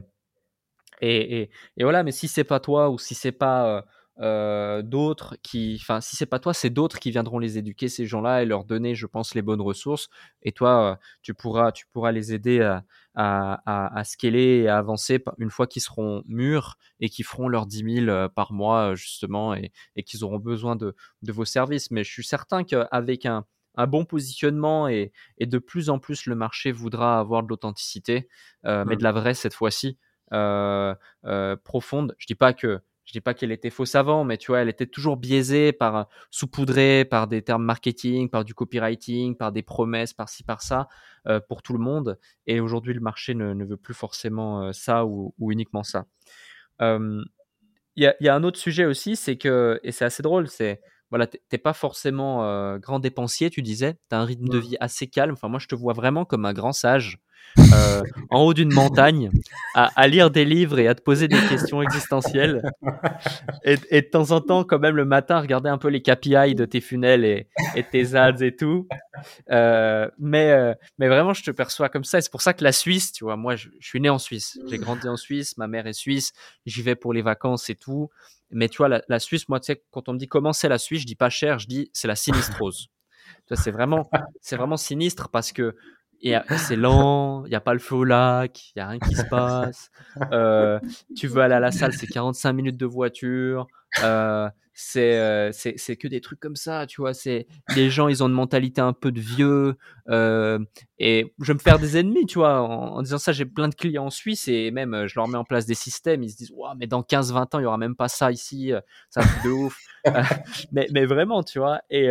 et, 1.01 1.51
et, 1.77 1.83
voilà, 1.83 2.03
mais 2.03 2.13
si 2.13 2.27
c'est 2.27 2.45
pas 2.45 2.61
toi 2.61 2.91
ou 2.91 2.99
si 2.99 3.15
c'est 3.15 3.33
pas 3.33 3.85
euh, 4.21 4.61
euh, 4.61 4.83
d'autres 4.83 5.37
qui, 5.43 5.79
enfin, 5.81 6.01
si 6.01 6.16
c'est 6.16 6.27
pas 6.27 6.39
toi, 6.39 6.55
c'est 6.55 6.71
d'autres 6.71 6.99
qui 6.99 7.11
viendront 7.11 7.39
les 7.39 7.59
éduquer 7.59 7.89
ces 7.89 8.07
gens-là 8.07 8.43
et 8.43 8.47
leur 8.47 8.64
donner, 8.64 8.95
je 8.95 9.07
pense, 9.07 9.35
les 9.35 9.43
bonnes 9.43 9.61
ressources. 9.61 10.09
Et 10.43 10.53
toi, 10.53 10.93
euh, 10.93 10.97
tu 11.23 11.35
pourras, 11.35 11.73
tu 11.73 11.87
pourras 11.93 12.12
les 12.12 12.33
aider 12.33 12.61
à, 12.61 12.85
à, 13.14 13.99
à, 13.99 14.05
scaler 14.05 14.62
et 14.64 14.68
à 14.68 14.79
avancer 14.79 15.23
une 15.39 15.51
fois 15.51 15.66
qu'ils 15.66 15.83
seront 15.83 16.23
mûrs 16.27 16.77
et 17.01 17.09
qu'ils 17.09 17.25
feront 17.25 17.49
leurs 17.49 17.66
10 17.66 18.05
000 18.07 18.29
par 18.31 18.53
mois 18.53 18.95
justement 18.95 19.55
et, 19.55 19.73
et 19.97 20.03
qu'ils 20.03 20.25
auront 20.25 20.39
besoin 20.39 20.77
de, 20.77 20.95
de 21.23 21.33
vos 21.33 21.45
services. 21.45 21.91
Mais 21.91 22.05
je 22.05 22.11
suis 22.11 22.25
certain 22.25 22.64
qu'avec 22.64 23.27
un, 23.27 23.45
un 23.77 23.87
bon 23.87 24.05
positionnement 24.05 24.89
et, 24.89 25.12
et, 25.39 25.47
de 25.47 25.59
plus 25.59 25.91
en 25.91 25.99
plus 25.99 26.27
le 26.27 26.35
marché 26.35 26.73
voudra 26.73 27.18
avoir 27.18 27.43
de 27.43 27.49
l'authenticité, 27.49 28.29
mais 28.64 28.85
de 28.85 28.95
mmh. 28.95 29.03
la 29.03 29.12
vraie 29.12 29.35
cette 29.35 29.55
fois-ci. 29.55 29.99
Euh, 30.33 30.95
euh, 31.25 31.57
profonde. 31.57 32.14
Je 32.18 32.27
dis 32.27 32.37
pas 32.37 32.53
que 32.53 32.81
je 33.11 33.19
dis 33.19 33.21
pas 33.21 33.35
qu'elle 33.35 33.51
était 33.51 33.71
fausse 33.71 33.97
avant, 33.97 34.23
mais 34.23 34.39
tu 34.39 34.53
vois, 34.53 34.61
elle 34.61 34.69
était 34.69 34.87
toujours 34.87 35.17
biaisée 35.17 35.73
par 35.73 36.07
saupoudrée 36.31 37.05
par 37.05 37.27
des 37.27 37.43
termes 37.43 37.65
marketing, 37.65 38.31
par 38.31 38.45
du 38.45 38.55
copywriting, 38.55 39.37
par 39.37 39.51
des 39.51 39.63
promesses, 39.63 40.15
par 40.15 40.29
ci, 40.29 40.45
par 40.45 40.63
ça, 40.63 40.87
euh, 41.27 41.41
pour 41.41 41.63
tout 41.63 41.73
le 41.73 41.81
monde. 41.81 42.21
Et 42.47 42.61
aujourd'hui, 42.61 42.95
le 42.95 43.01
marché 43.01 43.35
ne, 43.35 43.65
veut 43.65 43.77
plus 43.77 43.95
forcément 43.95 44.73
ça 44.73 45.05
ou, 45.07 45.35
uniquement 45.41 45.83
ça. 45.83 46.07
Il 46.81 47.25
y, 47.97 48.07
a, 48.07 48.15
y, 48.21 48.29
a, 48.29 48.35
un 48.37 48.45
autre 48.45 48.61
sujet 48.61 48.85
aussi, 48.85 49.17
c'est 49.17 49.37
que, 49.37 49.81
et 49.83 49.91
c'est 49.91 50.05
assez 50.05 50.23
drôle, 50.23 50.47
c'est 50.47 50.81
voilà, 51.11 51.27
t'es 51.27 51.59
pas 51.59 51.73
forcément 51.73 52.79
grand 52.79 53.01
dépensier, 53.01 53.51
tu 53.51 53.61
disais, 53.61 53.95
tu 54.09 54.15
as 54.15 54.21
un 54.21 54.25
rythme 54.25 54.49
de 54.49 54.59
vie 54.59 54.77
assez 54.79 55.09
calme. 55.09 55.33
Enfin, 55.33 55.49
moi, 55.49 55.59
je 55.59 55.67
te 55.67 55.75
vois 55.75 55.95
vraiment 55.95 56.25
comme 56.25 56.45
un 56.45 56.53
grand 56.53 56.73
sage 56.73 57.19
euh, 57.72 58.03
en 58.30 58.41
haut 58.41 58.55
d'une 58.55 58.72
montagne, 58.72 59.30
à, 59.74 60.09
lire 60.09 60.30
des 60.30 60.45
livres 60.45 60.78
et 60.78 60.88
à 60.88 60.95
te 60.95 61.03
poser 61.03 61.28
des 61.28 61.41
questions 61.49 61.82
existentielles. 61.82 62.62
Et, 63.64 63.76
de 63.76 64.07
temps 64.09 64.30
en 64.30 64.41
temps, 64.41 64.64
quand 64.64 64.78
même, 64.78 64.97
le 64.97 65.05
matin, 65.05 65.41
regarder 65.41 65.68
un 65.68 65.78
peu 65.78 65.88
les 65.88 66.03
KPI 66.03 66.55
de 66.55 66.64
tes 66.64 66.80
funnels 66.80 67.24
et, 67.24 67.49
tes 67.91 68.14
ads 68.14 68.43
et 68.43 68.55
tout. 68.55 68.86
Euh, 69.51 70.09
mais, 70.18 70.51
euh, 70.53 70.74
mais 70.99 71.09
vraiment, 71.09 71.34
je 71.34 71.43
te 71.43 71.51
perçois 71.51 71.88
comme 71.88 72.05
ça. 72.05 72.18
Et 72.18 72.20
c'est 72.22 72.30
pour 72.30 72.43
ça 72.43 72.55
que 72.55 72.64
la 72.64 72.72
Suisse, 72.72 73.12
tu 73.12 73.24
vois, 73.24 73.36
moi, 73.36 73.57
je, 73.57 73.68
suis 73.80 74.01
né 74.01 74.09
en 74.09 74.18
Suisse. 74.18 74.59
J'ai 74.68 74.78
grandi 74.78 75.09
en 75.09 75.16
Suisse, 75.16 75.57
ma 75.59 75.66
mère 75.66 75.86
est 75.86 75.93
suisse, 75.93 76.32
j'y 76.66 76.82
vais 76.82 76.95
pour 76.95 77.12
les 77.12 77.22
vacances 77.22 77.68
et 77.70 77.74
tout. 77.74 78.11
Mais 78.51 78.68
tu 78.68 78.78
vois, 78.78 78.88
la, 79.07 79.18
Suisse, 79.18 79.49
moi, 79.49 79.61
tu 79.61 79.66
sais, 79.66 79.82
quand 79.91 80.09
on 80.09 80.14
me 80.14 80.18
dit 80.18 80.26
comment 80.26 80.53
c'est 80.53 80.68
la 80.68 80.78
Suisse, 80.78 81.03
je 81.03 81.07
dis 81.07 81.14
pas 81.14 81.30
cher, 81.30 81.59
je 81.59 81.66
dis 81.66 81.91
c'est 81.93 82.09
la 82.09 82.16
sinistrose. 82.16 82.88
c'est 83.53 83.70
vraiment, 83.70 84.11
c'est 84.41 84.57
vraiment 84.57 84.76
sinistre 84.76 85.28
parce 85.28 85.53
que 85.53 85.76
c'est 86.57 86.77
lent, 86.77 87.45
il 87.47 87.51
n'y 87.51 87.55
a 87.55 87.61
pas 87.61 87.73
le 87.73 87.79
feu 87.79 87.97
au 87.97 88.05
lac, 88.05 88.71
il 88.75 88.79
n'y 88.79 88.83
a 88.83 88.89
rien 88.89 88.99
qui 88.99 89.14
se 89.14 89.25
passe. 89.25 89.91
Euh, 90.33 90.81
tu 91.16 91.29
veux 91.29 91.41
aller 91.41 91.55
à 91.55 91.61
la 91.61 91.71
salle, 91.71 91.93
c'est 91.93 92.07
45 92.07 92.53
minutes 92.53 92.77
de 92.77 92.87
voiture. 92.87 93.66
Euh, 94.03 94.49
euh, 94.97 95.51
c'est 95.53 95.75
c'est 95.77 95.97
que 95.97 96.09
des 96.09 96.21
trucs 96.21 96.41
comme 96.41 96.57
ça, 96.57 96.87
tu 96.87 97.01
vois. 97.01 97.14
C'est 97.14 97.47
les 97.77 97.91
gens, 97.91 98.09
ils 98.09 98.23
ont 98.23 98.29
une 98.29 98.35
mentalité 98.35 98.81
un 98.81 98.93
peu 98.93 99.12
de 99.12 99.21
vieux. 99.21 99.77
et 100.99 101.33
je 101.41 101.47
vais 101.47 101.55
me 101.55 101.59
faire 101.59 101.79
des 101.79 101.97
ennemis, 101.97 102.27
tu 102.27 102.39
vois. 102.39 102.61
En, 102.61 103.03
disant 103.03 103.18
ça, 103.18 103.33
j'ai 103.33 103.45
plein 103.45 103.68
de 103.68 103.75
clients 103.75 104.07
en 104.07 104.11
Suisse 104.11 104.49
et 104.49 104.71
même 104.71 105.07
je 105.07 105.14
leur 105.16 105.29
mets 105.29 105.39
en 105.39 105.45
place 105.45 105.66
des 105.66 105.75
systèmes. 105.75 106.23
Ils 106.23 106.31
se 106.31 106.37
disent, 106.37 106.53
ouais, 106.53 106.71
mais 106.77 106.87
dans 106.87 107.03
15-20 107.03 107.55
ans, 107.55 107.59
il 107.61 107.62
y 107.62 107.66
aura 107.66 107.79
même 107.79 107.97
pas 107.97 108.09
ça 108.09 108.33
ici. 108.33 108.73
Ça 109.11 109.21
un 109.21 109.45
de 109.45 109.51
ouf. 109.51 109.79
mais, 110.73 110.89
mais 110.93 111.07
vraiment, 111.07 111.43
tu 111.43 111.61
vois. 111.61 111.81
Et 111.89 112.11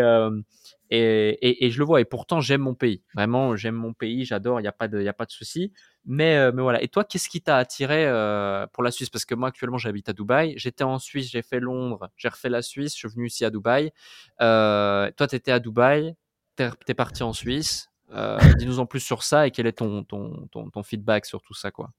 et, 0.92 1.66
et, 1.66 1.70
je 1.70 1.80
le 1.80 1.86
vois. 1.86 2.02
Et 2.02 2.06
pourtant, 2.06 2.42
j'aime 2.42 2.62
mon 2.62 2.74
pays. 2.74 3.04
Vraiment, 3.14 3.56
j'aime 3.56 3.76
mon 3.76 3.94
pays. 3.94 4.26
J'adore. 4.26 4.60
Il 4.60 4.64
n'y 4.64 4.70
a 4.70 4.72
pas 4.72 4.88
de, 4.88 4.98
de 5.04 5.14
souci. 5.30 5.72
Mais, 6.06 6.38
euh, 6.38 6.52
mais 6.52 6.64
voilà. 6.64 6.82
Et 6.82 6.88
toi, 6.88 7.04
qu'est-ce 7.04 7.30
qui 7.30 7.42
t'a 7.42 7.58
attiré 7.58 8.08
euh, 8.08 8.66
pour 8.74 8.82
la 8.82 8.90
Suisse? 8.90 9.10
Parce 9.10 9.26
que 9.26 9.36
moi, 9.36 9.50
actuellement, 9.50 9.78
j'habite 9.78 10.10
à 10.10 10.14
Dubaï. 10.14 10.54
J'étais 10.58 10.84
en 10.84 10.98
Suisse, 10.98 11.30
j'ai 11.30 11.44
fait 11.44 11.60
Londres, 11.60 12.10
j'ai 12.18 12.30
refait 12.30 12.50
la 12.50 12.64
Suisse. 12.64 12.94
Je 12.94 12.98
suis 12.98 13.08
venu 13.10 13.28
ici 13.28 13.46
à 13.46 13.52
Dubaï. 13.52 13.92
Euh, 14.42 15.12
toi, 15.16 15.28
tu 15.28 15.36
étais 15.36 15.52
à 15.52 15.60
Dubaï. 15.60 16.16
Tu 16.58 16.64
es, 16.88 16.94
parti 16.94 17.22
en 17.22 17.34
Suisse. 17.34 17.90
Dis-nous 18.58 18.80
en 18.80 18.88
plus 18.88 19.00
sur 19.00 19.22
ça 19.22 19.46
et 19.46 19.52
quel 19.52 19.68
est 19.68 19.74
ton, 19.74 20.04
ton, 20.04 20.48
ton, 20.52 20.84
feedback 20.84 21.26
sur 21.26 21.42
tout 21.42 21.54
ça, 21.54 21.70
quoi. 21.70 21.92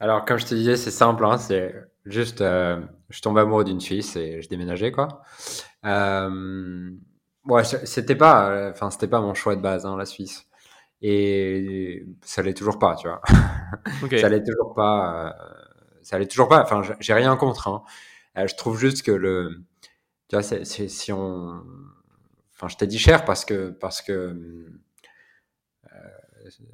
Alors, 0.00 0.24
comme 0.24 0.38
je 0.38 0.46
te 0.46 0.54
disais, 0.54 0.76
c'est 0.76 0.90
simple. 0.90 1.26
Hein, 1.26 1.36
c'est 1.36 1.74
juste, 2.06 2.38
je 2.38 3.20
tombe 3.20 3.36
amoureux 3.36 3.64
d'une 3.64 3.80
Suisse 3.80 4.16
et 4.16 4.40
je 4.40 4.48
déménageais, 4.48 4.90
quoi. 4.90 5.22
Ouais, 7.50 7.64
c'était 7.64 8.14
pas, 8.14 8.48
euh, 8.50 8.70
enfin, 8.70 8.90
c'était 8.90 9.08
pas 9.08 9.20
mon 9.20 9.34
choix 9.34 9.56
de 9.56 9.60
base, 9.60 9.84
hein, 9.84 9.96
la 9.96 10.06
Suisse. 10.06 10.46
Et 11.02 12.06
ça 12.22 12.42
l'est 12.42 12.54
toujours 12.54 12.78
pas, 12.78 12.94
tu 12.94 13.08
vois. 13.08 13.20
ça 14.20 14.28
l'est 14.28 14.44
toujours 14.44 14.72
pas. 14.72 15.26
Euh, 15.26 15.32
ça 16.02 16.18
l'est 16.18 16.28
toujours 16.28 16.48
pas. 16.48 16.62
Enfin, 16.62 16.82
j'ai 17.00 17.12
rien 17.12 17.34
contre. 17.36 17.66
Hein. 17.66 17.82
Euh, 18.38 18.46
je 18.46 18.54
trouve 18.54 18.78
juste 18.78 19.02
que 19.02 19.10
le, 19.10 19.64
tu 20.28 20.36
vois, 20.36 20.42
c'est, 20.44 20.64
si 20.64 21.12
on, 21.12 21.64
enfin, 22.54 22.68
je 22.68 22.76
t'ai 22.76 22.86
dit 22.86 23.00
cher 23.00 23.24
parce 23.24 23.44
que 23.44 23.70
parce 23.70 24.00
que 24.00 24.70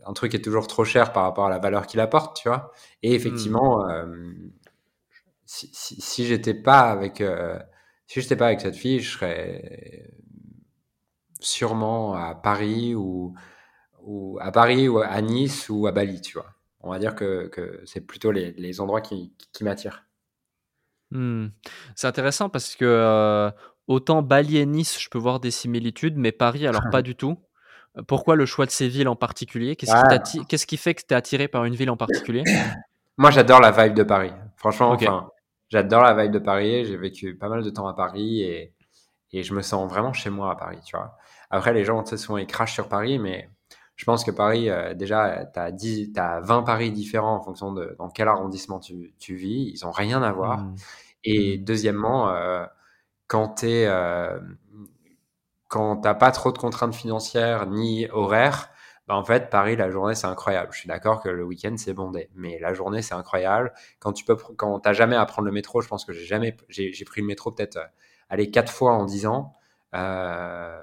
un 0.06 0.12
truc 0.12 0.34
est 0.34 0.42
toujours 0.42 0.66
trop 0.66 0.84
cher 0.84 1.12
par 1.12 1.22
rapport 1.24 1.46
à 1.46 1.50
la 1.50 1.58
valeur 1.58 1.86
qu'il 1.86 2.00
apporte, 2.00 2.36
tu 2.36 2.48
vois. 2.48 2.72
Et 3.02 3.14
effectivement, 3.14 3.86
hmm. 3.86 4.50
si, 5.46 5.70
si, 5.72 6.00
si 6.00 6.26
j'étais 6.26 6.54
pas 6.54 6.90
avec, 6.90 7.22
si 8.06 8.20
j'étais 8.20 8.36
pas 8.36 8.46
avec 8.48 8.60
cette 8.60 8.76
fille, 8.76 9.00
je 9.00 9.10
serais 9.10 10.10
sûrement 11.46 12.14
à 12.14 12.34
Paris 12.34 12.94
ou, 12.94 13.34
ou 14.02 14.38
à 14.40 14.50
Paris 14.52 14.88
ou 14.88 14.98
à 14.98 15.20
Nice 15.20 15.68
ou 15.68 15.86
à 15.86 15.92
Bali, 15.92 16.20
tu 16.20 16.34
vois. 16.34 16.50
On 16.80 16.90
va 16.90 16.98
dire 16.98 17.14
que, 17.14 17.48
que 17.48 17.80
c'est 17.84 18.00
plutôt 18.00 18.30
les, 18.30 18.52
les, 18.52 18.80
endroits 18.80 19.00
qui, 19.00 19.32
qui 19.52 19.64
m'attirent. 19.64 20.04
Hmm. 21.10 21.48
C'est 21.94 22.06
intéressant 22.06 22.48
parce 22.48 22.76
que 22.76 22.84
euh, 22.84 23.50
autant 23.86 24.22
Bali 24.22 24.58
et 24.58 24.66
Nice, 24.66 25.00
je 25.00 25.08
peux 25.08 25.18
voir 25.18 25.40
des 25.40 25.50
similitudes, 25.50 26.16
mais 26.16 26.32
Paris, 26.32 26.66
alors 26.66 26.82
pas 26.90 27.02
du 27.02 27.14
tout. 27.14 27.38
Pourquoi 28.06 28.36
le 28.36 28.44
choix 28.44 28.66
de 28.66 28.70
ces 28.70 28.88
villes 28.88 29.08
en 29.08 29.16
particulier? 29.16 29.74
Qu'est-ce 29.74 30.66
qui, 30.66 30.66
qui, 30.66 30.76
fait 30.76 30.94
que 30.94 31.00
tu 31.00 31.14
es 31.14 31.16
attiré 31.16 31.48
par 31.48 31.64
une 31.64 31.74
ville 31.74 31.90
en 31.90 31.96
particulier? 31.96 32.44
Moi, 33.16 33.30
j'adore 33.30 33.60
la 33.60 33.70
vibe 33.70 33.94
de 33.94 34.02
Paris. 34.02 34.32
Franchement, 34.56 34.98
j'adore 35.70 36.02
la 36.02 36.14
vibe 36.14 36.32
de 36.32 36.38
Paris. 36.38 36.84
J'ai 36.84 36.96
vécu 36.96 37.34
pas 37.36 37.48
mal 37.48 37.62
de 37.62 37.70
temps 37.70 37.88
à 37.88 37.94
Paris 37.94 38.42
et, 38.42 38.74
et 39.32 39.42
je 39.42 39.54
me 39.54 39.62
sens 39.62 39.88
vraiment 39.90 40.12
chez 40.12 40.30
moi 40.30 40.50
à 40.52 40.56
Paris, 40.56 40.80
tu 40.84 40.96
vois. 40.96 41.16
Après, 41.50 41.72
les 41.72 41.84
gens, 41.84 42.02
tu 42.02 42.10
sais, 42.10 42.16
souvent, 42.16 42.38
ils 42.38 42.46
crachent 42.46 42.74
sur 42.74 42.88
Paris, 42.88 43.18
mais 43.18 43.50
je 43.96 44.04
pense 44.04 44.24
que 44.24 44.30
Paris, 44.30 44.68
euh, 44.70 44.94
déjà, 44.94 45.46
tu 45.52 45.58
as, 45.58 46.34
as, 46.36 46.40
20 46.40 46.62
Paris 46.62 46.92
différents 46.92 47.36
en 47.36 47.42
fonction 47.42 47.72
de 47.72 47.94
dans 47.98 48.10
quel 48.10 48.28
arrondissement 48.28 48.78
tu, 48.78 49.14
tu 49.18 49.34
vis. 49.34 49.70
Ils 49.74 49.86
ont 49.86 49.90
rien 49.90 50.22
à 50.22 50.32
voir. 50.32 50.58
Mmh. 50.58 50.74
Et 51.24 51.58
mmh. 51.58 51.64
deuxièmement, 51.64 52.30
euh, 52.30 52.64
quand 53.26 53.56
tu 53.56 53.66
euh, 53.66 54.38
quand 55.68 55.96
t'as 55.96 56.14
pas 56.14 56.30
trop 56.30 56.52
de 56.52 56.58
contraintes 56.58 56.94
financières 56.94 57.66
ni 57.66 58.08
horaires, 58.10 58.70
bah, 59.08 59.14
en 59.14 59.24
fait, 59.24 59.50
Paris, 59.50 59.76
la 59.76 59.90
journée, 59.90 60.14
c'est 60.14 60.26
incroyable. 60.26 60.70
Je 60.72 60.80
suis 60.80 60.88
d'accord 60.88 61.22
que 61.22 61.28
le 61.28 61.44
week-end, 61.44 61.74
c'est 61.76 61.94
bondé. 61.94 62.28
Mais 62.34 62.58
la 62.60 62.74
journée, 62.74 63.02
c'est 63.02 63.14
incroyable. 63.14 63.72
Quand 64.00 64.12
tu 64.12 64.24
peux, 64.24 64.36
quand 64.36 64.80
t'as 64.80 64.92
jamais 64.92 65.16
à 65.16 65.24
prendre 65.26 65.46
le 65.46 65.52
métro, 65.52 65.80
je 65.80 65.88
pense 65.88 66.04
que 66.04 66.12
j'ai 66.12 66.24
jamais, 66.24 66.56
j'ai, 66.68 66.92
pris 67.04 67.20
le 67.20 67.26
métro 67.26 67.52
peut-être, 67.52 67.76
euh, 67.76 67.86
aller 68.28 68.50
quatre 68.50 68.72
fois 68.72 68.94
en 68.94 69.04
dix 69.04 69.26
ans. 69.26 69.54
Euh, 69.94 70.80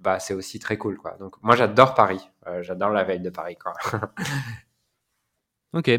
bah, 0.00 0.18
c'est 0.18 0.34
aussi 0.34 0.58
très 0.58 0.76
cool, 0.78 0.98
quoi. 0.98 1.16
Donc, 1.18 1.34
moi, 1.42 1.56
j'adore 1.56 1.94
Paris. 1.94 2.30
Euh, 2.46 2.62
j'adore 2.62 2.90
la 2.90 3.04
veille 3.04 3.20
de 3.20 3.30
Paris, 3.30 3.56
quoi. 3.56 3.74
ok. 5.72 5.90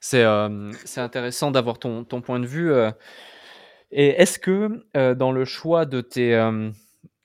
C'est, 0.00 0.24
c'est 0.84 1.00
intéressant 1.00 1.50
d'avoir 1.50 1.78
ton, 1.78 2.04
ton 2.04 2.20
point 2.20 2.40
de 2.40 2.46
vue. 2.46 2.72
Et 3.90 4.08
est-ce 4.08 4.38
que 4.38 4.84
dans 5.14 5.32
le 5.32 5.44
choix 5.44 5.84
de 5.86 6.00
tes, 6.00 6.34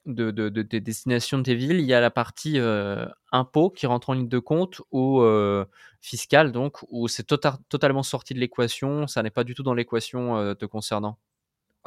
de, 0.07 0.31
de, 0.31 0.49
de, 0.49 0.61
tes 0.61 0.79
destinations 0.79 1.37
de 1.37 1.43
tes 1.43 1.55
villes, 1.55 1.79
il 1.79 1.85
y 1.85 1.93
a 1.93 1.99
la 1.99 2.09
partie 2.09 2.59
euh, 2.59 3.05
impôt 3.31 3.69
qui 3.69 3.85
rentre 3.85 4.09
en 4.09 4.13
ligne 4.13 4.29
de 4.29 4.39
compte 4.39 4.81
ou 4.91 5.21
euh, 5.21 5.65
fiscale, 6.01 6.51
donc, 6.51 6.77
où 6.89 7.07
c'est 7.07 7.27
tota-, 7.27 7.59
totalement 7.69 8.03
sorti 8.03 8.33
de 8.33 8.39
l'équation, 8.39 9.05
ça 9.07 9.21
n'est 9.21 9.29
pas 9.29 9.43
du 9.43 9.53
tout 9.53 9.63
dans 9.63 9.73
l'équation 9.73 10.37
euh, 10.37 10.53
te 10.53 10.65
concernant? 10.65 11.19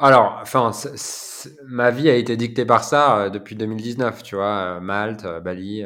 Alors, 0.01 0.39
enfin, 0.41 0.71
ma 1.65 1.91
vie 1.91 2.09
a 2.09 2.15
été 2.15 2.35
dictée 2.35 2.65
par 2.65 2.83
ça 2.83 3.29
depuis 3.29 3.55
2019, 3.55 4.23
tu 4.23 4.35
vois, 4.35 4.79
Malte, 4.79 5.25
Bali, 5.43 5.85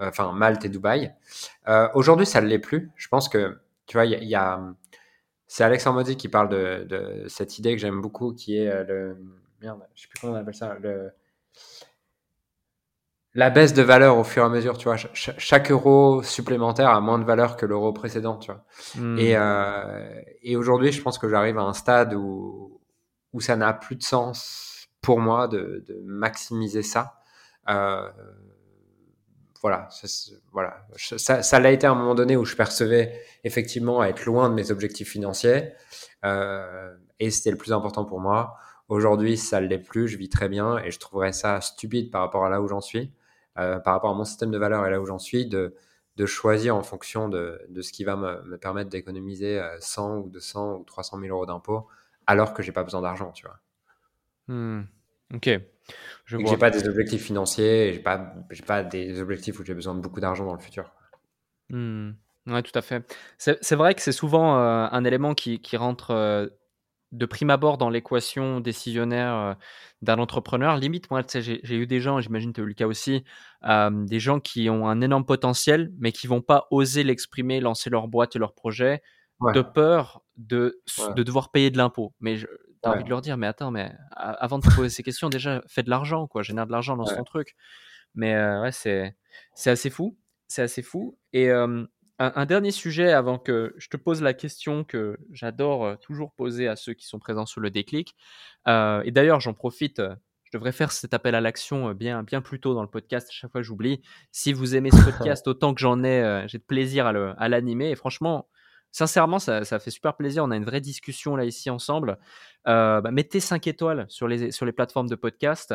enfin, 0.00 0.32
Malte 0.32 0.64
et 0.64 0.68
Dubaï. 0.68 1.12
Aujourd'hui, 1.94 2.26
ça 2.26 2.40
ne 2.40 2.46
l'est 2.46 2.58
plus. 2.58 2.90
Je 2.96 3.08
pense 3.08 3.28
que, 3.28 3.58
tu 3.86 3.96
vois, 3.96 4.06
il 4.06 4.24
y, 4.24 4.34
a. 4.34 4.60
c'est 5.46 5.64
Alex 5.64 5.84
Modi 5.86 6.16
qui 6.16 6.28
parle 6.28 6.48
de, 6.48 6.86
de, 6.88 7.24
cette 7.28 7.58
idée 7.58 7.72
que 7.72 7.78
j'aime 7.80 8.00
beaucoup, 8.00 8.32
qui 8.32 8.56
est 8.56 8.84
le. 8.84 9.16
Merde, 9.60 9.80
je 9.94 10.02
sais 10.02 10.08
plus 10.08 10.20
comment 10.20 10.34
on 10.34 10.36
appelle 10.36 10.54
ça. 10.54 10.76
Le 10.80 11.10
la 13.36 13.50
baisse 13.50 13.74
de 13.74 13.82
valeur 13.82 14.16
au 14.16 14.24
fur 14.24 14.42
et 14.42 14.46
à 14.46 14.48
mesure, 14.48 14.78
tu 14.78 14.88
vois. 14.88 14.96
chaque 14.96 15.70
euro 15.70 16.22
supplémentaire 16.22 16.88
a 16.88 17.00
moins 17.02 17.18
de 17.18 17.24
valeur 17.24 17.56
que 17.58 17.66
l'euro 17.66 17.92
précédent, 17.92 18.38
tu 18.38 18.50
vois. 18.50 18.64
Hmm. 18.94 19.18
Euh, 19.20 20.20
et 20.42 20.56
aujourd'hui, 20.56 20.90
je 20.90 21.02
pense 21.02 21.18
que 21.18 21.28
j'arrive 21.28 21.58
à 21.58 21.62
un 21.62 21.74
stade 21.74 22.14
où, 22.14 22.80
où 23.32 23.40
ça 23.40 23.56
n'a 23.56 23.72
plus 23.72 23.96
de 23.96 24.02
sens 24.02 24.88
pour 25.00 25.20
moi 25.20 25.48
de, 25.48 25.84
maximiser 26.04 26.82
ça. 26.82 27.20
Euh, 27.68 28.10
voilà, 29.62 29.88
ça, 29.90 30.06
voilà. 30.52 30.86
Ça, 30.96 31.60
l'a 31.60 31.70
été 31.72 31.86
à 31.86 31.90
un 31.90 31.94
moment 31.94 32.14
donné 32.14 32.36
où 32.36 32.44
je 32.44 32.56
percevais 32.56 33.20
effectivement 33.44 34.04
être 34.04 34.24
loin 34.24 34.48
de 34.48 34.54
mes 34.54 34.70
objectifs 34.70 35.10
financiers. 35.10 35.72
Euh, 36.24 36.94
et 37.18 37.30
c'était 37.30 37.50
le 37.50 37.56
plus 37.56 37.72
important 37.72 38.04
pour 38.04 38.20
moi. 38.20 38.56
Aujourd'hui, 38.88 39.36
ça 39.36 39.60
ne 39.60 39.66
l'est 39.66 39.78
plus, 39.78 40.08
je 40.08 40.16
vis 40.16 40.28
très 40.28 40.48
bien 40.48 40.78
et 40.78 40.90
je 40.90 40.98
trouverais 40.98 41.32
ça 41.32 41.60
stupide 41.60 42.10
par 42.10 42.20
rapport 42.20 42.44
à 42.44 42.50
là 42.50 42.60
où 42.60 42.68
j'en 42.68 42.80
suis. 42.80 43.12
Euh, 43.58 43.78
par 43.78 43.94
rapport 43.94 44.10
à 44.10 44.14
mon 44.14 44.24
système 44.24 44.50
de 44.50 44.58
valeur 44.58 44.86
et 44.86 44.90
là 44.90 45.00
où 45.00 45.06
j'en 45.06 45.18
suis, 45.18 45.46
de, 45.46 45.74
choisir 46.26 46.76
en 46.76 46.82
fonction 46.82 47.28
de, 47.28 47.58
ce 47.80 47.90
qui 47.90 48.04
va 48.04 48.16
me, 48.16 48.42
me 48.42 48.58
permettre 48.58 48.90
d'économiser 48.90 49.60
100 49.80 50.10
euh, 50.10 50.18
ou 50.18 50.28
200 50.28 50.76
ou 50.76 50.84
300 50.84 51.18
000 51.20 51.34
euros 51.34 51.46
d'impôts 51.46 51.86
alors 52.26 52.52
que 52.52 52.62
j'ai 52.62 52.72
pas 52.72 52.82
besoin 52.82 53.02
d'argent, 53.02 53.32
tu 53.32 53.46
vois. 53.46 53.58
Hmm. 54.48 54.84
Ok. 55.34 55.50
Je 56.24 56.36
n'ai 56.36 56.56
pas 56.56 56.70
des 56.70 56.88
objectifs 56.88 57.22
financiers, 57.22 57.92
j'ai 57.92 58.00
pas, 58.00 58.34
pas 58.66 58.82
des 58.82 59.20
objectifs 59.20 59.58
où 59.60 59.64
j'ai 59.64 59.74
besoin 59.74 59.94
de 59.94 60.00
beaucoup 60.00 60.20
d'argent 60.20 60.44
dans 60.44 60.54
le 60.54 60.60
futur. 60.60 60.92
Hmm. 61.70 62.12
Oui, 62.46 62.62
tout 62.62 62.76
à 62.78 62.82
fait. 62.82 63.04
C'est 63.38 63.74
vrai 63.74 63.94
que 63.94 64.02
c'est 64.02 64.12
souvent 64.12 64.56
euh, 64.56 64.86
un 64.90 65.04
élément 65.04 65.34
qui, 65.34 65.60
qui 65.60 65.76
rentre 65.76 66.50
de 67.12 67.26
prime 67.26 67.50
abord 67.50 67.78
dans 67.78 67.90
l'équation 67.90 68.60
décisionnaire 68.60 69.34
euh, 69.34 69.54
d'un 70.02 70.18
entrepreneur. 70.18 70.76
Limite, 70.76 71.10
moi, 71.10 71.22
j'ai 71.32 71.74
eu 71.74 71.86
des 71.86 72.00
gens, 72.00 72.20
j'imagine 72.20 72.52
que 72.52 72.56
tu 72.56 72.60
as 72.60 72.64
eu 72.64 72.68
le 72.68 72.74
cas 72.74 72.86
aussi, 72.86 73.24
euh, 73.64 73.90
des 74.04 74.20
gens 74.20 74.40
qui 74.40 74.68
ont 74.70 74.88
un 74.88 75.00
énorme 75.00 75.24
potentiel, 75.24 75.92
mais 75.98 76.12
qui 76.12 76.26
vont 76.26 76.42
pas 76.42 76.66
oser 76.70 77.02
l'exprimer, 77.02 77.60
lancer 77.60 77.90
leur 77.90 78.08
boîte 78.08 78.36
et 78.36 78.38
leur 78.38 78.54
projet, 78.54 79.02
de 79.54 79.60
peur 79.60 80.22
de, 80.36 80.82
de 81.14 81.22
devoir 81.22 81.50
payer 81.50 81.70
de 81.70 81.78
l'impôt. 81.78 82.14
Mais 82.20 82.36
tu 82.38 82.46
as 82.84 82.90
envie 82.90 83.04
de 83.04 83.08
leur 83.08 83.20
dire, 83.20 83.36
mais 83.36 83.46
attends, 83.46 83.70
mais 83.70 83.92
avant 84.12 84.58
de 84.58 84.66
te 84.66 84.74
poser 84.74 84.90
ces 84.90 85.02
questions, 85.02 85.28
déjà, 85.28 85.62
fais 85.68 85.82
de 85.82 85.90
l'argent, 85.90 86.26
quoi, 86.26 86.42
génère 86.42 86.66
de 86.66 86.72
l'argent 86.72 86.96
dans 86.96 87.04
ton 87.04 87.24
truc. 87.24 87.56
Mais 88.14 88.34
euh, 88.34 88.62
ouais, 88.62 88.72
c'est 88.72 89.14
assez 89.64 89.90
fou. 89.90 90.18
C'est 90.48 90.62
assez 90.62 90.82
fou. 90.82 91.18
Et 91.32 91.50
un, 91.50 92.46
dernier 92.46 92.70
sujet 92.70 93.12
avant 93.12 93.38
que 93.38 93.74
je 93.76 93.88
te 93.88 93.96
pose 93.96 94.22
la 94.22 94.32
question 94.32 94.84
que 94.84 95.18
j'adore 95.32 95.84
euh, 95.84 95.96
toujours 95.96 96.32
poser 96.32 96.66
à 96.66 96.74
ceux 96.74 96.94
qui 96.94 97.06
sont 97.06 97.18
présents 97.18 97.46
sur 97.46 97.60
le 97.60 97.70
déclic. 97.70 98.14
Euh, 98.68 99.02
et 99.04 99.10
d'ailleurs, 99.10 99.40
j'en 99.40 99.52
profite, 99.52 100.00
je 100.44 100.50
devrais 100.52 100.72
faire 100.72 100.92
cet 100.92 101.12
appel 101.12 101.34
à 101.34 101.42
l'action 101.42 101.92
bien, 101.92 102.22
bien 102.22 102.40
plus 102.40 102.58
tôt 102.58 102.74
dans 102.74 102.82
le 102.82 102.88
podcast. 102.88 103.28
À 103.28 103.32
chaque 103.32 103.52
fois, 103.52 103.62
j'oublie. 103.62 104.00
Si 104.32 104.52
vous 104.52 104.76
aimez 104.76 104.90
ce 104.90 104.96
podcast 105.04 105.46
autant 105.46 105.74
que 105.74 105.80
j'en 105.80 106.02
ai, 106.04 106.44
j'ai 106.46 106.58
de 106.58 106.64
plaisir 106.64 107.06
à 107.06 107.48
l'animer. 107.48 107.90
Et 107.90 107.96
franchement, 107.96 108.48
sincèrement, 108.92 109.38
ça, 109.38 109.64
fait 109.64 109.90
super 109.90 110.16
plaisir. 110.16 110.44
On 110.44 110.50
a 110.50 110.56
une 110.56 110.64
vraie 110.64 110.80
discussion 110.80 111.36
là 111.36 111.44
ici 111.44 111.70
ensemble. 111.70 112.18
Bah, 112.64 113.02
mettez 113.12 113.40
5 113.40 113.66
étoiles 113.66 114.06
sur 114.08 114.28
les, 114.28 114.50
sur 114.50 114.66
les 114.66 114.72
plateformes 114.72 115.08
de 115.08 115.14
podcast 115.14 115.74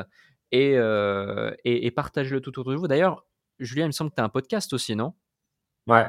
et, 0.51 0.74
et, 0.74 1.86
et 1.86 1.91
partagez-le 1.91 2.41
tout 2.41 2.59
autour 2.59 2.72
de 2.72 2.78
vous. 2.78 2.88
D'ailleurs, 2.88 3.26
Julien, 3.59 3.86
il 3.86 3.88
me 3.88 3.91
semble 3.91 4.09
que 4.12 4.16
tu 4.16 4.22
as 4.22 4.26
un 4.26 4.30
podcast 4.30 4.74
aussi, 4.74 4.95
non? 4.95 5.14
Ouais, 5.88 6.07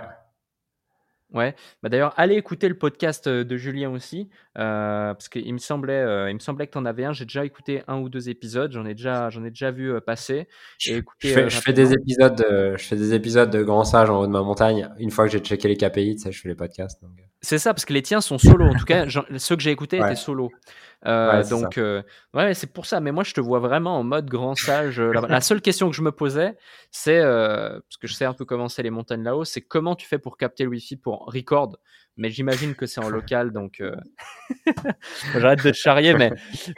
Ouais, 1.32 1.54
bah 1.82 1.88
d'ailleurs, 1.88 2.12
allez 2.16 2.34
écouter 2.34 2.68
le 2.68 2.76
podcast 2.76 3.28
de 3.28 3.56
Julien 3.56 3.90
aussi, 3.90 4.28
euh, 4.58 5.14
parce 5.14 5.28
qu'il 5.28 5.52
me 5.52 5.58
semblait, 5.58 5.92
euh, 5.94 6.30
il 6.30 6.34
me 6.34 6.40
semblait 6.40 6.66
que 6.66 6.72
tu 6.72 6.78
en 6.78 6.84
avais 6.84 7.04
un. 7.04 7.12
J'ai 7.12 7.24
déjà 7.24 7.44
écouté 7.44 7.82
un 7.88 7.98
ou 7.98 8.08
deux 8.08 8.28
épisodes, 8.28 8.70
j'en 8.72 8.84
ai 8.84 8.94
déjà, 8.94 9.30
j'en 9.30 9.42
ai 9.44 9.50
déjà 9.50 9.70
vu 9.70 9.98
passer. 10.00 10.46
Et 10.86 11.02
je, 11.20 11.28
fais, 11.28 11.48
je 11.48 11.60
fais, 11.60 11.72
des 11.72 11.92
épisodes, 11.92 12.36
de, 12.36 12.76
je 12.76 12.84
fais 12.84 12.96
des 12.96 13.14
épisodes 13.14 13.50
de 13.50 13.62
Grand 13.62 13.84
Sage 13.84 14.10
en 14.10 14.20
haut 14.20 14.26
de 14.26 14.32
ma 14.32 14.42
montagne. 14.42 14.88
Une 14.98 15.10
fois 15.10 15.26
que 15.26 15.32
j'ai 15.32 15.38
checké 15.38 15.68
les 15.68 15.76
KPI, 15.76 16.16
tu 16.16 16.22
sais, 16.22 16.32
je 16.32 16.40
fais 16.40 16.48
les 16.48 16.54
podcasts. 16.54 17.00
C'est 17.40 17.58
ça, 17.58 17.72
parce 17.72 17.84
que 17.84 17.92
les 17.92 18.02
tiens 18.02 18.20
sont 18.20 18.38
solo. 18.38 18.66
En 18.66 18.74
tout 18.74 18.84
cas, 18.84 19.06
ceux 19.38 19.56
que 19.56 19.62
j'ai 19.62 19.70
écoutés 19.70 19.98
étaient 19.98 20.16
solo. 20.16 20.50
Euh, 21.07 21.42
donc, 21.48 21.78
euh, 21.78 22.03
ouais, 22.34 22.55
c'est 22.55 22.72
pour 22.72 22.86
ça. 22.86 23.00
Mais 23.00 23.12
moi, 23.12 23.24
je 23.24 23.34
te 23.34 23.40
vois 23.40 23.59
vraiment 23.59 23.98
en 23.98 24.05
mode 24.05 24.26
grand 24.26 24.55
sage. 24.55 25.00
Euh, 25.00 25.12
la, 25.12 25.40
seule 25.40 25.61
question 25.61 25.90
que 25.90 25.96
je 25.96 26.03
me 26.03 26.12
posais, 26.12 26.57
c'est 26.90 27.20
parce 27.20 27.96
que 28.00 28.07
je 28.07 28.14
sais 28.14 28.24
un 28.24 28.34
peu 28.34 28.44
comment 28.44 28.68
c'est 28.68 28.82
les 28.82 28.90
montagnes 28.90 29.22
là-haut, 29.22 29.44
c'est 29.44 29.62
comment 29.62 29.96
tu 29.96 30.07
fais 30.07 30.18
pour 30.18 30.36
capter 30.36 30.64
le 30.64 30.70
Wi-Fi 30.70 30.96
pour 30.96 31.26
record? 31.32 31.78
Mais 32.18 32.28
j'imagine 32.28 32.74
que 32.74 32.84
c'est 32.84 33.03
en 33.03 33.09
local, 33.09 33.53
donc 33.53 33.82
j'arrête 35.32 35.64
de 35.64 35.70
te 35.70 35.76
charrier. 35.76 36.12
Mais, 36.12 36.30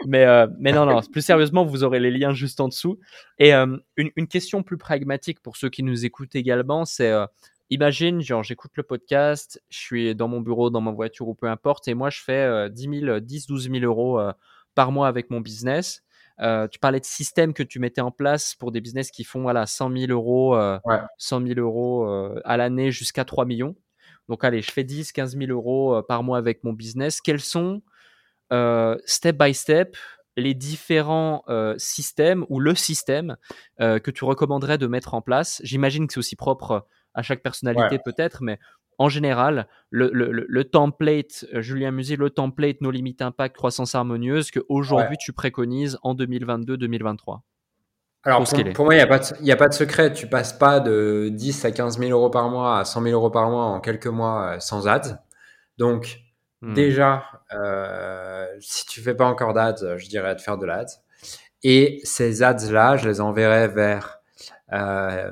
mais, 0.07 0.47
mais 0.59 0.72
non, 0.72 0.87
non. 0.87 1.01
Plus 1.03 1.22
sérieusement, 1.22 1.64
vous 1.64 1.83
aurez 1.83 1.99
les 1.99 2.12
liens 2.12 2.33
juste 2.33 2.61
en 2.61 2.68
dessous. 2.68 3.01
Et 3.39 3.53
une, 3.53 3.81
une, 3.97 4.29
question 4.29 4.62
plus 4.62 4.79
pragmatique 4.79 5.41
pour 5.43 5.57
ceux 5.57 5.70
qui 5.70 5.83
nous 5.83 6.05
écoutent 6.05 6.37
également, 6.37 6.85
c'est 6.85 7.12
imagine, 7.75 8.20
genre, 8.20 8.43
j'écoute 8.43 8.70
le 8.75 8.83
podcast, 8.83 9.62
je 9.68 9.79
suis 9.79 10.14
dans 10.14 10.29
mon 10.29 10.41
bureau, 10.41 10.70
dans 10.70 10.81
ma 10.81 10.93
voiture 10.93 11.29
ou 11.29 11.35
peu 11.35 11.49
importe, 11.49 11.89
et 11.89 11.95
moi, 11.95 12.09
je 12.09 12.20
fais 12.20 12.70
10 12.70 13.01
000, 13.01 13.20
10, 13.20 13.47
12 13.47 13.70
000 13.70 13.85
euros 13.85 14.18
euh, 14.18 14.33
par 14.75 14.93
mois 14.93 15.09
avec 15.09 15.31
mon 15.31 15.41
business. 15.41 16.03
Euh, 16.41 16.66
tu 16.66 16.79
parlais 16.79 17.01
de 17.01 17.05
système 17.05 17.53
que 17.53 17.62
tu 17.62 17.79
mettais 17.79 18.01
en 18.01 18.11
place 18.11 18.55
pour 18.55 18.72
des 18.72 18.81
business 18.81 19.11
qui 19.11 19.22
font 19.22 19.43
voilà, 19.43 19.66
100 19.66 19.97
000 19.97 20.12
euros, 20.12 20.57
100 21.18 21.43
euh, 21.43 21.47
000 21.55 21.61
euros 21.61 22.07
à 22.45 22.57
l'année 22.57 22.91
jusqu'à 22.91 23.25
3 23.25 23.45
millions. 23.45 23.77
Donc, 24.29 24.45
allez, 24.45 24.62
je 24.62 24.70
fais 24.70 24.85
10, 24.85 25.12
15 25.12 25.37
000 25.37 25.51
euros 25.51 26.01
par 26.09 26.22
mois 26.22 26.39
avec 26.39 26.64
mon 26.64 26.72
business. 26.72 27.20
Quels 27.20 27.41
sont, 27.41 27.83
step 29.05 29.37
by 29.37 29.53
step, 29.53 29.97
les 30.37 30.55
différents 30.55 31.45
systèmes 31.77 32.47
ou 32.49 32.59
le 32.59 32.75
système 32.75 33.37
que 33.79 34.11
tu 34.11 34.25
recommanderais 34.25 34.79
de 34.79 34.87
mettre 34.87 35.14
en 35.14 35.20
place? 35.20 35.61
J'imagine 35.62 36.07
que 36.07 36.14
c'est 36.14 36.20
aussi 36.20 36.37
propre 36.37 36.87
à 37.15 37.23
chaque 37.23 37.43
personnalité 37.43 37.99
peut-être, 38.05 38.43
mais 38.43 38.59
en 38.99 39.09
général, 39.09 39.67
le, 39.91 40.11
le, 40.12 40.31
le, 40.31 40.65
template, 40.65 41.47
euh, 41.53 41.61
Julien 41.61 41.91
Musy, 41.91 42.17
le 42.17 42.31
template 42.31 42.81
No 42.81 42.91
Limit 42.91 43.17
Impact 43.21 43.57
Croissance 43.57 43.95
Harmonieuse 43.95 44.51
que 44.51 44.61
aujourd'hui 44.69 45.17
tu 45.19 45.33
préconises 45.33 45.99
en 46.03 46.15
2022-2023 46.15 47.41
alors, 48.27 48.43
pour, 48.75 48.87
moi, 48.87 48.95
il 48.95 48.97
n'y 48.97 49.03
a, 49.03 49.07
pas 49.07 49.19
de, 49.19 49.51
a 49.51 49.57
pas 49.57 49.69
de 49.69 49.75
secret. 49.75 50.11
Tu 50.11 50.27
passes 50.27 50.55
pas 50.55 50.81
de 50.81 51.29
10 51.31 51.67
à 51.67 51.73
15 51.73 51.99
000 51.99 52.11
euros 52.11 52.31
par 52.31 52.49
mois 52.49 52.79
à 52.79 52.85
100 52.87 53.03
000 53.03 53.15
euros 53.15 53.31
par 53.31 53.51
mois 53.51 53.65
en 53.65 53.81
quelques 53.81 54.07
mois 54.07 54.55
euh, 54.55 54.61
sans 54.61 54.89
ads. 54.89 55.23
Donc, 55.77 56.21
hmm. 56.62 56.73
déjà, 56.73 57.25
euh, 57.53 58.47
si 58.61 58.87
tu 58.87 59.03
fais 59.03 59.15
pas 59.15 59.27
encore 59.27 59.53
d'ads, 59.53 59.99
je 59.99 60.09
dirais 60.09 60.35
de 60.35 60.41
faire 60.41 60.57
de 60.57 60.65
l'ads. 60.65 61.03
Et 61.62 62.01
ces 62.05 62.43
ads-là, 62.43 62.97
je 62.97 63.07
les 63.07 63.21
enverrai 63.21 63.69
vers 63.69 64.21
euh, 64.73 65.31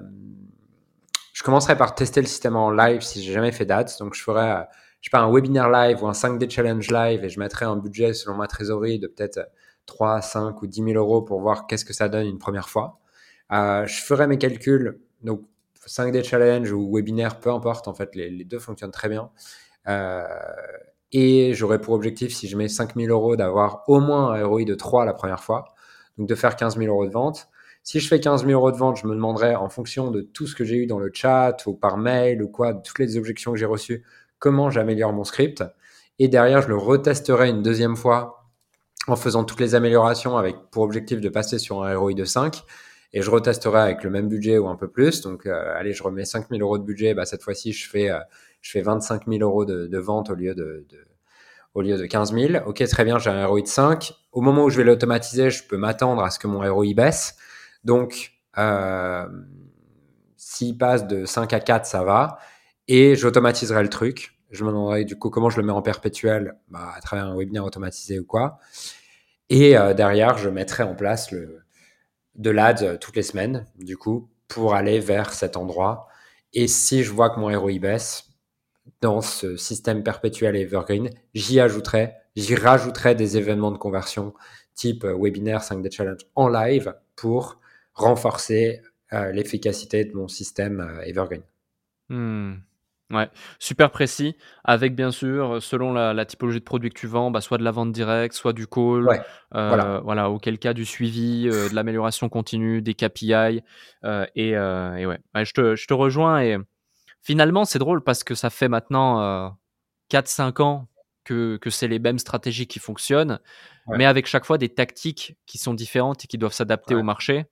je 1.43 1.45
commencerai 1.45 1.77
par 1.77 1.97
tester 1.97 2.21
le 2.21 2.29
système 2.29 2.55
en 2.55 2.71
live 2.71 3.01
si 3.01 3.21
j'ai 3.21 3.33
jamais 3.33 3.51
fait 3.51 3.65
d'ads. 3.65 3.99
Donc, 3.99 4.15
je 4.15 4.23
ferai, 4.23 4.49
euh, 4.49 4.63
je 5.01 5.09
sais 5.09 5.11
pas, 5.11 5.19
un 5.19 5.33
webinaire 5.33 5.69
live 5.71 6.01
ou 6.01 6.07
un 6.07 6.13
5D 6.13 6.49
challenge 6.49 6.89
live 6.89 7.25
et 7.25 7.29
je 7.29 7.41
mettrai 7.41 7.65
un 7.65 7.75
budget 7.75 8.15
selon 8.15 8.37
ma 8.37 8.47
trésorerie 8.47 9.01
de 9.01 9.09
peut-être 9.09 9.41
3, 9.87 10.23
5 10.23 10.63
ou 10.63 10.69
10 10.69 10.85
000 10.85 10.95
euros 10.95 11.21
pour 11.21 11.41
voir 11.41 11.67
qu'est-ce 11.67 11.85
que 11.85 11.93
ça 11.93 12.09
donne 12.09 12.29
une 12.29 12.39
première 12.39 12.69
fois. 12.69 13.01
Euh, 13.51 13.85
je 13.89 14.01
ferai 14.01 14.29
mes 14.29 14.39
calculs. 14.39 15.01
Donc, 15.23 15.43
5D 15.85 16.23
challenge 16.23 16.71
ou 16.71 16.95
webinaire, 16.95 17.41
peu 17.41 17.51
importe. 17.51 17.89
En 17.89 17.95
fait, 17.95 18.15
les, 18.15 18.45
deux 18.45 18.61
fonctionnent 18.61 18.93
très 18.93 19.09
bien. 19.09 19.29
Euh, 19.89 20.23
et 21.11 21.55
j'aurai 21.55 21.81
pour 21.81 21.95
objectif, 21.95 22.33
si 22.33 22.47
je 22.47 22.57
mets 22.57 22.69
5 22.69 22.95
000 22.95 23.09
euros, 23.09 23.35
d'avoir 23.35 23.83
au 23.89 23.99
moins 23.99 24.33
un 24.35 24.47
ROI 24.47 24.63
de 24.63 24.77
3 24.77 25.05
la 25.07 25.13
première 25.13 25.43
fois. 25.43 25.65
Donc, 26.19 26.29
de 26.29 26.37
faire 26.37 26.55
15 26.55 26.79
000 26.79 26.89
euros 26.89 27.05
de 27.05 27.13
vente. 27.13 27.49
Si 27.85 27.99
je 27.99 28.07
fais 28.07 28.21
15 28.21 28.47
000 28.47 28.53
euros 28.53 28.71
de 28.71 28.77
vente, 28.77 28.99
je 28.99 29.07
me 29.07 29.15
demanderais, 29.15 29.57
en 29.57 29.69
fonction 29.69 30.11
de 30.11 30.21
tout 30.21 30.47
ce 30.47 30.55
que 30.55 30.65
j'ai 30.65 30.77
eu 30.77 30.87
dans 30.87 31.01
le 31.01 31.11
chat 31.13 31.57
ou 31.67 31.75
par 31.75 31.99
mail 31.99 32.43
ou 32.43 32.49
quoi, 32.49 32.75
toutes 32.75 33.01
les 33.01 33.17
objections 33.17 33.53
que 33.53 33.59
j'ai 33.59 33.67
reçues, 33.67 34.05
comment 34.39 34.71
j'améliore 34.71 35.13
mon 35.13 35.25
script. 35.25 35.65
Et 36.19 36.29
derrière, 36.29 36.63
je 36.63 36.69
le 36.69 36.77
retesterai 36.77 37.49
une 37.49 37.63
deuxième 37.63 37.97
fois 37.97 38.43
en 39.09 39.17
faisant 39.17 39.45
toutes 39.45 39.61
les 39.61 39.75
améliorations 39.75 40.37
avec 40.37 40.57
pour 40.71 40.85
objectif 40.85 41.21
de 41.21 41.29
passer 41.29 41.59
sur 41.59 41.83
un 41.83 41.97
ROI 41.97 42.15
de 42.15 42.25
5. 42.25 42.63
Et 43.15 43.21
je 43.21 43.31
retesterai 43.31 43.81
avec 43.81 44.05
le 44.05 44.11
même 44.11 44.29
budget 44.29 44.59
ou 44.59 44.69
un 44.69 44.77
peu 44.77 44.89
plus. 44.89 45.21
Donc, 45.21 45.47
euh, 45.47 45.75
allez, 45.77 45.93
je 45.93 46.03
remets 46.03 46.25
5 46.25 46.49
000 46.49 46.63
euros 46.63 46.79
de 46.79 46.85
budget. 46.85 47.13
Bah, 47.15 47.27
cette 47.27 47.43
fois-ci, 47.43 47.73
je 47.73 47.89
fais, 47.89 48.11
euh, 48.11 48.19
je 48.63 48.71
fais 48.71 48.81
25 48.81 49.27
000 49.27 49.41
euros 49.43 49.65
de, 49.65 49.99
vente 49.99 50.31
au 50.31 50.35
lieu 50.35 50.55
de, 50.55 50.87
au 51.75 51.83
lieu 51.83 51.99
de 51.99 52.07
15 52.07 52.33
000. 52.33 52.65
Ok, 52.67 52.83
très 52.89 53.05
bien, 53.05 53.19
j'ai 53.19 53.31
un 53.31 53.45
ROI 53.45 53.63
de 53.63 53.67
5. 53.67 54.15
Au 54.33 54.41
moment 54.41 54.65
où 54.65 54.71
je 54.71 54.79
vais 54.79 54.85
l'automatiser, 54.85 55.51
je 55.51 55.67
peux 55.67 55.77
m'attendre 55.77 56.23
à 56.23 56.31
ce 56.31 56.39
que 56.39 56.47
mon 56.47 56.61
ROI 56.61 56.95
baisse. 56.95 57.37
Donc, 57.85 58.33
euh, 58.59 59.27
s'il 60.37 60.77
passe 60.79 61.07
de 61.07 61.25
5 61.25 61.53
à 61.53 61.61
4, 61.61 61.87
ça 61.87 62.05
va. 62.05 62.39
Et 62.89 63.17
j'automatiserai 63.17 63.83
le 63.83 63.89
truc. 63.89 64.39
Je 64.51 64.65
me 64.65 64.71
demanderai 64.71 65.05
du 65.05 65.19
coup 65.19 65.31
comment 65.31 65.49
je 65.51 65.61
le 65.61 65.67
mets 65.67 65.73
en 65.73 65.83
perpétuel 65.83 66.57
bah, 66.69 66.93
à 66.95 67.01
travers 67.01 67.27
un 67.27 67.37
webinaire 67.37 67.65
automatisé 67.65 68.19
ou 68.19 68.25
quoi. 68.25 68.59
Et 69.49 69.77
euh, 69.77 69.95
derrière, 69.95 70.39
je 70.39 70.49
mettrai 70.49 70.83
en 70.83 70.95
place 70.95 71.31
le, 71.31 71.63
de 72.35 72.51
l'ad 72.51 72.99
toutes 73.01 73.17
les 73.17 73.23
semaines, 73.23 73.67
du 73.79 73.97
coup, 73.97 74.29
pour 74.49 74.75
aller 74.75 75.01
vers 75.01 75.33
cet 75.33 75.57
endroit. 75.57 76.09
Et 76.53 76.69
si 76.69 77.03
je 77.03 77.13
vois 77.13 77.31
que 77.31 77.41
mon 77.41 77.59
ROI 77.59 77.79
baisse, 77.79 78.33
dans 79.01 79.21
ce 79.21 79.57
système 79.57 80.03
perpétuel 80.03 80.57
evergreen, 80.57 81.11
j'y 81.35 81.61
ajouterai, 81.61 82.15
j'y 82.37 82.55
rajouterai 82.55 83.15
des 83.15 83.37
événements 83.37 83.71
de 83.71 83.79
conversion 83.79 84.35
type 84.75 85.05
euh, 85.05 85.17
webinaire 85.19 85.63
5D 85.63 85.93
challenge 85.93 86.21
en 86.35 86.49
live 86.49 86.95
pour 87.17 87.61
renforcer 87.95 88.81
euh, 89.13 89.33
l'efficacité 89.33 90.05
de 90.05 90.15
mon 90.15 90.29
système 90.29 90.81
euh, 90.81 91.03
evergreen. 91.03 91.43
Hmm. 92.09 92.55
Ouais, 93.11 93.29
super 93.59 93.91
précis, 93.91 94.37
avec 94.65 94.95
bien 94.95 95.11
sûr, 95.11 95.63
selon 95.63 95.93
la, 95.93 96.25
typologie 96.25 96.61
de 96.61 96.65
produit 96.65 96.89
que 96.89 96.99
tu 96.99 97.07
vends, 97.07 97.31
bah, 97.31 97.43
soit 97.43 97.59
de 97.59 97.63
la 97.63 97.71
vente 97.71 97.93
directe, 97.93 98.35
soit 98.35 98.55
du 98.55 98.67
call, 98.67 99.03
voilà. 99.51 100.01
voilà. 100.03 100.31
auquel 100.31 100.59
cas 100.59 100.73
du 100.73 100.87
suivi, 100.87 101.45
de 101.45 101.75
l'amélioration 101.75 102.31
continue, 102.31 102.81
des 102.81 102.95
KPI, 102.95 103.61
et, 104.35 104.57
ouais. 104.57 105.19
je, 105.35 105.53
te, 105.53 105.77
je 105.77 105.87
te 105.87 105.93
rejoins 105.93 106.41
et 106.41 106.57
Finalement, 107.23 107.65
c'est 107.65 107.79
drôle 107.79 108.03
parce 108.03 108.25
que 108.25 108.35
ça 108.35 108.51
fait 108.51 108.69
maintenant 108.69 109.23
euh, 109.23 109.49
4-5 110.11 110.61
ans 110.61 110.89
que, 111.25 111.57
que 111.57 111.71
c'est 111.71 111.87
les 111.87 112.01
mêmes 112.01 112.19
stratégies 112.19 112.67
qui 112.67 112.81
fonctionnent, 112.81 113.39
mais 113.87 114.07
avec 114.07 114.27
chaque 114.27 114.45
fois 114.45 114.59
des 114.59 114.69
tactiques 114.69 115.37
qui 115.47 115.57
sont 115.57 115.73
différentes 115.73 116.25
et 116.25 116.27
qui 116.27 116.37
doivent 116.37 116.53
s'adapter 116.53 116.97
au 116.97 117.05
marché. 117.05 117.47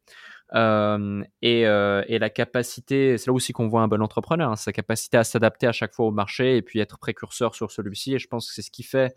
Euh, 0.55 1.23
et, 1.43 1.67
euh, 1.67 2.03
et, 2.09 2.19
la 2.19 2.29
capacité, 2.29 3.19
c'est 3.19 3.29
là 3.29 3.33
aussi 3.33 3.53
qu'on 3.53 3.69
voit 3.69 3.83
un 3.83 3.89
bon 3.89 4.03
entrepreneur, 4.03 4.51
hein, 4.51 4.57
sa 4.57 4.73
capacité 4.73 5.17
à 5.17 5.25
s'adapter 5.25 5.67
à 5.67 5.73
chaque 5.73 5.95
fois 5.95 6.07
au 6.07 6.11
marché 6.11 6.57
et 6.57 6.63
puis 6.63 6.81
être 6.81 6.99
précurseur 6.99 7.55
sur 7.55 7.71
celui-ci. 7.71 8.15
Et 8.15 8.19
je 8.19 8.27
pense 8.27 8.49
que 8.49 8.55
c'est 8.55 8.63
ce 8.63 8.71
qui 8.71 8.83
fait 8.83 9.15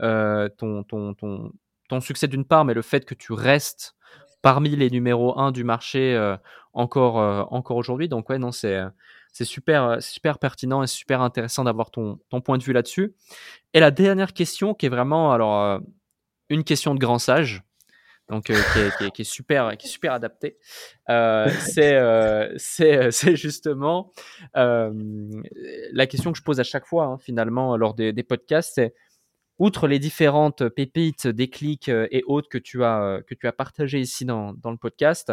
euh, 0.00 0.48
ton, 0.58 0.82
ton, 0.82 1.14
ton, 1.14 1.50
ton, 1.88 2.00
succès 2.00 2.28
d'une 2.28 2.44
part, 2.44 2.66
mais 2.66 2.74
le 2.74 2.82
fait 2.82 3.06
que 3.06 3.14
tu 3.14 3.32
restes 3.32 3.96
parmi 4.42 4.76
les 4.76 4.90
numéros 4.90 5.38
1 5.38 5.50
du 5.50 5.64
marché 5.64 6.14
euh, 6.14 6.36
encore, 6.74 7.20
euh, 7.20 7.42
encore 7.50 7.78
aujourd'hui. 7.78 8.08
Donc 8.08 8.28
ouais, 8.28 8.38
non, 8.38 8.52
c'est 8.52 8.78
c'est 9.32 9.44
super, 9.44 10.02
super 10.02 10.38
pertinent 10.38 10.82
et 10.82 10.86
super 10.86 11.20
intéressant 11.20 11.64
d'avoir 11.64 11.90
ton, 11.90 12.18
ton 12.30 12.40
point 12.40 12.58
de 12.58 12.62
vue 12.62 12.72
là-dessus. 12.72 13.14
Et 13.74 13.80
la 13.80 13.90
dernière 13.90 14.32
question 14.32 14.74
qui 14.74 14.86
est 14.86 14.90
vraiment 14.90 15.32
alors 15.32 15.80
une 16.48 16.64
question 16.64 16.94
de 16.94 17.00
grand 17.00 17.18
sage, 17.18 17.62
donc 18.28 18.50
euh, 18.50 18.56
qui, 19.12 19.22
est, 19.22 19.24
super, 19.24 19.76
qui 19.76 19.86
est 19.86 19.90
super 19.90 20.12
adaptée, 20.12 20.58
c'est 21.08 22.00
c'est 22.58 23.36
justement 23.36 24.12
la 24.54 26.06
question 26.06 26.32
que 26.32 26.38
je 26.38 26.42
pose 26.42 26.60
à 26.60 26.64
chaque 26.64 26.86
fois 26.86 27.04
hein, 27.04 27.18
finalement 27.18 27.76
lors 27.76 27.94
des, 27.94 28.12
podcasts, 28.22 28.72
c'est 28.74 28.94
outre 29.58 29.88
les 29.88 29.98
différentes 29.98 30.68
pépites, 30.68 31.26
déclics 31.26 31.88
et 31.88 32.22
autres 32.26 32.48
que 32.48 32.58
tu 32.58 32.84
as 32.84 33.20
que 33.26 33.34
tu 33.34 33.46
as 33.46 33.52
partagé 33.52 34.00
ici 34.00 34.24
dans, 34.24 34.52
le 34.64 34.76
podcast. 34.76 35.32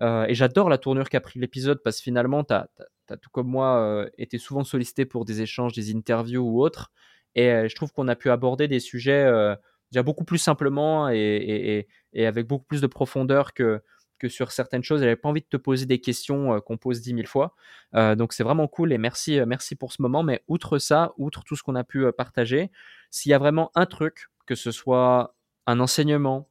et 0.00 0.34
j'adore 0.34 0.68
la 0.68 0.78
tournure 0.78 1.08
qu'a 1.08 1.20
pris 1.20 1.38
l'épisode 1.40 1.82
parce 1.82 1.98
que 1.98 2.04
finalement, 2.04 2.44
tu 2.44 2.54
as, 2.54 2.68
tout 3.16 3.30
comme 3.30 3.48
moi, 3.48 3.78
euh, 3.80 4.08
été 4.18 4.38
souvent 4.38 4.64
sollicité 4.64 5.06
pour 5.06 5.24
des 5.24 5.40
échanges, 5.40 5.72
des 5.72 5.94
interviews 5.94 6.42
ou 6.42 6.62
autres. 6.62 6.92
Et 7.34 7.50
euh, 7.50 7.68
je 7.68 7.74
trouve 7.74 7.92
qu'on 7.92 8.08
a 8.08 8.16
pu 8.16 8.30
aborder 8.30 8.68
des 8.68 8.80
sujets 8.80 9.24
euh, 9.24 9.54
déjà 9.90 10.02
beaucoup 10.02 10.24
plus 10.24 10.38
simplement 10.38 11.08
et, 11.08 11.86
avec 12.14 12.46
beaucoup 12.46 12.64
plus 12.64 12.80
de 12.80 12.86
profondeur 12.86 13.54
que, 13.54 13.82
que 14.18 14.28
sur 14.28 14.52
certaines 14.52 14.82
choses. 14.82 15.00
J'avais 15.00 15.16
pas 15.16 15.28
envie 15.28 15.40
de 15.40 15.46
te 15.46 15.56
poser 15.56 15.86
des 15.86 16.00
questions 16.00 16.60
qu'on 16.60 16.76
pose 16.76 17.00
dix 17.00 17.14
mille 17.14 17.26
fois. 17.26 17.54
donc 17.94 18.32
c'est 18.32 18.42
vraiment 18.44 18.68
cool 18.68 18.92
et 18.92 18.98
merci, 18.98 19.40
merci 19.46 19.76
pour 19.76 19.92
ce 19.92 20.02
moment. 20.02 20.22
Mais 20.22 20.42
outre 20.48 20.78
ça, 20.78 21.12
outre 21.16 21.44
tout 21.44 21.56
ce 21.56 21.62
qu'on 21.62 21.74
a 21.74 21.84
pu 21.84 22.10
partager, 22.12 22.70
s'il 23.10 23.30
y 23.30 23.34
a 23.34 23.38
vraiment 23.38 23.70
un 23.74 23.86
truc, 23.86 24.28
que 24.46 24.54
ce 24.54 24.70
soit 24.70 25.34
un 25.66 25.80
enseignement, 25.80 26.48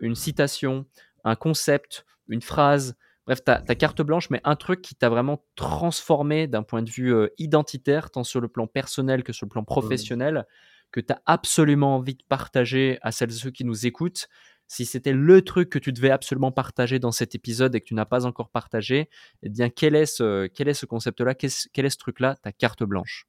une 0.00 0.14
citation, 0.14 0.86
un 1.24 1.36
concept, 1.36 2.04
une 2.28 2.42
phrase, 2.42 2.96
Bref, 3.28 3.44
ta, 3.44 3.60
carte 3.60 4.00
blanche, 4.00 4.30
mais 4.30 4.40
un 4.44 4.56
truc 4.56 4.80
qui 4.80 4.94
t'a 4.94 5.10
vraiment 5.10 5.44
transformé 5.54 6.46
d'un 6.46 6.62
point 6.62 6.80
de 6.80 6.88
vue 6.88 7.12
euh, 7.12 7.28
identitaire, 7.36 8.10
tant 8.10 8.24
sur 8.24 8.40
le 8.40 8.48
plan 8.48 8.66
personnel 8.66 9.22
que 9.22 9.34
sur 9.34 9.44
le 9.44 9.50
plan 9.50 9.64
professionnel, 9.64 10.46
que 10.92 11.00
tu 11.00 11.12
as 11.12 11.22
absolument 11.26 11.96
envie 11.96 12.14
de 12.14 12.22
partager 12.28 12.98
à 13.02 13.12
celles 13.12 13.30
et 13.30 13.34
ceux 13.34 13.50
qui 13.50 13.64
nous 13.64 13.86
écoutent. 13.86 14.28
Si 14.66 14.84
c'était 14.84 15.12
le 15.12 15.42
truc 15.42 15.70
que 15.70 15.78
tu 15.78 15.92
devais 15.92 16.10
absolument 16.10 16.52
partager 16.52 16.98
dans 16.98 17.12
cet 17.12 17.34
épisode 17.34 17.74
et 17.74 17.80
que 17.80 17.86
tu 17.86 17.94
n'as 17.94 18.04
pas 18.04 18.26
encore 18.26 18.50
partagé, 18.50 19.08
eh 19.42 19.48
bien, 19.48 19.70
quel 19.70 19.94
est 19.94 20.06
ce, 20.06 20.46
quel 20.46 20.68
est 20.68 20.74
ce 20.74 20.84
concept-là? 20.84 21.34
Quel, 21.34 21.50
est 21.86 21.90
ce 21.90 21.96
truc-là, 21.96 22.36
ta 22.36 22.52
carte 22.52 22.82
blanche 22.82 23.26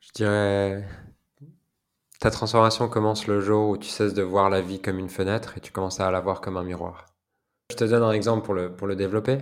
Je 0.00 0.10
dirais 0.14 0.86
ta 2.20 2.30
transformation 2.30 2.88
commence 2.88 3.26
le 3.26 3.40
jour 3.40 3.70
où 3.70 3.78
tu 3.78 3.88
cesses 3.88 4.12
de 4.12 4.22
voir 4.22 4.50
la 4.50 4.60
vie 4.60 4.80
comme 4.80 4.98
une 4.98 5.08
fenêtre 5.08 5.56
et 5.56 5.60
tu 5.60 5.72
commences 5.72 6.00
à 6.00 6.10
la 6.10 6.20
voir 6.20 6.42
comme 6.42 6.58
un 6.58 6.62
miroir. 6.62 7.06
Je 7.70 7.76
te 7.76 7.84
donne 7.84 8.02
un 8.02 8.12
exemple 8.12 8.44
pour 8.44 8.52
le, 8.52 8.76
pour 8.76 8.86
le 8.86 8.94
développer. 8.94 9.38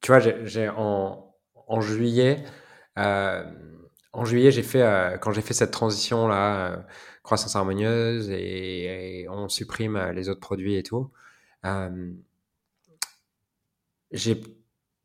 Tu 0.00 0.12
vois, 0.12 0.20
j'ai 0.20 0.68
en, 0.68 1.34
en, 1.66 1.80
juillet, 1.80 2.44
en 2.96 4.24
juillet, 4.24 4.50
j'ai 4.50 4.62
fait 4.62 4.82
euh, 4.82 5.18
quand 5.18 5.32
j'ai 5.32 5.42
fait 5.42 5.54
cette 5.54 5.70
transition 5.72 6.28
là, 6.28 6.86
croissance 7.22 7.56
harmonieuse 7.56 8.30
et, 8.30 9.26
on 9.30 9.48
supprime 9.48 9.98
les 10.14 10.28
autres 10.28 10.40
produits 10.40 10.76
et 10.76 10.82
tout. 10.82 11.10
j'ai 14.12 14.40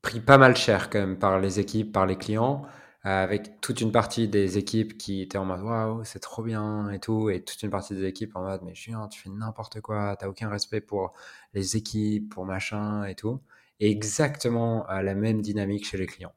pris 0.02 0.20
pas 0.20 0.38
mal 0.38 0.56
cher 0.56 0.90
quand 0.90 1.00
même 1.00 1.20
par 1.20 1.40
les 1.40 1.60
équipes, 1.60 1.92
par 1.92 2.06
les 2.06 2.18
clients. 2.18 2.66
Euh, 3.06 3.24
avec 3.24 3.60
toute 3.62 3.82
une 3.82 3.92
partie 3.92 4.28
des 4.28 4.60
équipes 4.60 4.96
qui 4.96 5.24
étaient 5.24 5.40
en 5.40 5.46
mode 5.46 5.62
waouh, 5.62 6.04
c'est 6.04 6.20
trop 6.20 6.44
bien 6.44 6.92
et 6.92 7.00
tout, 7.00 7.32
et 7.32 7.44
toute 7.44 7.64
une 7.64 7.72
partie 7.72 7.96
des 7.96 8.06
équipes 8.06 8.36
en 8.36 8.42
mode 8.44 8.62
mais 8.64 8.76
Julien, 8.76 9.08
tu 9.08 9.20
fais 9.20 9.30
n'importe 9.32 9.82
quoi, 9.82 10.16
t'as 10.20 10.28
aucun 10.28 10.50
respect 10.50 10.82
pour 10.82 11.12
les 11.56 11.76
équipes, 11.78 12.30
pour 12.32 12.46
machin 12.46 13.06
et 13.06 13.16
tout. 13.16 13.42
Et 13.80 13.90
exactement 13.90 14.86
la 14.88 15.16
même 15.16 15.42
dynamique 15.42 15.88
chez 15.88 15.98
les 15.98 16.06
clients. 16.06 16.34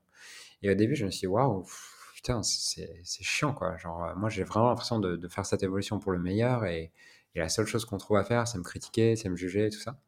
Et 0.65 0.71
au 0.71 0.75
début, 0.75 0.97
je 0.97 1.05
me 1.05 1.11
suis 1.11 1.21
dit 1.21 1.27
waouh, 1.27 1.67
putain, 2.15 2.43
c'est 2.43 3.05
chiant 3.05 3.53
quoi. 3.53 3.77
Genre, 3.77 4.03
euh, 4.03 4.15
moi 4.17 4.31
j'ai 4.31 4.45
vraiment 4.45 4.71
l'impression 4.71 4.99
de, 4.99 5.29
faire 5.29 5.45
cette 5.45 5.63
évolution 5.63 5.99
pour 5.99 6.11
le 6.11 6.19
meilleur, 6.19 6.65
et, 6.65 6.91
la 7.35 7.49
seule 7.49 7.67
chose 7.67 7.85
qu'on 7.85 7.99
trouve 7.99 8.17
à 8.17 8.25
faire, 8.25 8.47
c'est 8.47 8.59
me 8.59 8.63
critiquer, 8.63 9.17
c'est 9.17 9.29
me 9.29 9.37
juger, 9.37 9.69
tout 9.69 9.81
ça. 9.81 9.99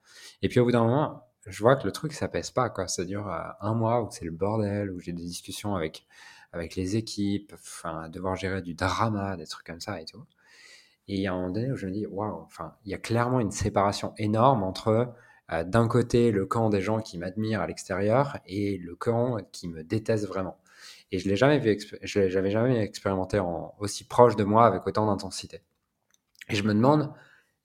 Et 0.42 0.48
puis 0.48 0.60
au 0.60 0.64
bout 0.64 0.70
d'un 0.72 0.84
moment, 0.84 1.28
je 1.46 1.60
vois 1.60 1.76
que 1.76 1.84
le 1.84 1.92
truc 1.92 2.12
ça 2.12 2.28
pèse 2.28 2.50
pas 2.50 2.70
quoi. 2.70 2.88
Ça 2.88 3.04
dure 3.04 3.28
euh, 3.28 3.48
un 3.60 3.74
mois 3.74 4.02
où 4.02 4.08
c'est 4.10 4.24
le 4.24 4.30
bordel, 4.30 4.90
où 4.92 5.00
j'ai 5.00 5.12
des 5.12 5.24
discussions 5.24 5.74
avec 5.76 6.06
avec 6.52 6.76
les 6.76 6.96
équipes, 6.96 7.52
enfin, 7.54 8.08
devoir 8.08 8.36
gérer 8.36 8.62
du 8.62 8.74
drama, 8.74 9.36
des 9.36 9.46
trucs 9.46 9.66
comme 9.66 9.80
ça 9.80 10.00
et 10.00 10.06
tout. 10.06 10.24
Et 11.08 11.16
il 11.16 11.20
y 11.20 11.26
a 11.26 11.32
un 11.32 11.36
moment 11.36 11.50
donné 11.50 11.70
où 11.72 11.76
je 11.76 11.86
me 11.86 11.92
dis, 11.92 12.06
waouh, 12.06 12.42
enfin, 12.42 12.76
il 12.84 12.92
y 12.92 12.94
a 12.94 12.98
clairement 12.98 13.40
une 13.40 13.50
séparation 13.50 14.14
énorme 14.18 14.62
entre 14.62 15.14
d'un 15.48 15.88
côté 15.88 16.32
le 16.32 16.46
camp 16.46 16.70
des 16.70 16.80
gens 16.80 17.00
qui 17.00 17.18
m'admirent 17.18 17.60
à 17.60 17.66
l'extérieur 17.66 18.38
et 18.46 18.78
le 18.78 18.96
camp 18.96 19.38
qui 19.52 19.68
me 19.68 19.84
déteste 19.84 20.26
vraiment. 20.26 20.58
Et 21.12 21.18
je 21.18 21.28
l'ai 21.28 21.36
jamais 21.36 21.58
vu, 21.58 21.78
je 22.02 22.20
l'avais 22.20 22.50
jamais 22.50 22.80
expérimenté 22.80 23.38
en, 23.38 23.74
aussi 23.78 24.04
proche 24.04 24.36
de 24.36 24.44
moi 24.44 24.66
avec 24.66 24.86
autant 24.86 25.06
d'intensité. 25.06 25.62
Et 26.48 26.56
je 26.56 26.64
me 26.64 26.74
demande, 26.74 27.12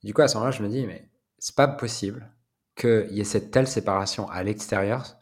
du 0.04 0.14
coup 0.14 0.22
à 0.22 0.28
ce 0.28 0.34
moment-là, 0.36 0.52
je 0.52 0.62
me 0.62 0.68
dis, 0.68 0.86
mais 0.86 1.08
c'est 1.38 1.56
pas 1.56 1.68
possible 1.68 2.30
qu'il 2.76 3.08
y 3.10 3.20
ait 3.20 3.24
cette 3.24 3.50
telle 3.50 3.66
séparation 3.66 4.28
à 4.30 4.42
l'extérieur. 4.44 5.18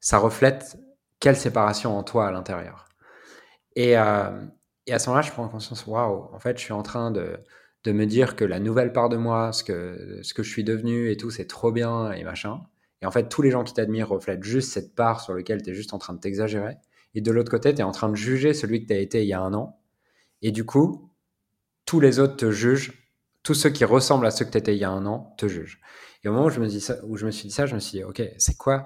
Ça 0.00 0.18
reflète 0.18 0.76
quelle 1.20 1.36
séparation 1.36 1.96
en 1.96 2.02
toi 2.02 2.26
à 2.26 2.32
l'intérieur. 2.32 2.88
Et, 3.76 3.96
euh, 3.96 4.46
et, 4.86 4.92
à 4.92 4.98
ce 4.98 5.08
moment-là, 5.08 5.26
je 5.26 5.30
prends 5.32 5.48
conscience, 5.48 5.86
waouh, 5.86 6.34
en 6.34 6.38
fait, 6.40 6.58
je 6.58 6.64
suis 6.64 6.72
en 6.72 6.82
train 6.82 7.10
de, 7.10 7.38
de, 7.84 7.92
me 7.92 8.06
dire 8.06 8.36
que 8.36 8.44
la 8.44 8.60
nouvelle 8.60 8.92
part 8.92 9.08
de 9.08 9.16
moi, 9.16 9.52
ce 9.52 9.64
que, 9.64 10.20
ce 10.22 10.34
que 10.34 10.42
je 10.42 10.50
suis 10.50 10.64
devenu 10.64 11.10
et 11.10 11.16
tout, 11.16 11.30
c'est 11.30 11.46
trop 11.46 11.72
bien 11.72 12.12
et 12.12 12.24
machin. 12.24 12.60
Et 13.02 13.06
en 13.06 13.10
fait, 13.10 13.28
tous 13.28 13.42
les 13.42 13.50
gens 13.50 13.64
qui 13.64 13.74
t'admirent 13.74 14.08
reflètent 14.08 14.44
juste 14.44 14.72
cette 14.72 14.94
part 14.94 15.20
sur 15.20 15.34
laquelle 15.34 15.62
tu 15.62 15.70
es 15.70 15.74
juste 15.74 15.94
en 15.94 15.98
train 15.98 16.12
de 16.12 16.20
t'exagérer. 16.20 16.76
Et 17.14 17.20
de 17.20 17.32
l'autre 17.32 17.50
côté, 17.50 17.74
tu 17.74 17.80
es 17.80 17.84
en 17.84 17.92
train 17.92 18.08
de 18.08 18.14
juger 18.14 18.54
celui 18.54 18.82
que 18.82 18.88
tu 18.88 18.92
as 18.92 18.98
été 18.98 19.22
il 19.22 19.28
y 19.28 19.32
a 19.32 19.40
un 19.40 19.54
an. 19.54 19.80
Et 20.42 20.52
du 20.52 20.64
coup, 20.64 21.10
tous 21.86 22.00
les 22.00 22.18
autres 22.18 22.36
te 22.36 22.50
jugent 22.50 23.00
tous 23.42 23.54
ceux 23.54 23.70
qui 23.70 23.84
ressemblent 23.84 24.26
à 24.26 24.30
ceux 24.30 24.44
que 24.44 24.50
tu 24.50 24.58
étais 24.58 24.74
il 24.74 24.78
y 24.78 24.84
a 24.84 24.90
un 24.90 25.06
an 25.06 25.34
te 25.38 25.48
jugent. 25.48 25.80
Et 26.22 26.28
au 26.28 26.32
moment 26.32 26.46
où 26.46 26.50
je 26.50 26.60
me, 26.60 26.66
dis 26.66 26.80
ça, 26.80 26.96
où 27.04 27.16
je 27.16 27.26
me 27.26 27.30
suis 27.30 27.48
dit 27.48 27.54
ça, 27.54 27.66
je 27.66 27.74
me 27.74 27.80
suis 27.80 27.98
dit, 27.98 28.04
OK, 28.04 28.22
c'est 28.38 28.56
quoi 28.56 28.84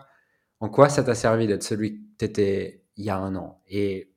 En 0.61 0.69
quoi 0.69 0.89
ça 0.89 1.03
t'a 1.03 1.15
servi 1.15 1.47
d'être 1.47 1.63
celui 1.63 1.95
que 1.95 2.01
tu 2.19 2.25
étais 2.25 2.85
il 2.97 3.05
y 3.05 3.11
a 3.11 3.17
un 3.17 3.35
an? 3.35 3.61
Et 3.67 4.13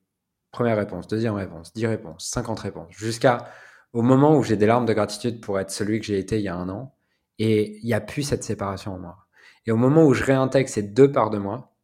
première 0.51 0.77
réponse, 0.77 1.07
deuxième 1.07 1.33
réponse, 1.33 1.73
dix 1.73 1.87
réponses, 1.87 2.27
cinquante 2.27 2.59
réponses, 2.59 2.93
jusqu'à 2.95 3.49
au 3.93 4.01
moment 4.01 4.35
où 4.35 4.43
j'ai 4.43 4.57
des 4.57 4.65
larmes 4.65 4.85
de 4.85 4.93
gratitude 4.93 5.41
pour 5.41 5.59
être 5.59 5.71
celui 5.71 5.99
que 5.99 6.05
j'ai 6.05 6.19
été 6.19 6.37
il 6.37 6.43
y 6.43 6.47
a 6.47 6.55
un 6.55 6.69
an. 6.69 6.95
Et 7.39 7.77
il 7.79 7.85
n'y 7.85 7.93
a 7.93 8.01
plus 8.01 8.23
cette 8.23 8.43
séparation 8.43 8.93
en 8.93 8.99
moi. 8.99 9.27
Et 9.65 9.71
au 9.71 9.77
moment 9.77 10.05
où 10.05 10.13
je 10.13 10.23
réintègre 10.23 10.69
ces 10.69 10.81
deux 10.81 11.11
parts 11.11 11.29
de 11.29 11.37
moi, 11.37 11.75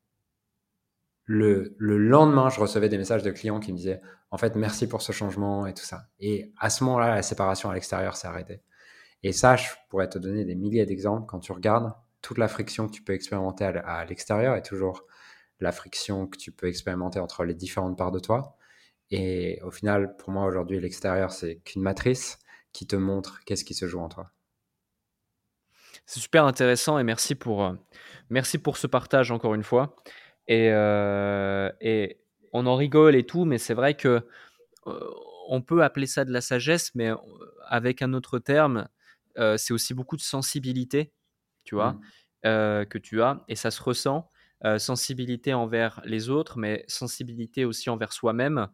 le, 1.26 1.76
le, 1.78 1.98
lendemain, 1.98 2.50
je 2.50 2.60
recevais 2.60 2.90
des 2.90 2.98
messages 2.98 3.24
de 3.24 3.32
clients 3.32 3.60
qui 3.60 3.72
me 3.72 3.78
disaient 3.78 4.02
En 4.32 4.38
fait, 4.38 4.56
merci 4.56 4.88
pour 4.88 5.02
ce 5.02 5.12
changement 5.12 5.68
et 5.68 5.74
tout 5.74 5.84
ça. 5.86 6.08
Et 6.20 6.52
à 6.60 6.70
ce 6.70 6.84
moment-là, 6.84 7.16
la 7.16 7.22
séparation 7.22 7.70
à 7.70 7.74
l'extérieur 7.74 8.16
s'est 8.16 8.28
arrêtée. 8.28 8.62
Et 9.22 9.32
ça, 9.32 9.56
je 9.56 9.70
pourrais 9.90 10.10
te 10.10 10.18
donner 10.18 10.44
des 10.44 10.56
milliers 10.56 10.86
d'exemples. 10.86 11.26
Quand 11.28 11.40
tu 11.40 11.52
regardes, 11.52 11.94
toute 12.22 12.38
la 12.38 12.48
friction 12.48 12.88
que 12.88 12.92
tu 12.92 13.04
peux 13.04 13.14
expérimenter 13.14 13.64
à 13.64 14.06
l'extérieur 14.06 14.56
est 14.56 14.64
toujours 14.64 15.06
la 15.60 15.72
friction 15.72 16.28
que 16.28 16.38
tu 16.38 16.52
peux 16.52 16.68
expérimenter 16.68 17.20
entre 17.20 17.46
les 17.46 17.54
différentes 17.54 17.98
parts 17.98 18.12
de 18.12 18.20
toi. 18.20 18.58
Et 19.12 19.60
au 19.64 19.72
final, 19.72 20.16
pour 20.18 20.32
moi, 20.32 20.46
aujourd'hui, 20.46 20.80
l'extérieur, 20.80 21.32
c'est 21.32 21.58
qu'une 21.58 21.82
matrice 21.82 22.40
qui 22.72 22.88
te 22.88 22.96
montre 22.96 23.42
qu'est-ce 23.46 23.64
qui 23.64 23.74
se 23.74 23.88
joue 23.88 24.00
en 24.00 24.10
toi. 24.10 24.32
C'est 26.06 26.20
super 26.20 26.46
intéressant 26.46 27.00
et 27.00 27.04
merci 27.04 27.36
pour, 27.36 27.64
euh, 27.64 27.74
merci 28.30 28.58
pour 28.58 28.78
ce 28.78 28.88
partage 28.88 29.32
encore 29.32 29.54
une 29.54 29.64
fois. 29.64 29.96
Et, 30.48 30.70
euh, 30.72 31.72
et 31.80 32.20
on 32.52 32.66
en 32.66 32.76
rigole 32.76 33.16
et 33.16 33.26
tout, 33.26 33.46
mais 33.46 33.58
c'est 33.58 33.74
vrai 33.74 33.96
que 33.96 34.28
euh, 34.88 35.10
on 35.48 35.62
peut 35.62 35.84
appeler 35.84 36.08
ça 36.08 36.26
de 36.26 36.32
la 36.32 36.42
sagesse, 36.42 36.94
mais 36.96 37.12
avec 37.68 38.02
un 38.02 38.14
autre 38.14 38.40
terme, 38.40 38.88
c'est 39.58 39.74
aussi 39.74 39.94
beaucoup 39.94 40.16
de 40.16 40.22
sensibilité, 40.22 41.12
tu 41.64 41.76
vois, 41.76 41.94
mmh. 42.44 42.86
que 42.86 42.98
tu 42.98 43.22
as, 43.22 43.44
et 43.48 43.56
ça 43.56 43.72
se 43.72 43.82
ressent. 43.82 44.30
Sensibilité 44.78 45.54
envers 45.54 46.02
les 46.06 46.30
autres, 46.30 46.58
mais 46.58 46.86
sensibilité 46.88 47.66
aussi 47.66 47.90
envers 47.90 48.14
soi-même. 48.14 48.68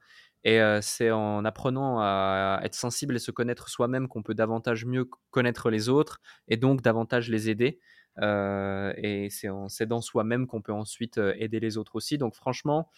Et 0.43 0.59
c'est 0.81 1.11
en 1.11 1.43
apprenant 1.43 1.99
à 1.99 2.61
être 2.63 2.75
sensible 2.75 3.15
et 3.15 3.19
se 3.19 3.31
connaître 3.31 3.69
soi-même 3.69 4.07
qu'on 4.07 4.23
peut 4.23 4.35
davantage 4.35 4.85
mieux 4.85 5.09
connaître 5.31 5.69
les 5.69 5.89
autres 5.89 6.21
et 6.47 6.57
donc 6.57 6.81
davantage 6.81 7.29
les 7.29 7.49
aider. 7.49 7.79
et 8.21 9.27
c'est 9.31 9.85
dans 9.85 10.01
soi-même 10.01 10.47
qu'on 10.47 10.61
peut 10.61 10.73
ensuite 10.73 11.19
aider 11.35 11.59
les 11.59 11.77
autres 11.77 11.95
aussi. 11.95 12.17
Donc 12.17 12.35
franchement, 12.35 12.89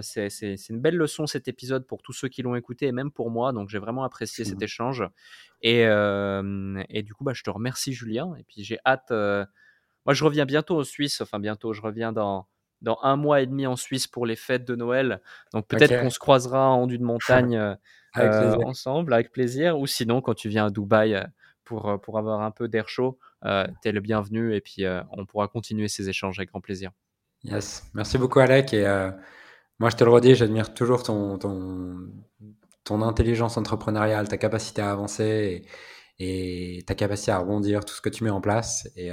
c'est 0.00 0.68
une 0.70 0.80
belle 0.80 0.96
leçon 0.96 1.26
cet 1.26 1.48
épisode 1.48 1.86
pour 1.86 2.02
tous 2.02 2.12
ceux 2.12 2.28
qui 2.28 2.42
l'ont 2.42 2.54
écouté 2.54 2.86
et 2.86 2.92
même 2.92 3.10
pour 3.10 3.30
moi. 3.30 3.52
Donc 3.52 3.68
j'ai 3.68 3.78
vraiment 3.78 4.04
apprécié 4.04 4.44
cet 4.44 4.62
échange. 4.62 5.04
Et, 5.60 5.82
et, 5.82 7.02
du 7.02 7.14
coup, 7.14 7.24
bah, 7.24 7.32
je 7.34 7.42
te 7.42 7.50
remercie 7.50 7.92
Julien. 7.92 8.34
Et 8.38 8.44
puis 8.44 8.64
j'ai 8.64 8.78
hâte. 8.86 9.12
Moi, 10.06 10.14
je 10.14 10.24
reviens 10.24 10.44
bientôt 10.44 10.80
en 10.80 10.84
Suisse. 10.84 11.20
Enfin 11.20 11.38
bientôt, 11.38 11.72
je 11.72 11.80
reviens 11.80 12.12
dans 12.12 12.46
dans 12.84 12.98
un 13.02 13.16
mois 13.16 13.40
et 13.40 13.46
demi 13.46 13.66
en 13.66 13.76
Suisse 13.76 14.06
pour 14.06 14.26
les 14.26 14.36
fêtes 14.36 14.64
de 14.64 14.76
Noël. 14.76 15.20
Donc 15.52 15.66
peut-être 15.66 16.00
qu'on 16.00 16.10
se 16.10 16.18
croisera 16.18 16.68
en 16.70 16.86
du 16.86 16.98
de 16.98 17.04
montagne 17.04 17.56
euh, 17.56 18.56
ensemble, 18.64 19.12
avec 19.12 19.32
plaisir. 19.32 19.78
Ou 19.78 19.86
sinon, 19.86 20.20
quand 20.20 20.34
tu 20.34 20.48
viens 20.48 20.66
à 20.66 20.70
Dubaï 20.70 21.14
euh, 21.14 21.24
pour, 21.64 21.88
euh, 21.88 21.96
pour 21.96 22.18
avoir 22.18 22.42
un 22.42 22.50
peu 22.52 22.68
d'air 22.68 22.88
chaud, 22.88 23.18
tu 23.42 23.88
es 23.88 23.92
le 23.92 24.00
bienvenu 24.00 24.54
et 24.54 24.60
puis 24.60 24.84
on 25.10 25.26
pourra 25.26 25.48
continuer 25.48 25.88
ces 25.88 26.08
échanges 26.08 26.38
avec 26.38 26.50
grand 26.50 26.62
plaisir. 26.62 26.92
Yes, 27.42 27.84
merci 27.92 28.16
beaucoup 28.16 28.40
Alec. 28.40 28.72
Et 28.72 28.84
moi, 29.78 29.90
je 29.90 29.96
te 29.96 30.04
le 30.04 30.10
redis, 30.10 30.34
j'admire 30.34 30.72
toujours 30.72 31.02
ton, 31.02 31.36
ton, 31.36 32.08
ton 32.84 33.02
intelligence 33.02 33.58
entrepreneuriale, 33.58 34.28
ta 34.28 34.38
capacité 34.38 34.80
à 34.80 34.92
avancer 34.92 35.66
et, 36.18 36.78
et, 36.78 36.82
ta 36.84 36.94
capacité 36.94 37.32
à 37.32 37.38
rebondir, 37.38 37.84
tout 37.84 37.92
ce 37.92 38.00
que 38.00 38.08
tu 38.08 38.24
mets 38.24 38.30
en 38.30 38.40
place. 38.40 38.88
Et 38.96 39.10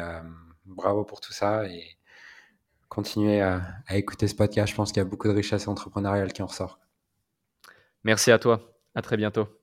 bravo 0.65 1.03
pour 1.03 1.21
tout 1.21 1.33
ça. 1.33 1.67
Et 1.67 1.97
continuer 2.89 3.41
à, 3.41 3.61
écouter 3.91 4.27
ce 4.27 4.35
podcast. 4.35 4.71
Je 4.71 4.75
pense 4.75 4.91
qu'il 4.91 4.99
y 4.99 5.05
a 5.05 5.09
beaucoup 5.09 5.27
de 5.27 5.33
richesse 5.33 5.67
entrepreneuriale 5.67 6.33
qui 6.33 6.41
en 6.41 6.47
ressort. 6.47 6.79
Merci 8.03 8.31
à 8.31 8.39
toi. 8.39 8.73
À 8.95 9.01
très 9.01 9.17
bientôt. 9.17 9.60